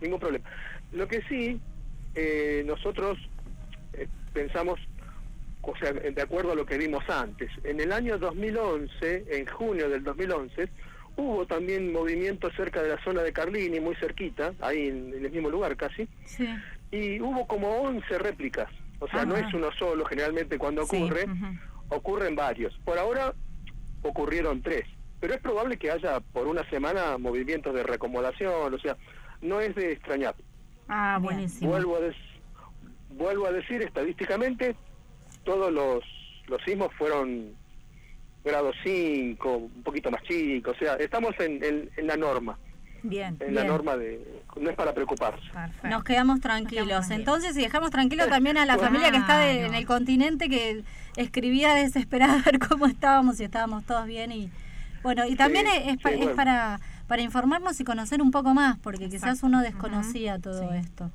Ningún 0.00 0.18
problema. 0.18 0.44
Lo 0.92 1.06
que 1.06 1.22
sí, 1.28 1.60
eh, 2.16 2.64
nosotros 2.66 3.18
eh, 3.92 4.08
pensamos, 4.32 4.80
o 5.60 5.76
sea, 5.76 5.92
de 5.92 6.20
acuerdo 6.22 6.52
a 6.52 6.54
lo 6.56 6.66
que 6.66 6.76
vimos 6.76 7.08
antes, 7.08 7.48
en 7.62 7.78
el 7.80 7.92
año 7.92 8.18
2011, 8.18 9.26
en 9.30 9.46
junio 9.46 9.88
del 9.88 10.02
2011, 10.02 10.68
hubo 11.16 11.46
también 11.46 11.92
movimiento 11.92 12.50
cerca 12.56 12.82
de 12.82 12.88
la 12.88 13.04
zona 13.04 13.22
de 13.22 13.32
Carlini, 13.32 13.78
muy 13.78 13.94
cerquita, 13.94 14.54
ahí 14.60 14.88
en, 14.88 15.14
en 15.14 15.24
el 15.24 15.30
mismo 15.30 15.50
lugar 15.50 15.76
casi, 15.76 16.08
Sí. 16.24 16.48
y 16.90 17.20
hubo 17.20 17.46
como 17.46 17.68
11 17.82 18.18
réplicas. 18.18 18.68
O 19.02 19.08
sea, 19.08 19.24
no 19.24 19.36
es 19.36 19.52
uno 19.52 19.68
solo, 19.78 20.04
generalmente 20.04 20.58
cuando 20.58 20.86
Sí, 20.86 20.96
ocurre, 21.02 21.26
ocurren 21.88 22.36
varios. 22.36 22.72
Por 22.84 22.98
ahora 22.98 23.34
ocurrieron 24.02 24.62
tres, 24.62 24.84
pero 25.20 25.34
es 25.34 25.40
probable 25.40 25.76
que 25.76 25.90
haya 25.90 26.20
por 26.20 26.46
una 26.46 26.68
semana 26.70 27.18
movimientos 27.18 27.74
de 27.74 27.82
reacomodación, 27.82 28.72
o 28.72 28.78
sea, 28.78 28.96
no 29.40 29.60
es 29.60 29.74
de 29.74 29.92
extrañar. 29.92 30.34
Ah, 30.88 31.18
buenísimo. 31.20 31.70
Vuelvo 31.70 31.96
a, 31.96 32.00
des- 32.00 32.16
vuelvo 33.10 33.46
a 33.46 33.52
decir, 33.52 33.82
estadísticamente, 33.82 34.76
todos 35.44 35.72
los, 35.72 36.04
los 36.46 36.62
sismos 36.62 36.92
fueron 36.94 37.54
grado 38.44 38.72
5, 38.84 39.56
un 39.56 39.82
poquito 39.82 40.10
más 40.12 40.22
chicos, 40.22 40.76
o 40.76 40.78
sea, 40.78 40.94
estamos 40.96 41.34
en, 41.40 41.62
en- 41.64 41.90
en 41.96 42.06
la 42.06 42.16
norma, 42.16 42.56
Bien. 43.04 43.36
en 43.40 43.54
la 43.54 43.64
norma 43.64 43.96
de... 43.96 44.20
no 44.60 44.70
es 44.70 44.76
para 44.76 44.94
preocuparse. 44.94 45.42
Nos 45.82 46.04
quedamos 46.04 46.40
tranquilos. 46.40 47.10
Entonces, 47.10 47.56
y 47.56 47.62
dejamos 47.62 47.90
tranquilo 47.90 48.28
también 48.28 48.56
a 48.58 48.66
la 48.66 48.78
familia 48.78 49.10
que 49.10 49.16
está 49.18 49.38
de- 49.38 49.66
en 49.66 49.74
el 49.74 49.86
continente 49.86 50.48
que 50.48 50.84
escribía 51.16 51.74
desesperada 51.74 52.34
a 52.38 52.42
ver 52.42 52.58
cómo 52.58 52.86
estábamos 52.86 53.40
y 53.40 53.44
estábamos 53.44 53.84
todos 53.84 54.06
bien. 54.06 54.30
y 54.32 54.50
Bueno, 55.02 55.26
y 55.26 55.34
también 55.34 55.66
Sí, 55.66 55.72
es, 55.76 55.82
sí, 55.84 56.08
es 56.10 56.16
bueno. 56.18 56.36
para, 56.36 56.78
para 57.08 57.22
informarnos 57.22 57.80
y 57.80 57.84
conocer 57.84 58.22
un 58.22 58.30
poco 58.30 58.54
más, 58.54 58.78
porque 58.78 59.08
quizás 59.08 59.42
uno 59.42 59.60
desconocía 59.62 60.38
todo 60.38 60.72
esto. 60.72 61.10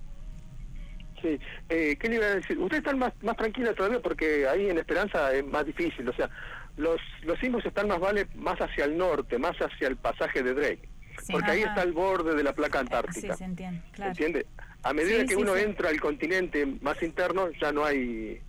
Sí, 1.22 1.40
eh, 1.70 1.96
¿qué 2.00 2.10
le 2.10 2.16
iba 2.18 2.26
a 2.26 2.36
decir? 2.36 2.58
Ustedes 2.60 2.84
están 2.84 3.00
más, 3.00 3.12
más 3.24 3.36
tranquilos 3.38 3.76
todavía 3.76 4.00
porque 4.02 4.48
ahí 4.48 4.70
en 4.70 4.78
Esperanza 4.78 5.34
es 5.34 5.44
más 5.46 5.66
difícil, 5.66 6.08
o 6.08 6.14
sea, 6.14 6.30
los, 6.76 7.00
los 7.24 7.40
sismos 7.40 7.66
están 7.66 7.88
más 7.88 8.00
vale 8.00 8.28
más 8.36 8.60
hacia 8.60 8.86
el 8.86 8.96
norte, 8.98 9.40
más 9.40 9.56
hacia 9.58 9.88
el 9.88 9.96
pasaje 9.98 10.44
de 10.44 10.54
Drake, 10.54 10.88
Sí. 11.28 11.34
porque 11.34 11.52
ahí 11.52 11.62
está 11.62 11.84
el 11.84 11.92
borde 11.94 12.36
de 12.36 12.44
la 12.44 12.54
placa 12.54 12.80
Sí, 12.80 12.84
antártica. 12.86 13.36
se 13.36 13.44
entiende, 13.44 13.82
claro. 13.92 14.12
¿Entiende? 14.12 14.46
A 14.84 14.94
medida 14.94 15.20
Sí, 15.22 15.28
que 15.28 15.36
sí, 15.36 15.42
uno 15.42 15.56
sí. 15.56 15.62
entra 15.64 15.90
al 15.90 16.00
continente 16.00 16.66
más 16.82 17.02
interno, 17.04 17.50
ya 17.62 17.72
no 17.72 17.84
hay 17.86 18.42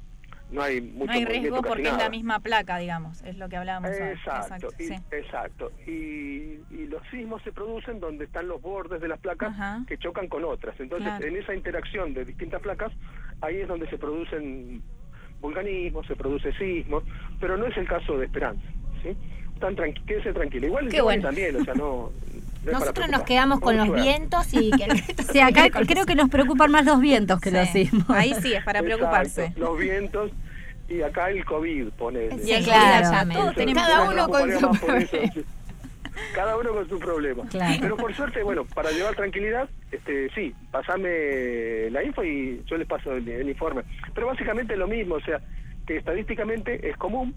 no 0.51 0.63
hay 0.63 0.81
mucho 0.81 1.05
No 1.07 1.13
hay 1.13 1.25
riesgo 1.27 1.61
porque 1.61 1.89
es 1.89 1.97
la 1.99 2.09
misma 2.09 2.41
placa, 2.41 2.79
digamos, 2.79 3.21
es 3.23 3.37
lo 3.37 3.51
que 3.51 3.57
hablábamos 3.57 3.91
hoy. 3.91 3.97
Exacto, 4.09 4.69
y, 4.79 4.85
sí. 4.85 4.95
exacto. 5.11 5.73
Y, 5.87 5.91
y 6.71 6.87
los 6.89 7.03
sismos 7.11 7.43
se 7.43 7.53
producen 7.53 8.01
donde 8.01 8.25
están 8.25 8.49
los 8.49 8.63
bordes 8.63 8.99
de 9.03 9.09
las 9.09 9.19
placas 9.21 9.55
que 9.87 9.99
chocan 9.99 10.27
con 10.29 10.45
otras. 10.45 10.79
Entonces, 10.81 11.07
Claro. 11.09 11.27
en 11.27 11.37
esa 11.37 11.55
interacción 11.55 12.15
de 12.15 12.25
distintas 12.25 12.63
placas, 12.63 12.93
ahí 13.43 13.57
es 13.57 13.69
donde 13.69 13.91
se 13.91 13.99
producen 13.99 14.83
vulcanismos, 15.43 16.07
se 16.07 16.17
produce 16.17 16.51
sismos, 16.55 17.05
pero 17.41 17.59
no 17.59 17.67
es 17.67 17.77
el 17.77 17.87
caso 17.87 18.17
de 18.17 18.25
Esperanza, 18.25 18.63
¿sí? 19.03 19.11
Tan 19.61 19.77
tranqui 19.77 20.01
quédese 20.05 20.33
tranquilo. 20.33 20.67
Igual 20.69 20.89
bueno. 21.03 21.23
también, 21.25 21.57
o 21.57 21.65
sea, 21.65 21.75
no... 21.75 22.11
Nosotros 22.73 23.09
nos 23.09 23.23
quedamos 23.23 23.61
con 23.61 23.77
los 23.77 23.93
vientos 23.93 24.53
y 24.53 24.71
que 24.71 24.85
el 24.85 24.91
resto 24.91 25.23
Sí, 25.33 25.41
acá 25.41 25.69
creo 25.71 26.07
que 26.07 26.15
nos 26.15 26.29
preocupan 26.29 26.71
más 26.71 26.85
los 26.85 27.01
vientos 27.01 27.41
que 27.41 27.51
los 27.51 27.69
sismos. 27.69 28.09
Ahí 28.11 28.35
sí, 28.41 28.55
es 28.55 28.65
para 28.65 28.83
preocuparse. 28.83 29.47
Exacto, 29.47 29.61
Los 29.61 29.79
vientos 29.79 30.31
y 30.89 31.03
acá 31.03 31.31
el 31.31 31.45
COVID 31.45 31.89
pone. 31.91 32.31
Sí, 32.39 32.63
claro, 32.65 33.33
todos 33.33 33.55
tenemos 33.55 33.83
Cada 33.83 34.03
un 34.03 34.13
uno 34.15 34.29
con 34.29 34.53
su 34.53 34.71
problema. 34.71 35.33
Cada 36.35 36.57
uno 36.57 36.73
con 36.73 36.89
su 36.89 36.99
problema. 36.99 37.47
Claro. 37.49 37.77
Pero 37.81 37.97
por 37.97 38.15
suerte, 38.15 38.43
bueno, 38.43 38.65
para 38.65 38.91
llevar 38.91 39.15
tranquilidad, 39.15 39.69
este, 39.93 40.29
sí, 40.35 40.53
pasame 40.71 41.91
la 41.91 42.03
info 42.03 42.25
y 42.25 42.63
yo 42.67 42.77
les 42.77 42.89
paso 42.89 43.13
el, 43.13 43.29
el 43.29 43.49
informe. 43.49 43.83
Pero 44.15 44.27
básicamente 44.27 44.77
lo 44.77 44.89
mismo, 44.89 45.17
o 45.17 45.21
sea, 45.21 45.41
que 45.87 45.97
estadísticamente 45.97 46.89
es 46.89 46.97
común, 46.97 47.35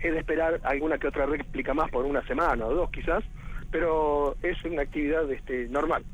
es 0.00 0.12
de 0.12 0.18
esperar 0.18 0.60
alguna 0.64 0.98
que 0.98 1.08
otra 1.08 1.26
réplica 1.26 1.74
más 1.74 1.90
por 1.90 2.04
una 2.04 2.24
semana 2.26 2.66
o 2.66 2.74
dos 2.74 2.90
quizás, 2.90 3.24
pero 3.70 4.36
es 4.42 4.62
una 4.64 4.82
actividad 4.82 5.30
este, 5.30 5.68
normal. 5.68 6.04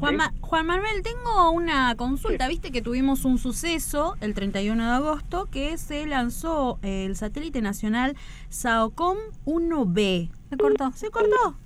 Juan, 0.00 0.16
Ma- 0.16 0.32
Juan 0.40 0.66
Manuel, 0.66 1.02
tengo 1.02 1.50
una 1.50 1.94
consulta. 1.96 2.48
Viste 2.48 2.70
que 2.72 2.80
tuvimos 2.80 3.24
un 3.26 3.36
suceso 3.38 4.16
el 4.22 4.32
31 4.32 4.82
de 4.82 4.90
agosto 4.90 5.46
que 5.50 5.76
se 5.76 6.06
lanzó 6.06 6.78
eh, 6.82 7.04
el 7.04 7.16
satélite 7.16 7.60
nacional 7.60 8.16
SAOCOM 8.48 9.18
1B. 9.44 10.30
¿Se 10.50 10.56
cortó? 10.56 10.92
¿Se 10.92 11.10
cortó? 11.10 11.56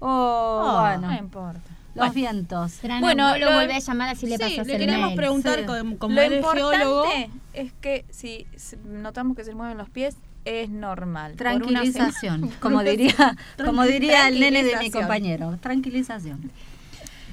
Oh, 0.00 0.78
bueno. 0.80 1.08
No 1.08 1.14
importa. 1.18 1.60
Los 1.94 2.12
vientos. 2.12 2.80
Bueno, 3.00 3.36
lo, 3.38 3.46
lo- 3.46 3.52
volvés 3.58 3.88
a 3.88 3.92
llamar 3.92 4.08
así 4.08 4.26
le 4.26 4.36
Sí, 4.36 4.42
pasas 4.42 4.66
le 4.66 4.76
el 4.82 5.00
mail. 5.00 5.14
preguntar 5.14 5.60
Sí. 5.60 5.66
como, 5.66 5.98
como 5.98 6.14
Lo 6.14 6.50
geólogo. 6.52 7.04
es 7.52 7.72
que 7.74 8.04
si 8.10 8.46
notamos 8.84 9.36
que 9.36 9.44
se 9.44 9.54
mueven 9.54 9.78
los 9.78 9.88
pies, 9.90 10.16
es 10.44 10.70
normal. 10.70 11.36
Tranquilización, 11.36 12.50
como 12.60 12.82
diría, 12.84 13.36
como 13.64 13.84
diría 13.84 14.28
el 14.28 14.40
nene 14.40 14.62
de 14.62 14.76
mi 14.76 14.90
compañero. 14.90 15.56
Tranquilización. 15.60 16.50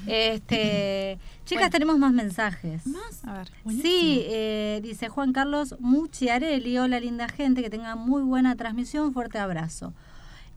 Este, 0.08 1.20
chicas, 1.46 1.70
tenemos 1.70 1.98
más 1.98 2.14
mensajes. 2.14 2.86
¿Más? 2.88 3.24
A 3.26 3.34
ver. 3.34 3.52
Sí, 3.82 4.24
eh, 4.26 4.80
dice 4.84 5.10
Juan 5.10 5.34
Carlos 5.34 5.76
Muchiarelli, 5.80 6.78
hola 6.78 7.00
linda 7.00 7.28
gente, 7.28 7.62
que 7.62 7.70
tenga 7.70 7.96
muy 7.96 8.24
buena 8.24 8.56
transmisión, 8.56 9.14
fuerte 9.14 9.40
abrazo. 9.40 9.94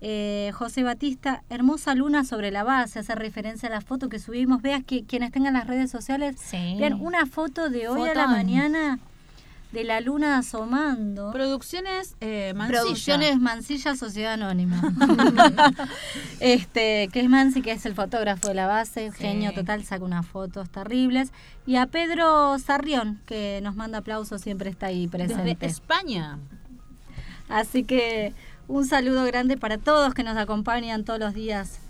Eh, 0.00 0.52
José 0.54 0.82
Batista, 0.82 1.44
hermosa 1.48 1.94
luna 1.94 2.24
sobre 2.24 2.50
la 2.50 2.62
base, 2.62 2.98
hace 2.98 3.14
referencia 3.14 3.68
a 3.68 3.72
la 3.72 3.80
foto 3.80 4.10
que 4.10 4.18
subimos. 4.18 4.60
Veas 4.60 4.84
que 4.84 5.04
quienes 5.04 5.32
tengan 5.32 5.54
las 5.54 5.66
redes 5.66 5.90
sociales, 5.90 6.36
vean 6.52 7.00
una 7.00 7.24
foto 7.26 7.70
de 7.70 7.88
hoy 7.88 8.08
a 8.08 8.14
la 8.14 8.26
mañana 8.26 8.98
de 9.74 9.84
la 9.84 10.00
luna 10.00 10.38
asomando. 10.38 11.32
Producciones 11.32 12.16
eh, 12.20 12.54
Mansilla. 12.54 12.80
Producciones 12.80 13.40
Mansilla 13.40 13.96
Sociedad 13.96 14.34
Anónima. 14.34 14.80
este, 16.40 17.08
que 17.12 17.20
es 17.20 17.28
Mansi, 17.28 17.60
que 17.60 17.72
es 17.72 17.84
el 17.84 17.94
fotógrafo 17.94 18.48
de 18.48 18.54
la 18.54 18.66
base, 18.66 19.10
genio 19.12 19.52
total, 19.52 19.84
saca 19.84 20.04
unas 20.04 20.26
fotos 20.26 20.70
terribles. 20.70 21.32
Y 21.66 21.76
a 21.76 21.86
Pedro 21.86 22.58
Sarrión, 22.58 23.20
que 23.26 23.60
nos 23.62 23.74
manda 23.74 23.98
aplausos, 23.98 24.40
siempre 24.40 24.70
está 24.70 24.86
ahí 24.86 25.08
presente. 25.08 25.42
Desde 25.42 25.66
España. 25.66 26.38
Así 27.48 27.84
que 27.84 28.32
un 28.68 28.86
saludo 28.86 29.24
grande 29.24 29.56
para 29.56 29.76
todos 29.76 30.14
que 30.14 30.22
nos 30.22 30.36
acompañan 30.36 31.04
todos 31.04 31.18
los 31.18 31.34
días, 31.34 31.80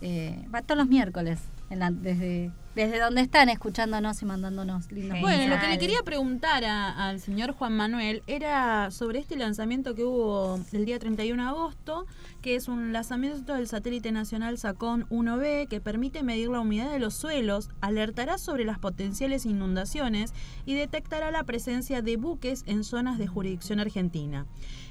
eh, 0.00 0.46
va, 0.54 0.62
todos 0.62 0.78
los 0.78 0.88
miércoles, 0.88 1.40
en 1.70 1.80
la- 1.80 1.90
desde, 1.90 2.50
desde 2.74 2.98
donde 3.00 3.20
están 3.20 3.48
escuchándonos 3.50 4.22
y 4.22 4.24
mandándonos 4.24 4.90
lindos 4.90 5.20
Bueno, 5.20 5.54
lo 5.54 5.60
que 5.60 5.68
le 5.68 5.78
quería 5.78 6.02
preguntar 6.04 6.64
a- 6.64 7.08
al 7.08 7.20
señor 7.20 7.52
Juan 7.52 7.76
Manuel 7.76 8.22
era 8.26 8.90
sobre 8.90 9.18
este 9.18 9.36
lanzamiento 9.36 9.94
que 9.94 10.04
hubo 10.04 10.58
el 10.72 10.84
día 10.86 10.98
31 10.98 11.42
de 11.42 11.48
agosto, 11.50 12.06
que 12.40 12.54
es 12.56 12.68
un 12.68 12.92
lanzamiento 12.92 13.54
del 13.54 13.68
satélite 13.68 14.10
nacional 14.10 14.56
SACON 14.56 15.06
1B 15.10 15.68
que 15.68 15.80
permite 15.82 16.22
medir 16.22 16.48
la 16.48 16.60
humedad 16.60 16.90
de 16.90 16.98
los 16.98 17.14
suelos, 17.14 17.68
alertará 17.82 18.38
sobre 18.38 18.64
las 18.64 18.78
potenciales 18.78 19.44
inundaciones 19.44 20.32
y 20.64 20.74
detectará 20.74 21.30
la 21.30 21.44
presencia 21.44 22.00
de 22.00 22.16
buques 22.16 22.64
en 22.66 22.84
zonas 22.84 23.18
de 23.18 23.26
jurisdicción 23.26 23.80
argentina. 23.80 24.46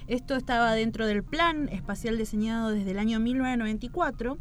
Esto 0.07 0.35
estaba 0.35 0.73
dentro 0.73 1.05
del 1.05 1.23
plan 1.23 1.69
espacial 1.69 2.17
diseñado 2.17 2.69
desde 2.69 2.91
el 2.91 2.99
año 2.99 3.19
1994 3.19 4.37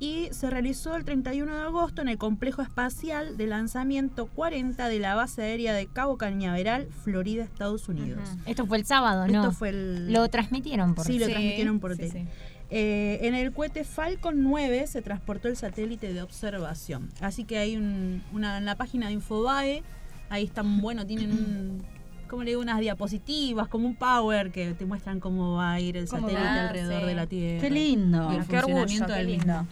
y 0.00 0.28
se 0.32 0.50
realizó 0.50 0.96
el 0.96 1.04
31 1.04 1.54
de 1.54 1.62
agosto 1.62 2.02
en 2.02 2.08
el 2.08 2.18
complejo 2.18 2.62
espacial 2.62 3.36
de 3.36 3.46
lanzamiento 3.46 4.26
40 4.26 4.88
de 4.88 4.98
la 4.98 5.14
base 5.14 5.42
aérea 5.42 5.72
de 5.72 5.86
Cabo 5.86 6.18
Cañaveral, 6.18 6.88
Florida, 7.04 7.44
Estados 7.44 7.88
Unidos. 7.88 8.20
Esto 8.46 8.66
fue 8.66 8.78
el 8.78 8.84
sábado, 8.86 9.26
¿no? 9.28 9.40
Esto 9.42 9.52
fue 9.52 9.70
el... 9.70 10.12
Lo 10.12 10.28
transmitieron 10.28 10.94
por 10.94 11.06
Sí, 11.06 11.18
lo 11.18 11.26
Sí, 11.26 11.32
transmitieron 11.32 11.80
por 11.80 11.92
sí, 11.92 11.98
tele. 11.98 12.10
sí. 12.10 12.26
Eh, 12.70 13.20
en 13.22 13.34
el 13.34 13.52
cohete 13.52 13.84
Falcon 13.84 14.42
9 14.42 14.86
se 14.88 15.00
transportó 15.00 15.48
el 15.48 15.56
satélite 15.56 16.12
de 16.12 16.22
observación. 16.22 17.10
Así 17.20 17.44
que 17.44 17.58
hay 17.58 17.76
un- 17.76 18.22
una, 18.32 18.58
en 18.58 18.64
la 18.64 18.74
página 18.74 19.06
de 19.06 19.12
Infobae, 19.12 19.82
ahí 20.28 20.44
están, 20.44 20.80
bueno, 20.80 21.06
tienen 21.06 21.30
un, 21.30 21.82
como 22.28 22.42
le 22.42 22.50
digo, 22.50 22.62
unas 22.62 22.80
diapositivas, 22.80 23.68
como 23.68 23.86
un 23.86 23.94
power 23.94 24.50
que 24.50 24.74
te 24.74 24.86
muestran 24.86 25.20
cómo 25.20 25.54
va 25.54 25.74
a 25.74 25.80
ir 25.80 25.96
el 25.96 26.08
satélite 26.08 26.36
alrededor 26.38 27.02
sí. 27.02 27.06
de 27.06 27.14
la 27.14 27.26
Tierra. 27.26 27.60
Qué 27.60 27.70
lindo. 27.70 28.32
Y 28.32 28.36
el 28.36 28.46
Qué 28.46 28.58
orgullo, 28.58 29.06
qué 29.06 29.12
del 29.12 29.26
lindo. 29.28 29.66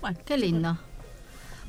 Bueno, 0.00 0.18
qué 0.24 0.36
lindo. 0.38 0.78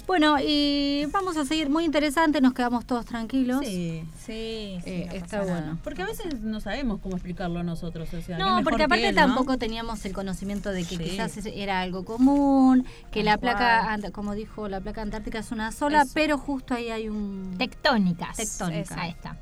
Bueno, 0.07 0.37
y 0.43 1.05
vamos 1.11 1.37
a 1.37 1.45
seguir 1.45 1.69
muy 1.69 1.85
interesante, 1.85 2.41
nos 2.41 2.53
quedamos 2.53 2.85
todos 2.85 3.05
tranquilos. 3.05 3.61
Sí. 3.63 4.03
Sí, 4.17 4.79
sí, 4.83 4.89
Eh, 4.89 5.05
no 5.09 5.13
está 5.15 5.41
bueno. 5.43 5.59
nada. 5.61 5.77
Porque 5.83 6.01
a 6.01 6.05
veces 6.05 6.41
no 6.41 6.59
sabemos 6.59 6.99
cómo 7.01 7.15
explicarlo 7.15 7.63
nosotros. 7.63 8.09
O 8.13 8.21
sea, 8.21 8.35
qué 8.37 8.43
No, 8.43 8.49
mejor 8.49 8.63
porque 8.63 8.77
que 8.77 8.83
aparte 8.85 9.07
él, 9.09 9.15
¿no? 9.15 9.21
tampoco 9.21 9.57
teníamos 9.57 10.03
el 10.05 10.11
conocimiento 10.13 10.71
de 10.71 10.79
que 10.83 10.97
Sí. 10.97 11.03
quizás 11.03 11.37
es- 11.37 11.45
era 11.45 11.81
algo 11.81 12.03
común, 12.03 12.85
que 13.11 13.23
la 13.23 13.37
placa, 13.37 13.97
como 14.11 14.33
dijo, 14.33 14.67
la 14.67 14.81
placa 14.81 15.01
antártica 15.01 15.39
es 15.39 15.51
una 15.51 15.71
sola, 15.71 16.01
Eso. 16.01 16.11
pero 16.13 16.37
justo 16.37 16.73
ahí 16.73 16.89
hay 16.89 17.07
un... 17.07 17.55
Tectónicas. 17.57 18.35
Tectónica. 18.35 18.99
Ahí 19.01 19.11
está. 19.11 19.37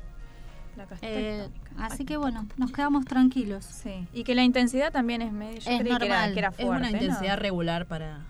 Eh, 1.02 1.48
tectónicas. 1.48 1.92
así 1.92 2.04
que 2.04 2.16
bueno, 2.16 2.46
nos 2.58 2.70
quedamos 2.70 3.06
tranquilos. 3.06 3.64
Sí. 3.64 4.06
Y 4.12 4.24
que 4.24 4.34
la 4.34 4.44
intensidad 4.44 4.92
también 4.92 5.20
es 5.22 5.32
medio. 5.32 5.58
Yo 5.58 5.70
Es 5.70 5.80
creí 5.80 5.96
que 5.96 6.04
era, 6.04 6.16
normal. 6.16 6.32
que 6.32 6.38
era 6.38 6.48
Es 6.50 6.54
fuerte. 6.56 6.70
una 6.70 6.90
¿no? 6.90 6.96
intensidad 6.96 7.38
regular 7.38 7.86
para, 7.86 8.20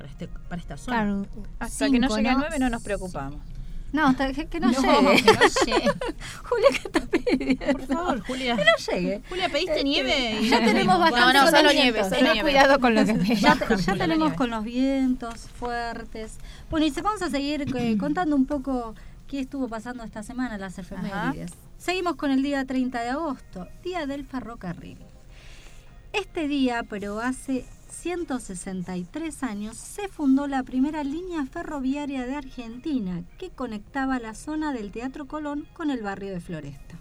para, 0.00 0.08
este, 0.10 0.28
para 0.48 0.60
esta 0.62 0.76
zona. 0.78 0.96
Claro. 1.02 1.26
Hasta 1.58 1.90
que 1.90 1.98
no 1.98 2.08
llegue 2.16 2.28
al 2.30 2.38
9 2.38 2.58
no 2.58 2.70
nos 2.70 2.82
preocupamos. 2.82 3.38
No, 3.92 4.06
hasta 4.06 4.32
que, 4.32 4.46
que 4.46 4.60
no, 4.60 4.70
No, 4.70 4.80
llegue. 4.80 5.22
que 5.22 5.32
no 5.32 5.40
llegue. 5.66 5.90
Julia, 6.44 6.68
¿qué 6.70 6.76
está 6.88 7.00
pidiendo? 7.00 7.66
Por 7.72 7.86
favor, 7.86 8.20
Julia. 8.20 8.56
Que 8.56 8.64
no 8.64 8.92
llegue. 8.94 9.22
Julia, 9.28 9.48
pediste 9.50 9.72
Este, 9.72 9.84
nieve. 9.84 10.38
y 10.40 10.48
ya 10.48 10.60
tenemos 10.60 10.96
Bueno, 10.98 11.10
bastante 11.16 11.38
no, 11.38 11.58
solo 11.58 11.72
nieve, 11.72 12.04
solo 12.04 12.20
nieve. 12.32 12.40
cuidado 12.40 12.80
con 12.80 12.94
lo 12.94 13.04
que 13.04 13.12
Ya, 13.36 13.56
pedís. 13.56 13.84
ya 13.86 13.96
tenemos 13.96 14.32
con 14.34 14.48
los 14.50 14.64
vientos 14.64 15.34
fuertes. 15.58 16.38
Bueno, 16.70 16.86
y 16.86 16.90
se 16.92 17.02
vamos 17.02 17.20
a 17.20 17.28
seguir 17.30 17.66
eh, 17.76 17.96
contando 18.00 18.36
un 18.36 18.46
poco 18.46 18.94
qué 19.26 19.40
estuvo 19.40 19.68
pasando 19.68 20.02
esta 20.04 20.22
semana, 20.22 20.56
las 20.56 20.78
efemérides. 20.78 21.50
Seguimos 21.76 22.14
con 22.16 22.30
el 22.30 22.42
día 22.42 22.64
30 22.64 23.02
de 23.02 23.08
agosto, 23.10 23.66
Día 23.82 24.06
del 24.06 24.24
Ferrocarril. 24.24 24.98
Este 26.12 26.46
día, 26.48 26.84
pero 26.88 27.20
hace 27.20 27.64
163 27.90 29.42
años, 29.42 29.76
se 29.76 30.08
fundó 30.08 30.46
la 30.46 30.62
primera 30.62 31.04
línea 31.04 31.44
ferroviaria 31.46 32.26
de 32.26 32.34
Argentina 32.34 33.24
que 33.38 33.50
conectaba 33.50 34.18
la 34.18 34.34
zona 34.34 34.72
del 34.72 34.92
Teatro 34.92 35.26
Colón 35.26 35.66
con 35.74 35.90
el 35.90 36.02
barrio 36.02 36.32
de 36.32 36.40
Floresta. 36.40 36.96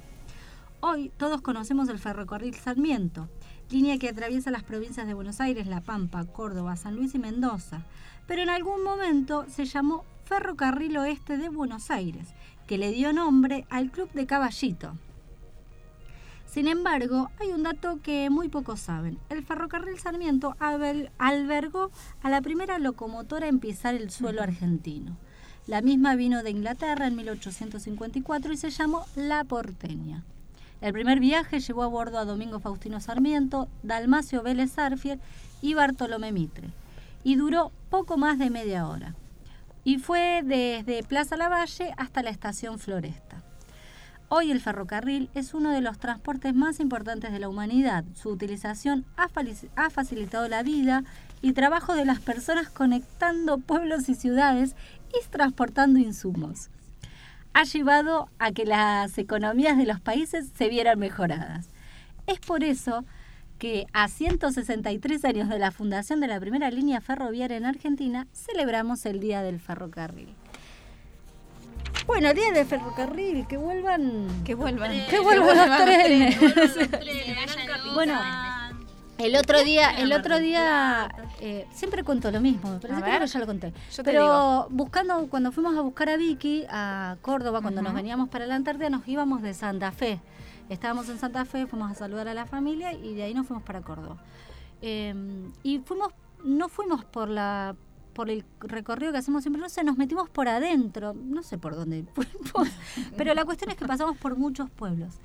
Hoy 0.81 1.11
todos 1.17 1.41
conocemos 1.41 1.89
el 1.89 1.99
ferrocarril 1.99 2.55
Sarmiento, 2.55 3.27
línea 3.69 3.97
que 3.97 4.09
atraviesa 4.09 4.51
las 4.51 4.63
provincias 4.63 5.07
de 5.07 5.13
Buenos 5.13 5.41
Aires, 5.41 5.67
La 5.67 5.81
Pampa, 5.81 6.25
Córdoba, 6.25 6.75
San 6.75 6.95
Luis 6.95 7.13
y 7.15 7.19
Mendoza, 7.19 7.83
pero 8.27 8.41
en 8.41 8.49
algún 8.49 8.83
momento 8.83 9.45
se 9.49 9.65
llamó 9.65 10.05
Ferrocarril 10.25 10.97
Oeste 10.97 11.37
de 11.37 11.49
Buenos 11.49 11.91
Aires, 11.91 12.27
que 12.67 12.77
le 12.77 12.91
dio 12.91 13.13
nombre 13.13 13.65
al 13.69 13.91
Club 13.91 14.11
de 14.13 14.25
Caballito. 14.25 14.93
Sin 16.51 16.67
embargo, 16.67 17.29
hay 17.39 17.49
un 17.49 17.61
dato 17.61 17.99
que 18.01 18.31
muy 18.31 18.49
pocos 18.49 18.79
saben. 18.79 19.19
El 19.29 19.45
ferrocarril 19.45 19.99
Sarmiento 19.99 20.55
albergó 21.19 21.91
a 22.23 22.29
la 22.31 22.41
primera 22.41 22.79
locomotora 22.79 23.47
en 23.47 23.59
pisar 23.59 23.93
el 23.93 24.09
suelo 24.09 24.41
argentino. 24.41 25.15
La 25.67 25.81
misma 25.81 26.15
vino 26.15 26.41
de 26.41 26.49
Inglaterra 26.49 27.05
en 27.05 27.15
1854 27.15 28.51
y 28.51 28.57
se 28.57 28.71
llamó 28.71 29.05
La 29.15 29.43
Porteña. 29.43 30.23
El 30.81 30.93
primer 30.93 31.19
viaje 31.19 31.59
llevó 31.59 31.83
a 31.83 31.87
bordo 31.87 32.17
a 32.17 32.25
Domingo 32.25 32.59
Faustino 32.59 32.99
Sarmiento, 32.99 33.67
Dalmacio 33.83 34.41
Vélez 34.41 34.79
Arfiel 34.79 35.19
y 35.61 35.75
Bartolomé 35.75 36.31
Mitre, 36.31 36.69
y 37.23 37.35
duró 37.35 37.71
poco 37.91 38.17
más 38.17 38.39
de 38.39 38.49
media 38.49 38.87
hora. 38.87 39.13
Y 39.83 39.99
fue 39.99 40.41
desde 40.43 41.03
Plaza 41.03 41.37
Lavalle 41.37 41.93
hasta 41.97 42.23
la 42.23 42.31
estación 42.31 42.79
Floresta. 42.79 43.43
Hoy 44.31 44.51
el 44.51 44.61
ferrocarril 44.61 45.27
es 45.33 45.55
uno 45.55 45.71
de 45.71 45.81
los 45.81 45.97
transportes 45.97 46.53
más 46.53 46.79
importantes 46.79 47.31
de 47.31 47.39
la 47.39 47.49
humanidad. 47.49 48.05
Su 48.13 48.29
utilización 48.29 49.03
ha, 49.17 49.27
facilitado 49.89 50.47
la 50.47 50.61
vida 50.61 51.03
y 51.41 51.53
trabajo 51.53 51.95
de 51.95 52.05
las 52.05 52.19
personas 52.19 52.69
conectando 52.69 53.57
pueblos 53.57 54.07
y 54.07 54.13
ciudades 54.13 54.75
y 55.19 55.27
transportando 55.31 55.97
insumos. 55.97 56.69
Ha 57.53 57.63
llevado 57.63 58.29
a 58.37 58.51
que 58.51 58.65
las 58.65 59.17
economías 59.17 59.77
de 59.77 59.87
los 59.87 59.99
países 59.99 60.51
se 60.55 60.69
vieran 60.69 60.99
mejoradas. 60.99 61.67
Es 62.27 62.39
por 62.39 62.63
eso 62.63 63.05
que 63.57 63.87
a 63.93 64.07
163 64.09 65.25
años 65.25 65.49
de 65.49 65.57
la 65.57 65.71
fundación 65.71 66.19
de 66.19 66.27
la 66.27 66.39
primera 66.39 66.69
línea 66.69 67.01
ferroviaria 67.01 67.57
en 67.57 67.65
Argentina 67.65 68.27
celebramos 68.33 69.07
el 69.07 69.19
Día 69.19 69.41
del 69.41 69.59
Ferrocarril. 69.59 70.35
Bueno, 72.09 72.33
Día 72.33 72.51
del 72.51 72.65
Ferrocarril, 72.65 73.45
que 73.45 73.55
vuelvan... 73.55 74.43
Que 74.43 74.55
vuelvan. 74.55 74.91
Que 75.11 75.19
vuelvan 75.23 75.55
los 75.55 75.77
trenes. 75.77 76.37
Bueno, 77.93 78.19
el 79.19 79.35
otro 79.35 79.63
día, 79.63 79.91
el 79.91 80.11
otro 80.11 80.39
día, 80.39 81.13
eh, 81.39 81.67
siempre 81.71 82.03
cuento 82.03 82.31
lo 82.31 82.41
mismo, 82.41 82.71
me 82.71 82.79
parece 82.79 82.99
A 82.99 83.13
que 83.13 83.19
que 83.19 83.27
ya 83.27 83.39
lo 83.39 83.45
conté. 83.45 83.73
Yo 83.95 84.03
Pero 84.03 84.23
digo. 84.23 84.67
buscando, 84.71 85.27
cuando 85.27 85.51
fuimos 85.51 85.77
a 85.77 85.81
buscar 85.81 86.09
a 86.09 86.17
Vicky 86.17 86.65
a 86.67 87.17
Córdoba, 87.21 87.61
cuando 87.61 87.83
nos 87.83 87.93
veníamos 87.93 88.27
para 88.29 88.47
la 88.47 88.55
Antártida, 88.55 88.89
nos 88.89 89.07
íbamos 89.07 89.43
de 89.43 89.53
Santa 89.53 89.91
Fe. 89.91 90.19
Estábamos 90.67 91.09
en 91.09 91.19
Santa 91.19 91.45
Fe, 91.45 91.67
fuimos 91.67 91.91
a 91.91 91.93
saludar 91.93 92.27
a 92.27 92.33
la 92.33 92.47
familia 92.47 92.91
y 92.91 93.13
de 93.13 93.21
ahí 93.21 93.35
nos 93.35 93.45
fuimos 93.45 93.63
para 93.63 93.81
Córdoba. 93.81 94.17
Eh, 94.81 95.13
y 95.61 95.77
fuimos, 95.85 96.11
no 96.43 96.69
fuimos 96.69 97.05
por 97.05 97.29
la 97.29 97.75
por 98.13 98.29
el 98.29 98.43
recorrido 98.59 99.11
que 99.11 99.17
hacemos 99.19 99.43
siempre, 99.43 99.61
no 99.61 99.69
sé, 99.69 99.83
nos 99.83 99.97
metimos 99.97 100.29
por 100.29 100.47
adentro, 100.47 101.13
no 101.13 101.43
sé 101.43 101.57
por 101.57 101.75
dónde 101.75 102.03
fuimos, 102.13 102.69
pero 103.17 103.33
la 103.33 103.45
cuestión 103.45 103.69
es 103.71 103.77
que 103.77 103.85
pasamos 103.85 104.17
por 104.17 104.37
muchos 104.37 104.69
pueblos, 104.69 105.15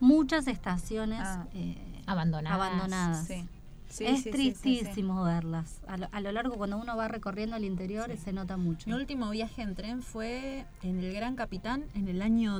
muchas 0.00 0.46
estaciones 0.48 1.20
Ah. 1.22 1.46
eh, 1.54 1.76
Abandonadas. 2.06 2.60
abandonadas. 2.60 3.26
Sí. 3.26 3.46
Sí, 3.88 4.04
es 4.06 4.22
sí, 4.22 4.32
sí, 4.32 4.38
sí, 4.38 4.54
sí. 4.54 4.60
tristísimo 4.62 5.22
verlas. 5.22 5.82
A 5.86 5.98
lo, 5.98 6.08
a 6.12 6.20
lo 6.20 6.32
largo, 6.32 6.56
cuando 6.56 6.78
uno 6.78 6.96
va 6.96 7.08
recorriendo 7.08 7.56
el 7.56 7.64
interior, 7.64 8.10
se 8.16 8.32
nota 8.32 8.56
mucho. 8.56 8.88
Mi 8.88 8.94
último 8.96 9.28
viaje 9.28 9.60
en 9.60 9.74
tren 9.74 10.02
fue 10.02 10.64
en 10.82 10.98
el 10.98 11.12
Gran 11.12 11.36
Capitán 11.36 11.84
en 11.94 12.08
el 12.08 12.22
año 12.22 12.58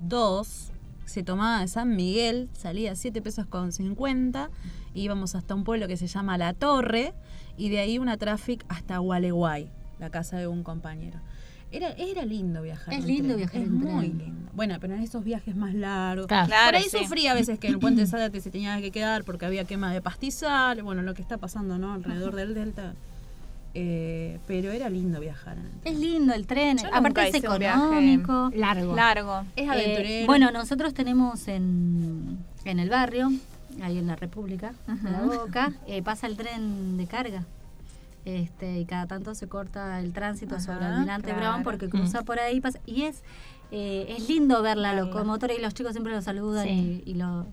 2002. 0.00 0.70
Se 1.06 1.22
tomaba 1.22 1.60
de 1.60 1.68
San 1.68 1.94
Miguel, 1.96 2.48
salía 2.52 2.92
a 2.92 2.96
7 2.96 3.20
pesos 3.22 3.46
con 3.46 3.72
50. 3.72 4.50
Íbamos 4.94 5.34
hasta 5.34 5.54
un 5.54 5.64
pueblo 5.64 5.86
que 5.88 5.96
se 5.96 6.06
llama 6.06 6.38
La 6.38 6.52
Torre 6.54 7.12
y 7.56 7.68
de 7.70 7.78
ahí 7.80 7.98
una 7.98 8.16
traffic 8.16 8.64
hasta 8.68 8.98
Gualeguay, 8.98 9.68
la 9.98 10.10
casa 10.10 10.36
de 10.38 10.46
un 10.46 10.62
compañero. 10.62 11.18
Era, 11.72 11.90
era 11.92 12.24
lindo 12.24 12.62
viajar. 12.62 12.94
Es 12.94 13.00
en 13.00 13.06
lindo 13.06 13.24
tren, 13.34 13.36
viajar 13.38 13.60
es 13.60 13.66
en 13.66 13.74
muy 13.74 14.08
tren. 14.08 14.18
lindo. 14.18 14.50
Bueno, 14.54 14.76
pero 14.80 14.94
en 14.94 15.02
esos 15.02 15.24
viajes 15.24 15.56
más 15.56 15.74
largos. 15.74 16.26
Claro. 16.28 16.48
Por 16.48 16.74
ahí 16.76 16.84
sí. 16.84 16.98
sufrí 17.02 17.26
a 17.26 17.34
veces 17.34 17.58
que 17.58 17.66
en 17.66 17.74
el 17.74 17.80
puente 17.80 18.02
de 18.02 18.06
Zárate 18.06 18.40
se 18.40 18.50
tenía 18.50 18.80
que 18.80 18.90
quedar 18.92 19.24
porque 19.24 19.46
había 19.46 19.64
quema 19.64 19.92
de 19.92 20.00
pastizal, 20.00 20.82
bueno, 20.82 21.02
lo 21.02 21.12
que 21.14 21.22
está 21.22 21.38
pasando, 21.38 21.76
¿no? 21.76 21.92
Alrededor 21.92 22.34
del 22.36 22.54
delta. 22.54 22.94
Eh, 23.74 24.38
pero 24.46 24.70
era 24.70 24.88
lindo 24.88 25.20
viajar. 25.20 25.58
en 25.58 25.64
el 25.66 25.70
tren. 25.80 25.94
Es 25.94 26.00
lindo 26.00 26.34
el 26.34 26.46
tren, 26.46 26.78
Yo 26.78 26.86
aparte 26.86 27.08
nunca 27.08 27.26
es 27.28 27.34
hice 27.36 27.48
un 27.48 27.58
viaje 27.58 27.76
económico. 27.84 28.50
Largo. 28.54 28.94
Largo. 28.96 29.40
Es 29.54 29.66
Eh, 29.66 29.70
aventurero. 29.70 30.26
bueno, 30.26 30.50
nosotros 30.50 30.94
tenemos 30.94 31.46
en, 31.48 32.38
en 32.64 32.78
el 32.78 32.88
barrio, 32.88 33.30
ahí 33.82 33.98
en 33.98 34.06
la 34.06 34.16
República, 34.16 34.72
en 34.88 35.12
la. 35.12 35.20
Boca, 35.22 35.72
eh, 35.86 36.02
pasa 36.02 36.26
el 36.26 36.36
tren 36.36 36.96
de 36.96 37.06
carga. 37.06 37.44
Este, 38.24 38.80
y 38.80 38.86
cada 38.86 39.06
tanto 39.06 39.34
se 39.36 39.46
corta 39.46 40.00
el 40.00 40.12
tránsito 40.12 40.56
Ajá, 40.56 40.64
sobre 40.64 40.84
Almirante 40.84 41.28
claro. 41.32 41.40
Brown 41.40 41.62
porque 41.62 41.88
cruza 41.88 42.22
por 42.22 42.40
ahí 42.40 42.60
pasa, 42.60 42.80
y 42.84 43.02
es 43.02 43.22
eh, 43.70 44.06
es 44.16 44.28
lindo 44.28 44.62
ver 44.62 44.76
la 44.78 44.94
locomotora 44.94 45.54
y 45.54 45.60
los 45.60 45.74
chicos 45.74 45.92
siempre 45.92 46.12
lo 46.12 46.22
saludan 46.22 46.66
Sí. 46.66 47.02
y, 47.06 47.10
y 47.10 47.14
lo, 47.14 47.46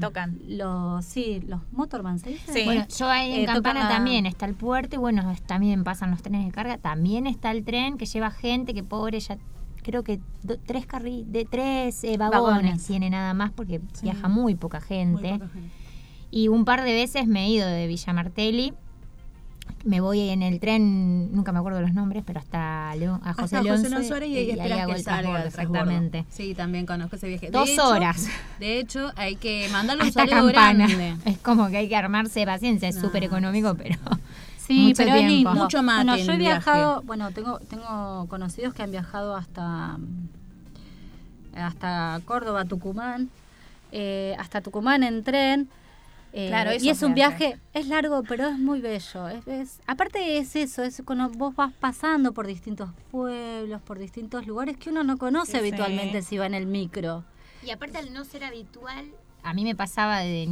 Tocan. 0.00 0.38
lo 0.46 1.00
sí 1.02 1.40
los 1.46 1.60
motorman 1.72 2.18
¿se 2.18 2.30
dice? 2.30 2.52
Sí. 2.52 2.64
Bueno, 2.64 2.86
yo 2.94 3.08
ahí 3.08 3.32
en 3.32 3.40
Eh, 3.42 3.46
Campana 3.46 3.84
la- 3.84 3.88
también 3.88 4.26
está 4.26 4.44
el 4.44 4.54
puerto 4.54 4.96
y 4.96 4.98
bueno, 4.98 5.30
es- 5.30 5.40
también 5.42 5.82
pasan 5.84 6.10
los 6.10 6.20
trenes 6.22 6.44
de 6.44 6.52
carga. 6.52 6.76
También 6.78 7.26
está 7.26 7.50
el 7.50 7.64
tren 7.64 7.96
que 7.96 8.04
lleva 8.04 8.30
gente 8.30 8.74
que 8.74 8.82
pobre 8.82 9.20
ya 9.20 9.38
creo 9.82 10.02
que 10.04 10.20
do- 10.42 10.58
tres 10.58 10.86
carri 10.86 11.24
de 11.26 11.44
tres 11.44 12.02
eh, 12.04 12.16
vagones, 12.16 12.40
Vagones. 12.62 12.86
tiene 12.86 13.10
nada 13.10 13.34
más 13.34 13.50
porque 13.52 13.80
Sí. 13.94 14.02
viaja 14.02 14.28
muy 14.28 14.54
poca 14.54 14.78
Muy 14.80 14.88
gente. 14.88 15.32
poca 15.34 15.48
gente. 15.48 15.70
Y 16.30 16.48
un 16.48 16.64
par 16.64 16.82
de 16.84 16.92
veces 16.92 17.26
me 17.26 17.46
he 17.46 17.48
ido 17.48 17.66
de 17.66 17.86
Villa 17.86 18.12
Martelli. 18.12 18.74
Me 19.84 20.00
voy 20.00 20.30
en 20.30 20.42
el 20.42 20.60
tren, 20.60 21.32
nunca 21.32 21.52
me 21.52 21.58
acuerdo 21.60 21.80
los 21.80 21.94
nombres, 21.94 22.24
pero 22.26 22.40
hasta 22.40 22.94
León- 22.96 23.20
a 23.22 23.32
José 23.34 23.62
León 23.62 23.78
Suárez 24.04 24.28
y 24.28 24.36
ahí 24.36 24.50
esperas 24.50 24.80
hago 24.80 24.92
que 24.94 25.02
salga 25.02 25.44
exactamente. 25.46 26.24
Sí, 26.30 26.54
también 26.54 26.84
conozco 26.84 27.16
ese 27.16 27.28
viaje. 27.28 27.46
De 27.46 27.52
Dos 27.52 27.68
hecho- 27.68 27.88
horas. 27.88 28.28
De 28.58 28.78
hecho, 28.80 29.12
hay 29.16 29.36
que 29.36 29.68
mandarle 29.70 30.02
un 30.04 30.08
Hasta 30.08 30.26
saludo 30.26 30.52
campana. 30.52 30.86
grande. 30.88 31.16
Es 31.30 31.38
como 31.38 31.68
que 31.68 31.76
hay 31.76 31.88
que 31.88 31.96
armarse 31.96 32.40
de 32.40 32.46
paciencia, 32.46 32.88
es 32.88 32.96
No, 32.96 33.02
súper 33.02 33.24
económico, 33.24 33.74
pero 33.76 33.98
Sí, 34.68 34.78
mucho 34.84 34.94
pero 34.98 35.08
es 35.16 35.26
tiempo. 35.26 35.50
lindo. 35.50 35.54
Mucho 35.64 35.82
mate 35.82 36.04
Bueno, 36.04 36.14
en 36.20 36.26
yo 36.26 36.32
he 36.32 36.36
viaje. 36.36 36.70
viajado, 36.70 37.02
bueno, 37.02 37.30
tengo 37.32 37.58
tengo 37.60 38.26
conocidos 38.28 38.72
que 38.74 38.82
han 38.84 38.90
viajado 38.92 39.34
hasta 39.34 39.98
hasta 41.56 42.20
Córdoba, 42.24 42.64
Tucumán, 42.64 43.30
eh, 43.92 44.36
hasta 44.38 44.60
Tucumán 44.60 45.02
en 45.02 45.24
tren. 45.24 45.68
Eh, 46.34 46.48
Claro, 46.48 46.70
es 46.70 46.82
y 46.84 46.90
es 46.90 47.02
un 47.02 47.14
viaje. 47.14 47.38
viaje, 47.48 47.60
es 47.72 47.88
largo, 47.88 48.22
pero 48.22 48.48
es 48.48 48.58
muy 48.58 48.80
bello. 48.82 49.28
Es, 49.28 49.48
es- 49.48 49.80
aparte 49.86 50.36
es 50.38 50.54
eso, 50.56 50.82
es 50.82 51.02
cuando 51.04 51.30
vos 51.30 51.56
vas 51.56 51.72
pasando 51.72 52.32
por 52.32 52.46
distintos 52.46 52.90
pueblos, 53.10 53.80
por 53.80 53.98
distintos 53.98 54.46
lugares 54.46 54.76
que 54.76 54.90
uno 54.90 55.02
no 55.04 55.16
conoce 55.16 55.52
Sí, 55.52 55.58
sí. 55.58 55.58
habitualmente 55.58 56.20
si 56.22 56.36
va 56.36 56.44
en 56.46 56.54
el 56.54 56.66
micro. 56.66 57.24
Y 57.66 57.70
aparte 57.70 57.96
al 57.98 58.12
no 58.12 58.24
ser 58.26 58.44
habitual, 58.44 59.06
a 59.42 59.54
mí 59.54 59.64
me 59.64 59.74
pasaba 59.74 60.20
de 60.20 60.48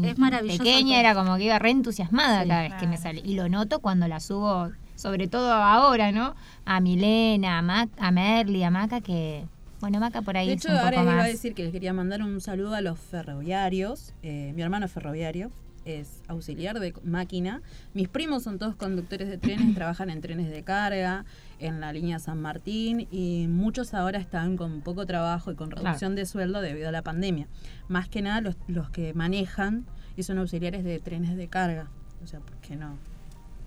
pequeña, 0.46 1.00
era 1.00 1.14
como 1.14 1.36
que 1.36 1.44
iba 1.44 1.58
re 1.58 1.70
entusiasmada 1.70 2.42
Sí, 2.42 2.48
cada 2.48 2.62
vez 2.62 2.74
que 2.74 2.86
me 2.86 2.96
sale. 2.96 3.20
Y 3.24 3.34
lo 3.34 3.48
noto 3.48 3.80
cuando 3.80 4.08
la 4.08 4.20
subo, 4.20 4.70
sobre 4.94 5.28
todo 5.28 5.52
ahora, 5.52 6.12
¿no? 6.12 6.34
A 6.64 6.80
Milena, 6.80 7.58
a, 7.58 7.62
Mac, 7.62 7.88
a 7.98 8.10
Merly, 8.10 8.62
a 8.62 8.70
Maca, 8.70 9.00
que... 9.00 9.44
Bueno, 9.80 10.00
Maca 10.00 10.22
por 10.22 10.36
ahí 10.36 10.48
De 10.48 10.54
es 10.54 10.64
hecho, 10.64 10.72
un 10.72 10.78
ahora 10.78 10.98
poco 10.98 11.12
iba 11.12 11.22
a 11.22 11.26
decir 11.26 11.54
que 11.54 11.64
les 11.64 11.72
quería 11.72 11.92
mandar 11.92 12.22
un 12.22 12.40
saludo 12.40 12.74
a 12.74 12.80
los 12.80 12.98
ferroviarios. 12.98 14.14
Eh, 14.22 14.52
mi 14.56 14.62
hermano 14.62 14.86
es 14.86 14.92
ferroviario, 14.92 15.50
es 15.84 16.22
auxiliar 16.28 16.80
de 16.80 16.94
máquina. 17.04 17.60
Mis 17.92 18.08
primos 18.08 18.42
son 18.42 18.58
todos 18.58 18.74
conductores 18.74 19.28
de 19.28 19.36
trenes, 19.36 19.74
trabajan 19.74 20.08
en 20.08 20.22
trenes 20.22 20.48
de 20.48 20.62
carga, 20.62 21.26
en 21.58 21.80
la 21.80 21.92
línea 21.92 22.18
San 22.18 22.40
Martín 22.40 23.08
y 23.10 23.46
muchos 23.48 23.94
ahora 23.94 24.18
están 24.18 24.56
con 24.56 24.80
poco 24.82 25.06
trabajo 25.06 25.50
y 25.50 25.54
con 25.54 25.70
reducción 25.70 26.14
de 26.14 26.26
sueldo 26.26 26.60
debido 26.60 26.88
a 26.88 26.92
la 26.92 27.02
pandemia. 27.02 27.46
Más 27.88 28.08
que 28.08 28.22
nada 28.22 28.40
los, 28.40 28.56
los 28.68 28.90
que 28.90 29.14
manejan 29.14 29.86
y 30.16 30.22
son 30.22 30.38
auxiliares 30.38 30.84
de 30.84 30.98
trenes 31.00 31.36
de 31.36 31.48
carga, 31.48 31.88
o 32.22 32.26
sea, 32.26 32.40
porque 32.40 32.76
no, 32.76 32.96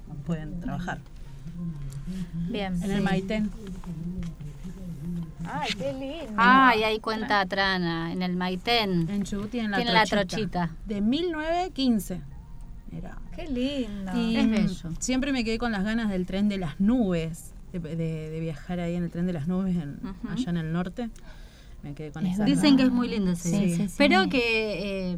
no 0.07 0.15
pueden 0.25 0.59
trabajar. 0.59 0.99
Bien. 2.49 2.81
En 2.83 2.91
el 2.91 3.01
Maitén. 3.01 3.49
Ay, 5.51 5.69
qué 5.77 5.93
lindo. 5.93 6.33
Ah, 6.37 6.73
y 6.77 6.83
ahí 6.83 6.99
cuenta 6.99 7.43
Trana, 7.45 8.11
en 8.11 8.21
el 8.21 8.35
Maitén. 8.35 9.09
En 9.09 9.23
Chubut 9.23 9.49
tienen 9.49 9.71
la 9.71 9.77
Tiene 9.77 9.93
la 9.93 10.05
trochita. 10.05 10.67
trochita. 10.67 10.75
De 10.85 11.01
1915. 11.01 12.21
Era. 12.91 13.17
Qué 13.35 13.47
lindo. 13.47 14.11
Y 14.15 14.35
Es 14.35 14.49
bello. 14.49 14.95
siempre 14.99 15.31
me 15.31 15.43
quedé 15.43 15.57
con 15.57 15.71
las 15.71 15.83
ganas 15.83 16.09
del 16.09 16.25
tren 16.25 16.49
de 16.49 16.57
las 16.57 16.79
nubes, 16.79 17.53
de, 17.73 17.79
de- 17.79 18.29
de 18.29 18.39
viajar 18.39 18.79
ahí 18.79 18.95
en 18.95 19.03
el 19.03 19.09
tren 19.11 19.25
de 19.25 19.33
las 19.33 19.47
nubes 19.47 19.75
en- 19.75 19.99
allá 20.29 20.49
en 20.49 20.57
el 20.57 20.71
norte. 20.71 21.09
Me 21.83 21.93
quedé 21.93 22.11
con 22.11 22.25
Es 22.25 22.33
esa 22.35 22.45
Dicen 22.45 22.75
que 22.77 22.83
es 22.83 22.91
muy 22.91 23.07
lindo 23.07 23.31
ese 23.31 23.49
Sí, 23.49 23.65
día. 23.65 23.75
sí, 23.77 23.87
sí. 23.87 23.95
Pero 23.97 24.27
que 24.29 25.11
eh, 25.13 25.17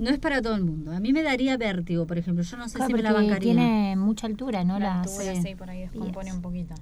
no 0.00 0.10
es 0.10 0.18
para 0.18 0.42
todo 0.42 0.54
el 0.56 0.64
mundo. 0.64 0.92
A 0.92 0.98
mí 1.00 1.12
me 1.12 1.22
daría 1.22 1.56
vértigo, 1.56 2.06
por 2.06 2.18
ejemplo. 2.18 2.42
Yo 2.42 2.56
no 2.56 2.68
sé 2.68 2.76
Claro, 2.76 2.88
si 2.88 2.94
me 2.94 3.02
la 3.02 3.12
bancaría. 3.12 3.38
tiene 3.38 3.94
mucha 3.96 4.26
altura, 4.26 4.64
¿no? 4.64 4.78
La 4.78 5.00
altura, 5.02 5.40
sí, 5.42 5.54
por 5.54 5.70
ahí 5.70 5.80
descompone 5.82 6.32
un 6.32 6.42
poquito. 6.42 6.74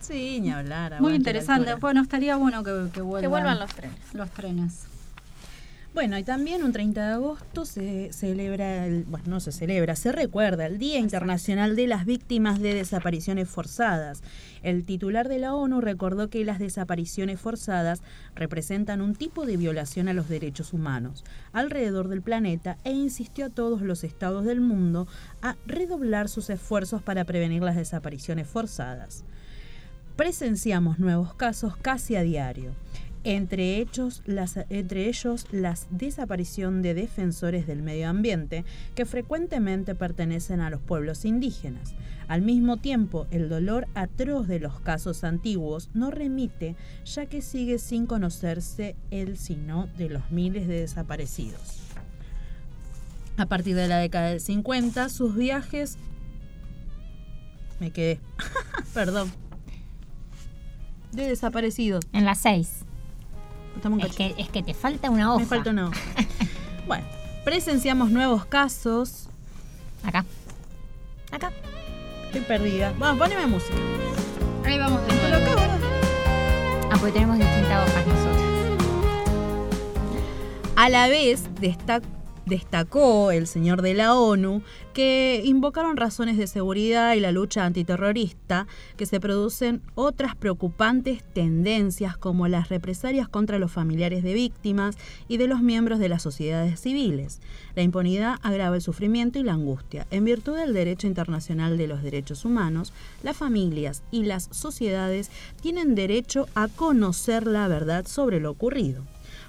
Sí, 0.00 0.40
ni 0.40 0.50
hablar. 0.50 1.00
Muy 1.00 1.14
interesante. 1.14 1.74
Bueno, 1.76 2.00
estaría 2.02 2.36
bueno 2.36 2.62
que, 2.64 2.88
que 2.92 3.00
vuelvan. 3.02 3.30
vuelvan 3.30 3.58
los 3.58 3.72
trenes. 3.74 3.98
Los 4.14 4.30
trenes. 4.30 4.86
Bueno, 5.96 6.18
y 6.18 6.24
también 6.24 6.62
un 6.62 6.72
30 6.72 7.06
de 7.06 7.12
agosto 7.14 7.64
se 7.64 8.12
celebra, 8.12 8.84
el, 8.84 9.04
bueno, 9.04 9.24
no 9.28 9.40
se 9.40 9.50
celebra, 9.50 9.96
se 9.96 10.12
recuerda 10.12 10.66
el 10.66 10.76
Día 10.76 10.98
Internacional 10.98 11.74
de 11.74 11.86
las 11.86 12.04
Víctimas 12.04 12.60
de 12.60 12.74
Desapariciones 12.74 13.48
Forzadas. 13.48 14.22
El 14.62 14.84
titular 14.84 15.26
de 15.26 15.38
la 15.38 15.54
ONU 15.54 15.80
recordó 15.80 16.28
que 16.28 16.44
las 16.44 16.58
desapariciones 16.58 17.40
forzadas 17.40 18.02
representan 18.34 19.00
un 19.00 19.14
tipo 19.14 19.46
de 19.46 19.56
violación 19.56 20.08
a 20.08 20.12
los 20.12 20.28
derechos 20.28 20.74
humanos 20.74 21.24
alrededor 21.54 22.08
del 22.08 22.20
planeta 22.20 22.76
e 22.84 22.90
insistió 22.90 23.46
a 23.46 23.50
todos 23.50 23.80
los 23.80 24.04
estados 24.04 24.44
del 24.44 24.60
mundo 24.60 25.08
a 25.40 25.56
redoblar 25.64 26.28
sus 26.28 26.50
esfuerzos 26.50 27.00
para 27.00 27.24
prevenir 27.24 27.62
las 27.62 27.74
desapariciones 27.76 28.46
forzadas 28.46 29.24
presenciamos 30.16 30.98
nuevos 30.98 31.34
casos 31.34 31.76
casi 31.76 32.16
a 32.16 32.22
diario. 32.22 32.72
Entre, 33.28 33.84
las, 34.26 34.56
entre 34.70 35.08
ellos 35.08 35.46
la 35.50 35.76
desaparición 35.90 36.80
de 36.80 36.94
defensores 36.94 37.66
del 37.66 37.82
medio 37.82 38.08
ambiente 38.08 38.64
que 38.94 39.04
frecuentemente 39.04 39.96
pertenecen 39.96 40.60
a 40.60 40.70
los 40.70 40.80
pueblos 40.80 41.24
indígenas. 41.24 41.96
Al 42.28 42.42
mismo 42.42 42.76
tiempo, 42.76 43.26
el 43.32 43.48
dolor 43.48 43.88
atroz 43.94 44.46
de 44.46 44.60
los 44.60 44.78
casos 44.78 45.24
antiguos 45.24 45.90
no 45.92 46.12
remite, 46.12 46.76
ya 47.04 47.26
que 47.26 47.42
sigue 47.42 47.80
sin 47.80 48.06
conocerse 48.06 48.94
el 49.10 49.36
sino 49.38 49.88
de 49.98 50.08
los 50.08 50.30
miles 50.30 50.68
de 50.68 50.82
desaparecidos. 50.82 51.80
A 53.38 53.46
partir 53.46 53.74
de 53.74 53.88
la 53.88 53.98
década 53.98 54.28
del 54.28 54.40
50, 54.40 55.08
sus 55.08 55.34
viajes... 55.34 55.98
Me 57.80 57.90
quedé. 57.90 58.20
Perdón. 58.94 59.32
De 61.10 61.26
desaparecidos. 61.26 62.04
En 62.12 62.24
las 62.24 62.38
seis. 62.38 62.85
Un 63.84 64.00
Es 64.00 64.16
que, 64.16 64.34
es 64.38 64.48
que 64.48 64.62
te 64.62 64.74
falta 64.74 65.10
una 65.10 65.30
hoja. 65.32 65.40
Me 65.40 65.46
falta 65.46 65.70
una 65.70 65.86
hoja. 65.88 66.00
bueno, 66.86 67.04
presenciamos 67.44 68.10
nuevos 68.10 68.44
casos. 68.46 69.28
Acá. 70.04 70.24
Acá. 71.30 71.52
Estoy 72.26 72.40
perdida. 72.42 72.92
Vamos, 72.98 73.18
poneme 73.18 73.46
música. 73.46 73.74
Ahí 74.64 74.78
vamos 74.78 75.00
de 75.06 75.14
¿verdad? 75.14 75.78
Ah, 76.90 76.96
porque 76.98 77.12
tenemos 77.12 77.38
distintas 77.38 77.88
hojas 77.88 78.06
nosotros. 78.06 78.42
A 80.76 80.88
la 80.88 81.08
vez 81.08 81.48
destac- 81.60 82.02
destacó 82.46 83.32
el 83.32 83.46
señor 83.46 83.82
de 83.82 83.94
la 83.94 84.14
ONU 84.14 84.62
que 84.94 85.42
invocaron 85.44 85.96
razones 85.96 86.38
de 86.38 86.46
seguridad 86.46 87.14
y 87.14 87.20
la 87.20 87.32
lucha 87.32 87.64
antiterrorista 87.64 88.66
que 88.96 89.04
se 89.04 89.20
producen 89.20 89.82
otras 89.96 90.36
preocupantes 90.36 91.22
tendencias 91.34 92.16
como 92.16 92.48
las 92.48 92.68
represalias 92.68 93.28
contra 93.28 93.58
los 93.58 93.72
familiares 93.72 94.22
de 94.22 94.32
víctimas 94.32 94.96
y 95.28 95.36
de 95.36 95.48
los 95.48 95.60
miembros 95.60 95.98
de 95.98 96.08
las 96.08 96.22
sociedades 96.22 96.80
civiles. 96.80 97.40
La 97.74 97.82
impunidad 97.82 98.36
agrava 98.42 98.76
el 98.76 98.82
sufrimiento 98.82 99.38
y 99.38 99.42
la 99.42 99.54
angustia. 99.54 100.06
En 100.10 100.24
virtud 100.24 100.56
del 100.56 100.72
derecho 100.72 101.08
internacional 101.08 101.76
de 101.76 101.88
los 101.88 102.02
derechos 102.02 102.44
humanos, 102.44 102.92
las 103.22 103.36
familias 103.36 104.02
y 104.12 104.22
las 104.22 104.48
sociedades 104.52 105.30
tienen 105.60 105.94
derecho 105.96 106.46
a 106.54 106.68
conocer 106.68 107.46
la 107.46 107.66
verdad 107.66 108.06
sobre 108.06 108.38
lo 108.38 108.52
ocurrido. 108.52 109.02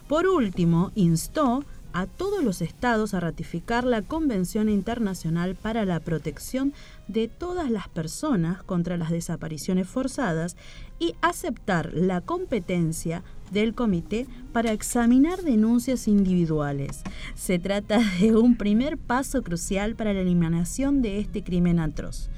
Por 0.07 0.25
último, 0.25 0.91
instó 0.95 1.63
a 1.93 2.05
todos 2.05 2.43
los 2.43 2.61
estados 2.61 3.13
a 3.13 3.19
ratificar 3.19 3.83
la 3.83 4.01
Convención 4.01 4.69
Internacional 4.69 5.55
para 5.55 5.85
la 5.85 5.99
Protección 5.99 6.73
de 7.07 7.27
todas 7.27 7.71
las 7.71 7.87
personas 7.87 8.63
contra 8.63 8.97
las 8.97 9.09
desapariciones 9.09 9.87
forzadas 9.87 10.57
y 10.99 11.15
aceptar 11.21 11.93
la 11.93 12.21
competencia 12.21 13.23
del 13.51 13.73
comité 13.73 14.27
para 14.51 14.71
examinar 14.71 15.41
denuncias 15.41 16.07
individuales. 16.07 17.03
Se 17.35 17.59
trata 17.59 17.99
de 18.19 18.35
un 18.35 18.57
primer 18.57 18.97
paso 18.97 19.41
crucial 19.41 19.95
para 19.95 20.13
la 20.13 20.21
eliminación 20.21 21.01
de 21.01 21.19
este 21.19 21.43
crimen 21.43 21.79
atroz. 21.79 22.29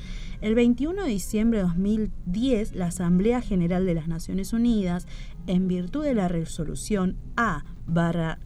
El 0.41 0.55
21 0.55 1.03
de 1.03 1.09
diciembre 1.09 1.59
de 1.59 1.65
2010, 1.65 2.73
la 2.73 2.87
Asamblea 2.87 3.41
General 3.41 3.85
de 3.85 3.93
las 3.93 4.07
Naciones 4.07 4.53
Unidas, 4.53 5.05
en 5.47 5.67
virtud 5.67 6.03
de 6.05 6.13
la 6.13 6.29
resolución 6.29 7.17
A 7.35 7.65
barra 7.85 8.39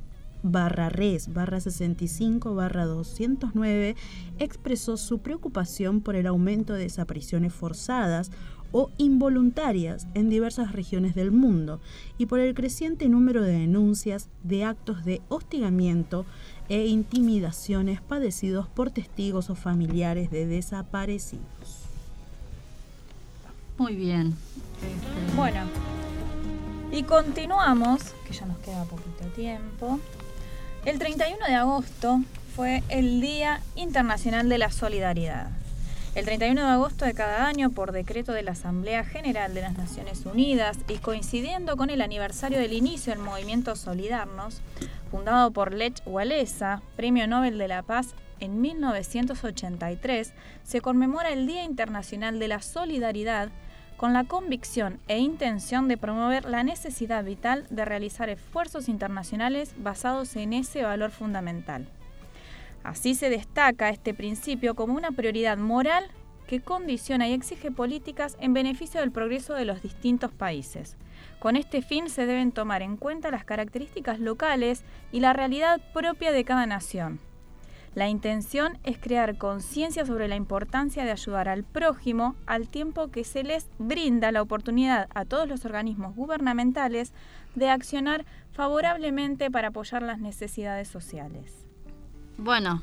barra 0.44 0.90
res 0.90 1.34
barra 1.34 1.60
65 1.60 2.53
barra 2.53 2.86
209 2.86 3.95
expresó 4.40 4.98
su 4.98 5.20
preocupación 5.20 6.02
por 6.02 6.15
el 6.15 6.28
aumento 6.28 6.74
de 6.74 6.84
desapariciones 6.84 7.53
forzadas 7.53 8.30
o 8.74 8.90
involuntarias 8.98 10.07
en 10.15 10.30
diversas 10.30 10.74
regiones 10.74 11.15
del 11.15 11.32
mundo 11.32 11.80
y 12.18 12.26
por 12.26 12.40
el 12.40 12.53
creciente 12.53 13.07
número 13.07 13.41
de 13.41 13.52
denuncias 13.52 14.30
de 14.44 14.65
actos 14.65 15.06
de 15.06 15.22
hostigamiento 15.30 16.26
e 16.70 16.88
intimidaciones 16.88 18.02
padecidos 18.02 18.68
por 18.68 18.90
testigos 18.90 19.49
o 19.49 19.56
familiares 19.56 20.32
de 20.32 20.48
desaparecidos. 20.48 21.84
Muy 23.78 23.95
bien. 23.95 24.36
Bueno, 25.36 25.61
y 26.91 27.03
continuamos, 27.03 28.02
que 28.28 28.34
ya 28.34 28.45
nos 28.45 28.57
queda 28.57 28.84
poquito 28.86 29.26
tiempo. 29.36 29.99
El 30.86 31.00
31 31.00 31.46
de 31.48 31.56
agosto 31.56 32.20
fue 32.58 32.84
el 32.90 33.22
Día 33.22 33.62
Internacional 33.76 34.50
de 34.50 34.58
la 34.58 34.70
Solidaridad. 34.70 35.48
El 36.14 36.26
31 36.26 36.60
de 36.60 36.68
agosto 36.68 37.06
de 37.06 37.14
cada 37.14 37.48
año, 37.48 37.70
por 37.70 37.94
decreto 37.94 38.34
de 38.34 38.44
la 38.44 38.52
Asamblea 38.52 39.06
General 39.06 39.54
de 39.54 39.62
las 39.62 39.78
Naciones 39.78 40.26
Unidas 40.26 40.78
y 40.90 40.96
coincidiendo 40.98 41.78
con 41.78 41.90
el 41.90 42.02
aniversario 42.02 42.60
del 42.60 42.74
inicio 42.74 43.14
del 43.14 43.24
movimiento 43.24 43.78
Solidarnos, 43.78 44.60
fundado 45.10 45.52
por 45.52 45.74
Lech 45.74 46.02
Walesa, 46.06 46.82
Premio 46.98 47.30
Nobel 47.30 47.58
de 47.58 47.70
la 47.70 47.84
Paz 47.84 48.14
en 48.42 48.60
1983, 48.60 50.34
se 50.64 50.82
conmemora 50.82 51.30
el 51.30 51.48
Día 51.48 51.64
Internacional 51.64 52.40
de 52.40 52.50
la 52.50 52.62
Solidaridad 52.62 53.48
con 54.04 54.12
la 54.12 54.26
convicción 54.26 55.00
e 55.08 55.20
intención 55.20 55.88
de 55.88 55.96
promover 55.96 56.44
la 56.44 56.62
necesidad 56.62 57.24
vital 57.24 57.66
de 57.70 57.86
realizar 57.86 58.28
esfuerzos 58.28 58.90
internacionales 58.90 59.74
basados 59.78 60.36
en 60.36 60.52
ese 60.52 60.84
valor 60.84 61.10
fundamental. 61.10 61.88
Así 62.84 63.16
se 63.16 63.30
destaca 63.30 63.88
este 63.88 64.14
principio 64.14 64.76
como 64.76 64.94
una 64.94 65.12
prioridad 65.12 65.58
moral 65.58 66.12
que 66.48 66.60
condiciona 66.60 67.30
y 67.30 67.32
exige 67.32 67.72
políticas 67.72 68.36
en 68.42 68.54
beneficio 68.54 69.00
del 69.00 69.14
progreso 69.14 69.54
de 69.54 69.64
los 69.64 69.82
distintos 69.82 70.34
países. 70.34 70.98
Con 71.40 71.56
este 71.56 71.82
fin 71.82 72.10
se 72.10 72.26
deben 72.26 72.52
tomar 72.52 72.82
en 72.82 72.98
cuenta 72.98 73.32
las 73.32 73.46
características 73.46 74.20
locales 74.20 74.84
y 75.14 75.22
la 75.22 75.32
realidad 75.32 75.80
propia 75.94 76.34
de 76.34 76.44
cada 76.44 76.66
nación. 76.66 77.22
La 77.95 78.10
intención 78.10 78.80
es 78.84 78.98
crear 78.98 79.38
conciencia 79.38 80.06
sobre 80.06 80.28
la 80.28 80.36
importancia 80.36 81.06
de 81.06 81.11
ayudar 81.11 81.48
al 81.48 81.64
prójimo 81.64 82.36
al 82.48 82.68
tiempo 82.68 83.10
que 83.10 83.24
se 83.24 83.44
les 83.44 83.70
brinda 83.78 84.32
la 84.32 84.41
oportunidad 84.41 85.07
a 85.14 85.26
todos 85.26 85.48
los 85.48 85.64
organismos 85.64 86.15
gubernamentales 86.15 87.14
de 87.53 87.70
accionar 87.70 88.26
favorablemente 88.52 89.52
para 89.52 89.68
apoyar 89.68 90.02
las 90.02 90.20
necesidades 90.20 90.88
sociales. 90.88 91.65
Bueno, 92.38 92.82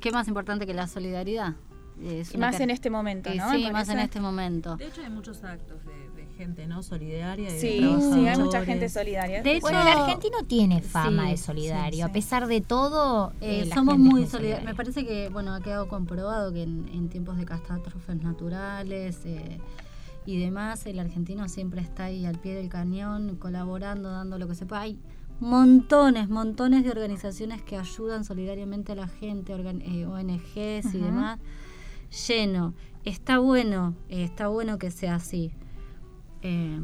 ¿qué 0.00 0.12
más 0.12 0.28
importante 0.28 0.64
que 0.64 0.74
la 0.74 0.86
solidaridad? 0.86 1.54
Es 2.00 2.32
Y 2.32 2.36
una 2.36 2.48
más 2.48 2.60
en 2.60 2.70
este 2.70 2.88
momento, 2.88 3.32
Y 3.32 3.38
¿no? 3.38 3.50
Sí, 3.50 3.68
más 3.72 3.88
en 3.88 3.98
este 3.98 4.20
momento. 4.20 4.76
De 4.76 4.86
hecho, 4.86 5.02
hay 5.02 5.10
muchos 5.10 5.42
actos 5.42 5.84
de 5.84 6.15
gente 6.36 6.66
no 6.66 6.82
solidaria. 6.82 7.48
y 7.56 7.60
Sí, 7.60 7.78
sí, 8.12 8.26
hay 8.28 8.36
mucha 8.38 8.64
gente 8.64 8.88
solidaria. 8.88 9.42
De 9.42 9.52
hecho, 9.52 9.60
Bueno, 9.62 9.80
el 9.82 9.88
argentino 9.88 10.38
tiene 10.46 10.82
fama 10.82 11.24
Sí, 11.24 11.30
de 11.30 11.36
solidario. 11.36 11.90
sí, 11.90 11.96
sí. 11.96 12.02
A 12.02 12.12
pesar 12.12 12.46
de 12.46 12.60
todo, 12.60 13.32
Eh, 13.40 13.62
eh, 13.66 13.70
somos 13.74 13.98
muy 13.98 14.26
solidarios. 14.26 14.64
Me 14.64 14.74
parece 14.74 15.04
que, 15.06 15.28
bueno, 15.30 15.54
ha 15.54 15.60
quedado 15.60 15.88
comprobado 15.88 16.52
que 16.52 16.62
en, 16.62 16.88
en 16.92 17.08
tiempos 17.08 17.36
de 17.38 17.44
catástrofes 17.44 18.22
naturales 18.22 19.20
eh, 19.24 19.58
y 20.26 20.38
demás, 20.38 20.86
el 20.86 20.98
argentino 20.98 21.48
siempre 21.48 21.80
está 21.80 22.04
ahí 22.04 22.26
al 22.26 22.38
pie 22.38 22.54
del 22.54 22.68
cañón, 22.68 23.36
colaborando, 23.36 24.10
dando 24.10 24.38
lo 24.38 24.46
que 24.48 24.54
se 24.54 24.66
pueda. 24.66 24.82
Hay 24.82 24.98
montones, 25.40 26.28
montones 26.28 26.82
de 26.84 26.90
organizaciones 26.90 27.62
que 27.62 27.76
ayudan 27.76 28.24
solidariamente 28.24 28.92
a 28.92 28.94
la 28.94 29.06
gente, 29.08 29.54
organ- 29.54 29.82
eh, 29.82 30.06
ONGs 30.06 30.94
y 30.94 30.98
demás. 30.98 31.38
Lleno. 32.28 32.74
Está 33.04 33.38
bueno, 33.38 33.94
eh, 34.08 34.24
está 34.24 34.48
bueno 34.48 34.78
que 34.78 34.90
sea 34.90 35.14
así. 35.16 35.52
Eh, 36.48 36.78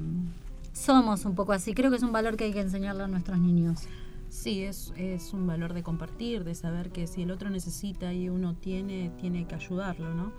somos 0.73 1.25
un 1.25 1.35
poco 1.35 1.53
así. 1.53 1.75
Creo 1.75 1.91
que 1.91 1.97
es 1.99 2.03
un 2.03 2.13
valor 2.13 2.37
que 2.37 2.45
hay 2.45 2.53
que 2.53 2.61
enseñarle 2.61 3.05
a 3.05 3.09
nuestros 3.09 3.39
niños. 3.39 3.81
Sí, 4.29 4.63
es, 4.63 4.93
es 4.97 5.35
un 5.35 5.47
valor 5.47 5.75
de 5.75 5.83
compartir, 5.83 6.43
de 6.43 6.55
saber 6.55 6.91
que 6.91 7.07
si 7.07 7.23
el 7.23 7.31
otro 7.31 7.51
necesita 7.51 8.15
y 8.15 8.31
uno 8.31 8.55
tiene, 8.55 9.11
tiene 9.21 9.47
que 9.47 9.55
ayudarlo, 9.55 10.15
¿no? 10.15 10.33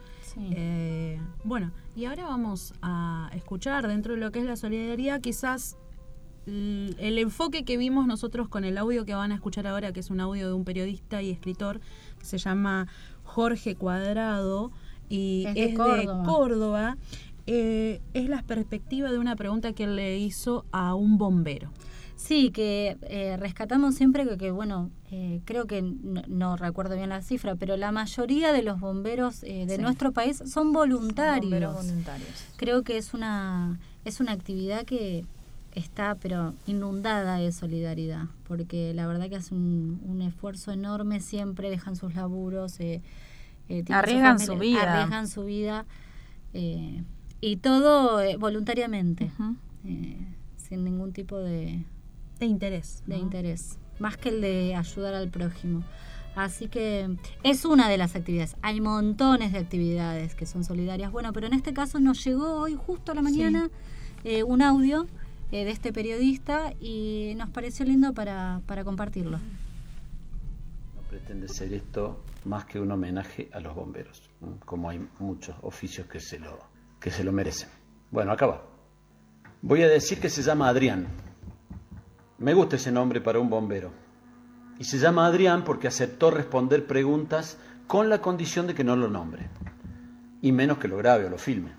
Eh, 0.56 1.20
bueno, 1.44 1.72
y 1.96 2.06
ahora 2.06 2.24
vamos 2.26 2.74
a 2.82 3.30
escuchar 3.36 3.88
dentro 3.88 4.16
de 4.16 4.20
lo 4.20 4.32
que 4.32 4.40
es 4.40 4.46
la 4.46 4.56
solidaridad, 4.56 5.22
quizás 5.22 5.78
l- 6.48 6.96
el 6.98 7.20
enfoque 7.20 7.64
que 7.66 7.78
vimos 7.78 8.08
nosotros 8.08 8.50
con 8.50 8.64
el 8.64 8.80
audio 8.80 9.06
que 9.06 9.14
van 9.14 9.32
a 9.32 9.36
escuchar 9.36 9.68
ahora, 9.68 9.94
que 9.94 10.00
es 10.00 10.10
un 10.10 10.20
audio 10.22 10.48
de 10.48 10.54
un 10.54 10.64
periodista 10.66 11.22
y 11.22 11.30
escritor 11.30 11.80
que 12.18 12.26
se 12.26 12.40
llama 12.40 12.88
Jorge 13.24 13.76
Cuadrado 13.76 14.72
y 15.08 15.44
Es 15.46 15.54
de 15.54 16.24
Córdoba. 16.24 16.98
Eh, 17.46 18.02
es 18.14 18.30
la 18.30 18.42
perspectiva 18.44 19.12
de 19.12 19.20
una 19.20 19.36
pregunta 19.36 19.74
que 19.74 19.86
le 19.88 20.18
hizo 20.18 20.66
a 20.72 20.96
un 20.96 21.18
bombero. 21.18 21.70
Sí, 22.16 22.52
que 22.52 22.96
eh, 23.02 23.36
rescatamos 23.38 23.96
siempre 23.96 24.26
que, 24.26 24.38
que, 24.38 24.52
bueno, 24.52 24.90
eh, 25.12 25.42
creo 25.44 25.66
que 25.66 25.82
no, 25.82 26.22
no 26.28 26.56
recuerdo 26.56 26.96
bien 26.96 27.10
la 27.10 27.22
cifra, 27.22 27.56
pero 27.56 27.76
la 27.76 27.92
mayoría 27.92 28.54
de 28.54 28.62
los 28.64 28.80
bomberos 28.80 29.44
eh, 29.44 29.66
de 29.66 29.76
Sí. 29.76 29.82
nuestro 29.82 30.14
país 30.14 30.42
son 30.46 30.72
voluntarios. 30.72 31.44
Bomberos 31.52 31.76
voluntarios. 31.76 32.30
Creo 32.56 32.84
que 32.84 32.98
es 32.98 33.14
una 33.14 33.78
es 34.06 34.20
una 34.22 34.32
actividad 34.34 34.86
que 34.86 35.26
está 35.76 36.16
pero 36.16 36.54
inundada 36.66 37.38
de 37.38 37.52
solidaridad, 37.52 38.26
porque 38.48 38.94
la 38.94 39.06
verdad 39.08 39.28
que 39.28 39.36
hacen 39.38 39.58
un, 39.58 40.02
un 40.06 40.22
esfuerzo 40.22 40.72
enorme, 40.72 41.20
siempre 41.20 41.70
dejan 41.70 41.96
sus 41.98 42.14
laburos, 42.16 42.80
eh, 42.80 43.02
eh, 43.70 43.84
Arriesgan 43.90 44.40
familia, 44.40 44.46
su 44.56 44.60
vida. 44.60 44.94
arriesgan 44.94 45.28
su 45.28 45.44
vida 45.46 45.86
eh, 46.54 47.04
y 47.44 47.58
todo 47.58 48.22
eh, 48.22 48.38
voluntariamente, 48.38 49.30
eh, 49.84 50.18
sin 50.56 50.86
ningún 50.86 51.12
tipo 51.12 51.38
de, 51.38 51.84
de 52.40 52.46
interés. 52.46 53.04
De 53.06 53.18
¿no? 53.18 53.22
interés, 53.22 53.78
más 54.00 54.16
que 54.16 54.30
el 54.30 54.40
de 54.40 54.76
ayudar 54.76 55.14
al 55.14 55.30
prójimo. 55.30 55.84
Así 56.38 56.70
que 56.70 57.18
es 57.44 57.66
una 57.66 57.90
de 57.90 57.98
las 57.98 58.16
actividades. 58.16 58.56
Hay 58.62 58.80
montones 58.80 59.52
de 59.52 59.60
actividades 59.60 60.36
que 60.36 60.46
son 60.46 60.64
solidarias. 60.64 61.12
Bueno, 61.12 61.34
pero 61.34 61.48
en 61.48 61.54
este 61.54 61.74
caso 61.74 62.00
nos 62.00 62.24
llegó 62.24 62.62
hoy 62.62 62.76
justo 62.76 63.12
a 63.12 63.16
la 63.16 63.22
mañana 63.22 63.70
eh, 64.24 64.44
un 64.44 64.62
audio 64.62 65.06
eh, 65.52 65.66
de 65.66 65.72
este 65.72 65.92
periodista 65.92 66.74
y 66.80 67.34
nos 67.36 67.50
pareció 67.50 67.86
lindo 67.86 68.14
para, 68.14 68.62
para 68.68 68.86
compartirlo. 68.86 69.38
No 70.96 71.02
pretende 71.10 71.50
ser 71.50 71.74
esto 71.74 72.24
más 72.46 72.64
que 72.64 72.80
un 72.80 72.90
homenaje 72.90 73.50
a 73.52 73.60
los 73.60 73.76
bomberos, 73.76 74.30
¿no? 74.40 74.58
como 74.66 74.90
hay 74.90 75.06
muchos 75.20 75.58
oficios 75.62 76.08
que 76.08 76.22
se 76.22 76.40
lo, 76.40 76.73
que 77.04 77.12
se 77.12 77.26
lo 77.26 77.34
merecen. 77.34 77.68
Bueno, 78.12 78.32
acá 78.32 78.46
va. 78.48 78.64
Voy 79.62 79.84
a 79.84 79.90
decir 79.90 80.22
que 80.22 80.30
se 80.30 80.42
llama 80.42 80.70
Adrián. 80.70 81.08
Me 82.38 82.54
gusta 82.54 82.78
ese 82.78 82.94
nombre 82.94 83.20
para 83.20 83.40
un 83.40 83.50
bombero. 83.50 83.92
Y 84.80 84.86
se 84.86 84.98
llama 84.98 85.26
Adrián 85.26 85.66
porque 85.66 85.90
aceptó 85.90 86.32
responder 86.32 86.88
preguntas 86.88 87.58
con 87.88 88.08
la 88.08 88.22
condición 88.22 88.68
de 88.68 88.74
que 88.74 88.86
no 88.86 88.96
lo 88.96 89.10
nombre. 89.10 89.50
Y 90.42 90.54
menos 90.54 90.78
que 90.78 90.88
lo 90.88 90.96
grabe 90.96 91.26
o 91.26 91.30
lo 91.30 91.38
filme. 91.38 91.74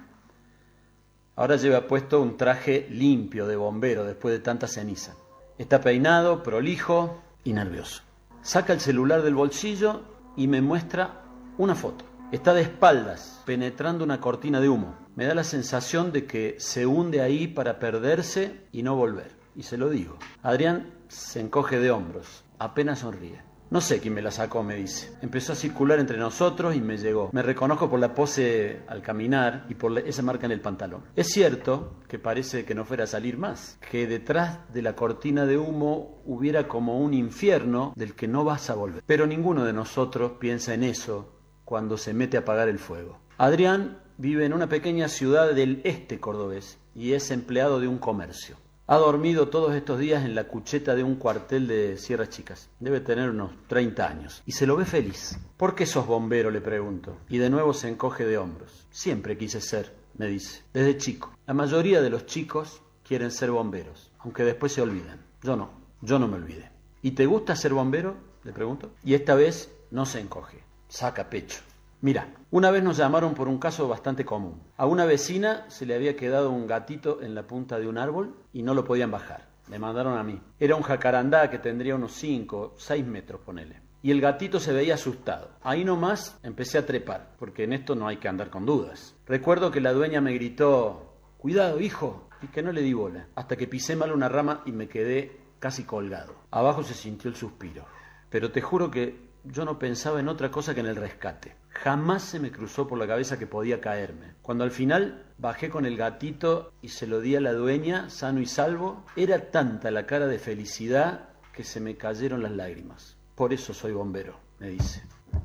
Ahora 1.36 1.56
lleva 1.56 1.86
puesto 1.86 2.20
un 2.20 2.36
traje 2.36 2.86
limpio 2.90 3.46
de 3.46 3.56
bombero 3.56 4.04
después 4.04 4.34
de 4.34 4.40
tanta 4.40 4.68
ceniza. 4.68 5.14
Está 5.56 5.80
peinado, 5.80 6.42
prolijo 6.42 7.22
y 7.44 7.54
nervioso. 7.54 8.02
Saca 8.42 8.74
el 8.74 8.80
celular 8.80 9.22
del 9.22 9.34
bolsillo 9.34 10.02
y 10.36 10.48
me 10.48 10.60
muestra 10.60 11.22
una 11.56 11.74
foto. 11.74 12.04
Está 12.30 12.52
de 12.52 12.60
espaldas, 12.60 13.42
penetrando 13.46 14.04
una 14.04 14.20
cortina 14.20 14.60
de 14.60 14.68
humo. 14.68 15.03
Me 15.16 15.26
da 15.26 15.34
la 15.34 15.44
sensación 15.44 16.12
de 16.12 16.26
que 16.26 16.56
se 16.58 16.86
hunde 16.86 17.20
ahí 17.20 17.46
para 17.46 17.78
perderse 17.78 18.66
y 18.72 18.82
no 18.82 18.96
volver. 18.96 19.32
Y 19.54 19.62
se 19.62 19.78
lo 19.78 19.88
digo. 19.88 20.18
Adrián 20.42 20.92
se 21.08 21.40
encoge 21.40 21.78
de 21.78 21.92
hombros, 21.92 22.44
apenas 22.58 23.00
sonríe. 23.00 23.40
No 23.70 23.80
sé 23.80 23.98
quién 23.98 24.14
me 24.14 24.22
la 24.22 24.30
sacó, 24.30 24.62
me 24.62 24.76
dice. 24.76 25.16
Empezó 25.22 25.52
a 25.52 25.56
circular 25.56 25.98
entre 25.98 26.18
nosotros 26.18 26.76
y 26.76 26.80
me 26.80 26.96
llegó. 26.96 27.30
Me 27.32 27.42
reconozco 27.42 27.88
por 27.88 27.98
la 27.98 28.14
pose 28.14 28.82
al 28.86 29.02
caminar 29.02 29.66
y 29.68 29.74
por 29.74 29.98
esa 29.98 30.22
marca 30.22 30.46
en 30.46 30.52
el 30.52 30.60
pantalón. 30.60 31.02
Es 31.16 31.28
cierto 31.32 31.96
que 32.06 32.18
parece 32.18 32.64
que 32.64 32.74
no 32.74 32.84
fuera 32.84 33.04
a 33.04 33.08
salir 33.08 33.38
más, 33.38 33.78
que 33.90 34.06
detrás 34.06 34.60
de 34.72 34.82
la 34.82 34.94
cortina 34.94 35.46
de 35.46 35.58
humo 35.58 36.22
hubiera 36.24 36.68
como 36.68 37.00
un 37.00 37.14
infierno 37.14 37.92
del 37.96 38.14
que 38.14 38.28
no 38.28 38.44
vas 38.44 38.68
a 38.70 38.74
volver. 38.74 39.02
Pero 39.06 39.26
ninguno 39.26 39.64
de 39.64 39.72
nosotros 39.72 40.32
piensa 40.38 40.74
en 40.74 40.84
eso 40.84 41.32
cuando 41.64 41.96
se 41.96 42.14
mete 42.14 42.36
a 42.36 42.40
apagar 42.40 42.68
el 42.68 42.78
fuego. 42.78 43.18
Adrián 43.38 44.03
vive 44.18 44.44
en 44.44 44.52
una 44.52 44.68
pequeña 44.68 45.08
ciudad 45.08 45.52
del 45.54 45.80
este 45.84 46.20
cordobés 46.20 46.78
y 46.94 47.12
es 47.12 47.30
empleado 47.30 47.80
de 47.80 47.88
un 47.88 47.98
comercio. 47.98 48.56
Ha 48.86 48.96
dormido 48.96 49.48
todos 49.48 49.74
estos 49.74 49.98
días 49.98 50.24
en 50.24 50.34
la 50.34 50.44
cucheta 50.44 50.94
de 50.94 51.02
un 51.02 51.16
cuartel 51.16 51.66
de 51.66 51.96
Sierras 51.96 52.28
Chicas. 52.28 52.68
Debe 52.80 53.00
tener 53.00 53.30
unos 53.30 53.52
30 53.66 54.06
años. 54.06 54.42
Y 54.44 54.52
se 54.52 54.66
lo 54.66 54.76
ve 54.76 54.84
feliz. 54.84 55.38
¿Por 55.56 55.74
qué 55.74 55.86
sos 55.86 56.06
bombero? 56.06 56.50
le 56.50 56.60
pregunto. 56.60 57.16
Y 57.30 57.38
de 57.38 57.48
nuevo 57.48 57.72
se 57.72 57.88
encoge 57.88 58.26
de 58.26 58.36
hombros. 58.36 58.86
Siempre 58.90 59.38
quise 59.38 59.62
ser, 59.62 59.94
me 60.18 60.26
dice. 60.26 60.62
Desde 60.74 60.98
chico. 60.98 61.32
La 61.46 61.54
mayoría 61.54 62.02
de 62.02 62.10
los 62.10 62.26
chicos 62.26 62.82
quieren 63.08 63.30
ser 63.30 63.50
bomberos, 63.50 64.10
aunque 64.18 64.44
después 64.44 64.72
se 64.72 64.82
olvidan. 64.82 65.18
Yo 65.42 65.56
no. 65.56 65.70
Yo 66.02 66.18
no 66.18 66.28
me 66.28 66.36
olvidé. 66.36 66.70
¿Y 67.00 67.12
te 67.12 67.24
gusta 67.24 67.56
ser 67.56 67.72
bombero? 67.72 68.16
le 68.44 68.52
pregunto. 68.52 68.90
Y 69.02 69.14
esta 69.14 69.34
vez 69.34 69.70
no 69.90 70.04
se 70.04 70.20
encoge. 70.20 70.62
Saca 70.88 71.30
pecho. 71.30 71.62
Mira, 72.04 72.34
una 72.50 72.70
vez 72.70 72.84
nos 72.84 72.98
llamaron 72.98 73.32
por 73.32 73.48
un 73.48 73.56
caso 73.56 73.88
bastante 73.88 74.26
común. 74.26 74.60
A 74.76 74.84
una 74.84 75.06
vecina 75.06 75.64
se 75.70 75.86
le 75.86 75.94
había 75.94 76.16
quedado 76.16 76.50
un 76.50 76.66
gatito 76.66 77.22
en 77.22 77.34
la 77.34 77.46
punta 77.46 77.78
de 77.78 77.88
un 77.88 77.96
árbol 77.96 78.36
y 78.52 78.62
no 78.62 78.74
lo 78.74 78.84
podían 78.84 79.10
bajar. 79.10 79.48
Me 79.68 79.78
mandaron 79.78 80.18
a 80.18 80.22
mí. 80.22 80.38
Era 80.60 80.76
un 80.76 80.82
jacarandá 80.82 81.48
que 81.48 81.58
tendría 81.58 81.94
unos 81.94 82.12
5, 82.12 82.74
6 82.76 83.06
metros, 83.06 83.40
ponele. 83.40 83.80
Y 84.02 84.10
el 84.10 84.20
gatito 84.20 84.60
se 84.60 84.74
veía 84.74 84.96
asustado. 84.96 85.52
Ahí 85.62 85.82
nomás 85.82 86.38
empecé 86.42 86.76
a 86.76 86.84
trepar, 86.84 87.36
porque 87.38 87.64
en 87.64 87.72
esto 87.72 87.94
no 87.94 88.06
hay 88.06 88.18
que 88.18 88.28
andar 88.28 88.50
con 88.50 88.66
dudas. 88.66 89.16
Recuerdo 89.26 89.70
que 89.70 89.80
la 89.80 89.94
dueña 89.94 90.20
me 90.20 90.34
gritó, 90.34 91.14
cuidado, 91.38 91.80
hijo, 91.80 92.28
y 92.42 92.48
que 92.48 92.62
no 92.62 92.70
le 92.70 92.82
di 92.82 92.92
bola, 92.92 93.28
hasta 93.34 93.56
que 93.56 93.66
pisé 93.66 93.96
mal 93.96 94.12
una 94.12 94.28
rama 94.28 94.60
y 94.66 94.72
me 94.72 94.88
quedé 94.88 95.40
casi 95.58 95.84
colgado. 95.84 96.34
Abajo 96.50 96.82
se 96.82 96.92
sintió 96.92 97.30
el 97.30 97.36
suspiro. 97.36 97.86
Pero 98.28 98.52
te 98.52 98.60
juro 98.60 98.90
que 98.90 99.32
yo 99.44 99.64
no 99.64 99.78
pensaba 99.78 100.20
en 100.20 100.28
otra 100.28 100.50
cosa 100.50 100.74
que 100.74 100.80
en 100.80 100.86
el 100.86 100.96
rescate. 100.96 101.56
Jamás 101.70 102.22
se 102.22 102.40
me 102.40 102.50
cruzó 102.50 102.86
por 102.86 102.98
la 102.98 103.06
cabeza 103.06 103.38
que 103.38 103.46
podía 103.46 103.80
caerme. 103.80 104.34
Cuando 104.42 104.64
al 104.64 104.70
final 104.70 105.26
bajé 105.38 105.68
con 105.68 105.86
el 105.86 105.96
gatito 105.96 106.72
y 106.80 106.88
se 106.88 107.06
lo 107.06 107.20
di 107.20 107.36
a 107.36 107.40
la 107.40 107.52
dueña, 107.52 108.08
sano 108.10 108.40
y 108.40 108.46
salvo, 108.46 109.04
era 109.16 109.50
tanta 109.50 109.90
la 109.90 110.06
cara 110.06 110.26
de 110.26 110.38
felicidad 110.38 111.28
que 111.52 111.64
se 111.64 111.80
me 111.80 111.96
cayeron 111.96 112.42
las 112.42 112.52
lágrimas. 112.52 113.16
Por 113.34 113.52
eso 113.52 113.74
soy 113.74 113.92
bombero, 113.92 114.38
me 114.58 114.70
dice. 114.70 115.02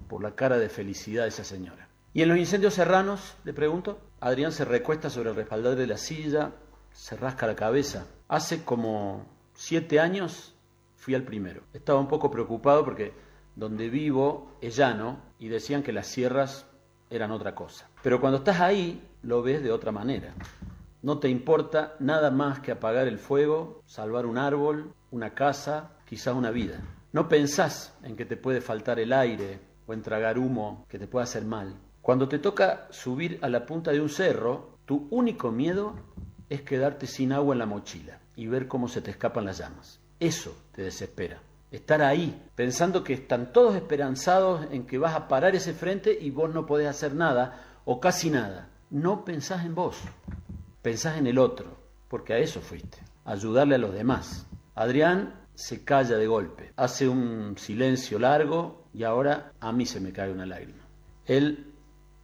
Por 0.08 0.24
la 0.24 0.36
cara 0.36 0.58
de 0.58 0.70
felicidad 0.70 1.24
de 1.24 1.30
esa 1.30 1.44
señora. 1.44 1.88
¿Y 2.14 2.22
en 2.22 2.30
los 2.30 2.38
incendios 2.38 2.74
serranos? 2.74 3.36
Le 3.44 3.54
pregunto. 3.54 4.00
Adrián 4.20 4.52
se 4.52 4.66
recuesta 4.66 5.10
sobre 5.10 5.30
el 5.30 5.36
respaldar 5.36 5.76
de 5.76 5.88
la 5.88 5.98
silla, 5.98 6.54
se 6.92 7.16
rasca 7.16 7.48
la 7.48 7.56
cabeza. 7.56 8.08
Hace 8.28 8.64
como 8.64 9.26
siete 9.54 10.00
años 10.00 10.56
fui 10.96 11.16
al 11.16 11.24
primero. 11.24 11.64
Estaba 11.74 12.00
un 12.00 12.08
poco 12.08 12.32
preocupado 12.32 12.84
porque 12.84 13.14
donde 13.60 13.90
vivo 13.90 14.58
es 14.62 14.78
llano 14.78 15.20
y 15.38 15.50
decían 15.50 15.84
que 15.84 15.92
las 15.92 16.08
sierras 16.08 16.66
eran 17.10 17.32
otra 17.32 17.54
cosa. 17.54 17.90
Pero 18.02 18.22
cuando 18.22 18.38
estás 18.40 18.62
ahí 18.62 19.04
lo 19.22 19.42
ves 19.42 19.62
de 19.62 19.72
otra 19.72 19.92
manera. 19.92 20.34
No 21.02 21.20
te 21.20 21.30
importa 21.30 21.96
nada 22.00 22.32
más 22.32 22.60
que 22.60 22.72
apagar 22.72 23.08
el 23.08 23.20
fuego, 23.20 23.82
salvar 23.86 24.26
un 24.26 24.38
árbol, 24.38 24.94
una 25.12 25.34
casa, 25.34 25.92
quizás 26.06 26.36
una 26.36 26.52
vida. 26.52 26.82
No 27.12 27.28
pensás 27.28 27.96
en 28.04 28.16
que 28.16 28.26
te 28.26 28.38
puede 28.38 28.62
faltar 28.62 29.00
el 29.00 29.14
aire 29.14 29.60
o 29.88 29.94
en 29.94 30.02
tragar 30.02 30.38
humo 30.38 30.86
que 30.90 31.00
te 31.00 31.08
pueda 31.08 31.24
hacer 31.24 31.46
mal. 31.46 31.76
Cuando 32.02 32.28
te 32.28 32.40
toca 32.40 32.88
subir 32.92 33.40
a 33.42 33.50
la 33.50 33.66
punta 33.66 33.92
de 33.92 34.02
un 34.02 34.10
cerro, 34.10 34.78
tu 34.86 35.08
único 35.10 35.52
miedo 35.52 35.96
es 36.50 36.62
quedarte 36.62 37.08
sin 37.08 37.34
agua 37.34 37.56
en 37.56 37.60
la 37.60 37.66
mochila 37.66 38.20
y 38.36 38.48
ver 38.48 38.68
cómo 38.68 38.88
se 38.88 39.02
te 39.02 39.12
escapan 39.12 39.46
las 39.46 39.60
llamas. 39.60 40.00
Eso 40.20 40.56
te 40.74 40.82
desespera. 40.82 41.42
Estar 41.72 42.02
ahí, 42.02 42.48
pensando 42.56 43.04
que 43.04 43.14
están 43.14 43.54
todos 43.54 43.76
esperanzados 43.76 44.68
en 44.72 44.88
que 44.88 44.98
vas 44.98 45.14
a 45.16 45.28
parar 45.28 45.56
ese 45.56 45.74
frente 45.74 46.18
y 46.20 46.32
vos 46.32 46.54
no 46.54 46.66
podés 46.66 46.88
hacer 46.88 47.14
nada 47.14 47.82
o 47.86 48.00
casi 48.00 48.30
nada. 48.30 48.70
No 48.90 49.24
pensás 49.24 49.66
en 49.66 49.76
vos, 49.76 49.98
pensás 50.82 51.18
en 51.18 51.28
el 51.28 51.38
otro, 51.38 51.78
porque 52.08 52.34
a 52.34 52.40
eso 52.40 52.60
fuiste, 52.60 52.98
ayudarle 53.24 53.76
a 53.76 53.80
los 53.80 53.94
demás. 53.94 54.48
Adrián 54.74 55.48
se 55.54 55.84
calla 55.84 56.18
de 56.18 56.26
golpe, 56.26 56.74
hace 56.76 57.08
un 57.08 57.56
silencio 57.58 58.18
largo 58.18 58.88
y 58.94 59.04
ahora 59.04 59.54
a 59.60 59.72
mí 59.72 59.86
se 59.86 60.00
me 60.00 60.12
cae 60.12 60.32
una 60.32 60.46
lágrima. 60.46 60.88
Él 61.26 61.74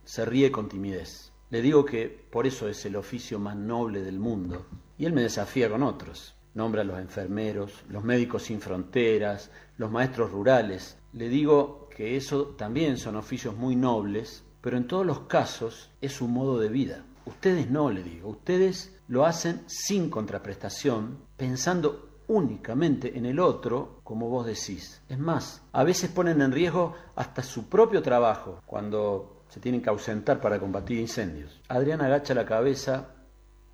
se 0.06 0.26
ríe 0.26 0.52
con 0.52 0.70
timidez. 0.70 1.32
Le 1.50 1.62
digo 1.62 1.86
que 1.86 2.08
por 2.08 2.48
eso 2.48 2.68
es 2.68 2.86
el 2.86 2.96
oficio 2.96 3.38
más 3.38 3.56
noble 3.56 4.02
del 4.02 4.20
mundo 4.20 4.66
y 4.98 5.06
él 5.06 5.14
me 5.14 5.22
desafía 5.22 5.70
con 5.70 5.84
otros. 5.84 6.35
Nombra 6.56 6.82
a 6.82 6.86
los 6.86 7.00
enfermeros, 7.00 7.84
los 7.90 8.04
médicos 8.04 8.44
sin 8.44 8.60
fronteras, 8.60 9.52
los 9.78 9.92
maestros 9.92 10.32
rurales. 10.32 10.98
Le 11.14 11.30
digo 11.30 11.88
que 11.96 12.18
eso 12.18 12.56
también 12.58 12.98
son 12.98 13.16
oficios 13.16 13.56
muy 13.56 13.76
nobles, 13.76 14.44
pero 14.62 14.78
en 14.78 14.88
todos 14.88 15.06
los 15.06 15.20
casos 15.22 15.92
es 16.02 16.22
un 16.22 16.34
modo 16.34 16.60
de 16.60 16.70
vida. 16.70 17.04
Ustedes 17.26 17.70
no, 17.70 17.92
le 17.92 18.04
digo, 18.04 18.30
ustedes 18.30 18.98
lo 19.08 19.26
hacen 19.26 19.64
sin 19.68 20.10
contraprestación, 20.10 21.20
pensando 21.38 22.10
únicamente 22.28 23.18
en 23.18 23.26
el 23.26 23.40
otro, 23.40 24.00
como 24.04 24.30
vos 24.30 24.46
decís. 24.46 25.02
Es 25.10 25.20
más, 25.20 25.62
a 25.72 25.84
veces 25.84 26.10
ponen 26.10 26.42
en 26.42 26.52
riesgo 26.52 26.96
hasta 27.16 27.44
su 27.44 27.68
propio 27.68 28.02
trabajo 28.02 28.62
cuando 28.66 29.44
se 29.50 29.60
tienen 29.60 29.82
que 29.82 29.90
ausentar 29.90 30.42
para 30.42 30.60
combatir 30.60 31.00
incendios. 31.00 31.62
Adrián 31.68 32.02
agacha 32.02 32.34
la 32.34 32.46
cabeza, 32.46 33.10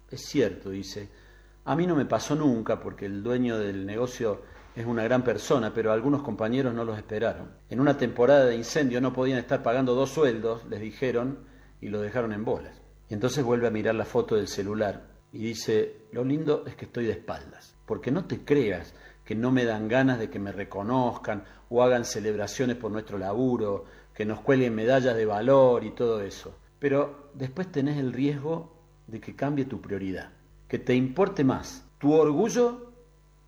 es 0.09 0.25
cierto, 0.25 0.69
dice, 0.69 1.09
a 1.65 1.75
mí 1.75 1.85
no 1.85 1.95
me 1.95 2.05
pasó 2.05 2.35
nunca 2.35 2.79
porque 2.79 3.05
el 3.05 3.21
dueño 3.23 3.57
del 3.57 3.85
negocio 3.85 4.41
es 4.75 4.85
una 4.85 5.03
gran 5.03 5.23
persona, 5.23 5.73
pero 5.73 5.91
algunos 5.91 6.23
compañeros 6.23 6.73
no 6.73 6.85
los 6.85 6.97
esperaron. 6.97 7.49
En 7.69 7.79
una 7.79 7.97
temporada 7.97 8.45
de 8.45 8.55
incendio 8.55 9.01
no 9.01 9.13
podían 9.13 9.39
estar 9.39 9.61
pagando 9.61 9.93
dos 9.93 10.09
sueldos, 10.09 10.65
les 10.69 10.79
dijeron, 10.79 11.39
y 11.81 11.89
lo 11.89 12.01
dejaron 12.01 12.31
en 12.31 12.45
bolas. 12.45 12.81
Y 13.09 13.13
entonces 13.13 13.43
vuelve 13.43 13.67
a 13.67 13.71
mirar 13.71 13.95
la 13.95 14.05
foto 14.05 14.35
del 14.35 14.47
celular 14.47 15.07
y 15.33 15.39
dice, 15.39 16.07
lo 16.11 16.23
lindo 16.23 16.63
es 16.65 16.75
que 16.75 16.85
estoy 16.85 17.05
de 17.05 17.11
espaldas, 17.11 17.75
porque 17.85 18.11
no 18.11 18.25
te 18.25 18.43
creas 18.43 18.93
que 19.25 19.35
no 19.35 19.51
me 19.51 19.65
dan 19.65 19.87
ganas 19.87 20.19
de 20.19 20.29
que 20.29 20.39
me 20.39 20.51
reconozcan 20.51 21.43
o 21.69 21.83
hagan 21.83 22.05
celebraciones 22.05 22.77
por 22.77 22.91
nuestro 22.91 23.17
laburo, 23.17 23.85
que 24.13 24.25
nos 24.25 24.41
cuelguen 24.41 24.75
medallas 24.75 25.15
de 25.15 25.25
valor 25.25 25.83
y 25.83 25.91
todo 25.91 26.21
eso. 26.21 26.57
Pero 26.79 27.31
después 27.33 27.71
tenés 27.71 27.97
el 27.97 28.13
riesgo 28.13 28.75
de 29.07 29.19
que 29.19 29.35
cambie 29.35 29.65
tu 29.65 29.79
prioridad, 29.81 30.31
que 30.71 30.79
te 30.79 30.95
importe 30.95 31.43
más 31.43 31.83
tu 31.97 32.13
orgullo 32.13 32.93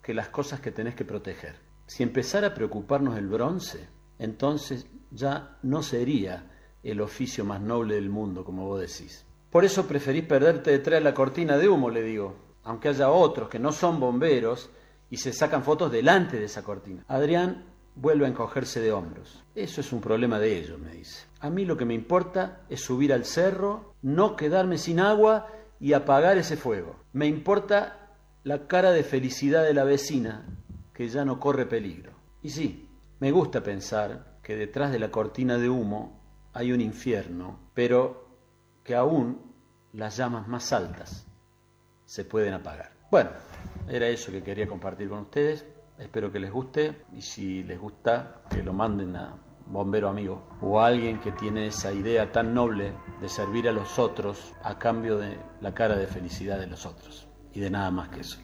que 0.02 0.14
las 0.14 0.28
cosas 0.28 0.60
que 0.60 0.72
tenés 0.72 0.94
que 0.94 1.06
proteger. 1.06 1.56
Si 1.88 2.04
empezara 2.04 2.48
a 2.48 2.54
preocuparnos 2.54 3.18
el 3.18 3.30
bronce, 3.30 3.88
entonces 4.20 4.88
ya 5.10 5.58
no 5.64 5.84
sería 5.84 6.52
el 6.84 7.00
oficio 7.00 7.46
más 7.46 7.62
noble 7.62 7.96
del 7.96 8.10
mundo, 8.10 8.44
como 8.44 8.66
vos 8.66 8.82
decís. 8.82 9.26
Por 9.50 9.64
eso 9.64 9.88
preferís 9.88 10.26
perderte 10.26 10.72
detrás 10.72 11.00
de 11.00 11.06
la 11.06 11.14
cortina 11.14 11.58
de 11.58 11.70
humo, 11.70 11.90
le 11.90 12.04
digo, 12.04 12.36
aunque 12.66 12.90
haya 12.90 13.10
otros 13.10 13.48
que 13.48 13.58
no 13.58 13.72
son 13.72 14.02
bomberos 14.02 14.70
y 15.10 15.16
se 15.16 15.32
sacan 15.32 15.64
fotos 15.64 15.94
delante 15.94 16.38
de 16.38 16.48
esa 16.48 16.62
cortina. 16.62 17.06
Adrián 17.08 17.64
vuelve 17.96 18.26
a 18.26 18.30
encogerse 18.30 18.82
de 18.82 18.92
hombros. 18.92 19.46
Eso 19.56 19.80
es 19.80 19.94
un 19.94 20.02
problema 20.02 20.40
de 20.40 20.58
ellos, 20.58 20.78
me 20.78 20.92
dice. 20.92 21.24
A 21.40 21.50
mí 21.50 21.64
lo 21.64 21.78
que 21.78 21.86
me 21.86 21.94
importa 21.94 22.64
es 22.68 22.82
subir 22.82 23.14
al 23.14 23.24
cerro, 23.24 23.94
no 24.02 24.36
quedarme 24.36 24.78
sin 24.78 25.00
agua 25.00 25.48
y 25.84 25.92
apagar 25.92 26.38
ese 26.38 26.56
fuego. 26.56 26.96
Me 27.12 27.28
importa 27.28 28.16
la 28.44 28.68
cara 28.68 28.94
de 28.94 29.04
felicidad 29.04 29.66
de 29.66 29.74
la 29.74 29.84
vecina, 29.84 30.46
que 30.94 31.10
ya 31.10 31.26
no 31.26 31.42
corre 31.42 31.66
peligro. 31.66 32.14
Y 32.42 32.52
sí, 32.52 32.88
me 33.20 33.32
gusta 33.32 33.62
pensar 33.62 34.38
que 34.42 34.56
detrás 34.56 34.94
de 34.94 35.00
la 35.00 35.12
cortina 35.12 35.58
de 35.58 35.70
humo 35.70 36.22
hay 36.54 36.72
un 36.72 36.80
infierno, 36.80 37.60
pero 37.74 38.30
que 38.82 38.96
aún 38.96 39.42
las 39.92 40.16
llamas 40.16 40.48
más 40.48 40.72
altas 40.72 41.28
se 42.06 42.24
pueden 42.24 42.54
apagar. 42.54 42.94
Bueno, 43.12 43.32
era 43.90 44.08
eso 44.08 44.32
que 44.32 44.42
quería 44.42 44.68
compartir 44.68 45.10
con 45.10 45.20
ustedes. 45.20 45.66
Espero 46.00 46.32
que 46.32 46.40
les 46.40 46.52
guste 46.54 47.04
y 47.12 47.22
si 47.22 47.62
les 47.62 47.78
gusta, 47.78 48.44
que 48.50 48.64
lo 48.64 48.72
manden 48.72 49.18
a 49.18 49.36
bombero 49.66 50.10
amigo 50.10 50.44
o 50.62 50.80
a 50.80 50.88
alguien 50.88 51.20
que 51.20 51.32
tiene 51.32 51.68
esa 51.68 51.94
idea 51.94 52.32
tan 52.32 52.54
noble 52.54 52.94
de 53.22 53.30
servir 53.30 53.68
a 53.68 53.72
los 53.72 54.00
otros 54.00 54.54
a 54.64 54.78
cambio 54.78 55.18
de 55.18 55.38
la 55.62 55.74
cara 55.74 55.96
de 55.96 56.08
felicidad 56.08 56.60
de 56.60 56.68
los 56.68 56.86
otros 56.86 57.28
y 57.54 57.60
de 57.60 57.70
nada 57.70 57.92
más 57.92 58.10
que 58.10 58.22
eso. 58.22 58.40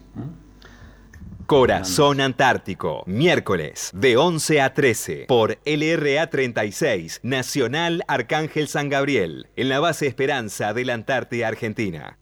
Corazón 1.46 2.20
Antártico, 2.20 3.02
miércoles 3.06 3.90
de 3.92 4.16
11 4.16 4.60
a 4.60 4.72
13 4.72 5.24
por 5.26 5.58
LRA 5.64 6.30
36, 6.30 7.20
Nacional 7.24 8.04
Arcángel 8.06 8.68
San 8.68 8.88
Gabriel, 8.88 9.48
en 9.56 9.68
la 9.68 9.80
base 9.80 10.06
Esperanza 10.06 10.72
de 10.72 10.84
la 10.84 10.94
Antártida 10.94 11.48
Argentina. 11.48 12.19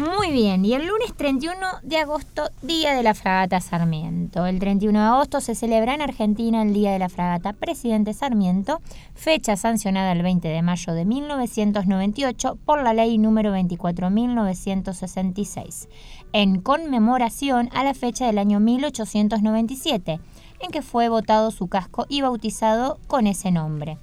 Muy 0.00 0.32
bien, 0.32 0.64
y 0.64 0.72
el 0.72 0.86
lunes 0.86 1.12
31 1.14 1.54
de 1.82 1.98
agosto, 1.98 2.48
Día 2.62 2.94
de 2.94 3.02
la 3.02 3.12
Fragata 3.12 3.60
Sarmiento. 3.60 4.46
El 4.46 4.58
31 4.58 4.98
de 4.98 5.04
agosto 5.04 5.42
se 5.42 5.54
celebra 5.54 5.94
en 5.94 6.00
Argentina 6.00 6.62
el 6.62 6.72
Día 6.72 6.92
de 6.92 6.98
la 6.98 7.10
Fragata 7.10 7.52
Presidente 7.52 8.14
Sarmiento, 8.14 8.80
fecha 9.14 9.58
sancionada 9.58 10.12
el 10.12 10.22
20 10.22 10.48
de 10.48 10.62
mayo 10.62 10.94
de 10.94 11.04
1998 11.04 12.56
por 12.64 12.82
la 12.82 12.94
ley 12.94 13.18
número 13.18 13.54
24.966, 13.54 15.88
en 16.32 16.62
conmemoración 16.62 17.68
a 17.74 17.84
la 17.84 17.92
fecha 17.92 18.26
del 18.26 18.38
año 18.38 18.58
1897, 18.58 20.18
en 20.60 20.70
que 20.70 20.80
fue 20.80 21.10
votado 21.10 21.50
su 21.50 21.68
casco 21.68 22.06
y 22.08 22.22
bautizado 22.22 22.98
con 23.06 23.26
ese 23.26 23.50
nombre. 23.50 23.98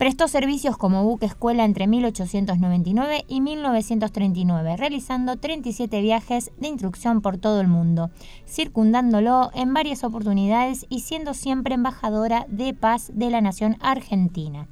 Prestó 0.00 0.28
servicios 0.28 0.78
como 0.78 1.04
buque 1.04 1.26
escuela 1.26 1.62
entre 1.62 1.86
1899 1.86 3.26
y 3.28 3.42
1939, 3.42 4.78
realizando 4.78 5.36
37 5.36 6.00
viajes 6.00 6.52
de 6.56 6.68
instrucción 6.68 7.20
por 7.20 7.36
todo 7.36 7.60
el 7.60 7.68
mundo, 7.68 8.08
circundándolo 8.48 9.50
en 9.52 9.74
varias 9.74 10.02
oportunidades 10.02 10.86
y 10.88 11.00
siendo 11.00 11.34
siempre 11.34 11.74
embajadora 11.74 12.46
de 12.48 12.72
paz 12.72 13.10
de 13.12 13.28
la 13.28 13.42
nación 13.42 13.76
argentina, 13.80 14.68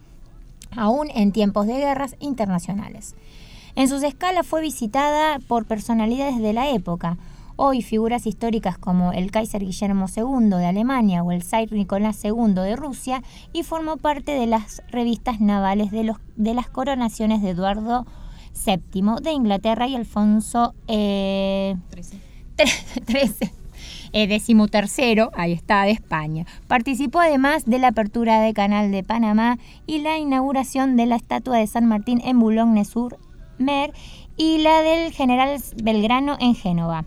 aún 0.74 1.10
en 1.14 1.32
tiempos 1.32 1.66
de 1.66 1.76
guerras 1.76 2.16
internacionales. 2.20 3.14
En 3.74 3.86
sus 3.86 4.02
escalas 4.04 4.46
fue 4.46 4.62
visitada 4.62 5.40
por 5.46 5.66
personalidades 5.66 6.38
de 6.38 6.54
la 6.54 6.70
época, 6.70 7.18
Hoy 7.60 7.82
figuras 7.82 8.24
históricas 8.28 8.78
como 8.78 9.10
el 9.10 9.32
Kaiser 9.32 9.64
Guillermo 9.64 10.06
II 10.16 10.48
de 10.48 10.66
Alemania 10.66 11.24
o 11.24 11.32
el 11.32 11.42
Tsar 11.42 11.72
Nicolás 11.72 12.22
II 12.22 12.54
de 12.54 12.76
Rusia 12.76 13.24
y 13.52 13.64
formó 13.64 13.96
parte 13.96 14.30
de 14.30 14.46
las 14.46 14.80
revistas 14.92 15.40
navales 15.40 15.90
de, 15.90 16.04
los, 16.04 16.18
de 16.36 16.54
las 16.54 16.68
coronaciones 16.68 17.42
de 17.42 17.50
Eduardo 17.50 18.06
VII 18.64 19.16
de 19.20 19.32
Inglaterra 19.32 19.88
y 19.88 19.96
Alfonso 19.96 20.72
eh, 20.86 21.74
XIII. 23.08 23.50
Eh, 24.12 24.40
ahí 25.34 25.52
está, 25.52 25.82
de 25.82 25.90
España. 25.90 26.46
Participó 26.68 27.18
además 27.18 27.64
de 27.64 27.80
la 27.80 27.88
apertura 27.88 28.40
del 28.40 28.54
Canal 28.54 28.92
de 28.92 29.02
Panamá 29.02 29.58
y 29.84 29.98
la 29.98 30.16
inauguración 30.16 30.96
de 30.96 31.06
la 31.06 31.16
estatua 31.16 31.58
de 31.58 31.66
San 31.66 31.86
Martín 31.86 32.20
en 32.24 32.38
Boulogne-sur-Mer 32.38 33.92
y 34.36 34.58
la 34.58 34.82
del 34.82 35.12
general 35.12 35.60
Belgrano 35.82 36.36
en 36.38 36.54
Génova 36.54 37.04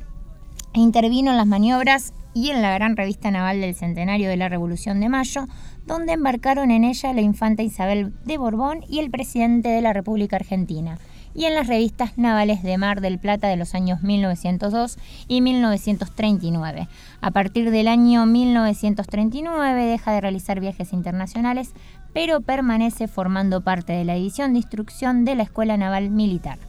intervino 0.80 1.32
en 1.32 1.38
las 1.38 1.48
maniobras 1.48 2.14
y 2.34 2.50
en 2.50 2.62
la 2.62 2.74
gran 2.74 2.96
revista 2.96 3.30
naval 3.30 3.60
del 3.60 3.76
centenario 3.76 4.30
de 4.30 4.38
la 4.38 4.50
Revolución 4.50 5.00
de 5.00 5.10
Mayo, 5.10 5.48
donde 5.86 6.14
embarcaron 6.14 6.72
en 6.72 6.84
ella 6.84 7.14
la 7.14 7.22
infanta 7.22 7.64
Isabel 7.64 8.14
de 8.24 8.38
Borbón 8.38 8.82
y 8.88 9.00
el 9.00 9.12
presidente 9.12 9.70
de 9.70 9.82
la 9.82 9.94
República 9.94 10.38
Argentina, 10.38 10.98
y 11.34 11.46
en 11.46 11.56
las 11.56 11.68
revistas 11.68 12.18
navales 12.18 12.64
de 12.64 12.78
Mar 12.78 13.02
del 13.02 13.20
Plata 13.20 13.48
de 13.48 13.58
los 13.58 13.76
años 13.76 14.02
1902 14.02 14.98
y 15.28 15.42
1939. 15.42 16.88
A 17.22 17.32
partir 17.32 17.72
del 17.72 17.88
año 17.88 18.26
1939 18.26 19.86
deja 19.86 20.14
de 20.14 20.22
realizar 20.22 20.60
viajes 20.60 20.94
internacionales, 20.94 21.74
pero 22.14 22.42
permanece 22.42 23.08
formando 23.08 23.62
parte 23.62 23.94
de 23.94 24.06
la 24.06 24.16
edición 24.16 24.54
de 24.54 24.60
instrucción 24.60 25.26
de 25.26 25.36
la 25.36 25.44
Escuela 25.44 25.78
Naval 25.78 26.12
Militar 26.12 26.60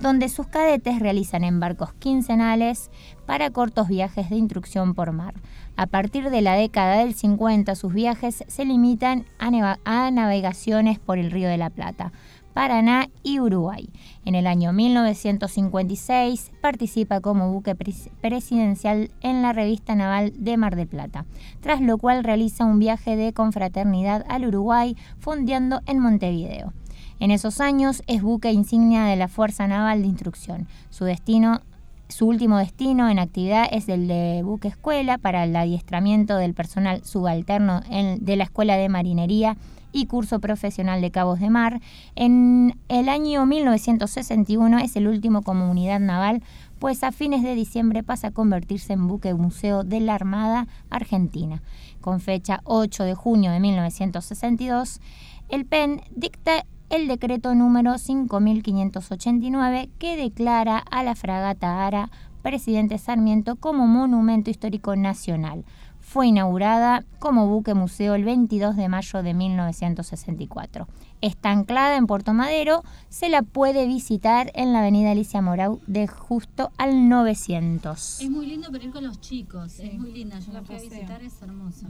donde 0.00 0.28
sus 0.28 0.46
cadetes 0.46 1.00
realizan 1.00 1.44
embarcos 1.44 1.92
quincenales 1.94 2.90
para 3.28 3.50
cortos 3.50 3.88
viajes 3.88 4.30
de 4.30 4.36
instrucción 4.36 4.94
por 4.94 5.12
mar. 5.12 5.34
A 5.76 5.84
partir 5.86 6.30
de 6.30 6.40
la 6.40 6.54
década 6.54 7.00
del 7.00 7.12
50, 7.12 7.74
sus 7.74 7.92
viajes 7.92 8.42
se 8.48 8.64
limitan 8.64 9.26
a, 9.38 10.10
navegaciones 10.10 10.98
por 10.98 11.18
el 11.18 11.30
Río 11.30 11.50
de 11.50 11.58
la 11.58 11.68
Plata, 11.68 12.10
Paraná 12.54 13.10
y 13.22 13.38
Uruguay. 13.38 13.90
En 14.24 14.34
el 14.34 14.46
año 14.46 14.72
1956 14.72 16.52
participa 16.62 17.20
como 17.20 17.52
buque 17.52 17.76
pres- 17.76 18.10
presidencial 18.22 19.10
en 19.20 19.42
la 19.42 19.52
revista 19.52 19.94
naval 19.94 20.32
de 20.34 20.56
Mar 20.56 20.74
del 20.74 20.88
Plata, 20.88 21.26
tras 21.60 21.82
lo 21.82 21.98
cual 21.98 22.24
realiza 22.24 22.64
un 22.64 22.78
viaje 22.78 23.14
de 23.14 23.34
confraternidad 23.34 24.24
al 24.30 24.46
Uruguay, 24.46 24.96
fondeando 25.18 25.82
en 25.84 25.98
Montevideo. 25.98 26.72
En 27.20 27.30
esos 27.30 27.60
años 27.60 28.02
es 28.06 28.22
buque 28.22 28.52
insignia 28.52 29.04
de 29.04 29.16
la 29.16 29.28
Fuerza 29.28 29.66
Naval 29.66 30.00
de 30.00 30.08
Instrucción. 30.08 30.66
Su 30.88 31.04
destino 31.04 31.60
su 32.08 32.26
último 32.26 32.58
destino 32.58 33.08
en 33.08 33.18
actividad 33.18 33.68
es 33.70 33.88
el 33.88 34.08
de 34.08 34.42
buque 34.42 34.68
escuela 34.68 35.18
para 35.18 35.44
el 35.44 35.54
adiestramiento 35.54 36.36
del 36.36 36.54
personal 36.54 37.04
subalterno 37.04 37.82
de 38.18 38.36
la 38.36 38.44
Escuela 38.44 38.76
de 38.76 38.88
Marinería 38.88 39.56
y 39.92 40.06
curso 40.06 40.38
profesional 40.40 41.00
de 41.00 41.10
cabos 41.10 41.40
de 41.40 41.50
mar. 41.50 41.80
En 42.14 42.78
el 42.88 43.08
año 43.08 43.46
1961 43.46 44.78
es 44.78 44.96
el 44.96 45.08
último 45.08 45.42
como 45.42 45.70
unidad 45.70 46.00
naval, 46.00 46.42
pues 46.78 47.02
a 47.02 47.12
fines 47.12 47.42
de 47.42 47.54
diciembre 47.54 48.02
pasa 48.02 48.28
a 48.28 48.32
convertirse 48.32 48.92
en 48.92 49.06
buque 49.06 49.34
museo 49.34 49.84
de 49.84 50.00
la 50.00 50.14
Armada 50.14 50.66
Argentina. 50.90 51.62
Con 52.00 52.20
fecha 52.20 52.60
8 52.64 53.04
de 53.04 53.14
junio 53.14 53.50
de 53.50 53.60
1962, 53.60 55.00
el 55.48 55.64
PEN 55.64 56.02
dicta 56.14 56.64
el 56.90 57.06
decreto 57.08 57.54
número 57.54 57.98
5589 57.98 59.90
que 59.98 60.16
declara 60.16 60.78
a 60.78 61.02
la 61.02 61.14
fragata 61.14 61.86
Ara 61.86 62.10
Presidente 62.42 62.98
Sarmiento 62.98 63.56
como 63.56 63.86
monumento 63.86 64.50
histórico 64.50 64.96
nacional. 64.96 65.64
Fue 66.00 66.28
inaugurada 66.28 67.04
como 67.18 67.48
buque 67.48 67.74
museo 67.74 68.14
el 68.14 68.24
22 68.24 68.76
de 68.76 68.88
mayo 68.88 69.22
de 69.22 69.34
1964. 69.34 70.88
Está 71.20 71.50
anclada 71.50 71.96
en 71.96 72.06
Puerto 72.06 72.32
Madero, 72.32 72.82
se 73.10 73.28
la 73.28 73.42
puede 73.42 73.86
visitar 73.86 74.50
en 74.54 74.72
la 74.72 74.78
avenida 74.78 75.10
Alicia 75.10 75.42
Morau 75.42 75.80
de 75.86 76.06
justo 76.06 76.70
al 76.78 77.10
900. 77.10 78.20
Es 78.22 78.30
muy 78.30 78.46
lindo 78.46 78.68
pero 78.72 78.84
ir 78.84 78.92
con 78.92 79.04
los 79.04 79.20
chicos, 79.20 79.78
es 79.80 79.98
muy 79.98 80.12
linda. 80.12 80.38
Yo 80.38 80.52
la 80.52 80.62
fui 80.62 80.76
a 80.76 80.80
visitar, 80.80 81.22
es 81.22 81.42
hermosa. 81.42 81.88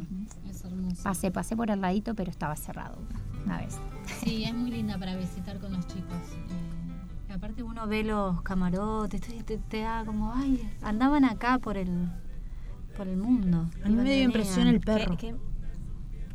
Es 0.50 0.64
hermosa. 0.64 1.02
Pasé, 1.04 1.30
pasé 1.30 1.54
por 1.54 1.70
el 1.70 1.80
ladito, 1.80 2.16
pero 2.16 2.30
estaba 2.30 2.56
cerrado 2.56 2.98
una 3.44 3.58
vez. 3.58 3.78
Sí, 4.22 4.44
es 4.44 4.54
muy 4.54 4.70
linda 4.70 4.98
para 4.98 5.16
visitar 5.16 5.58
con 5.58 5.72
los 5.72 5.86
chicos. 5.86 6.16
Eh, 7.28 7.32
aparte 7.32 7.62
uno 7.62 7.86
ve 7.86 8.04
los 8.04 8.40
camarotes, 8.42 9.20
te, 9.20 9.42
te- 9.42 9.58
te 9.58 9.80
da 9.82 10.04
como, 10.04 10.32
ay, 10.34 10.68
andaban 10.82 11.24
acá 11.24 11.58
por 11.58 11.76
el 11.76 12.08
por 12.96 13.06
el 13.06 13.16
mundo. 13.16 13.68
A 13.84 13.88
mí 13.88 13.94
me 13.94 14.02
dio 14.14 14.24
impresión 14.24 14.66
el 14.66 14.80
perro. 14.80 15.16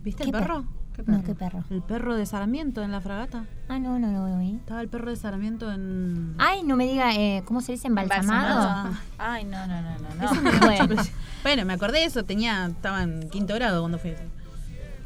¿Viste 0.02 0.24
el 0.24 0.32
¿Qué 0.32 0.38
perro? 0.38 0.66
perro? 0.96 1.08
No, 1.08 1.24
¿qué 1.24 1.34
perro? 1.36 1.64
El 1.72 1.82
perro 1.82 2.16
de 2.16 2.26
Sarmiento 2.26 2.84
en 2.84 2.92
la 2.92 3.02
fragata. 3.02 3.46
Ah, 3.68 3.80
no, 3.80 3.98
no, 4.00 4.12
no, 4.12 4.28
no. 4.30 4.40
Estaba 4.42 4.80
el 4.82 4.88
perro 4.90 5.10
de 5.10 5.16
Sarmiento 5.18 5.72
en. 5.72 6.36
Ay, 6.38 6.62
no 6.64 6.76
me 6.78 6.86
diga, 6.86 7.16
eh, 7.16 7.42
¿cómo 7.46 7.62
se 7.62 7.72
dice? 7.74 7.88
¿Embalsamado? 7.88 8.60
Embalsamado. 8.62 8.96
Ay, 9.18 9.44
no, 9.46 9.66
no, 9.68 9.82
no, 9.82 9.92
no. 9.98 10.60
Bueno. 10.66 11.02
Bueno, 11.42 11.66
me 11.66 11.74
acordé 11.74 12.00
de 12.00 12.06
eso, 12.06 12.24
tenía, 12.24 12.68
estaba 12.68 13.04
en 13.04 13.28
quinto 13.30 13.56
grado 13.56 13.82
cuando 13.82 13.98
fui 13.98 14.12
eso. 14.12 14.24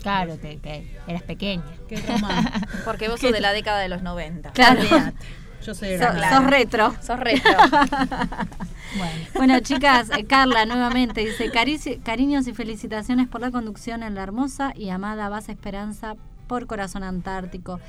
Claro, 0.07 0.37
te, 0.37 0.57
te- 0.57 0.97
eras 1.07 1.23
pequeña. 1.23 1.63
Qué 1.87 1.97
romántico. 1.97 2.59
Porque 2.85 3.09
vos 3.09 3.19
sos 3.19 3.31
de 3.31 3.41
la 3.41 3.51
década 3.51 3.79
de 3.79 3.89
los 3.89 4.01
90. 4.01 4.51
Claro. 4.51 4.81
Yo 5.65 5.73
soy 5.75 5.89
de 5.89 5.97
So- 5.99 6.13
la 6.13 6.29
sos 6.29 6.43
retro. 6.45 6.95
Sos 7.01 7.19
retro. 7.19 7.51
Bueno, 9.35 9.59
chicas, 9.59 10.09
eh, 10.17 10.25
Carla 10.25 10.65
nuevamente 10.65 11.21
dice 11.21 11.51
"Carici- 11.51 12.01
cariños 12.01 12.47
y 12.47 12.53
felicitaciones 12.53 13.27
por 13.27 13.41
la 13.41 13.51
conducción 13.51 14.01
en 14.01 14.15
la 14.15 14.23
hermosa 14.23 14.71
y 14.75 14.89
amada 14.89 15.29
base 15.29 15.51
Esperanza 15.51 16.15
por 16.47 16.67
Corazón 16.67 17.03
Antártico. 17.03 17.79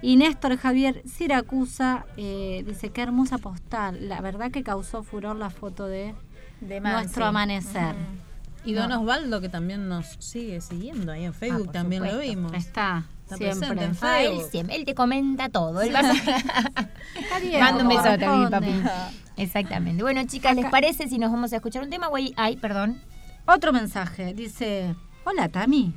Y 0.00 0.16
Néstor 0.16 0.56
Javier 0.56 1.02
Siracusa 1.06 2.06
eh, 2.16 2.62
dice 2.66 2.90
qué 2.90 3.02
hermosa 3.02 3.38
postal. 3.38 4.08
La 4.08 4.20
verdad 4.20 4.50
que 4.50 4.62
causó 4.62 5.02
furor 5.02 5.36
la 5.36 5.50
foto 5.50 5.86
de, 5.86 6.14
nuestro 6.60 7.24
amanecer. 7.26 7.94
Y 8.64 8.72
Don 8.72 8.88
No. 8.88 9.00
Osvaldo, 9.00 9.40
que 9.40 9.48
también 9.48 9.88
nos 9.88 10.06
sigue 10.18 10.60
siguiendo 10.60 11.12
ahí 11.12 11.24
en 11.24 11.34
Facebook, 11.34 11.64
por 11.66 11.72
también 11.72 12.02
lo 12.04 12.18
vimos. 12.18 12.52
Está, 12.54 13.04
Está 13.24 13.36
siempre. 13.36 13.68
presente 13.68 13.84
en 13.84 13.96
Ah, 14.10 14.22
él, 14.22 14.28
Facebook. 14.32 14.50
siempre, 14.50 14.76
él 14.76 14.84
te 14.84 14.94
comenta 14.94 15.48
todo. 15.50 15.80
Él 15.82 15.94
va 15.94 16.00
Está 17.14 17.38
bien, 17.40 17.60
Manda 17.60 17.82
un 17.82 17.88
besote, 17.88 18.18
mi 18.18 18.26
corresponde. 18.26 18.50
papi. 18.82 19.16
Exactamente. 19.36 20.02
Bueno, 20.02 20.22
chicas, 20.26 20.56
¿les 20.56 20.66
parece 20.70 21.08
si 21.08 21.18
nos 21.18 21.30
vamos 21.30 21.52
a 21.52 21.56
escuchar 21.56 21.82
un 21.82 21.90
tema? 21.90 22.06
Güey, 22.08 22.32
ay, 22.36 22.56
perdón. 22.56 23.00
Otro 23.46 23.72
mensaje, 23.72 24.32
dice, 24.32 24.94
hola 25.24 25.48
Tami. 25.50 25.94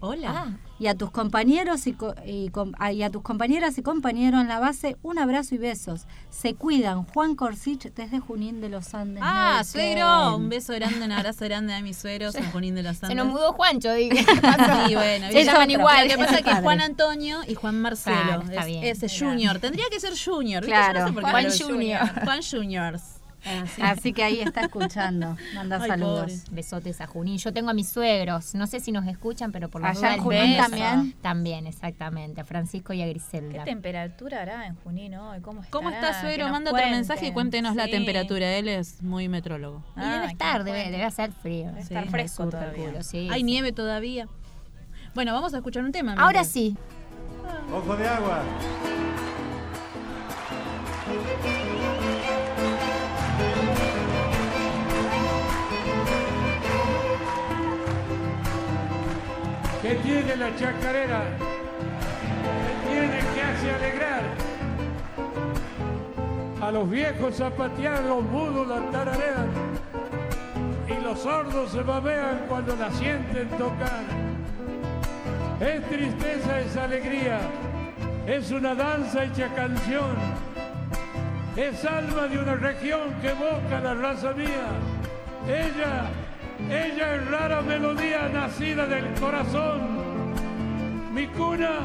Hola. 0.00 0.28
Ah, 0.34 0.56
Y 0.82 0.88
a 0.88 0.96
tus 0.96 1.12
compañeros 1.12 1.86
y, 1.86 1.92
co- 1.92 2.16
y 2.26 2.48
com- 2.48 2.72
ah, 2.80 2.90
y 2.90 3.04
a 3.04 3.10
tus 3.10 3.22
compañeras 3.22 3.78
y 3.78 3.82
compañeros 3.82 4.40
en 4.40 4.48
la 4.48 4.58
base, 4.58 4.96
un 5.02 5.16
abrazo 5.16 5.54
y 5.54 5.58
besos. 5.58 6.06
Se 6.28 6.54
cuidan. 6.54 7.04
Juan 7.04 7.36
Corsich 7.36 7.92
desde 7.94 8.18
Junín 8.18 8.60
de 8.60 8.68
los 8.68 8.92
Andes. 8.92 9.22
Ah, 9.24 9.62
suegro, 9.64 10.34
un 10.36 10.48
beso 10.48 10.72
grande, 10.72 11.04
un 11.04 11.12
abrazo 11.12 11.44
grande 11.44 11.72
a 11.72 11.80
mi 11.82 11.94
suegro, 11.94 12.32
San 12.32 12.50
Junín 12.50 12.74
de 12.74 12.82
los 12.82 12.96
Andes. 12.96 13.10
se 13.10 13.14
nos 13.14 13.28
mudó 13.28 13.52
Juancho, 13.52 13.92
digo. 13.94 14.16
Sí, 14.88 14.94
bueno, 14.96 15.30
llaman 15.30 15.70
igual. 15.70 16.08
Lo 16.08 16.14
que 16.16 16.18
pasa 16.18 16.38
es 16.38 16.42
que 16.44 16.50
es. 16.50 16.58
Juan 16.58 16.80
Antonio 16.80 17.38
y 17.46 17.54
Juan 17.54 17.80
Marcelo. 17.80 18.16
Claro, 18.20 18.42
está 18.42 18.60
es, 18.62 18.66
bien. 18.66 18.84
ese 18.84 19.06
Junior. 19.08 19.60
Tendría 19.60 19.84
que 19.88 20.00
ser 20.00 20.14
Junior. 20.18 20.64
Claro. 20.64 21.08
No 21.12 21.14
sé 21.14 21.30
Juan 21.30 21.46
Junior. 21.56 22.24
Juan 22.24 22.40
Juniors. 22.42 23.02
Así, 23.44 23.82
así 23.82 24.12
que 24.12 24.22
ahí 24.22 24.40
está 24.40 24.62
escuchando. 24.62 25.36
Manda 25.54 25.76
Ay, 25.82 25.88
saludos. 25.88 26.20
pobre. 26.20 26.36
Besotes 26.52 27.00
a 27.00 27.06
Junín. 27.06 27.38
Yo 27.38 27.52
tengo 27.52 27.70
a 27.70 27.74
mis 27.74 27.88
suegros. 27.88 28.54
No 28.54 28.66
sé 28.66 28.78
si 28.80 28.92
nos 28.92 29.06
escuchan, 29.06 29.50
pero 29.52 29.68
por 29.68 29.80
la 29.82 29.88
Allá 29.88 29.98
duda 30.00 30.14
en 30.14 30.20
Junín 30.22 30.40
beso. 30.56 30.62
también. 30.62 31.14
También, 31.22 31.66
exactamente. 31.66 32.40
A 32.40 32.44
Francisco 32.44 32.92
y 32.92 33.02
a 33.02 33.04
¿Qué 33.04 33.10
Griselda. 33.10 33.64
temperatura 33.64 34.42
hará 34.42 34.66
en 34.66 34.76
Junín 34.76 35.14
hoy? 35.16 35.40
¿Cómo, 35.40 35.62
está, 35.90 36.20
suegro? 36.20 36.48
Manda 36.50 36.70
otro 36.70 36.86
mensaje 36.88 37.26
y 37.26 37.32
cuéntenos 37.32 37.74
la 37.74 37.88
temperatura. 37.88 38.56
Él 38.56 38.68
es 38.68 39.02
muy 39.02 39.28
metrólogo. 39.28 39.82
Y 39.96 40.00
debe 40.00 40.12
Ah, 40.12 40.24
estar, 40.30 40.64
debe, 40.64 40.90
debe 40.90 41.04
hacer 41.04 41.32
frío. 41.32 41.66
Debe 41.66 41.82
Sí, 41.82 41.94
estar 41.94 42.08
fresco 42.08 42.44
sur, 42.44 42.52
todavía. 42.52 43.02
sí, 43.02 43.28
Hay 43.30 43.40
sí. 43.40 43.44
nieve 43.44 43.72
todavía. 43.72 44.28
Bueno, 45.14 45.32
vamos 45.34 45.52
a 45.52 45.58
escuchar 45.58 45.82
un 45.84 45.92
tema. 45.92 46.14
Ahora 46.14 46.44
sí. 46.44 46.76
Ojo 47.72 47.96
de 47.96 48.06
agua. 48.08 48.42
Que 59.82 59.96
tiene 59.96 60.36
la 60.36 60.54
chacarera, 60.54 61.22
que 62.62 62.88
tiene 62.88 63.18
que 63.34 63.42
hace 63.42 63.70
alegrar. 63.72 64.22
A 66.62 66.70
los 66.70 66.88
viejos 66.88 67.34
zapatean, 67.34 68.08
los 68.08 68.22
mudos 68.22 68.68
la 68.68 68.90
tararean 68.92 69.50
y 70.86 71.02
los 71.02 71.18
sordos 71.18 71.72
se 71.72 71.82
babean 71.82 72.44
cuando 72.48 72.76
la 72.76 72.92
sienten 72.92 73.48
tocar. 73.58 74.04
Es 75.60 75.84
tristeza, 75.88 76.60
es 76.60 76.76
alegría, 76.76 77.40
es 78.26 78.52
una 78.52 78.76
danza 78.76 79.24
hecha 79.24 79.48
canción, 79.56 80.14
es 81.56 81.84
alma 81.84 82.28
de 82.28 82.38
una 82.38 82.54
región 82.54 83.14
que 83.20 83.30
evoca 83.30 83.80
la 83.82 83.94
raza 83.94 84.32
mía. 84.32 84.68
Ella, 85.48 86.08
ella 86.70 87.14
es 87.16 87.30
rara 87.30 87.60
melodía 87.62 88.28
nacida 88.32 88.86
del 88.86 89.12
corazón. 89.20 90.02
Mi 91.14 91.26
cuna, 91.28 91.80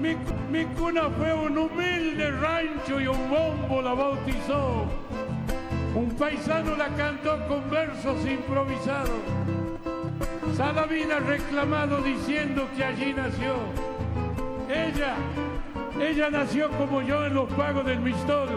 mi, 0.00 0.14
cu- 0.14 0.34
mi 0.50 0.64
cuna 0.66 1.08
fue 1.10 1.32
un 1.34 1.58
humilde 1.58 2.30
rancho 2.30 3.00
y 3.00 3.06
un 3.08 3.30
bombo 3.30 3.82
la 3.82 3.94
bautizó. 3.94 4.86
Un 5.94 6.10
paisano 6.18 6.76
la 6.76 6.88
cantó 6.88 7.38
con 7.48 7.68
versos 7.70 8.24
improvisados. 8.26 9.10
Salavina 10.56 11.18
reclamado 11.18 11.98
diciendo 12.02 12.68
que 12.76 12.84
allí 12.84 13.12
nació. 13.14 13.54
Ella, 14.68 15.14
ella 16.00 16.30
nació 16.30 16.70
como 16.70 17.02
yo 17.02 17.26
en 17.26 17.34
los 17.34 17.48
pagos 17.52 17.84
del 17.84 18.00
Mistol, 18.00 18.48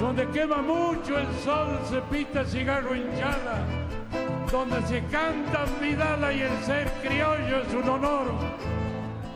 donde 0.00 0.26
quema 0.30 0.56
mucho 0.62 1.18
el 1.18 1.28
sol, 1.44 1.78
se 1.88 2.00
pita 2.12 2.44
cigarro 2.44 2.96
hinchada, 2.96 3.64
donde 4.52 4.82
se 4.86 5.02
canta 5.06 5.64
Vidala 5.80 6.30
y 6.30 6.42
el 6.42 6.64
ser 6.64 6.86
criollo 7.02 7.62
es 7.62 7.74
un 7.74 7.88
honor. 7.88 8.26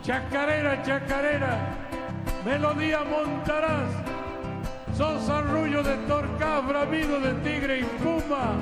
Chacarera, 0.03 0.83
chacarera, 0.83 1.59
melodía 2.45 3.03
montarás, 3.03 3.91
sos 4.95 5.29
arrullo 5.31 5.83
de 5.83 5.97
torca, 6.07 6.61
bramido 6.61 7.19
de 7.19 7.33
tigre 7.43 7.81
y 7.81 7.85
puma, 7.85 8.57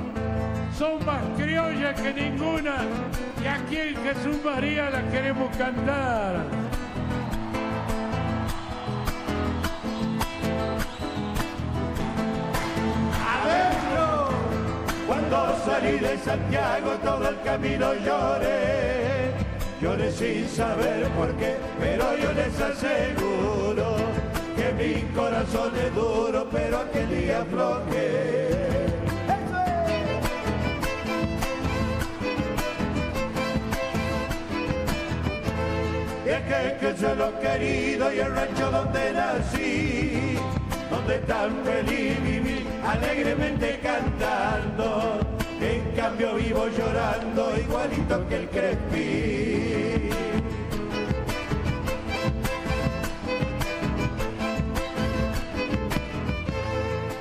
son 0.75 1.05
más 1.05 1.21
criollas 1.37 2.01
que 2.01 2.13
ninguna, 2.13 2.77
y 3.43 3.47
aquí 3.47 3.77
en 3.77 3.95
Jesús 3.97 4.37
María 4.43 4.89
la 4.89 5.03
queremos 5.11 5.55
cantar. 5.57 6.45
Salí 15.75 15.99
de 15.99 16.17
Santiago 16.19 16.91
todo 17.03 17.29
el 17.29 17.41
camino 17.41 17.93
lloré. 17.95 19.33
Lloré 19.81 20.11
sin 20.11 20.47
saber 20.47 21.07
por 21.17 21.31
qué, 21.35 21.55
pero 21.79 22.17
yo 22.17 22.31
les 22.33 22.61
aseguro 22.61 23.87
que 24.55 24.67
mi 24.79 25.01
corazón 25.13 25.71
es 25.75 25.93
duro, 25.93 26.47
pero 26.51 26.77
aquel 26.79 27.09
día 27.09 27.41
afloje. 27.41 28.05
Y 36.25 36.29
es 36.29 36.41
que, 36.49 36.77
que 36.79 36.97
soy 36.97 37.17
lo 37.17 37.39
querido 37.39 38.13
y 38.13 38.19
el 38.19 38.33
rancho 38.33 38.71
donde 38.71 39.13
nací, 39.13 40.37
donde 40.89 41.17
tan 41.19 41.51
feliz 41.65 42.23
viví, 42.23 42.65
alegremente 42.83 43.79
cantando. 43.83 45.35
En 45.61 45.91
cambio 45.95 46.35
vivo 46.35 46.67
llorando 46.77 47.57
igualito 47.57 48.27
que 48.27 48.35
el 48.35 48.49
Crespi. 48.49 50.09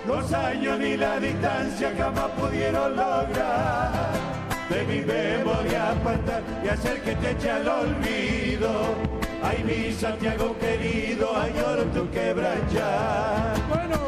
Los 0.06 0.32
años 0.32 0.78
ni 0.78 0.96
la 0.96 1.18
distancia 1.18 1.92
jamás 1.96 2.30
pudieron 2.38 2.96
lograr 2.96 4.12
de 4.68 4.84
mi 4.84 5.00
memoria 5.00 5.90
apartar 5.90 6.42
y 6.64 6.68
hacer 6.68 7.00
que 7.02 7.14
te 7.16 7.30
eche 7.30 7.50
al 7.50 7.68
olvido. 7.68 8.70
Ay, 9.42 9.62
mi 9.64 9.92
Santiago 9.92 10.56
querido, 10.58 11.36
añoro 11.36 11.84
tu 11.84 12.10
quebrachar. 12.10 13.54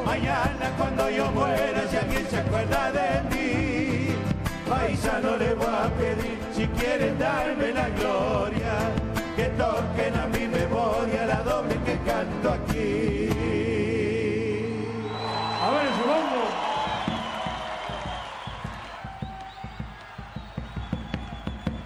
Mañana 0.04 0.72
cuando 0.78 1.10
yo 1.10 1.30
muera, 1.32 1.75
paisano 5.16 5.36
le 5.36 5.54
voy 5.54 5.66
a 5.66 5.88
pedir 5.98 6.38
si 6.52 6.66
quieren 6.68 7.18
darme 7.18 7.72
la 7.72 7.88
gloria, 7.90 8.74
que 9.34 9.44
toquen 9.56 10.14
a 10.14 10.26
mi 10.26 10.46
memoria 10.46 11.26
la 11.26 11.42
doble 11.42 11.76
que 11.84 11.98
canto 11.98 12.52
aquí. 12.52 13.28
A 15.62 15.70
ver, 15.70 15.86
ese 15.86 16.02
bombo. 16.10 16.42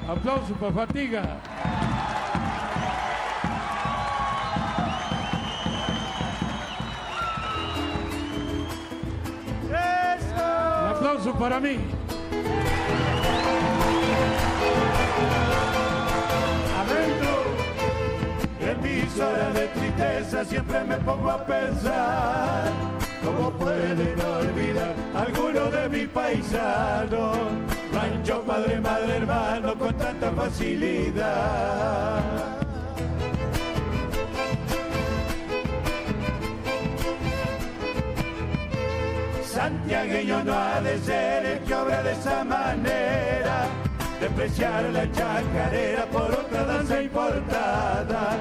Aplauso 0.09 0.55
para 0.55 0.73
Fatiga. 0.73 1.23
Un 10.83 10.97
aplauso 10.97 11.35
para 11.35 11.61
mí. 11.61 11.79
En 18.61 18.83
mis 18.83 19.19
horas 19.19 19.55
de 19.55 19.67
tristeza 19.69 20.45
siempre 20.45 20.85
me 20.85 20.97
pongo 20.99 21.31
a 21.31 21.45
pensar 21.45 22.71
cómo 23.25 23.51
pueden 23.53 24.21
olvidar 24.21 24.95
alguno 25.15 25.71
de 25.71 25.89
mis 25.89 26.09
paisanos. 26.09 27.37
Rancho, 27.93 28.43
padre, 28.43 28.81
madre, 28.81 29.17
hermano, 29.17 29.77
con 29.77 29.95
tanta 29.95 30.31
facilidad. 30.31 32.23
Santiagueño 39.45 40.45
no 40.45 40.55
ha 40.55 40.81
de 40.81 40.99
ser 41.01 41.45
el 41.45 41.59
que 41.65 41.75
obra 41.75 42.03
de 42.03 42.13
esa 42.13 42.45
manera, 42.45 43.67
despreciar 44.21 44.85
la 44.93 45.11
chacarera 45.11 46.05
por 46.07 46.31
otra 46.31 46.65
danza 46.65 47.03
importada. 47.03 48.37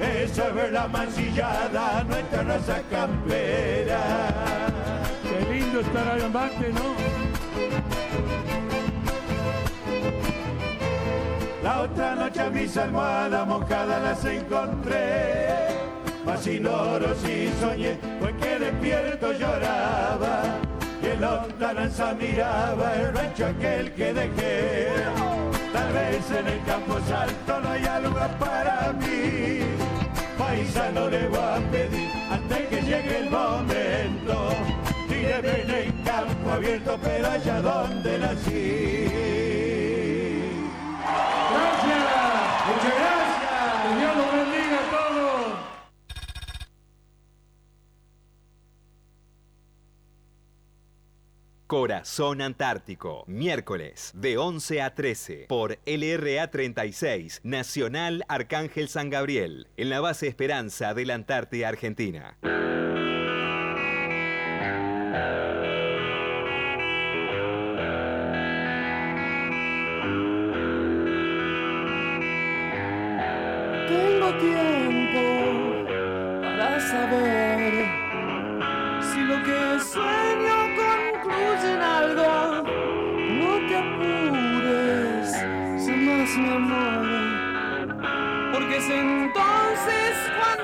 Eso 0.00 0.48
es 0.48 0.54
ver 0.54 0.72
la 0.72 0.86
mancillada, 0.88 2.04
nuestra 2.04 2.42
raza 2.42 2.82
campera. 2.90 4.00
Qué 5.22 5.54
lindo 5.54 5.80
estar 5.80 6.08
ahí 6.08 6.22
embate, 6.22 6.72
¿no? 6.72 6.92
La 11.62 11.82
otra 11.82 12.14
noche 12.16 12.40
a 12.40 12.50
mis 12.50 12.76
almohadas 12.76 13.46
mojadas 13.46 14.02
las 14.02 14.24
encontré. 14.24 15.68
Mas 16.26 16.42
sin 16.42 16.66
oro 16.66 17.14
sí 17.24 17.50
soñé, 17.60 17.98
fue 18.20 18.36
que 18.36 18.58
despierto 18.58 19.32
lloraba. 19.32 20.71
Y 21.02 21.06
en 21.06 21.20
lontananza 21.20 22.14
miraba 22.14 22.94
el 22.94 23.12
rancho 23.12 23.46
aquel 23.46 23.92
que 23.94 24.14
dejé. 24.14 24.88
Tal 25.72 25.92
vez 25.92 26.30
en 26.30 26.46
el 26.46 26.64
campo 26.64 26.98
salto 27.08 27.60
no 27.60 27.70
haya 27.70 27.98
lugar 28.00 28.38
para 28.38 28.92
mí. 28.92 29.60
Paisano 30.38 31.08
le 31.08 31.26
voy 31.26 31.38
a 31.38 31.58
pedir 31.72 32.08
antes 32.30 32.68
que 32.68 32.82
llegue 32.82 33.18
el 33.18 33.30
momento. 33.30 34.50
Tíreme 35.08 35.62
en 35.62 35.70
el 35.70 36.04
campo 36.04 36.50
abierto, 36.52 36.98
pero 37.02 37.30
allá 37.30 37.60
donde 37.60 38.18
nací. 38.18 39.51
Corazón 51.72 52.42
Antártico, 52.42 53.24
miércoles 53.26 54.12
de 54.14 54.36
11 54.36 54.82
a 54.82 54.94
13 54.94 55.46
por 55.48 55.78
LRA 55.86 56.50
36, 56.50 57.40
Nacional 57.44 58.24
Arcángel 58.28 58.88
San 58.88 59.08
Gabriel, 59.08 59.68
en 59.78 59.88
la 59.88 60.02
base 60.02 60.28
Esperanza 60.28 60.92
de 60.92 61.06
la 61.06 61.14
Antártida 61.14 61.70
Argentina. 61.70 62.36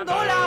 Cuando 0.09 0.38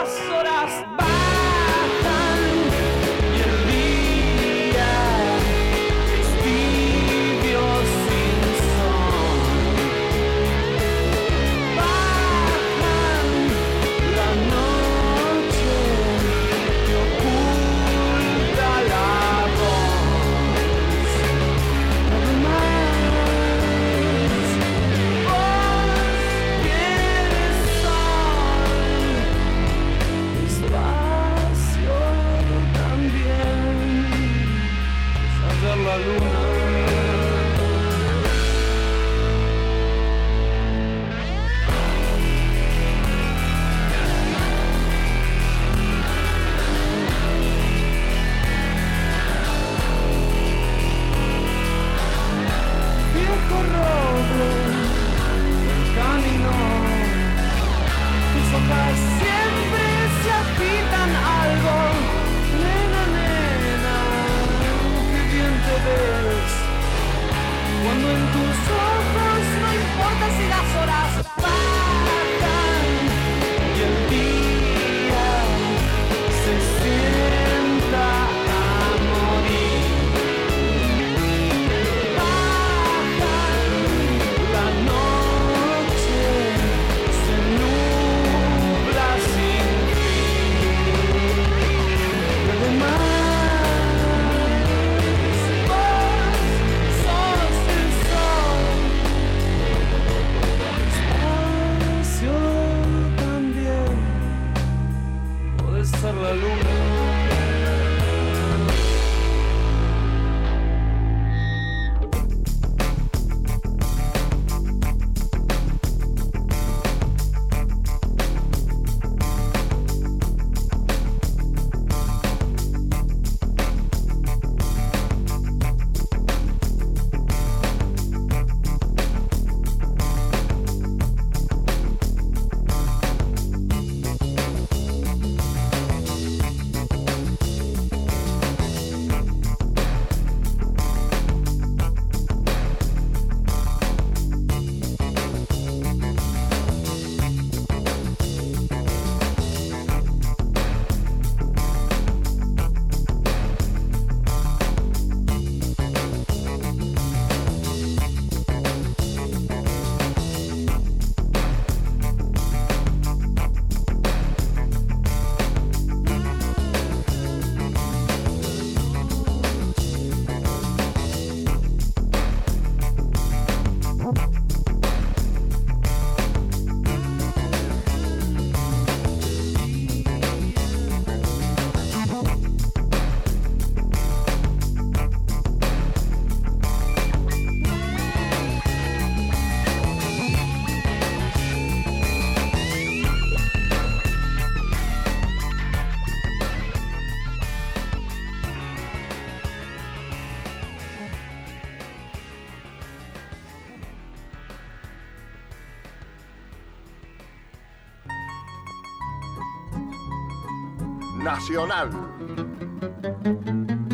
Nacional, 211.32 211.88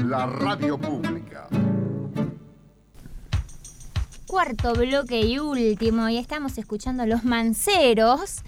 la 0.08 0.26
radio 0.26 0.76
pública. 0.76 1.46
Cuarto 4.26 4.72
bloque 4.72 5.20
y 5.20 5.38
último, 5.38 6.08
y 6.08 6.16
estamos 6.18 6.58
escuchando 6.58 7.06
Los 7.06 7.22
Manceros 7.22 8.38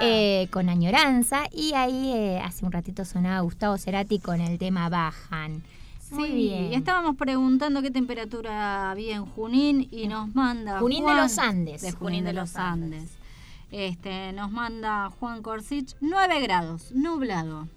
eh, 0.00 0.48
con 0.50 0.68
Añoranza, 0.68 1.44
y 1.52 1.74
ahí 1.74 2.10
eh, 2.12 2.40
hace 2.44 2.66
un 2.66 2.72
ratito 2.72 3.04
sonaba 3.04 3.38
Gustavo 3.42 3.78
Cerati 3.78 4.18
con 4.18 4.40
el 4.40 4.58
tema 4.58 4.88
Bajan. 4.88 5.62
Muy 6.10 6.28
Sí, 6.30 6.34
bien. 6.34 6.72
y 6.72 6.74
estábamos 6.74 7.14
preguntando 7.14 7.82
qué 7.82 7.92
temperatura 7.92 8.90
había 8.90 9.14
en 9.14 9.26
Junín 9.26 9.86
y 9.92 10.08
nos 10.08 10.34
manda 10.34 10.80
Junín 10.80 11.06
de 11.06 11.14
los 11.14 11.38
Andes. 11.38 11.82
De 11.82 11.92
Junín 11.92 12.24
de 12.24 12.32
los 12.32 12.56
Andes. 12.56 13.10
Este, 13.70 14.32
nos 14.32 14.50
manda 14.50 15.08
Juan 15.20 15.40
Corsich 15.40 15.94
9 16.00 16.40
grados, 16.40 16.90
nublado. 16.90 17.68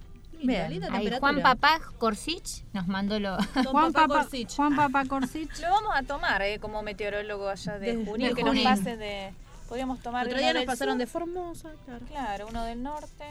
Bien, 0.44 0.84
Ahí 0.92 1.10
Juan 1.20 1.42
Papá 1.42 1.80
Corsich 1.98 2.64
nos 2.74 2.88
mandó 2.88 3.20
lo... 3.20 3.38
Juan 3.72 3.94
Papá 3.94 4.28
Juan 4.56 4.76
Papá 4.76 5.06
Corsich. 5.06 5.60
Lo 5.62 5.70
vamos 5.70 5.92
a 5.96 6.04
tomar 6.04 6.42
eh, 6.42 6.60
como 6.60 6.82
meteorólogo 6.84 7.50
allá 7.50 7.80
de, 7.80 7.96
De- 7.98 8.06
Junín, 8.06 8.30
de 8.30 8.36
que 8.36 8.42
Junín. 8.44 8.64
nos 8.64 8.78
pase 8.80 8.98
de... 8.98 9.34
Podríamos 9.70 10.00
tomar 10.02 10.28
Otro 10.28 10.38
día 10.38 10.54
nos 10.54 10.66
pasaron 10.66 10.94
sur. 10.96 11.00
de 11.00 11.08
Formosa, 11.08 11.72
claro. 11.86 12.06
Claro, 12.08 12.48
uno 12.50 12.64
del 12.64 12.84
norte, 12.84 13.24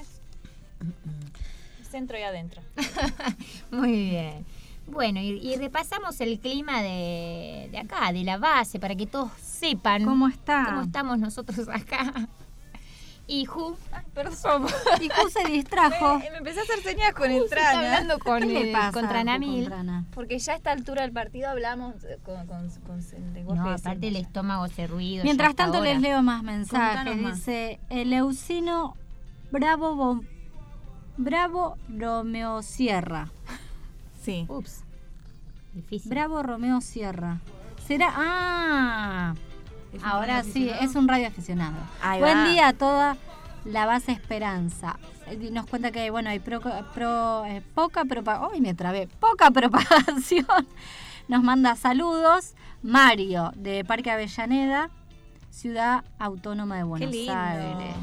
centro 1.91 2.19
y 2.19 2.23
adentro. 2.23 2.63
Muy 3.71 3.93
bien. 4.11 4.45
Bueno, 4.87 5.21
y, 5.21 5.39
y 5.39 5.57
repasamos 5.57 6.21
el 6.21 6.41
clima 6.41 6.83
de, 6.83 7.69
de 7.71 7.79
acá, 7.79 8.13
de 8.13 8.25
la 8.25 8.39
base, 8.39 8.81
para 8.81 8.95
que 8.97 9.07
todos 9.07 9.31
sepan 9.41 10.05
¿Cómo 10.05 10.27
está? 10.29 10.65
cómo 10.67 10.83
estamos 10.83 11.19
nosotros 11.19 11.69
acá. 11.69 12.13
Y 13.33 13.47
Ju, 13.47 13.77
Perdón. 14.15 14.67
Y 15.01 15.09
Ju 15.09 15.29
se 15.31 15.45
distrajo. 15.51 16.19
Me, 16.19 16.31
me 16.33 16.37
empecé 16.39 16.61
a 16.61 16.63
hacer 16.65 16.83
señas 16.83 17.15
con 17.15 17.31
el 17.31 17.49
Trana. 17.49 17.79
hablando 17.79 18.19
con 18.19 18.41
¿Qué 18.41 18.47
le 18.47 18.61
el- 18.69 18.73
pasa 18.73 18.93
con 18.93 19.09
Tranamil. 19.09 19.63
Con 19.65 19.73
Trana? 19.73 20.05
Porque 20.15 20.39
ya 20.39 20.53
a 20.53 20.57
esta 20.57 20.71
altura 20.73 21.01
del 21.03 21.13
partido 21.13 21.49
hablamos 21.49 21.95
eh, 22.05 22.19
con, 22.23 22.47
con, 22.47 22.69
con 22.87 22.99
el 23.01 23.33
lenguaje 23.35 23.61
no, 23.63 23.69
de 23.71 23.75
aparte 23.75 24.09
el 24.09 24.17
estómago 24.17 24.69
se 24.69 24.87
ruido. 24.87 25.25
Mientras 25.25 25.55
tanto 25.55 25.79
ahora. 25.79 25.93
les 25.93 26.03
leo 26.03 26.23
más 26.23 26.43
mensajes. 26.43 27.17
Más. 27.17 27.37
Dice 27.37 27.81
Eleusino 27.89 28.97
Bravo 29.51 29.95
Bom- 29.97 30.27
Bravo 31.17 31.77
Romeo 31.89 32.63
Sierra. 32.63 33.31
Sí. 34.23 34.45
Ups. 34.49 34.85
Difícil. 35.73 36.11
Bravo 36.11 36.43
Romeo 36.43 36.81
Sierra. 36.83 37.41
Será. 37.87 38.13
¡Ah! 38.15 39.35
¿Es 39.93 40.03
un 40.03 40.09
Ahora 40.09 40.43
sí, 40.43 40.71
es 40.81 40.95
un 40.95 41.07
radio 41.09 41.29
aficionado. 41.29 41.77
Ahí 42.03 42.21
Buen 42.21 42.37
va. 42.39 42.49
día 42.49 42.69
a 42.69 42.73
toda 42.73 43.17
la 43.65 43.87
base 43.87 44.13
Esperanza. 44.13 44.99
Eh, 45.27 45.51
Nos 45.53 45.67
cuenta 45.67 45.91
que 45.93 46.11
bueno 46.11 46.31
hay 46.31 46.39
pro- 46.39 46.61
pro- 46.95 47.45
eh, 47.45 47.63
poca 47.75 48.05
propagación. 48.05 48.51
¡Ay, 48.55 48.61
me 48.61 48.75
trabé! 48.75 49.07
Poca 49.21 49.51
propagación. 49.53 50.47
Nos 51.29 51.43
manda 51.43 51.77
saludos. 51.77 52.55
Mario, 52.83 53.53
de 53.55 53.85
Parque 53.85 54.11
Avellaneda, 54.11 54.91
Ciudad 55.51 56.03
Autónoma 56.19 56.77
de 56.79 56.83
Buenos 56.83 57.09
Qué 57.11 57.17
lindo. 57.17 57.33
Aires. 57.35 57.95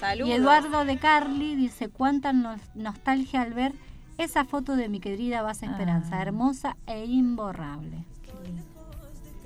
Saludos. 0.00 0.28
Y 0.28 0.32
Eduardo 0.32 0.84
de 0.84 0.96
Carli 0.98 1.54
dice, 1.54 1.88
cuánta 1.88 2.32
nos- 2.32 2.60
nostalgia 2.74 3.42
al 3.42 3.54
ver 3.54 3.72
esa 4.18 4.44
foto 4.44 4.74
de 4.76 4.88
mi 4.88 4.98
querida 5.00 5.42
base 5.42 5.66
Esperanza, 5.66 6.16
Ah. 6.18 6.22
hermosa 6.22 6.76
e 6.86 7.04
imborrable. 7.04 8.04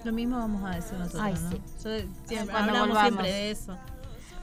Lo 0.05 0.13
mismo 0.13 0.39
vamos 0.39 0.63
a 0.65 0.77
decir 0.77 0.99
nosotros, 0.99 1.23
Ay, 1.23 1.35
¿no? 1.35 1.51
sí. 1.51 1.57
Yo- 1.57 1.99
siempre- 2.27 2.53
Cuando 2.53 2.71
hablamos 2.71 2.89
volvamos. 2.89 3.09
siempre 3.11 3.33
de 3.33 3.51
eso. 3.51 3.79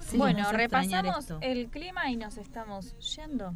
Sí, 0.01 0.17
bueno, 0.17 0.51
repasamos 0.51 1.33
el 1.41 1.69
clima 1.69 2.11
y 2.11 2.15
nos 2.15 2.37
estamos 2.37 2.95
yendo. 3.15 3.53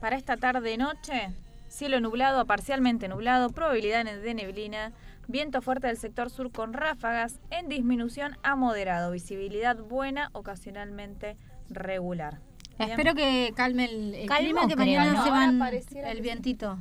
Para 0.00 0.16
esta 0.16 0.36
tarde-noche, 0.36 1.30
cielo 1.68 2.00
nublado 2.00 2.40
a 2.40 2.44
parcialmente 2.44 3.08
nublado, 3.08 3.50
probabilidad 3.50 4.04
de 4.04 4.34
neblina, 4.34 4.92
viento 5.28 5.62
fuerte 5.62 5.86
del 5.86 5.96
sector 5.96 6.28
sur 6.30 6.50
con 6.52 6.72
ráfagas 6.72 7.38
en 7.50 7.68
disminución 7.68 8.36
a 8.42 8.56
moderado, 8.56 9.12
visibilidad 9.12 9.76
buena, 9.78 10.28
ocasionalmente 10.32 11.36
regular. 11.70 12.40
Bien. 12.78 12.90
Espero 12.90 13.14
que 13.14 13.52
calme 13.54 13.84
el, 13.84 14.14
el 14.14 14.28
clima, 14.28 14.66
que 14.66 14.76
mañana 14.76 15.12
¿no? 15.12 15.24
se 15.24 15.30
van 15.30 15.60
el 16.04 16.20
vientito, 16.22 16.78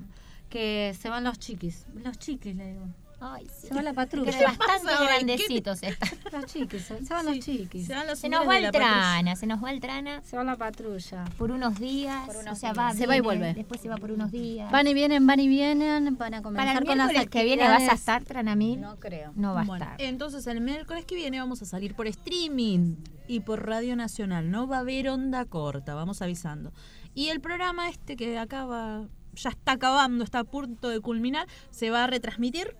que 0.49 0.95
se 0.99 1.09
van 1.09 1.23
los 1.25 1.39
chiquis. 1.39 1.85
Los 2.03 2.17
chiquis, 2.17 2.55
le 2.55 2.67
digo. 2.73 2.85
Ay, 3.21 3.47
sí. 3.59 3.67
Se 3.67 3.73
va 3.73 3.81
la 3.81 3.93
patrulla. 3.93 4.31
Que 4.31 4.45
bastante 4.45 4.93
hoy? 4.97 5.07
grandecitos 5.07 5.83
están. 5.83 6.09
Los 6.31 6.45
chiquis, 6.45 6.83
se 6.83 7.13
van 7.13 7.25
los 7.25 7.39
chiquis. 7.39 7.85
Se 7.87 7.93
van 7.93 8.07
los 8.07 8.19
Se 8.19 8.29
nos 8.29 8.47
va 8.47 8.57
el 8.57 8.71
trana, 8.71 9.35
se 9.35 9.45
nos 9.45 9.61
va 9.63 9.71
el 9.71 9.79
trana 9.81 10.21
Se 10.23 10.37
va 10.37 10.43
la 10.43 10.55
patrulla. 10.55 11.25
por 11.37 11.51
unos 11.51 11.77
días. 11.79 12.25
Por 12.25 12.37
unos 12.37 12.53
o 12.53 12.55
sea, 12.55 12.71
días. 12.73 12.85
va, 12.85 12.93
Se 12.93 13.07
va 13.07 13.17
y 13.17 13.19
vuelve. 13.19 13.53
Después 13.55 13.81
se 13.81 13.89
va 13.89 13.97
por 13.97 14.11
unos 14.11 14.31
días. 14.31 14.71
Van 14.71 14.87
y 14.87 14.93
vienen, 14.93 15.25
van 15.27 15.39
y 15.39 15.47
vienen, 15.47 16.17
van 16.17 16.33
a 16.33 16.41
Para 16.41 16.43
comenzar 16.43 16.77
el 16.81 16.87
con 16.87 16.97
las 16.97 17.07
miércoles 17.07 17.29
que 17.29 17.43
viene 17.43 17.67
vas 17.67 17.89
a 17.89 17.93
estar, 17.93 18.23
Tranamil. 18.23 18.79
No 18.79 18.99
creo. 18.99 19.33
No 19.35 19.53
va 19.53 19.61
a 19.61 19.65
Bueno, 19.65 19.83
estar. 19.83 20.01
entonces 20.01 20.47
el 20.47 20.61
miércoles 20.61 21.05
que 21.05 21.15
viene 21.15 21.39
vamos 21.39 21.61
a 21.61 21.65
salir 21.65 21.95
por 21.95 22.07
streaming 22.07 22.95
y 23.27 23.41
por 23.41 23.65
Radio 23.65 23.95
Nacional. 23.95 24.49
No 24.49 24.67
va 24.67 24.77
a 24.77 24.79
haber 24.79 25.09
onda 25.09 25.43
corta, 25.45 25.93
vamos 25.93 26.21
avisando. 26.21 26.71
Y 27.15 27.29
el 27.29 27.41
programa 27.41 27.89
este 27.89 28.15
que 28.15 28.37
acaba, 28.37 29.07
ya 29.33 29.49
está 29.49 29.73
acabando, 29.73 30.23
está 30.23 30.39
a 30.39 30.43
punto 30.45 30.87
de 30.89 30.99
culminar, 31.01 31.47
se 31.69 31.89
va 31.89 32.05
a 32.05 32.07
retransmitir 32.07 32.75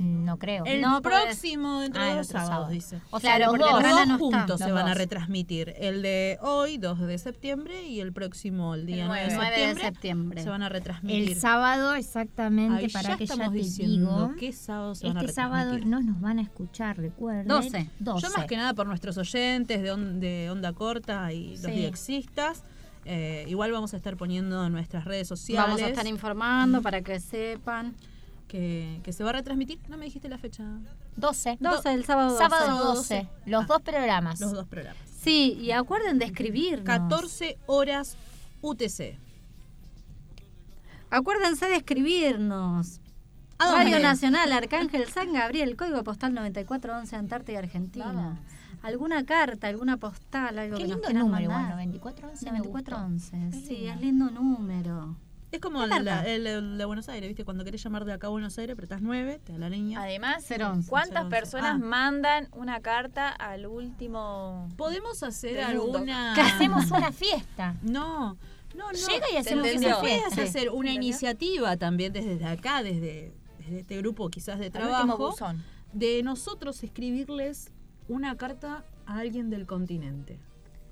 No 0.00 0.38
creo. 0.38 0.64
el 0.64 0.80
No, 0.80 1.02
próximo 1.02 1.80
dentro 1.80 2.00
Ah, 2.00 2.06
de 2.10 2.14
dos 2.18 2.28
sábados, 2.28 2.48
sábado. 2.50 2.70
dice. 2.70 3.00
O 3.10 3.18
sea, 3.18 3.36
los 3.40 3.48
porque 3.48 3.64
dos. 3.64 3.72
Los 3.72 3.82
Rana 3.82 3.96
dos 3.98 4.06
no 4.06 4.14
está. 4.14 4.38
juntos 4.38 4.58
se 4.60 4.64
Los 4.66 4.74
van 4.74 4.86
a 4.86 4.90
dos. 4.90 4.98
retransmitir. 4.98 5.74
El 5.76 6.02
de 6.02 6.38
hoy, 6.40 6.78
2 6.78 7.00
de 7.00 7.18
septiembre, 7.18 7.82
y 7.88 7.98
el 7.98 8.12
próximo, 8.12 8.76
el 8.76 8.86
día 8.86 9.02
El 9.02 9.08
9 9.08 9.28
de 9.28 9.34
9 9.34 9.50
de 9.50 9.56
septiembre, 9.56 9.84
septiembre. 9.84 10.42
se 10.44 10.48
van 10.50 10.62
a 10.62 10.68
retransmitir. 10.68 11.28
El 11.30 11.34
sábado 11.36 11.94
exactamente, 11.96 12.76
Ahí 12.84 12.88
para 12.90 13.08
ya 13.08 13.16
que 13.16 13.26
ya 13.26 13.34
estamos 13.34 13.52
te 13.52 13.58
diciendo 13.58 14.26
digo. 14.28 14.34
qué 14.38 14.52
sábado 14.52 14.94
se 14.94 15.08
van 15.08 15.16
a 15.16 15.20
Este 15.20 15.32
sábado 15.32 15.72
retransmitir. 15.72 15.90
no 16.06 16.12
nos 16.12 16.20
van 16.20 16.38
a 16.38 16.42
escuchar, 16.42 16.96
recuerden. 16.96 17.48
12. 17.48 17.90
12. 17.98 18.26
Yo 18.28 18.32
más 18.36 18.46
que 18.46 18.56
nada 18.56 18.74
por 18.74 18.86
nuestros 18.86 19.18
oyentes 19.18 19.82
de, 19.82 19.90
on- 19.90 20.20
de 20.20 20.48
Onda 20.50 20.72
Corta 20.74 21.32
y 21.32 21.50
los 21.56 21.62
Sí. 21.62 21.70
diexistas. 21.72 22.62
eh, 23.10 23.46
igual 23.48 23.72
vamos 23.72 23.94
a 23.94 23.96
estar 23.96 24.16
poniendo 24.18 24.66
en 24.66 24.72
nuestras 24.72 25.06
redes 25.06 25.26
sociales 25.26 25.66
Vamos 25.66 25.80
a 25.82 25.88
estar 25.88 26.06
informando 26.06 26.82
para 26.82 27.00
que 27.00 27.18
sepan. 27.20 27.94
Que, 28.48 29.00
que 29.04 29.12
se 29.12 29.22
va 29.22 29.30
a 29.30 29.34
retransmitir. 29.34 29.78
No 29.88 29.96
me 29.96 30.06
dijiste 30.06 30.28
la 30.28 30.38
fecha. 30.38 30.64
12. 31.16 31.58
12, 31.60 31.92
el 31.92 32.04
sábado 32.04 32.30
12. 32.30 32.42
Sábado 32.42 32.94
12. 32.94 33.28
Los 33.46 33.66
dos 33.66 33.82
programas. 33.82 34.40
Los 34.40 34.52
dos 34.52 34.66
programas. 34.66 35.00
Sí, 35.20 35.52
y 35.60 35.70
acuerden 35.72 36.18
de 36.18 36.24
escribirnos. 36.24 36.84
14 36.84 37.58
horas 37.66 38.16
UTC. 38.62 39.16
Acuérdense 41.10 41.66
de 41.66 41.76
escribirnos. 41.76 43.00
Radio 43.58 43.98
Nacional, 43.98 44.52
Arcángel 44.52 45.08
San 45.08 45.32
Gabriel, 45.32 45.76
código 45.76 46.04
postal 46.04 46.32
9411, 46.32 47.16
Antártida, 47.16 47.58
Argentina. 47.58 48.06
Vamos. 48.06 48.38
¿Alguna 48.82 49.24
carta, 49.24 49.66
alguna 49.66 49.96
postal, 49.96 50.56
algo 50.60 50.76
Qué 50.76 50.84
que 50.84 50.88
nos 50.88 50.96
lindo 50.98 51.08
quieran 51.08 51.26
número, 51.26 51.50
mandar? 51.50 51.72
igual, 51.72 51.88
9411 51.88 52.52
me 52.52 52.60
gustó. 52.60 52.90
9411, 52.92 53.50
Qué 53.50 53.66
sí, 53.66 53.86
es 53.88 54.00
lindo 54.00 54.30
número. 54.30 55.16
Es 55.50 55.60
como 55.60 55.78
¿Qué 55.78 55.84
el, 55.86 55.90
carta? 55.90 56.26
el- 56.26 56.46
el 56.46 56.78
de 56.78 56.84
Buenos 56.84 57.08
Aires, 57.08 57.28
¿viste? 57.28 57.44
Cuando 57.44 57.64
querés 57.64 57.82
llamar 57.82 58.04
de 58.04 58.12
acá 58.12 58.26
a 58.26 58.30
Buenos 58.30 58.58
Aires, 58.58 58.74
apretás 58.74 59.00
9, 59.00 59.40
te 59.44 59.52
da 59.52 59.58
la 59.58 59.70
línea. 59.70 60.02
Además, 60.02 60.44
011, 60.50 60.88
¿cuántas 60.90 61.24
011? 61.24 61.30
personas 61.36 61.74
Ah. 61.76 61.78
mandan 61.78 62.48
una 62.52 62.80
carta 62.80 63.30
al 63.30 63.66
último? 63.66 64.68
¿Podemos 64.76 65.22
hacer 65.22 65.60
alguna...? 65.60 66.32
Que 66.34 66.42
hacemos 66.42 66.90
una 66.90 67.12
fiesta. 67.12 67.76
No, 67.82 68.36
no, 68.74 68.92
no. 68.92 68.92
Llega 68.92 69.26
y 69.30 69.32
¿Se 69.32 69.38
hacemos 69.38 69.66
una 69.74 69.96
fiesta. 69.96 70.42
hacer 70.42 70.68
una 70.70 70.92
iniciativa 70.92 71.76
también 71.78 72.12
desde 72.12 72.44
acá, 72.44 72.82
desde, 72.82 73.32
desde 73.58 73.78
este 73.80 73.96
grupo 73.96 74.28
quizás 74.28 74.58
de 74.58 74.70
trabajo, 74.70 75.16
buzón. 75.30 75.64
de 75.94 76.22
nosotros 76.22 76.82
escribirles 76.84 77.72
una 78.08 78.36
carta 78.36 78.84
a 79.06 79.18
alguien 79.18 79.48
del 79.48 79.66
continente. 79.66 80.38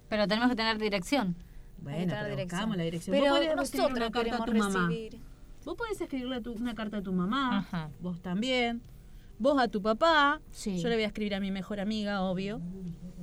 Pero 0.09 0.27
tenemos 0.27 0.49
que 0.49 0.57
tener 0.57 0.78
dirección. 0.78 1.37
Bueno, 1.78 2.15
pero 2.20 2.36
buscamos 2.36 2.77
la 2.77 2.82
dirección. 2.85 3.16
Pero 3.16 3.35
Vos 3.35 3.40
nosotros 3.57 3.90
una 3.97 4.11
carta 4.11 4.36
a 4.36 4.44
tu 4.44 4.55
mamá. 4.55 4.89
recibir. 4.89 5.19
Vos 5.65 5.74
podés 5.77 6.01
escribirle 6.01 6.36
a 6.36 6.40
tu- 6.40 6.53
una 6.53 6.74
carta 6.74 6.98
a 6.98 7.03
tu 7.03 7.12
mamá, 7.12 7.59
Ajá. 7.59 7.90
vos 8.01 8.20
también. 8.20 8.82
vos 9.39 9.61
a 9.61 9.69
tu 9.69 9.82
papá, 9.82 10.40
Sí. 10.51 10.78
yo 10.78 10.89
le 10.89 10.94
voy 10.94 11.05
a 11.05 11.09
escribir 11.09 11.35
a 11.35 11.40
mi 11.40 11.51
mejor 11.51 11.78
amiga, 11.78 12.23
obvio, 12.23 12.59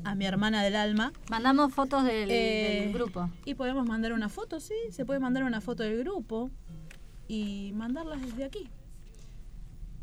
a 0.04 0.14
mi 0.14 0.26
hermana 0.26 0.62
del 0.62 0.76
alma. 0.76 1.12
Mandamos 1.32 1.74
fotos 1.74 2.04
del, 2.04 2.30
Eh, 2.30 2.82
del 2.84 2.94
grupo. 2.94 3.32
Y 3.46 3.56
podemos 3.56 3.88
mandar 3.88 4.14
una 4.14 4.30
foto, 4.30 4.60
sí, 4.60 4.76
se 4.92 5.06
puede 5.06 5.20
mandar 5.20 5.44
una 5.44 5.60
foto 5.60 5.82
del 5.82 5.98
grupo 5.98 6.52
y 7.28 7.72
mandarlas 7.74 8.22
desde 8.22 8.44
aquí. 8.44 8.70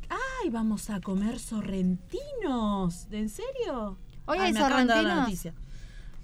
¡Ay, 0.08 0.50
vamos 0.50 0.90
a 0.90 1.00
comer 1.00 1.38
sorrentinos! 1.38 3.06
¿En 3.12 3.28
serio? 3.28 3.96
Hoy 4.26 4.38
Ay, 4.38 4.46
hay 4.46 4.52
me 4.52 4.58
de 4.58 4.60
dar 4.64 4.70
la 4.72 4.78
sorrentinos. 4.94 5.16
noticia. 5.20 5.54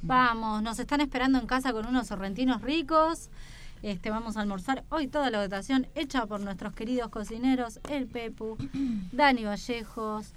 Vamos, 0.07 0.62
nos 0.62 0.78
están 0.78 1.01
esperando 1.01 1.39
en 1.39 1.47
casa 1.47 1.73
con 1.73 1.87
unos 1.87 2.07
sorrentinos 2.07 2.62
ricos. 2.62 3.28
Este, 3.83 4.11
vamos 4.11 4.37
a 4.37 4.41
almorzar 4.41 4.85
hoy 4.89 5.07
toda 5.09 5.31
la 5.31 5.43
dotación 5.43 5.87
hecha 5.95 6.27
por 6.27 6.41
nuestros 6.41 6.73
queridos 6.74 7.09
cocineros, 7.11 7.81
el 7.91 8.07
Pepu, 8.07 8.57
Dani 9.12 9.45
Vallejos, 9.45 10.33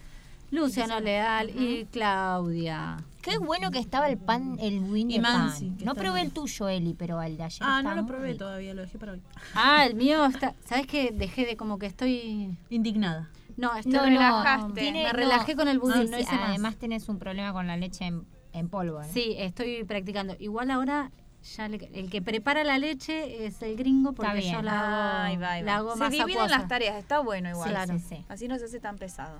Luciano 0.52 1.00
Leal 1.00 1.50
y 1.52 1.86
Claudia. 1.86 2.98
Qué 3.22 3.38
bueno 3.38 3.70
que 3.70 3.80
estaba 3.80 4.10
el 4.10 4.18
pan, 4.18 4.58
el 4.60 4.82
de 5.08 5.22
pan. 5.22 5.52
No 5.84 5.94
probé 5.94 6.16
bien. 6.16 6.26
el 6.28 6.32
tuyo, 6.32 6.68
Eli, 6.68 6.96
pero 6.96 7.22
el 7.22 7.38
de 7.38 7.44
ayer 7.44 7.60
Ah, 7.62 7.82
no 7.84 7.94
lo 7.94 8.06
probé 8.06 8.28
rico. 8.34 8.40
todavía, 8.40 8.74
lo 8.74 8.82
dejé 8.82 8.98
para 8.98 9.12
hoy. 9.14 9.22
Ah, 9.54 9.86
el 9.86 9.96
mío 9.96 10.26
está. 10.26 10.56
¿Sabes 10.66 10.88
qué? 10.88 11.12
Dejé 11.12 11.46
de 11.46 11.56
como 11.56 11.78
que 11.78 11.86
estoy. 11.86 12.58
Indignada. 12.70 13.30
No, 13.58 13.76
estoy 13.76 13.92
No, 13.94 14.00
no, 14.00 14.06
relajaste. 14.06 14.80
tiene- 14.82 15.04
me 15.04 15.10
no. 15.12 15.14
relajé 15.14 15.56
con 15.56 15.68
el 15.68 15.80
budín, 15.80 16.10
no 16.10 16.18
sí, 16.18 16.24
hice 16.24 16.36
más. 16.36 16.50
Además 16.50 16.76
tenés 16.78 17.10
un 17.10 17.20
problema 17.20 17.52
con 17.54 17.68
la 17.68 17.76
leche 17.78 18.06
en, 18.06 18.26
en 18.60 18.70
polvo. 18.70 19.02
¿eh? 19.02 19.08
Sí, 19.12 19.36
estoy 19.38 19.84
practicando. 19.84 20.36
Igual 20.40 20.72
ahora 20.72 21.12
ya 21.56 21.68
le- 21.70 21.90
el 21.94 22.10
que 22.10 22.22
prepara 22.22 22.64
la 22.64 22.78
leche 22.78 23.46
es 23.46 23.62
el 23.62 23.76
gringo 23.78 24.14
porque 24.14 24.42
yo 24.52 24.62
la 24.62 24.80
hago, 25.22 25.24
Ahí 25.28 25.38
va, 25.38 25.48
va. 25.48 25.62
la 25.62 25.76
hago 25.78 25.94
Se 25.94 26.00
más 26.00 26.12
dividen 26.12 26.38
acuosa. 26.38 26.58
las 26.60 26.68
tareas, 26.68 26.96
está 26.98 27.20
bueno 27.20 27.50
igual. 27.50 27.70
Sí, 27.70 27.74
claro. 27.74 27.98
sí, 28.00 28.06
sí. 28.10 28.26
Así 28.30 28.48
no 28.48 28.58
se 28.60 28.66
hace 28.66 28.80
tan 28.80 28.98
pesado. 28.98 29.40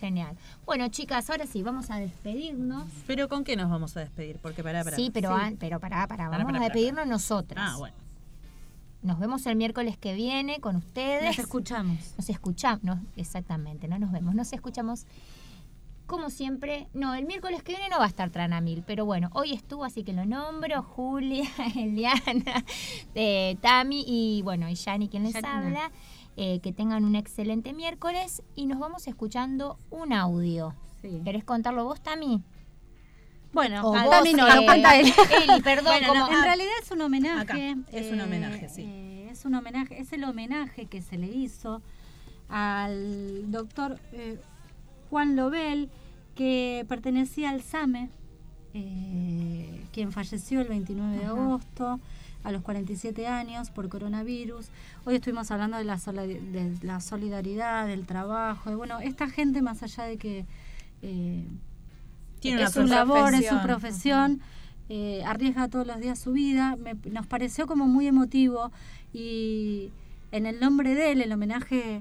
Genial. 0.00 0.34
Bueno, 0.64 0.88
chicas, 0.88 1.28
ahora 1.28 1.46
sí, 1.46 1.62
vamos 1.62 1.90
a 1.90 1.96
despedirnos. 1.98 2.84
¿Pero 3.06 3.28
con 3.28 3.44
qué 3.44 3.54
nos 3.56 3.68
vamos 3.70 3.96
a 3.96 4.00
despedir? 4.00 4.38
Porque 4.40 4.62
pará, 4.62 4.82
pará. 4.82 4.96
Sí, 4.96 5.10
pero, 5.12 5.34
an- 5.34 5.56
pero 5.58 5.78
pará, 5.78 6.06
pará, 6.06 6.24
Pará, 6.30 6.30
vamos 6.30 6.44
pará, 6.46 6.56
a 6.58 6.60
pará, 6.60 6.64
despedirnos 6.74 7.06
nosotras. 7.06 7.62
Ah, 7.70 7.76
bueno. 7.78 7.94
Nos 9.02 9.18
vemos 9.18 9.46
el 9.46 9.56
miércoles 9.56 9.96
que 9.96 10.12
viene 10.14 10.60
con 10.60 10.76
ustedes. 10.76 11.24
Nos 11.24 11.38
escuchamos. 11.38 11.98
Nos 12.18 12.28
escuchamos, 12.28 12.82
no, 12.84 13.00
exactamente, 13.16 13.88
no 13.88 13.98
nos 13.98 14.12
vemos, 14.12 14.34
nos 14.34 14.52
escuchamos. 14.52 15.06
Como 16.10 16.28
siempre, 16.28 16.88
no, 16.92 17.14
el 17.14 17.24
miércoles 17.24 17.62
que 17.62 17.70
viene 17.70 17.88
no 17.88 17.98
va 17.98 18.06
a 18.06 18.08
estar 18.08 18.30
Tranamil, 18.30 18.82
pero 18.84 19.04
bueno, 19.04 19.30
hoy 19.32 19.52
estuvo, 19.52 19.84
así 19.84 20.02
que 20.02 20.12
lo 20.12 20.24
nombro, 20.26 20.82
Julia, 20.82 21.48
Eliana, 21.76 22.64
eh, 23.14 23.56
Tami 23.60 24.02
y 24.04 24.42
bueno, 24.42 24.68
y 24.68 24.74
Yani 24.74 25.08
quien 25.08 25.22
les 25.22 25.36
habla. 25.36 25.92
Eh, 26.36 26.58
que 26.64 26.72
tengan 26.72 27.04
un 27.04 27.14
excelente 27.14 27.72
miércoles 27.72 28.42
y 28.56 28.66
nos 28.66 28.80
vamos 28.80 29.06
escuchando 29.06 29.78
un 29.90 30.12
audio. 30.12 30.74
Sí. 31.00 31.20
¿Querés 31.24 31.44
contarlo 31.44 31.84
vos, 31.84 32.00
Tami? 32.00 32.42
Bueno, 33.52 33.86
O 33.86 33.92
vos, 33.92 34.10
Tami 34.10 34.32
no, 34.32 34.48
eh, 34.48 34.56
lo 34.56 34.64
cuenta 34.64 34.96
él. 34.98 35.06
Eli, 35.06 35.62
perdón, 35.62 35.94
Bueno, 35.96 36.06
no, 36.14 36.24
como- 36.24 36.32
en 36.36 36.42
ah, 36.42 36.44
realidad 36.44 36.72
es 36.82 36.90
un 36.90 37.02
homenaje. 37.02 37.40
Acá, 37.40 37.56
es 37.92 38.10
un 38.10 38.20
homenaje, 38.20 38.68
sí. 38.68 38.82
eh, 38.84 39.28
es 39.30 39.44
un 39.44 39.54
homenaje, 39.54 40.00
es 40.00 40.12
el 40.12 40.24
homenaje 40.24 40.86
que 40.86 41.02
se 41.02 41.18
le 41.18 41.28
hizo 41.28 41.82
al 42.48 43.48
doctor 43.52 44.00
eh, 44.12 44.40
Juan 45.10 45.36
Lobel, 45.36 45.90
que 46.34 46.86
pertenecía 46.88 47.50
al 47.50 47.62
SAME, 47.62 48.08
eh, 48.74 49.84
quien 49.92 50.12
falleció 50.12 50.60
el 50.60 50.68
29 50.68 51.18
de 51.18 51.24
agosto 51.26 52.00
a 52.44 52.52
los 52.52 52.62
47 52.62 53.26
años 53.26 53.70
por 53.70 53.88
coronavirus. 53.88 54.68
Hoy 55.04 55.16
estuvimos 55.16 55.50
hablando 55.50 55.76
de 55.76 55.84
la, 55.84 55.98
sola- 55.98 56.22
de 56.26 56.76
la 56.82 57.00
solidaridad, 57.00 57.86
del 57.86 58.06
trabajo, 58.06 58.70
de, 58.70 58.76
bueno, 58.76 59.00
esta 59.00 59.28
gente 59.28 59.60
más 59.60 59.82
allá 59.82 60.04
de 60.04 60.16
que 60.16 60.46
eh, 61.02 61.44
Tiene 62.40 62.62
es 62.62 62.72
su 62.72 62.84
labor, 62.84 63.34
es 63.34 63.48
su 63.48 63.60
profesión. 63.60 64.38
profesión, 64.38 64.40
eh, 64.88 65.22
arriesga 65.26 65.68
todos 65.68 65.86
los 65.86 66.00
días 66.00 66.18
su 66.18 66.32
vida. 66.32 66.76
Me- 66.76 66.94
nos 67.10 67.26
pareció 67.26 67.66
como 67.66 67.86
muy 67.86 68.06
emotivo 68.06 68.70
y 69.12 69.90
en 70.32 70.46
el 70.46 70.60
nombre 70.60 70.94
de 70.94 71.12
él, 71.12 71.20
el 71.20 71.32
homenaje 71.32 72.00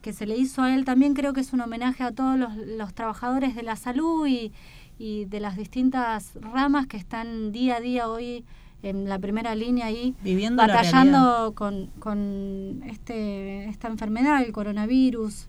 que 0.00 0.12
se 0.12 0.26
le 0.26 0.36
hizo 0.36 0.62
a 0.62 0.74
él, 0.74 0.84
también 0.84 1.14
creo 1.14 1.32
que 1.32 1.40
es 1.40 1.52
un 1.52 1.60
homenaje 1.60 2.02
a 2.02 2.12
todos 2.12 2.38
los, 2.38 2.56
los 2.56 2.94
trabajadores 2.94 3.54
de 3.54 3.62
la 3.62 3.76
salud 3.76 4.26
y, 4.26 4.52
y 4.98 5.24
de 5.26 5.40
las 5.40 5.56
distintas 5.56 6.32
ramas 6.40 6.86
que 6.86 6.96
están 6.96 7.52
día 7.52 7.76
a 7.76 7.80
día 7.80 8.08
hoy 8.08 8.44
en 8.82 9.08
la 9.08 9.18
primera 9.18 9.54
línea 9.54 9.86
ahí, 9.86 10.14
Viviendo 10.22 10.62
la 10.66 10.74
batallando 10.74 11.54
con, 11.54 11.86
con 11.98 12.82
este, 12.86 13.68
esta 13.68 13.88
enfermedad, 13.88 14.42
el 14.42 14.52
coronavirus. 14.52 15.48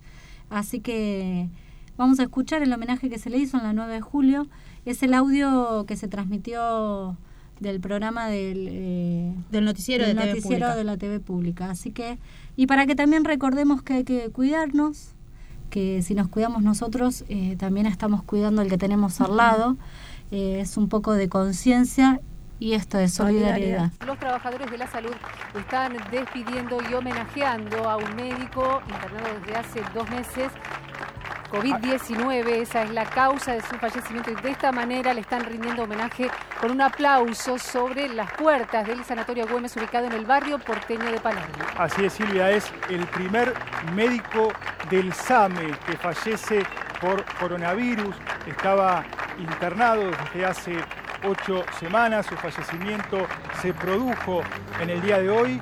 Así 0.50 0.80
que 0.80 1.50
vamos 1.98 2.20
a 2.20 2.24
escuchar 2.24 2.62
el 2.62 2.74
homenaje 2.74 3.10
que 3.10 3.18
se 3.18 3.30
le 3.30 3.38
hizo 3.38 3.58
en 3.58 3.64
la 3.64 3.74
9 3.74 3.94
de 3.94 4.02
julio. 4.02 4.48
Es 4.86 5.04
el 5.04 5.14
audio 5.14 5.86
que 5.88 5.96
se 5.96 6.08
transmitió 6.08 7.18
del 7.60 7.80
programa 7.80 8.28
del, 8.28 8.68
eh, 8.70 9.34
Del 9.52 9.66
noticiero 9.66 10.06
del 10.06 10.18
de 10.18 10.26
noticiero 10.26 10.76
de 10.76 10.84
la 10.84 10.98
TV 10.98 11.20
pública. 11.20 11.70
Así 11.70 11.92
que, 11.92 12.18
y 12.62 12.68
para 12.68 12.86
que 12.86 12.94
también 12.94 13.26
recordemos 13.26 13.82
que 13.82 13.94
hay 13.96 14.04
que 14.04 14.30
cuidarnos, 14.30 15.16
que 15.72 16.04
si 16.04 16.14
nos 16.14 16.28
cuidamos 16.28 16.62
nosotros, 16.62 17.26
eh, 17.28 17.56
también 17.58 17.88
estamos 17.88 18.22
cuidando 18.22 18.62
al 18.62 18.70
que 18.70 18.78
tenemos 18.78 19.20
al 19.20 19.36
lado. 19.36 19.78
Eh, 20.30 20.60
es 20.60 20.78
un 20.78 20.88
poco 20.88 21.14
de 21.14 21.28
conciencia 21.28 22.22
y 22.60 22.74
esto 22.74 23.00
es 23.00 23.16
solidaridad. 23.16 23.90
Los 24.06 24.20
trabajadores 24.20 24.70
de 24.70 24.78
la 24.78 24.86
salud 24.86 25.16
están 25.58 25.98
despidiendo 26.12 26.78
y 26.88 26.94
homenajeando 26.94 27.90
a 27.90 27.98
un 27.98 28.16
médico 28.16 28.80
internado 28.88 29.40
desde 29.40 29.58
hace 29.58 29.82
dos 29.96 30.08
meses. 30.12 30.52
COVID-19, 31.52 32.48
esa 32.62 32.84
es 32.84 32.92
la 32.92 33.06
causa 33.06 33.54
de 33.54 33.62
su 33.62 33.76
fallecimiento 33.76 34.32
y 34.32 34.36
de 34.36 34.52
esta 34.52 34.72
manera 34.72 35.14
le 35.14 35.20
están 35.20 35.44
rindiendo 35.44 35.84
homenaje 35.84 36.30
con 36.62 36.72
un 36.72 36.82
aplauso 36.82 37.60
sobre 37.60 38.08
las 38.08 38.32
puertas 38.34 38.88
del 38.88 39.04
Sanatorio 39.04 39.46
Güemes 39.48 39.76
ubicado 39.76 40.08
en 40.08 40.14
el 40.14 40.26
barrio 40.26 40.60
porteño 40.60 41.12
de 41.12 41.20
Palermo. 41.20 41.54
Así 41.78 42.06
es, 42.06 42.14
Silvia, 42.14 42.52
es 42.52 42.72
el 42.90 43.06
primer 43.08 43.54
médico 43.94 44.54
del 44.90 45.14
SAME 45.14 45.72
que 45.86 45.98
fallece 45.98 46.64
por 47.02 47.26
coronavirus. 47.40 48.16
Estaba 48.48 49.04
internado 49.38 50.10
desde 50.10 50.46
hace 50.46 50.78
ocho 51.24 51.66
semanas. 51.80 52.28
Su 52.28 52.36
fallecimiento 52.38 53.28
se 53.62 53.74
produjo 53.74 54.42
en 54.80 54.90
el 54.90 55.02
día 55.02 55.20
de 55.20 55.30
hoy. 55.30 55.62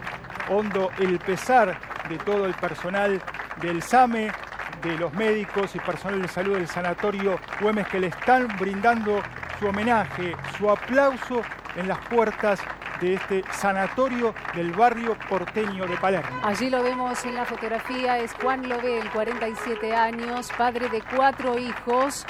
Hondo 0.49 0.91
el 0.99 1.17
pesar 1.19 1.79
de 2.09 2.17
todo 2.17 2.45
el 2.45 2.53
personal 2.55 3.21
del 3.61 3.83
SAME, 3.83 4.31
de 4.81 4.97
los 4.97 5.13
médicos 5.13 5.75
y 5.75 5.79
personal 5.79 6.21
de 6.21 6.27
salud 6.27 6.55
del 6.55 6.67
Sanatorio 6.67 7.39
Güemes 7.61 7.87
que 7.87 7.99
le 7.99 8.07
están 8.07 8.47
brindando 8.59 9.21
su 9.59 9.67
homenaje, 9.67 10.35
su 10.57 10.69
aplauso 10.69 11.41
en 11.75 11.87
las 11.87 11.99
puertas 12.07 12.59
de 12.99 13.13
este 13.15 13.43
sanatorio 13.51 14.33
del 14.53 14.71
barrio 14.71 15.17
porteño 15.29 15.85
de 15.85 15.95
Palermo. 15.97 16.41
Allí 16.43 16.69
lo 16.69 16.83
vemos 16.83 17.23
en 17.25 17.35
la 17.35 17.45
fotografía, 17.45 18.17
es 18.17 18.33
Juan 18.33 18.67
Lobel, 18.67 19.09
47 19.11 19.95
años, 19.95 20.49
padre 20.57 20.89
de 20.89 21.01
cuatro 21.15 21.57
hijos. 21.57 22.25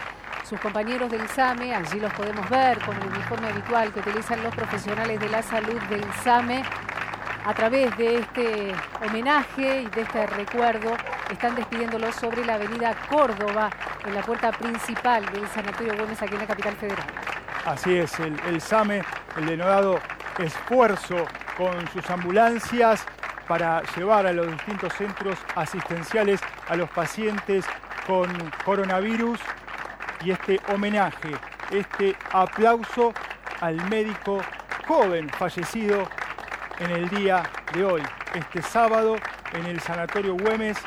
Sus 0.47 0.59
compañeros 0.59 1.11
del 1.11 1.27
SAME, 1.29 1.75
allí 1.75 1.99
los 1.99 2.11
podemos 2.13 2.49
ver 2.49 2.79
con 2.79 2.95
el 2.95 3.07
uniforme 3.07 3.49
habitual 3.49 3.93
que 3.93 3.99
utilizan 3.99 4.41
los 4.41 4.55
profesionales 4.55 5.19
de 5.19 5.29
la 5.29 5.43
salud 5.43 5.79
del 5.89 6.03
SAME. 6.23 6.63
A 7.49 7.53
través 7.55 7.97
de 7.97 8.19
este 8.19 8.75
homenaje 9.03 9.81
y 9.81 9.87
de 9.87 10.01
este 10.01 10.27
recuerdo, 10.27 10.95
están 11.31 11.55
despidiéndolos 11.55 12.13
sobre 12.13 12.45
la 12.45 12.53
avenida 12.53 12.95
Córdoba, 13.09 13.71
en 14.05 14.13
la 14.13 14.21
puerta 14.21 14.51
principal 14.51 15.25
del 15.31 15.47
Sanatorio 15.47 15.95
Güemes, 15.95 16.21
aquí 16.21 16.35
en 16.35 16.41
la 16.41 16.45
capital 16.45 16.75
federal. 16.75 17.07
Así 17.65 17.97
es, 17.97 18.19
el, 18.19 18.39
el 18.47 18.61
SAME, 18.61 19.01
el 19.35 19.47
denodado 19.47 19.99
esfuerzo 20.37 21.15
con 21.57 21.87
sus 21.87 22.07
ambulancias 22.11 23.03
para 23.47 23.81
llevar 23.95 24.27
a 24.27 24.31
los 24.31 24.51
distintos 24.51 24.93
centros 24.93 25.39
asistenciales 25.55 26.41
a 26.67 26.75
los 26.75 26.87
pacientes 26.91 27.65
con 28.05 28.29
coronavirus 28.63 29.39
y 30.23 30.29
este 30.29 30.61
homenaje, 30.71 31.31
este 31.71 32.15
aplauso 32.31 33.11
al 33.59 33.77
médico 33.89 34.39
joven 34.87 35.27
fallecido 35.29 36.07
en 36.79 36.91
el 36.91 37.09
día 37.09 37.43
de 37.73 37.83
hoy, 37.83 38.01
este 38.33 38.61
sábado 38.61 39.17
en 39.53 39.65
el 39.65 39.79
Sanatorio 39.81 40.35
Güemes 40.35 40.77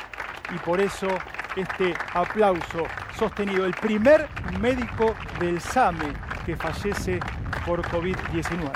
y 0.53 0.57
por 0.59 0.81
eso 0.81 1.07
este 1.55 1.93
aplauso 2.13 2.87
sostenido, 3.17 3.65
el 3.65 3.73
primer 3.73 4.27
médico 4.59 5.15
del 5.39 5.61
SAME 5.61 6.13
que 6.45 6.55
fallece 6.55 7.19
por 7.65 7.81
COVID-19. 7.83 8.71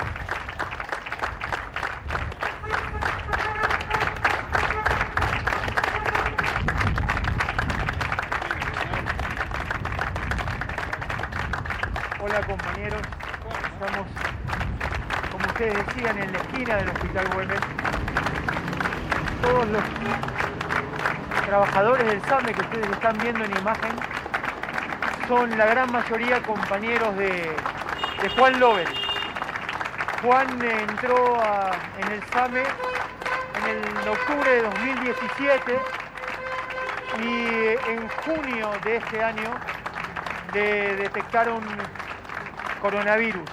Hola 12.20 12.46
compañeros, 12.46 13.02
estamos, 13.72 14.27
ustedes 15.58 15.86
decían, 15.86 16.16
en 16.18 16.32
la 16.32 16.38
esquina 16.38 16.76
del 16.76 16.88
Hospital 16.88 17.28
Güemes. 17.34 17.60
Todos 19.42 19.66
los 19.66 19.82
trabajadores 21.46 22.06
del 22.06 22.22
SAME 22.26 22.52
que 22.54 22.60
ustedes 22.60 22.90
están 22.92 23.18
viendo 23.18 23.44
en 23.44 23.56
imagen 23.58 23.90
son 25.26 25.58
la 25.58 25.66
gran 25.66 25.90
mayoría 25.90 26.40
compañeros 26.42 27.16
de, 27.16 27.56
Juan 28.36 28.60
Lobel. 28.60 28.86
Juan 30.22 30.62
entró 30.62 31.40
a- 31.42 31.72
en 31.98 32.12
el 32.12 32.22
SAME 32.32 32.62
en 32.62 34.00
el 34.02 34.08
octubre 34.08 34.48
de 34.48 34.62
2017 34.62 35.78
y 37.20 37.90
en 37.90 38.08
junio 38.24 38.70
de 38.84 38.96
este 38.98 39.24
año 39.24 39.50
le 40.54 40.94
detectaron 40.94 41.64
coronavirus. 42.80 43.50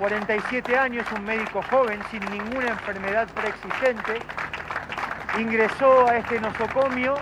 47 0.00 0.78
años, 0.78 1.04
un 1.14 1.26
médico 1.26 1.60
joven 1.70 2.00
sin 2.10 2.20
ninguna 2.30 2.68
enfermedad 2.68 3.28
preexistente, 3.34 4.18
ingresó 5.38 6.08
a 6.08 6.16
este 6.16 6.40
nosocomio, 6.40 7.16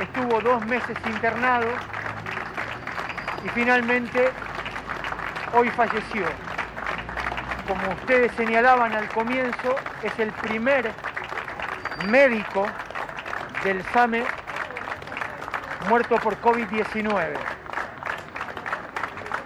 estuvo 0.00 0.40
dos 0.40 0.66
meses 0.66 0.96
internado 1.06 1.68
y 3.44 3.48
finalmente 3.50 4.30
hoy 5.54 5.70
falleció. 5.70 6.24
Como 7.68 7.92
ustedes 7.92 8.32
señalaban 8.32 8.92
al 8.94 9.06
comienzo, 9.10 9.76
es 10.02 10.18
el 10.18 10.32
primer 10.32 10.90
médico 12.08 12.66
del 13.62 13.80
SAME 13.92 14.24
muerto 15.88 16.16
por 16.16 16.36
COVID-19. 16.40 17.36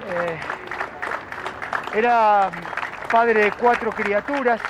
Eh, 0.08 0.38
era 1.96 2.50
padre 3.10 3.44
de 3.44 3.52
cuatro 3.52 3.90
criaturas 3.90 4.60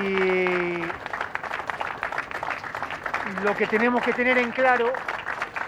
y 0.00 0.84
lo 3.42 3.56
que 3.56 3.66
tenemos 3.66 4.00
que 4.02 4.12
tener 4.12 4.38
en 4.38 4.52
claro 4.52 4.92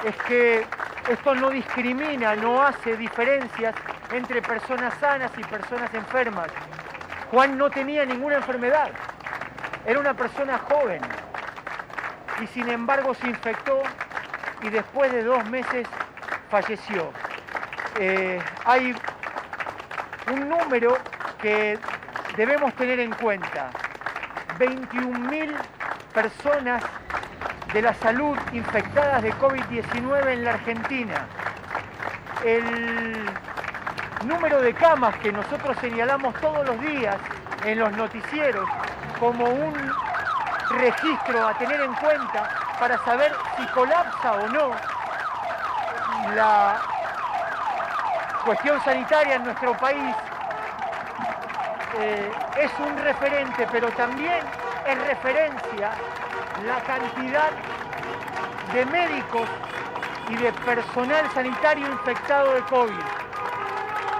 es 0.05 0.15
que 0.28 0.65
esto 1.09 1.35
no 1.35 1.51
discrimina, 1.51 2.36
no 2.36 2.62
hace 2.62 2.97
diferencias 2.97 3.74
entre 4.12 4.40
personas 4.43 4.94
sanas 5.01 5.32
y 5.36 5.43
personas 5.43 5.93
enfermas. 5.93 6.47
Juan 7.32 7.59
no 7.59 7.69
tenía 7.69 8.05
ninguna 8.05 8.36
enfermedad, 8.36 8.90
era 9.85 9.98
una 9.98 10.15
persona 10.15 10.57
joven 10.59 11.01
y 12.40 12.47
sin 12.47 12.69
embargo 12.69 13.12
se 13.15 13.27
infectó 13.28 13.82
y 14.62 14.70
después 14.70 15.11
de 15.12 15.24
dos 15.24 15.44
meses 15.47 15.89
falleció. 16.48 17.12
Eh, 17.99 18.41
hay 18.65 18.95
un 20.33 20.49
número 20.49 20.97
que 21.41 21.79
debemos 22.37 22.75
tener 22.75 23.01
en 23.01 23.12
cuenta. 23.12 23.71
21.000 24.59 25.55
personas 26.12 26.83
de 27.73 27.83
la 27.83 27.95
salud 27.95 28.37
infectadas 28.53 29.23
de 29.23 29.33
COVID-19 29.35 30.33
en 30.33 30.45
la 30.45 30.51
Argentina. 30.53 31.27
El 32.45 33.15
número 34.27 34.61
de 34.61 34.75
camas 34.75 35.17
que 35.17 35.33
nosotros 35.33 35.77
señalamos 35.81 36.35
todos 36.41 36.67
los 36.67 36.81
días 36.81 37.17
en 37.65 37.79
los 37.79 37.93
noticieros 37.97 38.69
como 39.19 39.45
un 39.45 39.75
registro 40.71 41.47
a 41.47 41.55
tener 41.55 41.81
en 41.81 41.95
cuenta 41.95 42.49
para 42.79 42.99
saber 43.05 43.33
si 43.57 43.67
colapsa 43.69 44.35
o 44.35 44.49
no 44.49 44.71
la 46.35 46.81
cuestión 48.45 48.81
sanitaria 48.83 49.37
en 49.37 49.45
nuestro 49.45 49.77
país 49.77 50.15
eh, 51.99 52.31
es 52.59 52.71
un 52.79 52.97
referente, 52.99 53.67
pero 53.71 53.89
también 53.91 54.41
es 54.87 55.07
referencia 55.07 55.93
la 56.65 56.81
cantidad 56.83 57.51
de 58.73 58.87
médicos 58.87 59.49
y 60.29 60.37
de 60.37 60.53
personal 60.53 61.29
sanitario 61.35 61.87
infectado 61.89 62.55
de 62.55 62.61
COVID. 62.62 63.03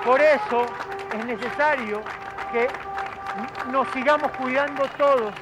Por 0.05 0.21
eso 0.21 0.67
es 1.13 1.25
necesario 1.25 2.03
que 2.53 2.69
nos 3.71 3.89
sigamos 3.91 4.31
cuidando 4.33 4.89
todos. 4.99 5.33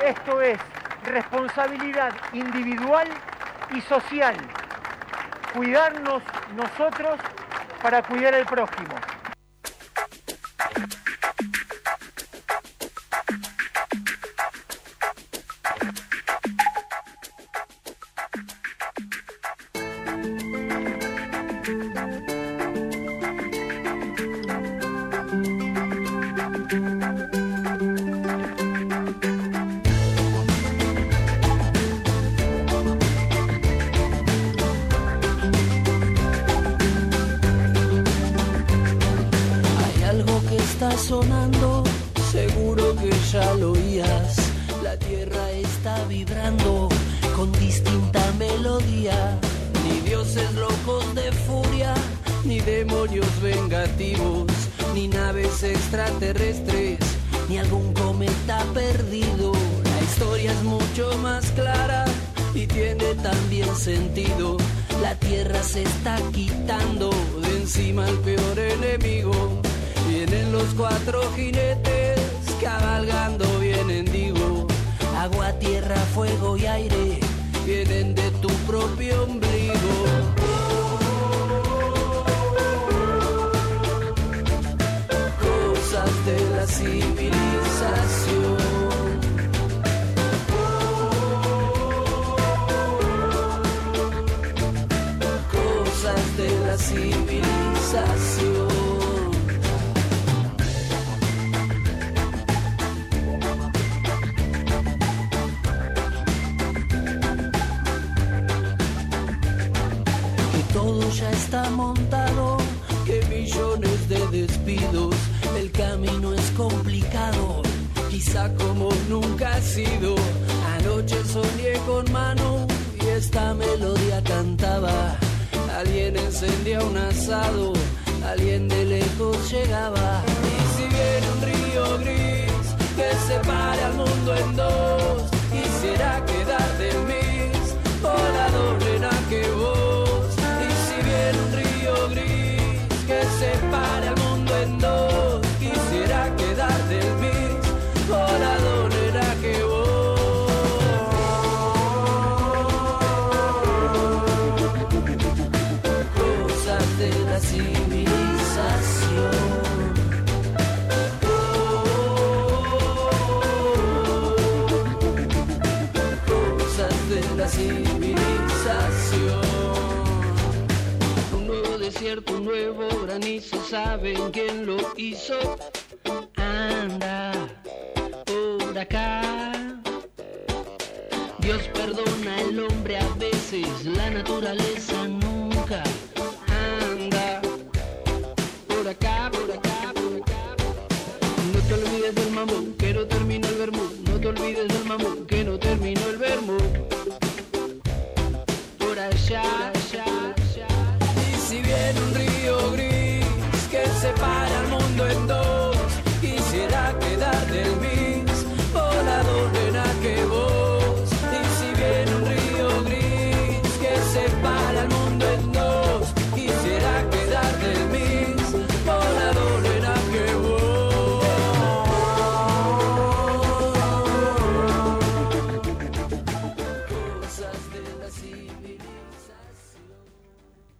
Esto 0.00 0.40
es 0.40 0.58
responsabilidad 1.04 2.12
individual 2.32 3.08
y 3.70 3.80
social. 3.82 4.36
Cuidarnos 5.52 6.22
nosotros 6.56 7.18
para 7.82 8.02
cuidar 8.02 8.34
al 8.34 8.46
prójimo. 8.46 8.94